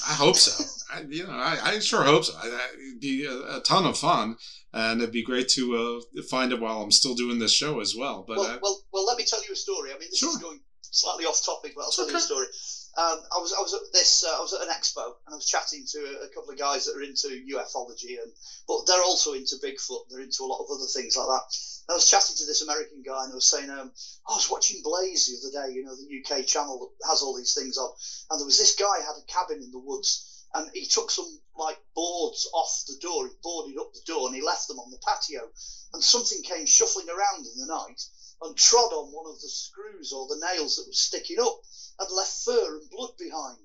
I 0.09 0.15
hope 0.15 0.37
so. 0.37 0.65
I, 0.93 1.03
you 1.09 1.25
know, 1.25 1.33
I, 1.33 1.59
I 1.63 1.79
sure 1.79 2.03
hope 2.03 2.25
so. 2.25 2.35
I, 2.37 2.47
it'd 2.47 3.01
be 3.01 3.27
a, 3.27 3.59
a, 3.59 3.61
ton 3.61 3.87
of 3.87 3.97
fun, 3.97 4.37
and 4.73 5.01
it'd 5.01 5.13
be 5.13 5.23
great 5.23 5.49
to 5.51 6.03
uh, 6.17 6.23
find 6.31 6.53
it 6.53 6.61
while 6.61 6.83
I'm 6.83 6.91
still 6.91 7.15
doing 7.15 7.39
this 7.39 7.53
show 7.53 7.81
as 7.81 7.95
well. 7.97 8.25
But 8.27 8.39
well, 8.39 8.47
I, 8.47 8.59
well, 8.61 8.83
well, 8.93 9.07
let 9.07 9.19
me 9.19 9.25
tell 9.25 9.43
you 9.45 9.53
a 9.53 9.57
story. 9.57 9.91
I 9.91 9.99
mean, 9.99 10.09
this 10.11 10.19
sure. 10.19 10.31
is 10.31 10.37
going 10.39 10.61
slightly 10.81 11.25
off 11.27 11.45
topic, 11.45 11.73
but 11.77 11.83
I'll 11.83 11.91
tell 11.91 12.05
okay. 12.05 12.13
you 12.13 12.19
a 12.19 12.21
story. 12.21 12.47
Um, 12.93 13.25
I 13.33 13.41
was 13.41 13.55
I 13.57 13.61
was 13.61 13.73
at 13.73 13.81
this 13.95 14.23
uh, 14.23 14.37
I 14.37 14.41
was 14.41 14.53
at 14.53 14.61
an 14.61 14.69
expo 14.69 15.17
and 15.25 15.33
I 15.33 15.37
was 15.37 15.49
chatting 15.49 15.87
to 15.97 15.99
a, 16.25 16.29
couple 16.29 16.53
of 16.53 16.59
guys 16.59 16.85
that 16.85 16.93
are 16.93 17.01
into 17.01 17.29
ufology 17.49 18.21
and 18.21 18.31
but 18.69 18.85
they're 18.85 19.03
also 19.03 19.33
into 19.33 19.57
Bigfoot. 19.65 20.11
They're 20.11 20.21
into 20.21 20.45
a 20.45 20.51
lot 20.53 20.61
of 20.61 20.69
other 20.69 20.85
things 20.93 21.17
like 21.17 21.25
that. 21.25 21.45
I 21.89 21.95
was 21.95 22.09
chatting 22.09 22.37
to 22.37 22.45
this 22.45 22.61
American 22.61 23.03
guy 23.03 23.25
and 23.25 23.33
I 23.33 23.35
was 23.35 23.49
saying, 23.49 23.71
um, 23.71 23.91
I 24.29 24.35
was 24.35 24.51
watching 24.51 24.83
Blaze 24.85 25.27
the 25.27 25.41
other 25.41 25.67
day, 25.67 25.75
you 25.75 25.85
know, 25.85 25.97
the 25.97 26.21
UK 26.21 26.47
channel 26.47 26.79
that 26.79 27.09
has 27.09 27.23
all 27.23 27.35
these 27.35 27.55
things 27.55 27.79
on, 27.79 27.91
and 28.31 28.39
there 28.39 28.47
was 28.47 28.59
this 28.59 28.77
guy 28.77 29.01
had 29.01 29.17
a 29.17 29.25
cabin 29.25 29.63
in 29.63 29.71
the 29.73 29.81
woods, 29.81 30.45
and 30.53 30.71
he 30.75 30.87
took 30.87 31.11
some 31.11 31.41
like 31.57 31.79
boards 31.95 32.47
off 32.53 32.85
the 32.87 32.99
door, 33.01 33.27
he 33.27 33.33
boarded 33.43 33.79
up 33.79 33.93
the 33.95 34.05
door, 34.07 34.29
and 34.29 34.37
he 34.37 34.43
left 34.43 34.69
them 34.69 34.79
on 34.79 34.91
the 34.91 34.99
patio, 34.99 35.51
and 35.95 36.05
something 36.05 36.43
came 36.43 36.67
shuffling 36.67 37.09
around 37.09 37.47
in 37.47 37.59
the 37.59 37.67
night 37.67 38.01
and 38.43 38.57
trod 38.57 38.93
on 38.93 39.13
one 39.13 39.27
of 39.27 39.41
the 39.41 39.49
screws 39.49 40.13
or 40.13 40.27
the 40.27 40.45
nails 40.53 40.77
that 40.77 40.87
was 40.87 40.99
sticking 40.99 41.39
up, 41.41 41.61
and 41.99 42.11
left 42.11 42.45
fur 42.45 42.77
and 42.77 42.91
blood 42.91 43.17
behind. 43.19 43.59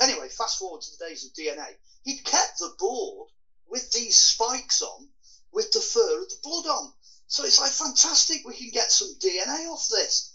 Anyway, 0.00 0.28
fast 0.28 0.58
forward 0.58 0.80
to 0.82 0.90
the 0.90 1.04
days 1.06 1.24
of 1.24 1.32
DNA, 1.32 1.76
he'd 2.04 2.24
kept 2.24 2.58
the 2.58 2.74
board 2.78 3.28
with 3.68 3.90
these 3.92 4.16
spikes 4.16 4.82
on, 4.82 5.08
with 5.52 5.70
the 5.72 5.80
fur 5.80 6.20
and 6.20 6.30
the 6.30 6.36
blood 6.42 6.66
on. 6.66 6.92
So 7.26 7.44
it's 7.44 7.60
like 7.60 7.70
fantastic. 7.70 8.44
We 8.44 8.56
can 8.56 8.70
get 8.70 8.90
some 8.90 9.14
DNA 9.20 9.66
off 9.70 9.86
this. 9.88 10.32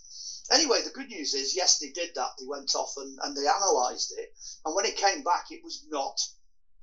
Anyway, 0.52 0.82
the 0.84 0.92
good 0.92 1.08
news 1.08 1.34
is, 1.34 1.56
yes, 1.56 1.80
they 1.80 1.90
did 1.90 2.14
that. 2.16 2.30
They 2.38 2.46
went 2.46 2.76
off 2.76 2.94
and, 2.98 3.18
and 3.24 3.36
they 3.36 3.48
analysed 3.48 4.14
it. 4.18 4.34
And 4.66 4.76
when 4.76 4.86
it 4.86 4.98
came 4.98 5.24
back, 5.24 5.46
it 5.50 5.64
was 5.64 5.84
not 5.88 6.20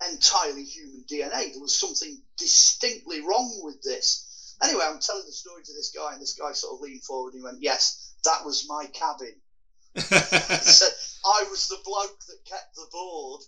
entirely 0.08 0.64
human 0.64 1.04
DNA. 1.04 1.52
There 1.52 1.60
was 1.60 1.78
something 1.78 2.22
distinctly 2.38 3.20
wrong 3.20 3.60
with 3.62 3.82
this. 3.82 4.26
Anyway, 4.62 4.84
I'm 4.84 5.00
telling 5.00 5.24
the 5.26 5.32
story 5.32 5.62
to 5.64 5.72
this 5.72 5.92
guy, 5.94 6.12
and 6.12 6.20
this 6.20 6.38
guy 6.38 6.52
sort 6.52 6.74
of 6.74 6.80
leaned 6.80 7.02
forward 7.04 7.32
and 7.32 7.40
he 7.40 7.44
went, 7.44 7.62
Yes, 7.62 8.14
that 8.24 8.44
was 8.44 8.66
my 8.68 8.86
cabin. 8.92 9.34
said, 9.96 10.92
I 11.24 11.44
was 11.50 11.68
the 11.68 11.78
bloke 11.84 12.18
that 12.28 12.44
kept 12.48 12.74
the 12.74 12.86
board 12.92 13.40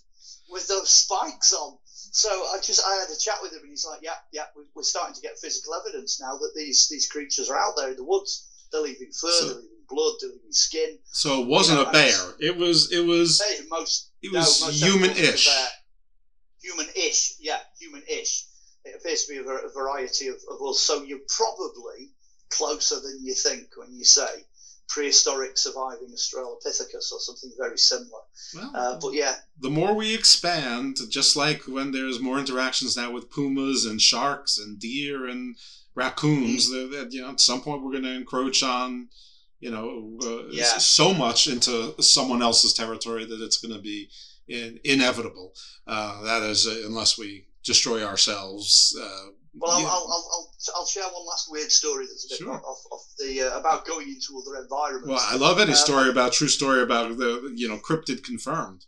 with 0.49 0.67
those 0.67 0.89
spikes 0.89 1.53
on. 1.53 1.77
So 2.11 2.29
I 2.29 2.57
just 2.61 2.85
I 2.85 2.95
had 2.95 3.09
a 3.09 3.17
chat 3.19 3.37
with 3.41 3.53
him, 3.53 3.61
and 3.61 3.69
he's 3.69 3.85
like, 3.85 4.01
"Yeah, 4.03 4.15
yeah, 4.31 4.43
we're 4.75 4.83
starting 4.83 5.15
to 5.15 5.21
get 5.21 5.39
physical 5.39 5.73
evidence 5.73 6.19
now 6.19 6.37
that 6.37 6.51
these 6.55 6.87
these 6.89 7.07
creatures 7.07 7.49
are 7.49 7.57
out 7.57 7.73
there 7.77 7.89
in 7.89 7.95
the 7.95 8.03
woods. 8.03 8.49
They're 8.71 8.81
leaving 8.81 9.11
fur, 9.11 9.31
so, 9.31 9.45
they're 9.45 9.55
leaving 9.55 9.85
blood, 9.89 10.13
they're 10.19 10.29
leaving 10.29 10.51
skin." 10.51 10.99
So 11.05 11.41
it 11.41 11.47
wasn't 11.47 11.79
you 11.79 11.85
know, 11.85 11.89
a 11.89 11.93
bear. 11.93 12.19
It 12.39 12.57
was 12.57 12.91
it 12.91 13.05
was 13.05 13.41
most 13.69 14.11
it 14.21 14.31
was 14.31 14.61
no, 14.61 14.89
human-ish. 14.89 15.49
Human-ish, 16.61 17.33
yeah, 17.39 17.59
human-ish. 17.79 18.45
It 18.85 18.95
appears 18.99 19.25
to 19.25 19.33
be 19.33 19.39
a, 19.39 19.69
variety 19.73 20.27
of, 20.27 20.35
of 20.35 20.57
well. 20.59 20.73
So 20.73 21.03
you're 21.03 21.19
probably 21.29 22.11
closer 22.49 22.95
than 22.99 23.19
you 23.23 23.33
think 23.33 23.69
when 23.75 23.93
you 23.93 24.03
say 24.03 24.45
prehistoric 24.89 25.57
surviving 25.57 26.09
Australopithecus 26.13 27.11
or 27.11 27.19
something 27.19 27.51
very 27.57 27.77
similar. 27.77 28.21
Well, 28.55 28.71
uh, 28.75 28.99
but 28.99 29.13
yeah. 29.13 29.35
The 29.59 29.69
more 29.69 29.93
we 29.93 30.13
expand, 30.13 30.97
just 31.09 31.35
like 31.35 31.63
when 31.63 31.91
there's 31.91 32.19
more 32.19 32.37
interactions 32.37 32.95
now 32.95 33.11
with 33.11 33.31
pumas 33.31 33.85
and 33.85 33.99
sharks 33.99 34.57
and 34.57 34.79
deer 34.79 35.27
and 35.27 35.55
raccoons, 35.95 36.71
mm-hmm. 36.71 37.09
you 37.09 37.21
know, 37.21 37.31
at 37.31 37.39
some 37.39 37.61
point 37.61 37.83
we're 37.83 37.91
going 37.91 38.03
to 38.03 38.13
encroach 38.13 38.61
on, 38.61 39.09
you 39.59 39.71
know, 39.71 40.17
uh, 40.23 40.49
yeah. 40.51 40.77
so 40.77 41.13
much 41.13 41.47
into 41.47 41.95
someone 42.01 42.41
else's 42.41 42.73
territory 42.73 43.25
that 43.25 43.41
it's 43.41 43.57
going 43.57 43.73
to 43.73 43.81
be 43.81 44.09
in, 44.47 44.79
inevitable. 44.83 45.53
Uh, 45.87 46.21
that 46.23 46.43
is, 46.43 46.67
uh, 46.67 46.83
unless 46.85 47.17
we 47.17 47.45
destroy 47.63 48.03
ourselves 48.03 48.97
uh, 49.01 49.31
well, 49.55 49.71
I'll, 49.71 49.81
yeah. 49.81 49.87
I'll, 49.87 49.93
I'll, 49.93 50.29
I'll, 50.33 50.51
I'll, 50.77 50.85
share 50.85 51.03
one 51.03 51.25
last 51.27 51.51
weird 51.51 51.71
story 51.71 52.05
that's 52.07 52.25
a 52.25 52.29
bit 52.29 52.37
sure. 52.39 52.53
off, 52.53 52.83
off 52.91 53.05
the 53.19 53.41
uh, 53.41 53.59
about 53.59 53.85
going 53.85 54.09
into 54.09 54.39
other 54.39 54.61
environments. 54.61 55.07
Well, 55.09 55.21
I 55.21 55.35
love 55.35 55.59
any 55.59 55.71
um, 55.71 55.77
story 55.77 56.09
about 56.09 56.33
true 56.33 56.47
story 56.47 56.81
about 56.81 57.17
the 57.17 57.53
you 57.55 57.67
know 57.67 57.77
cryptid 57.77 58.23
confirmed. 58.23 58.85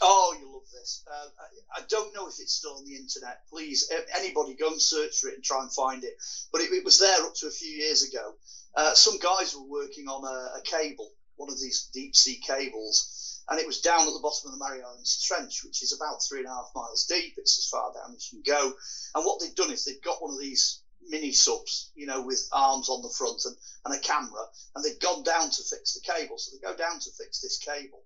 Oh, 0.00 0.36
you 0.40 0.52
love 0.52 0.64
this. 0.72 1.04
Uh, 1.06 1.28
I, 1.38 1.80
I, 1.80 1.84
don't 1.88 2.12
know 2.14 2.26
if 2.26 2.34
it's 2.40 2.54
still 2.54 2.72
on 2.72 2.84
the 2.84 2.96
internet. 2.96 3.42
Please, 3.48 3.92
anybody 4.18 4.54
go 4.54 4.68
and 4.72 4.80
search 4.80 5.20
for 5.20 5.28
it 5.28 5.34
and 5.34 5.44
try 5.44 5.60
and 5.60 5.72
find 5.72 6.02
it. 6.02 6.14
But 6.52 6.62
it, 6.62 6.72
it 6.72 6.84
was 6.84 6.98
there 6.98 7.22
up 7.24 7.34
to 7.36 7.46
a 7.46 7.50
few 7.50 7.70
years 7.70 8.02
ago. 8.02 8.34
Uh, 8.74 8.94
some 8.94 9.18
guys 9.18 9.54
were 9.54 9.68
working 9.68 10.08
on 10.08 10.24
a, 10.24 10.58
a 10.58 10.62
cable, 10.64 11.10
one 11.36 11.50
of 11.50 11.60
these 11.60 11.88
deep 11.92 12.16
sea 12.16 12.40
cables 12.44 13.29
and 13.50 13.58
it 13.58 13.66
was 13.66 13.80
down 13.80 14.06
at 14.06 14.14
the 14.14 14.22
bottom 14.22 14.46
of 14.46 14.52
the 14.52 14.64
Marianas 14.64 15.22
Trench, 15.26 15.64
which 15.64 15.82
is 15.82 15.92
about 15.92 16.22
three 16.22 16.38
and 16.38 16.48
a 16.48 16.54
half 16.54 16.70
miles 16.74 17.06
deep. 17.06 17.34
It's 17.36 17.58
as 17.58 17.68
far 17.68 17.92
down 17.92 18.14
as 18.14 18.32
you 18.32 18.42
can 18.42 18.54
go. 18.54 18.72
And 19.14 19.24
what 19.24 19.40
they'd 19.40 19.54
done 19.56 19.72
is 19.72 19.84
they'd 19.84 20.02
got 20.02 20.22
one 20.22 20.32
of 20.32 20.40
these 20.40 20.82
mini 21.08 21.32
subs, 21.32 21.90
you 21.94 22.06
know, 22.06 22.22
with 22.22 22.48
arms 22.52 22.88
on 22.88 23.02
the 23.02 23.10
front 23.10 23.42
and, 23.44 23.56
and 23.84 23.94
a 23.94 23.98
camera, 23.98 24.44
and 24.74 24.84
they'd 24.84 25.00
gone 25.00 25.24
down 25.24 25.50
to 25.50 25.62
fix 25.64 25.94
the 25.94 26.12
cable. 26.12 26.38
So 26.38 26.54
they 26.54 26.60
go 26.60 26.76
down 26.76 27.00
to 27.00 27.10
fix 27.10 27.40
this 27.40 27.58
cable. 27.58 28.02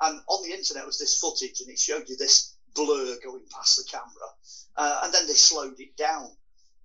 And 0.00 0.20
on 0.26 0.42
the 0.42 0.54
internet 0.54 0.86
was 0.86 0.98
this 0.98 1.18
footage, 1.18 1.60
and 1.60 1.68
it 1.68 1.78
showed 1.78 2.08
you 2.08 2.16
this 2.16 2.56
blur 2.74 3.18
going 3.22 3.44
past 3.50 3.76
the 3.76 3.84
camera. 3.90 4.28
Uh, 4.76 5.00
and 5.04 5.12
then 5.12 5.26
they 5.26 5.34
slowed 5.34 5.78
it 5.80 5.96
down. 5.96 6.30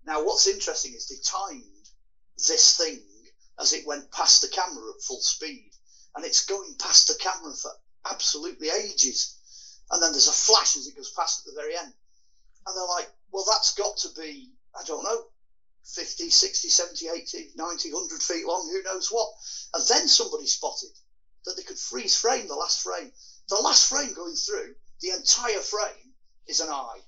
Now, 0.06 0.26
what's 0.26 0.48
interesting 0.48 0.94
is 0.94 1.08
they 1.08 1.22
timed 1.24 1.64
this 2.36 2.76
thing 2.76 3.02
as 3.60 3.74
it 3.74 3.88
went 3.88 4.12
past 4.12 4.42
the 4.42 4.48
camera 4.50 4.84
at 4.96 5.02
full 5.02 5.22
speed. 5.22 5.72
And 6.16 6.26
it's 6.26 6.46
going 6.46 6.76
past 6.80 7.08
the 7.08 7.16
camera 7.20 7.54
for 7.54 7.72
absolutely 8.10 8.70
ages. 8.70 9.38
And 9.92 10.02
then 10.02 10.12
there's 10.12 10.28
a 10.28 10.32
flash 10.32 10.76
as 10.76 10.88
it 10.88 10.96
goes 10.96 11.12
past 11.12 11.46
at 11.48 11.54
the 11.54 11.60
very 11.60 11.76
end. 11.76 11.94
And 12.66 12.76
they're 12.76 12.96
like, 12.96 13.10
well, 13.32 13.46
that's 13.50 13.74
got 13.76 13.98
to 13.98 14.10
be, 14.20 14.52
I 14.78 14.84
don't 14.86 15.04
know, 15.04 15.26
50, 15.86 16.30
60, 16.30 16.70
70, 16.70 17.08
80, 17.10 17.52
90, 17.56 17.92
100 17.92 18.22
feet 18.22 18.46
long, 18.46 18.70
who 18.72 18.82
knows 18.84 19.10
what. 19.10 19.30
And 19.74 19.84
then 19.88 20.08
somebody 20.08 20.48
spotted 20.48 20.90
that 21.46 21.56
they 21.58 21.64
could 21.64 21.78
freeze 21.78 22.16
frame 22.16 22.48
the 22.48 22.56
last 22.56 22.82
frame. 22.82 23.12
The 23.50 23.56
last 23.56 23.90
frame 23.90 24.14
going 24.14 24.36
through, 24.36 24.76
the 25.02 25.10
entire 25.10 25.60
frame 25.60 26.14
is 26.48 26.60
an 26.60 26.70
eye. 26.70 27.00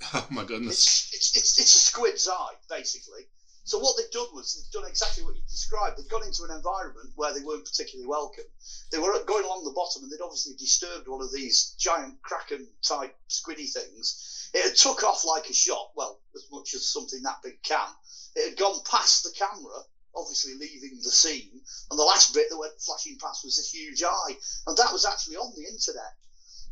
Oh 0.14 0.26
my 0.30 0.44
goodness. 0.44 1.10
It's, 1.12 1.12
it's, 1.12 1.36
it's, 1.36 1.60
it's 1.60 1.74
a 1.74 1.78
squid's 1.78 2.28
eye, 2.28 2.54
basically. 2.70 3.22
So 3.68 3.78
what 3.78 3.98
they've 3.98 4.10
done 4.10 4.32
was 4.32 4.56
they've 4.56 4.80
done 4.80 4.88
exactly 4.88 5.22
what 5.22 5.36
you 5.36 5.42
described. 5.42 5.98
They've 5.98 6.08
gone 6.08 6.24
into 6.24 6.42
an 6.48 6.56
environment 6.56 7.12
where 7.16 7.34
they 7.34 7.44
weren't 7.44 7.68
particularly 7.68 8.08
welcome. 8.08 8.48
They 8.90 8.96
were 8.96 9.12
going 9.28 9.44
along 9.44 9.64
the 9.64 9.76
bottom 9.76 10.02
and 10.02 10.10
they'd 10.10 10.24
obviously 10.24 10.56
disturbed 10.56 11.06
one 11.06 11.20
of 11.20 11.30
these 11.30 11.76
giant 11.76 12.16
kraken 12.22 12.66
type 12.80 13.14
squiddy 13.28 13.70
things. 13.70 14.48
It 14.54 14.64
had 14.64 14.74
took 14.74 15.04
off 15.04 15.26
like 15.26 15.50
a 15.50 15.52
shot, 15.52 15.92
well, 15.94 16.18
as 16.34 16.48
much 16.50 16.72
as 16.72 16.88
something 16.88 17.20
that 17.24 17.44
big 17.44 17.62
can. 17.62 17.92
It 18.36 18.48
had 18.48 18.58
gone 18.58 18.80
past 18.88 19.24
the 19.24 19.36
camera, 19.36 19.84
obviously 20.16 20.54
leaving 20.54 20.96
the 21.04 21.12
scene, 21.12 21.60
and 21.90 21.98
the 21.98 22.08
last 22.08 22.32
bit 22.32 22.48
that 22.48 22.56
went 22.56 22.80
flashing 22.80 23.18
past 23.20 23.44
was 23.44 23.58
this 23.58 23.68
huge 23.68 24.02
eye. 24.02 24.32
And 24.66 24.78
that 24.78 24.94
was 24.94 25.04
actually 25.04 25.36
on 25.36 25.52
the 25.54 25.68
internet 25.68 26.16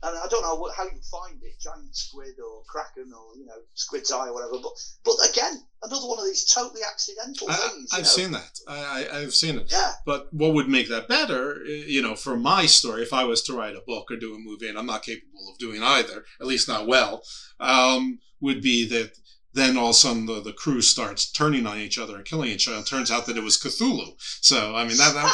and 0.03 0.19
I 0.19 0.27
don't 0.29 0.43
know 0.43 0.57
what, 0.57 0.75
how 0.77 0.85
you 0.85 1.01
find 1.11 1.41
it, 1.43 1.61
giant 1.61 1.95
squid 1.97 2.35
or 2.39 2.63
kraken 2.69 3.13
or 3.13 3.37
you 3.37 3.47
know 3.47 3.57
squid's 3.75 4.13
eye 4.13 4.29
or 4.29 4.35
whatever. 4.35 4.63
But 4.63 4.73
but 5.05 5.31
again, 5.31 5.63
another 5.83 6.07
one 6.07 6.19
of 6.19 6.27
these 6.27 6.45
totally 6.45 6.83
accidental 6.89 7.49
things. 7.49 7.91
I, 7.93 7.97
have 7.97 8.07
seen 8.07 8.33
that. 8.33 8.59
I, 8.69 9.09
I 9.13 9.21
have 9.21 9.35
seen 9.35 9.59
it. 9.59 9.71
Yeah. 9.71 9.93
But 10.05 10.33
what 10.33 10.55
would 10.55 10.69
make 10.69 10.89
that 10.89 11.09
better, 11.09 11.65
you 11.65 12.03
know, 12.03 12.15
for 12.15 12.37
my 12.37 12.67
story, 12.67 13.03
if 13.03 13.13
I 13.13 13.25
was 13.25 13.43
to 13.45 13.55
write 13.55 13.77
a 13.77 13.83
book 13.87 14.11
or 14.11 14.17
do 14.17 14.35
a 14.35 14.39
movie, 14.39 14.69
and 14.69 14.79
I'm 14.79 14.87
not 14.87 15.03
capable 15.03 15.51
of 15.51 15.59
doing 15.59 15.83
either, 15.83 16.25
at 16.41 16.47
least 16.47 16.69
not 16.69 16.87
well, 16.87 17.23
um, 17.59 18.19
would 18.41 18.61
be 18.61 18.87
that 18.89 19.13
then 19.55 19.79
all 19.79 19.87
of 19.87 19.91
a 19.91 19.95
sudden 19.95 20.27
the, 20.27 20.43
the 20.43 20.53
crew 20.53 20.83
starts 20.83 21.33
turning 21.33 21.67
on 21.67 21.79
each 21.79 21.99
other 21.99 22.17
and 22.17 22.27
killing 22.27 22.51
each 22.51 22.69
other. 22.69 22.79
It 22.79 22.87
turns 22.87 23.11
out 23.11 23.25
that 23.27 23.39
it 23.39 23.43
was 23.43 23.59
Cthulhu. 23.59 24.13
So 24.19 24.77
I 24.77 24.87
mean 24.87 24.99
that, 24.99 25.15
that 25.15 25.33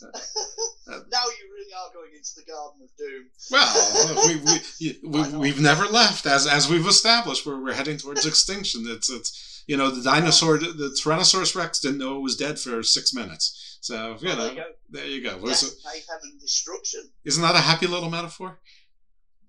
now 1.10 1.24
you 1.24 1.52
really 1.52 1.72
are 1.74 1.92
going 1.92 2.10
into 2.16 2.30
the 2.36 2.44
Garden 2.44 2.80
of 2.82 2.90
Doom. 2.96 3.26
Well, 3.50 4.26
we, 4.26 4.36
we, 4.36 5.32
we, 5.32 5.38
we've 5.50 5.60
never 5.60 5.84
left, 5.86 6.26
as 6.26 6.46
as 6.46 6.68
we've 6.70 6.86
established. 6.86 7.46
We're, 7.46 7.62
we're 7.62 7.74
heading 7.74 7.98
towards 7.98 8.26
extinction. 8.32 8.84
It's 8.86 9.10
it's 9.10 9.64
you 9.66 9.76
know 9.76 9.90
the 9.90 10.02
dinosaur, 10.02 10.58
the 10.58 10.96
Tyrannosaurus 11.02 11.54
Rex 11.54 11.80
didn't 11.80 11.98
know 11.98 12.16
it 12.16 12.22
was 12.22 12.36
dead 12.36 12.58
for 12.58 12.82
six 12.82 13.12
minutes. 13.14 13.78
So 13.80 14.16
you 14.20 14.28
Well, 14.28 14.36
know, 14.36 14.42
there 14.44 14.52
you 14.52 14.56
go. 14.56 14.64
there 14.90 15.06
you 15.06 15.22
go. 15.22 15.30
Death, 15.32 15.40
Was 15.42 15.62
it- 15.62 15.78
mayhem, 15.84 16.18
and 16.24 16.40
destruction. 16.40 17.10
Isn't 17.24 17.42
that 17.42 17.54
a 17.54 17.58
happy 17.60 17.86
little 17.86 18.10
metaphor? 18.10 18.58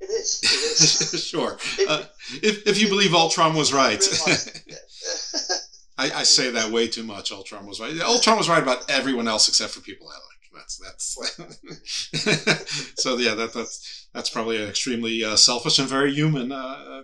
It 0.02 0.06
is. 0.12 0.40
It 0.44 1.14
is. 1.14 1.26
sure. 1.28 1.58
Uh, 1.88 2.04
if 2.42 2.66
if 2.68 2.80
you 2.82 2.88
believe 2.88 3.14
Ultron 3.14 3.56
was 3.56 3.74
right. 3.74 4.02
I, 5.98 6.12
I 6.22 6.24
say 6.24 6.52
that 6.52 6.72
way 6.72 6.88
too 6.88 7.04
much. 7.04 7.32
Ultron 7.34 7.66
was 7.66 7.82
right. 7.82 8.00
Ultron 8.00 8.38
was 8.38 8.48
right 8.48 8.64
about 8.64 8.90
everyone 8.90 9.28
else 9.28 9.50
except 9.50 9.74
for 9.74 9.82
people 9.82 10.08
I 10.08 10.14
like. 10.14 10.29
That's 10.60 10.78
that's. 10.78 11.16
so 13.02 13.18
yeah, 13.18 13.36
that 13.36 13.54
that's 13.54 14.08
that's 14.14 14.30
probably 14.30 14.62
an 14.62 14.70
extremely 14.70 15.24
uh, 15.24 15.36
selfish 15.36 15.80
and 15.80 15.88
very 15.88 16.14
human 16.14 16.52
uh, 16.52 16.56
uh, 16.56 17.02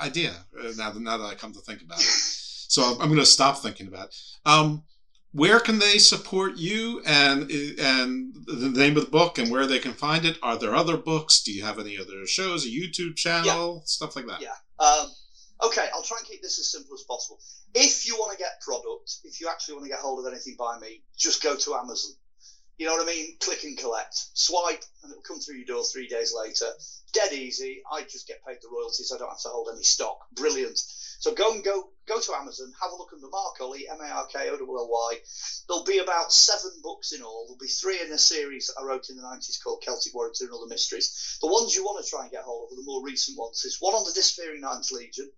idea. 0.00 0.32
Uh, 0.58 0.72
now 0.76 0.90
that 0.90 1.00
now 1.00 1.16
that 1.16 1.24
I 1.24 1.34
come 1.34 1.52
to 1.54 1.60
think 1.60 1.82
about 1.82 1.98
it, 1.98 2.04
so 2.04 2.82
I'm, 2.82 3.00
I'm 3.00 3.08
going 3.08 3.20
to 3.20 3.26
stop 3.26 3.58
thinking 3.58 3.88
about. 3.88 4.08
It. 4.08 4.14
Um, 4.44 4.84
where 5.32 5.60
can 5.60 5.78
they 5.78 5.98
support 5.98 6.56
you 6.56 7.02
and 7.06 7.50
and 7.50 8.34
the 8.46 8.70
name 8.74 8.96
of 8.96 9.04
the 9.04 9.10
book 9.10 9.38
and 9.38 9.50
where 9.50 9.66
they 9.66 9.78
can 9.78 9.92
find 9.92 10.24
it? 10.24 10.38
Are 10.42 10.58
there 10.58 10.74
other 10.74 10.96
books? 10.96 11.42
Do 11.42 11.52
you 11.52 11.64
have 11.64 11.78
any 11.78 11.98
other 11.98 12.26
shows, 12.26 12.66
a 12.66 12.68
YouTube 12.68 13.16
channel, 13.16 13.82
stuff 13.86 14.16
like 14.16 14.26
that? 14.26 14.40
Yeah. 14.42 14.56
Um, 14.78 15.08
okay, 15.64 15.88
I'll 15.94 16.02
try 16.02 16.18
and 16.18 16.26
keep 16.26 16.42
this 16.42 16.58
as 16.58 16.70
simple 16.70 16.94
as 16.94 17.02
possible. 17.02 17.40
If 17.74 18.06
you 18.06 18.14
want 18.16 18.32
to 18.32 18.38
get 18.38 18.60
product, 18.62 19.18
if 19.24 19.40
you 19.40 19.48
actually 19.48 19.74
want 19.74 19.84
to 19.84 19.90
get 19.90 20.00
hold 20.00 20.24
of 20.24 20.32
anything 20.32 20.56
by 20.58 20.78
me, 20.78 21.02
just 21.16 21.42
go 21.42 21.56
to 21.56 21.74
Amazon. 21.74 22.12
You 22.78 22.86
know 22.86 22.92
what 22.94 23.02
I 23.02 23.12
mean? 23.12 23.36
Click 23.40 23.64
and 23.64 23.76
collect. 23.76 24.14
Swipe, 24.34 24.84
and 25.02 25.10
it'll 25.10 25.22
come 25.22 25.40
through 25.40 25.56
your 25.56 25.66
door 25.66 25.84
three 25.84 26.06
days 26.06 26.32
later. 26.32 26.66
Dead 27.12 27.32
easy. 27.32 27.82
I 27.90 28.02
just 28.02 28.28
get 28.28 28.44
paid 28.46 28.58
the 28.62 28.68
royalties. 28.70 29.10
I 29.12 29.18
don't 29.18 29.28
have 29.28 29.42
to 29.42 29.48
hold 29.48 29.68
any 29.72 29.82
stock. 29.82 30.18
Brilliant. 30.32 30.78
So 31.18 31.34
go 31.34 31.50
and 31.50 31.64
go 31.64 31.90
go 32.06 32.20
to 32.20 32.34
Amazon, 32.34 32.72
have 32.80 32.92
a 32.92 32.94
look 32.94 33.10
under 33.12 33.26
Mark 33.28 33.56
Olly, 33.60 33.88
M 33.88 34.00
A 34.00 34.08
R 34.08 34.26
K 34.26 34.48
O 34.48 34.54
L 34.54 34.60
L 34.60 34.88
Y. 34.88 35.18
There'll 35.66 35.82
be 35.82 35.98
about 35.98 36.32
seven 36.32 36.70
books 36.80 37.10
in 37.10 37.22
all. 37.22 37.46
There'll 37.46 37.58
be 37.58 37.66
three 37.66 38.00
in 38.00 38.12
a 38.12 38.18
series 38.18 38.68
that 38.68 38.80
I 38.80 38.84
wrote 38.84 39.10
in 39.10 39.16
the 39.16 39.22
90s 39.22 39.60
called 39.62 39.82
Celtic 39.82 40.14
Warrior 40.14 40.32
and 40.40 40.50
Other 40.50 40.68
Mysteries. 40.68 41.38
The 41.40 41.48
ones 41.50 41.74
you 41.74 41.82
want 41.82 42.02
to 42.02 42.08
try 42.08 42.22
and 42.22 42.30
get 42.30 42.44
hold 42.44 42.68
of 42.68 42.72
are 42.72 42.80
the 42.80 42.86
more 42.86 43.02
recent 43.02 43.36
ones. 43.36 43.60
There's 43.62 43.78
one 43.80 43.94
on 43.94 44.04
the 44.04 44.12
Disappearing 44.14 44.60
Ninth 44.60 44.92
Legion, 44.92 45.32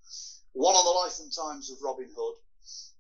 one 0.52 0.76
on 0.76 0.84
the 0.84 0.90
life 0.90 1.18
and 1.18 1.32
times 1.32 1.70
of 1.70 1.78
Robin 1.82 2.12
Hood, 2.14 2.34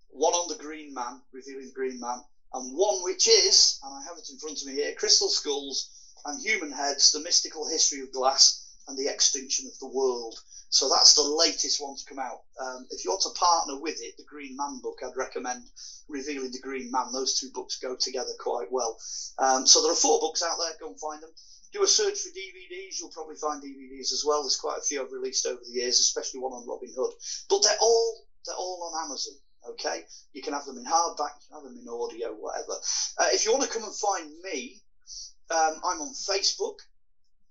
one 0.08 0.32
on 0.32 0.48
the 0.48 0.62
Green 0.62 0.94
Man, 0.94 1.20
revealing 1.32 1.66
the 1.66 1.76
Green 1.76 2.00
Man, 2.00 2.24
and 2.52 2.76
one 2.76 3.02
which 3.02 3.28
is, 3.28 3.78
and 3.82 3.94
I 3.94 4.02
have 4.08 4.18
it 4.18 4.30
in 4.30 4.38
front 4.38 4.60
of 4.60 4.66
me 4.66 4.74
here, 4.74 4.94
Crystal 4.94 5.28
Skulls 5.28 5.90
and 6.24 6.40
Human 6.40 6.72
Heads, 6.72 7.12
the 7.12 7.20
mystical 7.20 7.68
history 7.68 8.00
of 8.00 8.12
glass 8.12 8.66
and 8.88 8.98
the 8.98 9.08
extinction 9.08 9.66
of 9.66 9.78
the 9.78 9.86
world. 9.86 10.38
So 10.68 10.88
that's 10.88 11.14
the 11.14 11.22
latest 11.22 11.82
one 11.82 11.96
to 11.96 12.04
come 12.04 12.18
out. 12.18 12.42
Um, 12.60 12.86
if 12.90 13.04
you 13.04 13.10
want 13.10 13.22
to 13.22 13.38
partner 13.38 13.80
with 13.80 14.00
it, 14.00 14.16
the 14.16 14.24
Green 14.24 14.56
Man 14.56 14.80
book, 14.80 14.98
I'd 15.02 15.16
recommend 15.16 15.64
Revealing 16.08 16.52
the 16.52 16.60
Green 16.60 16.90
Man. 16.90 17.12
Those 17.12 17.38
two 17.38 17.50
books 17.52 17.78
go 17.78 17.96
together 17.96 18.32
quite 18.38 18.70
well. 18.70 18.96
Um, 19.38 19.66
so 19.66 19.82
there 19.82 19.92
are 19.92 19.96
four 19.96 20.20
books 20.20 20.42
out 20.42 20.58
there. 20.58 20.74
Go 20.78 20.88
and 20.88 21.00
find 21.00 21.22
them. 21.22 21.30
Do 21.72 21.82
a 21.82 21.88
search 21.88 22.18
for 22.18 22.30
DVDs. 22.30 22.98
You'll 22.98 23.10
probably 23.10 23.34
find 23.36 23.62
DVDs 23.62 24.12
as 24.12 24.24
well. 24.26 24.42
There's 24.42 24.56
quite 24.56 24.78
a 24.78 24.82
few 24.82 25.02
I've 25.02 25.12
released 25.12 25.46
over 25.46 25.60
the 25.64 25.72
years, 25.72 25.98
especially 25.98 26.40
one 26.40 26.52
on 26.52 26.68
Robin 26.68 26.92
Hood. 26.96 27.14
But 27.48 27.62
they're 27.62 27.78
all 27.80 28.26
they're 28.46 28.56
all 28.56 28.90
on 28.94 29.06
Amazon. 29.06 29.34
Okay, 29.68 30.04
you 30.32 30.42
can 30.42 30.54
have 30.54 30.64
them 30.64 30.78
in 30.78 30.84
hardback, 30.84 31.36
you 31.40 31.48
can 31.48 31.54
have 31.54 31.64
them 31.64 31.76
in 31.76 31.86
audio, 31.88 32.32
whatever. 32.32 32.72
Uh, 33.18 33.28
if 33.32 33.44
you 33.44 33.52
want 33.52 33.62
to 33.62 33.68
come 33.68 33.84
and 33.84 33.94
find 33.94 34.30
me, 34.42 34.80
um, 35.50 35.80
I'm 35.84 36.00
on 36.00 36.14
Facebook. 36.14 36.76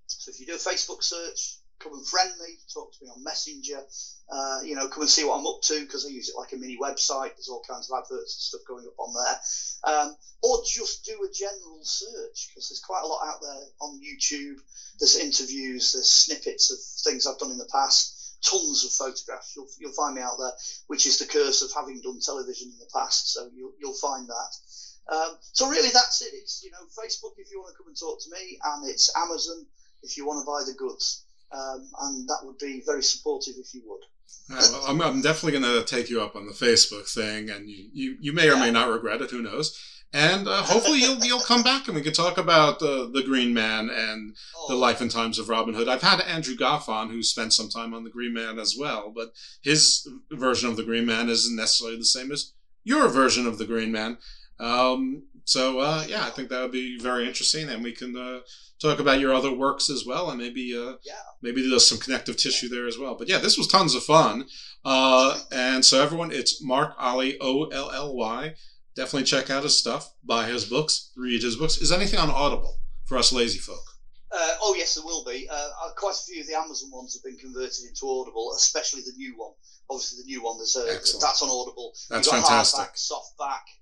So 0.08 0.32
if 0.32 0.40
you 0.40 0.48
do 0.48 0.56
a 0.56 0.58
Facebook 0.58 1.04
search, 1.04 1.60
come 1.80 1.94
and 1.94 2.06
friend 2.06 2.30
me, 2.40 2.56
talk 2.74 2.92
to 2.92 3.04
me 3.04 3.10
on 3.10 3.24
Messenger. 3.24 3.82
Uh, 4.32 4.60
you 4.64 4.76
know, 4.76 4.88
come 4.88 5.02
and 5.02 5.10
see 5.10 5.24
what 5.24 5.40
I'm 5.40 5.48
up 5.48 5.62
to 5.64 5.82
because 5.82 6.06
I 6.06 6.10
use 6.10 6.30
it 6.30 6.38
like 6.38 6.52
a 6.54 6.58
mini 6.58 6.78
website. 6.78 7.36
There's 7.36 7.50
all 7.50 7.64
kinds 7.68 7.90
of 7.90 7.98
adverts 7.98 8.36
and 8.36 8.42
stuff 8.42 8.62
going 8.68 8.86
up 8.86 9.00
on 9.00 9.14
there. 9.14 9.94
Um, 9.94 10.16
or 10.44 10.62
just 10.66 11.06
do 11.06 11.14
a 11.24 11.34
general 11.34 11.80
search 11.84 12.50
because 12.50 12.70
there's 12.70 12.84
quite 12.86 13.04
a 13.04 13.08
lot 13.08 13.26
out 13.26 13.42
there 13.42 13.62
on 13.82 14.00
YouTube. 14.02 14.58
There's 15.00 15.16
interviews, 15.16 15.94
there's 15.94 16.10
snippets 16.10 16.72
of 16.72 16.80
things 17.04 17.26
I've 17.26 17.40
done 17.40 17.52
in 17.52 17.58
the 17.58 17.70
past 17.72 18.19
tons 18.42 18.86
of 18.86 18.92
photographs. 18.92 19.54
You'll, 19.56 19.68
you'll 19.80 19.94
find 19.94 20.16
me 20.16 20.22
out 20.22 20.38
there, 20.40 20.52
which 20.88 21.06
is 21.08 21.18
the 21.18 21.26
curse 21.26 21.62
of 21.62 21.72
having 21.74 22.02
done 22.02 22.20
television 22.20 22.70
in 22.72 22.80
the 22.80 22.90
past. 22.94 23.34
So 23.34 23.50
you'll, 23.56 23.74
you'll 23.80 23.94
find 23.94 24.28
that. 24.28 24.56
Um, 25.12 25.38
so 25.42 25.68
really, 25.68 25.90
that's 25.90 26.22
it. 26.22 26.34
It's 26.34 26.62
you 26.64 26.72
know 26.72 26.86
Facebook 26.88 27.34
if 27.38 27.52
you 27.52 27.60
want 27.60 27.74
to 27.74 27.78
come 27.78 27.88
and 27.88 27.98
talk 27.98 28.22
to 28.22 28.30
me, 28.32 28.60
and 28.64 28.90
it's 28.90 29.12
Amazon 29.18 29.66
if 30.04 30.18
you 30.18 30.26
want 30.26 30.42
to 30.42 30.46
buy 30.46 30.64
the 30.66 30.78
goods. 30.78 31.26
Um, 31.52 31.90
and 32.02 32.28
that 32.30 32.42
would 32.44 32.60
be 32.60 32.84
very 32.86 33.02
supportive 33.02 33.56
if 33.58 33.74
you 33.74 33.82
would. 33.88 34.02
Yeah, 34.50 34.72
well, 34.72 34.84
I'm, 34.88 35.02
I'm 35.02 35.22
definitely 35.22 35.60
going 35.60 35.82
to 35.82 35.84
take 35.84 36.10
you 36.10 36.22
up 36.22 36.36
on 36.36 36.46
the 36.46 36.54
Facebook 36.54 37.12
thing, 37.12 37.50
and 37.50 37.68
you, 37.70 37.90
you, 37.92 38.18
you 38.20 38.34
may 38.34 38.50
or 38.50 38.58
may 38.58 38.70
not 38.70 38.90
regret 38.90 39.22
it. 39.22 39.32
Who 39.32 39.42
knows? 39.42 39.76
And 40.12 40.48
uh, 40.48 40.64
hopefully 40.64 41.00
you'll 41.00 41.24
you'll 41.24 41.40
come 41.40 41.62
back 41.62 41.88
and 41.88 41.96
we 41.96 42.02
can 42.02 42.14
talk 42.14 42.40
about 42.40 42.82
uh, 42.82 43.08
the 43.14 43.22
Green 43.24 43.54
Man 43.54 43.90
and 43.90 44.36
the 44.68 44.76
life 44.76 45.02
and 45.02 45.12
times 45.12 45.38
of 45.38 45.50
Robin 45.50 45.76
Hood. 45.76 45.88
I've 45.88 46.02
had 46.02 46.22
Andrew 46.22 46.56
Goff 46.56 46.90
on 46.90 47.12
who 47.12 47.22
spent 47.22 47.54
some 47.54 47.70
time 47.70 47.94
on 47.94 48.04
the 48.04 48.10
Green 48.10 48.34
Man 48.34 48.58
as 48.58 48.76
well, 48.78 49.14
but 49.16 49.34
his 49.62 50.08
version 50.32 50.68
of 50.68 50.78
the 50.78 50.84
Green 50.84 51.06
Man 51.06 51.30
isn't 51.30 51.56
necessarily 51.56 51.98
the 51.98 52.06
same 52.06 52.32
as 52.32 52.54
your 52.84 53.08
version 53.08 53.46
of 53.46 53.60
the 53.60 53.66
Green 53.66 53.92
Man. 53.92 54.18
Um, 54.60 55.28
so 55.46 55.80
uh, 55.80 56.04
yeah, 56.08 56.26
I 56.26 56.32
think 56.32 56.50
that 56.50 56.62
would 56.62 56.72
be 56.72 56.98
very 57.00 57.28
interesting, 57.28 57.70
and 57.70 57.84
we 57.84 57.92
can 57.92 58.18
uh, 58.18 58.40
talk 58.82 59.00
about 59.00 59.20
your 59.20 59.34
other 59.34 59.54
works 59.54 59.92
as 59.92 60.06
well, 60.08 60.32
and 60.32 60.40
maybe 60.40 60.76
uh, 60.76 60.94
maybe 61.44 61.70
there's 61.70 61.88
some 61.88 62.00
connective 62.00 62.36
tissue 62.36 62.68
there 62.68 62.88
as 62.88 62.98
well. 62.98 63.16
But 63.16 63.30
yeah, 63.30 63.38
this 63.38 63.60
was 63.60 63.68
tons 63.68 63.94
of 63.94 64.04
fun. 64.04 64.48
Uh, 64.84 65.40
and 65.52 65.86
so 65.86 66.02
everyone, 66.02 66.32
it's 66.32 66.64
Mark 66.64 66.96
Olly 67.00 67.38
O 67.42 67.66
L 67.66 67.92
L 67.92 68.16
Y. 68.16 68.56
Definitely 68.96 69.26
check 69.26 69.50
out 69.50 69.64
his 69.64 69.78
stuff, 69.78 70.14
buy 70.24 70.48
his 70.48 70.66
books, 70.66 71.12
read 71.16 71.44
his 71.44 71.56
books. 71.56 71.78
Is 71.78 71.92
anything 71.92 72.20
on 72.20 72.30
Audible 72.30 72.78
for 73.06 73.18
us 73.18 73.32
lazy 73.32 73.60
folk? 73.60 73.84
Uh, 74.32 74.56
oh 74.62 74.76
yes, 74.78 74.96
there 74.96 75.04
will 75.04 75.24
be. 75.26 75.48
Uh, 75.52 75.70
quite 75.96 76.14
a 76.14 76.32
few 76.32 76.42
of 76.42 76.48
the 76.48 76.54
Amazon 76.54 76.92
ones 76.92 77.16
have 77.16 77.24
been 77.24 77.40
converted 77.40 77.84
into 77.88 78.08
Audible, 78.08 78.54
especially 78.56 79.02
the 79.02 79.14
new 79.18 79.34
one. 79.38 79.54
Obviously, 79.90 80.24
the 80.24 80.28
new 80.28 80.44
one 80.44 80.58
there's 80.58 80.76
a, 80.76 80.86
that's 81.20 81.42
on 81.42 81.50
Audible. 81.50 81.94
That's 82.10 82.28
You've 82.28 82.36
got 82.36 82.48
fantastic. 82.48 82.92
Hardback, 82.92 83.12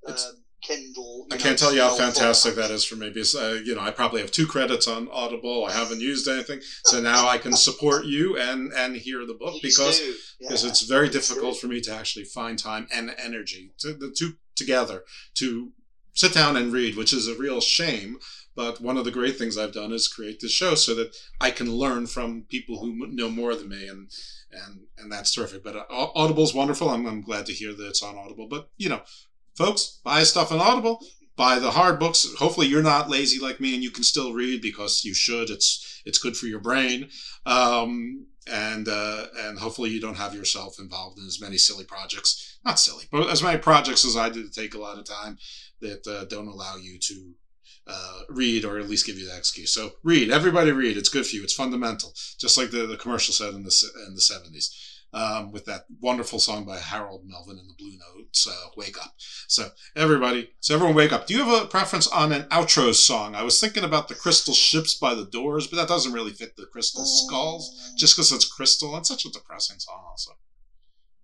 softback, 0.08 0.28
um, 0.30 0.44
Kindle. 0.62 1.28
I 1.32 1.36
you 1.36 1.42
can't 1.42 1.60
tell 1.60 1.74
you 1.74 1.82
how 1.82 1.96
fantastic 1.96 2.56
that 2.56 2.72
is 2.72 2.86
for 2.86 2.96
me 2.96 3.10
because 3.10 3.36
uh, 3.36 3.60
you 3.64 3.76
know 3.76 3.82
I 3.82 3.92
probably 3.92 4.22
have 4.22 4.32
two 4.32 4.48
credits 4.48 4.88
on 4.88 5.10
Audible. 5.12 5.66
I 5.66 5.74
haven't 5.74 6.00
used 6.00 6.28
anything, 6.28 6.62
so 6.86 7.02
now 7.02 7.28
I 7.28 7.38
can 7.38 7.54
support 7.54 8.06
you 8.06 8.38
and 8.38 8.72
and 8.74 8.96
hear 8.96 9.26
the 9.26 9.34
book 9.34 9.56
Please 9.62 9.78
because 9.78 10.00
do. 10.00 10.16
because 10.40 10.64
it's 10.64 10.82
very 10.82 11.10
difficult 11.10 11.58
for 11.58 11.68
me 11.68 11.82
to 11.82 11.94
actually 11.94 12.26
find 12.26 12.58
time 12.58 12.88
and 12.94 13.14
energy 13.18 13.74
to 13.80 13.94
the 13.94 14.14
two 14.18 14.34
together 14.58 15.04
to 15.36 15.72
sit 16.14 16.34
down 16.34 16.58
and 16.58 16.74
read, 16.74 16.98
which 16.98 17.14
is 17.14 17.28
a 17.28 17.36
real 17.36 17.62
shame. 17.62 18.18
But 18.56 18.82
one 18.82 18.98
of 18.98 19.06
the 19.06 19.12
great 19.12 19.38
things 19.38 19.56
I've 19.58 19.72
done 19.72 19.92
is 19.92 20.08
create 20.08 20.40
this 20.40 20.52
show 20.52 20.74
so 20.74 20.96
that 20.96 21.16
I 21.40 21.52
can 21.52 21.72
learn 21.72 22.08
from 22.08 22.46
people 22.50 22.80
who 22.80 23.08
know 23.08 23.30
more 23.30 23.54
than 23.56 23.70
me, 23.70 23.88
and 23.88 24.10
and 24.52 24.80
and 24.98 25.12
that's 25.12 25.34
terrific. 25.34 25.64
But 25.64 25.76
uh, 25.76 25.84
Au- 25.92 26.12
Audible's 26.16 26.56
wonderful. 26.56 26.90
I'm, 26.90 27.06
I'm 27.06 27.22
glad 27.22 27.46
to 27.46 27.54
hear 27.54 27.74
that 27.74 27.88
it's 27.88 28.02
on 28.02 28.18
Audible. 28.18 28.48
But 28.48 28.70
you 28.78 28.90
know, 28.90 29.02
folks, 29.56 30.00
buy 30.04 30.24
stuff 30.24 30.52
on 30.52 30.60
Audible. 30.60 31.00
Buy 31.36 31.60
the 31.60 31.70
hard 31.70 32.00
books. 32.00 32.26
Hopefully, 32.40 32.66
you're 32.66 32.82
not 32.82 33.12
lazy 33.12 33.40
like 33.40 33.60
me, 33.60 33.76
and 33.76 33.84
you 33.84 33.92
can 33.92 34.04
still 34.04 34.34
read 34.34 34.60
because 34.60 35.06
you 35.06 35.14
should. 35.14 35.52
It's 35.52 36.02
it's 36.04 36.18
good 36.18 36.36
for 36.36 36.48
your 36.48 36.60
brain, 36.60 37.10
um, 37.46 38.26
and 38.50 38.88
uh, 38.88 39.26
and 39.40 39.60
hopefully, 39.60 39.90
you 39.90 40.02
don't 40.02 40.18
have 40.18 40.34
yourself 40.34 40.80
involved 40.80 41.20
in 41.20 41.26
as 41.26 41.42
many 41.42 41.58
silly 41.58 41.86
projects. 41.86 42.60
Not 42.66 42.80
silly, 42.80 43.06
but 43.12 43.30
as 43.30 43.44
many 43.44 43.58
projects 43.58 44.06
as 44.06 44.18
I 44.18 44.30
did 44.30 44.46
that 44.46 44.54
take 44.54 44.74
a 44.74 44.80
lot 44.80 44.98
of 44.98 45.06
time 45.06 45.38
that 45.82 46.08
uh, 46.08 46.26
don't 46.26 46.48
allow 46.48 46.76
you 46.76 46.98
to 47.00 47.34
uh, 47.88 48.22
read 48.30 48.66
or 48.66 48.80
at 48.80 48.90
least 48.90 49.06
give 49.06 49.18
you 49.18 49.28
that 49.28 49.38
excuse. 49.38 49.74
So 49.74 49.92
read, 50.04 50.30
everybody 50.30 50.72
read. 50.72 50.98
It's 50.98 51.10
good 51.10 51.26
for 51.26 51.36
you. 51.36 51.44
It's 51.44 51.54
fundamental, 51.54 52.14
just 52.40 52.58
like 52.58 52.72
the, 52.72 52.86
the 52.86 52.98
commercial 52.98 53.34
said 53.34 53.54
in 53.54 53.64
the 53.64 53.92
in 54.08 54.16
the 54.16 54.22
seventies. 54.22 54.97
Um, 55.14 55.54
with 55.54 55.66
that 55.66 55.86
wonderful 56.02 56.38
song 56.38 56.66
by 56.66 56.78
Harold 56.78 57.24
Melvin 57.26 57.58
and 57.58 57.70
the 57.70 57.74
Blue 57.74 57.98
Notes, 57.98 58.46
uh, 58.46 58.70
"Wake 58.76 59.02
Up." 59.02 59.16
So 59.48 59.72
everybody, 59.96 60.52
so 60.60 60.76
everyone, 60.76 60.96
wake 60.96 61.14
up. 61.14 61.26
Do 61.26 61.34
you 61.34 61.44
have 61.46 61.64
a 61.64 61.66
preference 61.66 62.08
on 62.08 62.34
an 62.34 62.44
outro 62.50 62.94
song? 62.94 63.34
I 63.34 63.44
was 63.44 63.60
thinking 63.60 63.86
about 63.86 64.10
the 64.10 64.16
Crystal 64.16 64.54
Ships 64.54 64.96
by 64.96 65.16
the 65.16 65.26
Doors, 65.26 65.66
but 65.66 65.78
that 65.78 65.88
doesn't 65.88 66.12
really 66.12 66.34
fit 66.34 66.58
the 66.58 66.66
Crystal 66.66 67.06
Skulls, 67.06 67.94
just 67.98 68.16
because 68.16 68.34
it's 68.34 68.46
crystal. 68.46 68.98
It's 68.98 69.08
such 69.08 69.26
a 69.26 69.32
depressing 69.32 69.80
song, 69.80 70.04
also. 70.10 70.32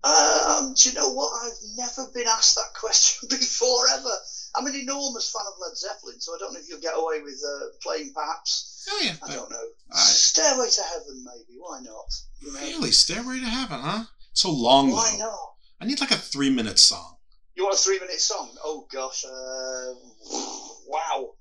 Um, 0.03 0.73
do 0.73 0.89
you 0.89 0.95
know 0.95 1.13
what? 1.13 1.31
I've 1.45 1.77
never 1.77 2.11
been 2.13 2.27
asked 2.27 2.55
that 2.55 2.73
question 2.77 3.29
before 3.29 3.85
ever. 3.93 4.11
I'm 4.55 4.67
an 4.67 4.75
enormous 4.75 5.31
fan 5.31 5.45
of 5.47 5.59
Led 5.59 5.77
Zeppelin, 5.77 6.19
so 6.19 6.35
I 6.35 6.37
don't 6.39 6.53
know 6.53 6.59
if 6.59 6.69
you'll 6.69 6.81
get 6.81 6.97
away 6.97 7.21
with 7.21 7.41
uh, 7.43 7.67
playing 7.81 8.13
perhaps. 8.13 8.72
Oh 8.89 9.01
yeah, 9.03 9.15
I 9.23 9.33
don't 9.33 9.49
know. 9.49 9.67
Stairway 9.93 10.69
to 10.69 10.81
Heaven, 10.81 11.23
maybe. 11.25 11.57
Why 11.59 11.79
not? 11.81 12.13
You 12.41 12.53
know? 12.53 12.59
Really, 12.59 12.91
Stairway 12.91 13.39
to 13.39 13.45
Heaven, 13.45 13.79
huh? 13.79 14.05
So 14.33 14.51
long 14.51 14.91
Why 14.91 15.11
though. 15.13 15.25
not? 15.25 15.49
I 15.79 15.85
need 15.85 16.01
like 16.01 16.11
a 16.11 16.15
three-minute 16.15 16.79
song. 16.79 17.17
You 17.55 17.63
You 17.63 17.65
want 17.65 17.75
a 17.75 17.81
three-minute 17.81 18.19
song? 18.19 18.49
Oh 18.63 18.87
gosh, 18.91 19.23
uh, 19.25 19.93
wow. 20.87 21.33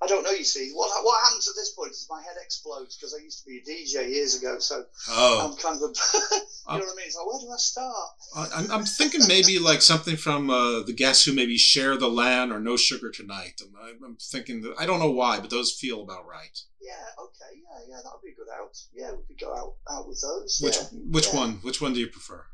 I 0.00 0.06
don't 0.06 0.22
know. 0.22 0.30
You 0.30 0.44
see, 0.44 0.70
what 0.74 0.90
what 1.04 1.22
happens 1.24 1.48
at 1.48 1.54
this 1.56 1.72
point 1.72 1.90
is 1.90 2.06
my 2.08 2.22
head 2.22 2.36
explodes 2.40 2.96
because 2.96 3.14
I 3.18 3.22
used 3.22 3.42
to 3.42 3.46
be 3.46 3.58
a 3.58 3.62
DJ 3.62 4.08
years 4.08 4.36
ago. 4.38 4.58
So 4.60 4.84
Oh. 5.08 5.50
I'm 5.50 5.56
kind 5.56 5.82
of, 5.82 5.90
a, 5.90 5.92
you 6.72 6.78
know 6.78 6.84
what 6.84 6.92
I 6.92 6.96
mean? 6.96 7.06
It's 7.06 7.16
like, 7.16 7.26
where 7.26 7.40
do 7.40 7.50
I 7.50 7.56
start? 7.56 7.94
I- 8.36 8.48
I'm, 8.54 8.70
I'm 8.70 8.84
thinking 8.84 9.22
maybe 9.26 9.58
like 9.58 9.82
something 9.82 10.16
from 10.16 10.50
uh, 10.50 10.82
the 10.82 10.92
Guess 10.92 11.24
Who, 11.24 11.32
maybe 11.34 11.58
Share 11.58 11.96
the 11.96 12.08
Land 12.08 12.52
or 12.52 12.60
No 12.60 12.76
Sugar 12.76 13.10
Tonight. 13.10 13.60
And 13.60 13.74
I, 13.80 13.90
I'm 14.04 14.16
thinking 14.20 14.62
that 14.62 14.74
I 14.78 14.86
don't 14.86 15.00
know 15.00 15.10
why, 15.10 15.40
but 15.40 15.50
those 15.50 15.72
feel 15.72 16.02
about 16.02 16.26
right. 16.26 16.56
Yeah, 16.80 16.92
okay, 17.20 17.56
yeah, 17.60 17.80
yeah, 17.88 17.96
that 17.96 18.10
would 18.14 18.22
be 18.24 18.30
a 18.30 18.34
good 18.34 18.46
out. 18.56 18.78
Yeah, 18.94 19.10
we 19.12 19.24
could 19.26 19.40
go 19.40 19.52
out 19.54 19.74
out 19.90 20.08
with 20.08 20.20
those. 20.22 20.60
Which 20.62 20.76
yeah. 20.76 20.98
which 21.10 21.32
yeah. 21.32 21.40
one? 21.40 21.52
Which 21.62 21.80
one 21.80 21.92
do 21.92 22.00
you 22.00 22.06
prefer? 22.06 22.44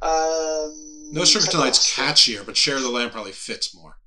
Um, 0.00 1.10
No 1.12 1.24
Sugar 1.24 1.46
Tonight's 1.46 1.94
catchier, 1.94 2.44
but 2.46 2.56
Share 2.56 2.80
the 2.80 2.88
Land 2.88 3.12
probably 3.12 3.32
fits 3.32 3.74
more. 3.74 3.98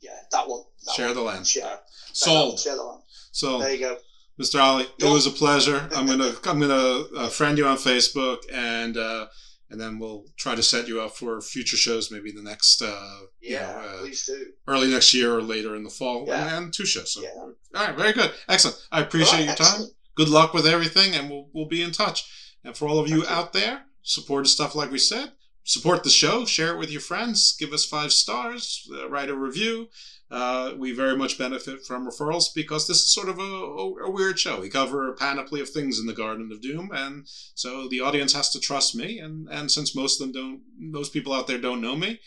Yeah, 0.00 0.16
that 0.32 0.48
one. 0.48 0.61
That 0.86 0.94
Share 0.94 1.14
the 1.14 1.22
Land. 1.22 1.46
Share. 1.46 1.78
Sold. 2.12 2.58
Share 2.60 2.76
the 2.76 2.82
land. 2.82 3.02
So 3.32 3.58
There 3.60 3.72
you 3.74 3.80
go. 3.80 3.96
Mr. 4.40 4.62
Olly, 4.64 4.86
it 4.98 5.04
was 5.04 5.26
a 5.26 5.30
pleasure. 5.30 5.88
I'm 5.96 6.06
gonna 6.06 6.32
I'm 6.44 6.58
gonna 6.60 7.04
uh, 7.16 7.28
friend 7.28 7.56
you 7.58 7.66
on 7.66 7.76
Facebook, 7.76 8.38
and 8.52 8.96
uh, 8.96 9.26
and 9.70 9.80
then 9.80 9.98
we'll 9.98 10.24
try 10.36 10.54
to 10.54 10.62
set 10.62 10.88
you 10.88 11.00
up 11.00 11.16
for 11.16 11.40
future 11.40 11.76
shows, 11.76 12.10
maybe 12.10 12.30
the 12.32 12.42
next 12.42 12.82
uh, 12.82 13.20
you 13.40 13.54
Yeah, 13.54 13.66
know, 13.72 13.78
uh, 13.78 13.98
please 14.00 14.26
do. 14.26 14.46
early 14.66 14.90
next 14.90 15.14
year 15.14 15.34
or 15.36 15.42
later 15.42 15.76
in 15.76 15.84
the 15.84 15.90
fall, 15.90 16.24
Yeah. 16.26 16.56
and, 16.56 16.64
and 16.66 16.74
two 16.74 16.84
shows. 16.86 17.12
So, 17.14 17.22
Yeah. 17.22 17.28
all 17.38 17.52
right, 17.74 17.96
very 17.96 18.12
good, 18.12 18.32
excellent. 18.48 18.76
I 18.90 19.00
appreciate 19.00 19.32
All 19.34 19.38
your 19.40 19.48
right, 19.48 19.56
time. 19.58 19.66
excellent. 19.68 19.92
Good 20.16 20.28
luck 20.28 20.52
with 20.54 20.66
everything, 20.66 21.14
and 21.14 21.30
we'll 21.30 21.48
we'll 21.54 21.68
be 21.68 21.82
in 21.82 21.92
touch. 21.92 22.24
And 22.64 22.76
for 22.76 22.88
all 22.88 22.98
of 22.98 23.08
you 23.08 23.24
out 23.26 23.52
there, 23.52 23.82
support 24.02 24.46
stuff 24.48 24.74
like 24.74 24.90
we 24.90 24.98
said. 24.98 25.32
Support 25.64 26.02
the 26.04 26.10
show, 26.10 26.44
share 26.44 26.72
it 26.74 26.78
with 26.78 26.90
your 26.90 27.00
friends, 27.00 27.54
give 27.58 27.72
us 27.72 27.84
five 27.86 28.12
stars, 28.12 28.88
uh, 28.92 29.08
write 29.08 29.30
a 29.30 29.36
review. 29.36 29.88
Uh, 30.32 30.72
we 30.78 30.92
very 30.92 31.14
much 31.14 31.36
benefit 31.36 31.84
from 31.84 32.06
referrals 32.06 32.46
because 32.54 32.86
this 32.86 32.96
is 32.96 33.12
sort 33.12 33.28
of 33.28 33.38
a, 33.38 33.42
a, 33.42 34.10
weird 34.10 34.38
show. 34.38 34.58
We 34.62 34.70
cover 34.70 35.06
a 35.06 35.14
panoply 35.14 35.60
of 35.60 35.68
things 35.68 35.98
in 36.00 36.06
the 36.06 36.14
Garden 36.14 36.50
of 36.50 36.62
Doom, 36.62 36.90
and 36.90 37.24
so 37.26 37.86
the 37.86 38.00
audience 38.00 38.32
has 38.32 38.48
to 38.50 38.58
trust 38.58 38.96
me. 38.96 39.18
And 39.18 39.46
and 39.50 39.70
since 39.70 39.94
most 39.94 40.22
of 40.22 40.32
them 40.32 40.32
don't, 40.32 40.60
most 40.78 41.12
people 41.12 41.34
out 41.34 41.48
there 41.48 41.58
don't 41.58 41.82
know 41.82 41.96
me, 41.96 42.18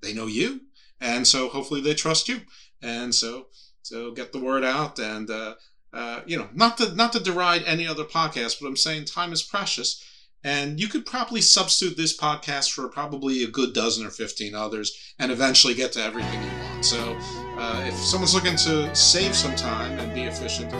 they 0.00 0.12
know 0.12 0.26
you, 0.26 0.62
and 1.00 1.24
so 1.24 1.48
hopefully 1.48 1.80
they 1.80 1.94
trust 1.94 2.28
you. 2.28 2.40
And 2.82 3.14
so 3.14 3.46
so 3.82 4.10
get 4.10 4.32
the 4.32 4.40
word 4.40 4.64
out, 4.64 4.98
and 4.98 5.30
uh, 5.30 5.54
uh, 5.92 6.22
you 6.26 6.36
know, 6.38 6.48
not 6.52 6.78
to 6.78 6.92
not 6.96 7.12
to 7.12 7.20
deride 7.20 7.62
any 7.64 7.86
other 7.86 8.04
podcast, 8.04 8.60
but 8.60 8.66
I'm 8.66 8.76
saying 8.76 9.04
time 9.04 9.32
is 9.32 9.42
precious. 9.42 10.04
And 10.44 10.80
you 10.80 10.88
could 10.88 11.06
probably 11.06 11.40
substitute 11.40 11.96
this 11.96 12.16
podcast 12.16 12.72
for 12.72 12.88
probably 12.88 13.44
a 13.44 13.48
good 13.48 13.72
dozen 13.72 14.04
or 14.04 14.10
15 14.10 14.54
others 14.54 15.14
and 15.18 15.30
eventually 15.30 15.74
get 15.74 15.92
to 15.92 16.02
everything 16.02 16.42
you 16.42 16.48
want. 16.48 16.84
So, 16.84 17.16
uh, 17.58 17.84
if 17.86 17.94
someone's 17.94 18.34
looking 18.34 18.56
to 18.56 18.94
save 18.94 19.36
some 19.36 19.54
time 19.54 19.98
and 20.00 20.12
be 20.12 20.22
efficient, 20.22 20.72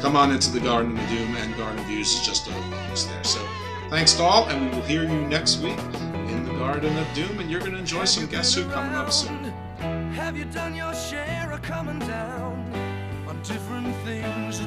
come 0.00 0.14
on 0.14 0.30
into 0.30 0.52
the 0.52 0.60
Garden 0.60 0.96
of 0.96 1.08
Doom, 1.08 1.34
and 1.36 1.56
Garden 1.56 1.84
Views 1.86 2.12
is 2.12 2.24
just 2.24 2.46
a 2.46 2.50
bonus 2.50 3.04
there. 3.04 3.24
So, 3.24 3.40
thanks 3.90 4.12
to 4.14 4.22
all, 4.22 4.48
and 4.48 4.70
we 4.70 4.76
will 4.76 4.86
hear 4.86 5.02
you 5.02 5.26
next 5.26 5.58
week 5.58 5.78
in 6.14 6.44
the 6.44 6.52
Garden 6.52 6.96
of 6.96 7.06
Doom, 7.14 7.40
and 7.40 7.50
you're 7.50 7.60
going 7.60 7.72
to 7.72 7.78
enjoy 7.78 8.04
some 8.04 8.26
Guess 8.26 8.54
Who 8.54 8.68
coming 8.70 8.94
up 8.94 9.10
soon. 9.10 9.52
Have 10.14 10.36
you 10.36 10.44
done 10.44 10.76
your 10.76 10.94
share 10.94 11.50
of 11.50 11.62
coming 11.62 11.98
down 12.00 12.72
on 13.26 13.42
different 13.42 13.94
things 14.04 14.60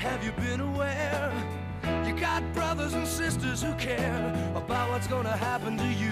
Have 0.00 0.24
you 0.24 0.32
been 0.32 0.60
aware 0.60 1.30
you 2.06 2.18
got 2.18 2.42
brothers 2.54 2.94
and 2.94 3.06
sisters 3.06 3.62
who 3.62 3.74
care 3.74 4.32
about 4.56 4.88
what's 4.88 5.06
gonna 5.06 5.36
happen 5.36 5.76
to 5.76 5.84
you 5.84 6.08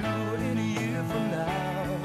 in 0.50 0.58
a 0.58 0.68
year 0.78 1.02
from 1.04 1.30
now? 1.30 1.96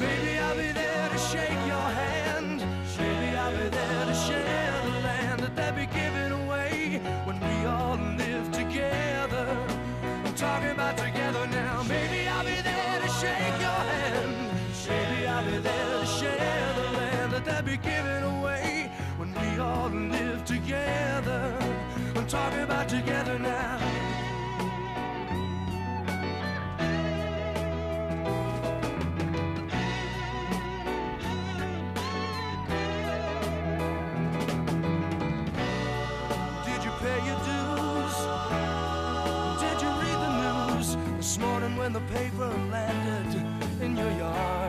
Maybe 0.00 0.38
I'll 0.38 0.56
be 0.56 0.72
there 0.72 1.08
to 1.10 1.18
shake 1.18 1.60
your 1.72 1.88
hand. 2.00 2.64
Maybe 2.98 3.36
I'll 3.36 3.52
be 3.52 3.68
there 3.68 4.06
to 4.06 4.14
share 4.14 4.72
the 4.84 5.00
land 5.06 5.40
that 5.40 5.54
they'll 5.54 5.74
be 5.74 5.84
giving 5.84 6.32
away 6.32 7.02
when 7.26 7.38
we 7.38 7.66
all 7.66 7.98
live 8.16 8.50
together. 8.52 9.46
I'm 10.24 10.34
talking 10.34 10.70
about 10.70 10.96
together 10.96 11.46
now. 11.48 11.82
Maybe 11.82 12.26
I'll 12.26 12.42
be 12.42 12.58
there 12.62 13.00
to 13.02 13.08
shake 13.20 13.60
your 13.60 13.82
hand. 13.92 14.50
Maybe 14.88 15.26
I'll 15.26 15.44
be 15.44 15.58
there 15.58 16.00
to 16.00 16.06
share 16.06 16.72
the 16.74 16.90
land 16.96 17.32
that 17.32 17.44
they'll 17.44 17.62
be 17.62 17.76
giving 17.76 18.22
away 18.22 18.31
talking 22.32 22.60
about 22.60 22.88
together 22.88 23.38
now. 23.38 23.78
Did 36.64 36.82
you 36.82 36.90
pay 37.02 37.18
your 37.28 37.38
dues? 37.44 38.16
Did 39.60 39.82
you 39.82 39.90
read 40.00 40.18
the 40.24 40.32
news 40.40 40.96
this 41.18 41.38
morning 41.38 41.76
when 41.76 41.92
the 41.92 42.00
paper 42.00 42.48
landed 42.70 43.82
in 43.82 43.94
your 43.94 44.10
yard? 44.12 44.61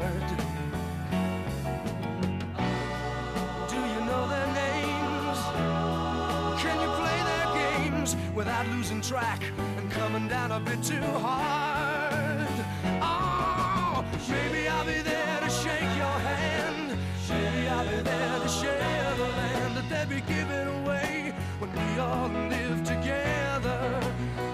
Without 8.36 8.68
losing 8.68 9.02
track 9.02 9.42
and 9.78 9.92
coming 9.92 10.28
down 10.28 10.52
a 10.52 10.60
bit 10.60 10.82
too 10.84 11.02
hard? 11.02 12.48
Oh, 13.02 14.04
maybe 14.30 14.68
I'll 14.68 14.86
be 14.86 15.02
there 15.02 15.40
to 15.42 15.50
shake 15.50 15.96
your 15.98 16.18
hand. 16.30 16.98
Maybe 17.30 17.68
I'll 17.68 17.86
be 17.86 18.02
there 18.02 18.40
to 18.40 18.50
share 18.50 19.16
the 19.16 19.24
land 19.24 19.78
that 19.78 19.90
they'll 19.90 20.08
be 20.08 20.22
giving 20.22 20.68
away 20.82 21.34
when 21.60 21.72
we 21.72 22.00
all 22.00 22.30
live 22.50 22.84
together. 22.84 24.00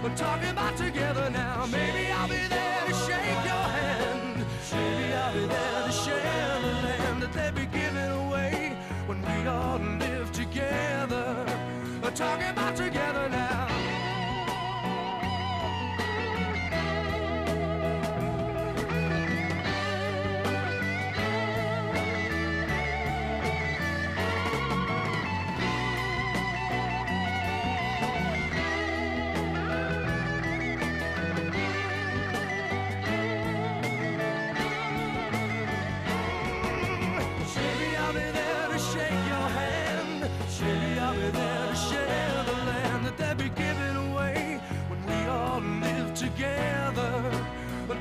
We're 0.03 0.15
talking 0.15 0.49
about 0.49 0.77
together 0.77 1.30
now. 1.30 1.65
Maybe 1.65 2.11
I'll 2.11 2.27
be 2.27 2.48
there 2.48 2.84
to 2.88 2.94
shake 2.94 3.44
your 3.52 3.68
hand. 3.80 4.45
Maybe 4.72 5.14
I'll 5.14 5.34
be 5.34 5.45
there 5.45 5.84
to 5.86 5.91
share 5.91 6.61
the 6.61 6.73
land 6.88 7.23
that 7.23 7.34
they'll 7.34 7.52
be 7.52 7.65
giving 7.65 8.11
away 8.26 8.77
when 9.07 9.22
we 9.22 9.48
all 9.48 9.80
talking 12.19 12.49
about 12.49 12.75
together 12.75 13.29
now. 13.29 13.59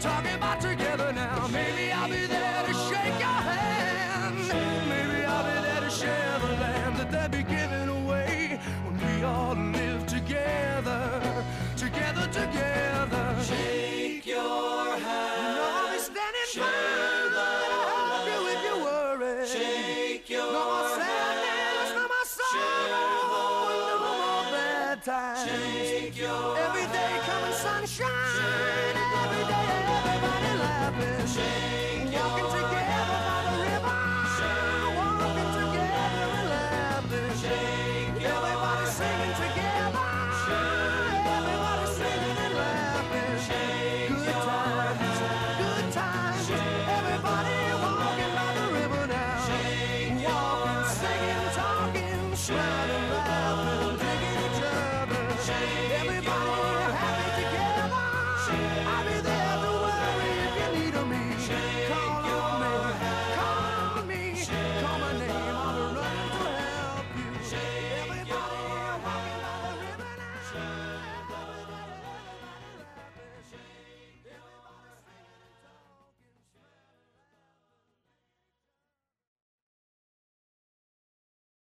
Talking 0.00 0.32
about 0.34 0.60
together 0.60 0.87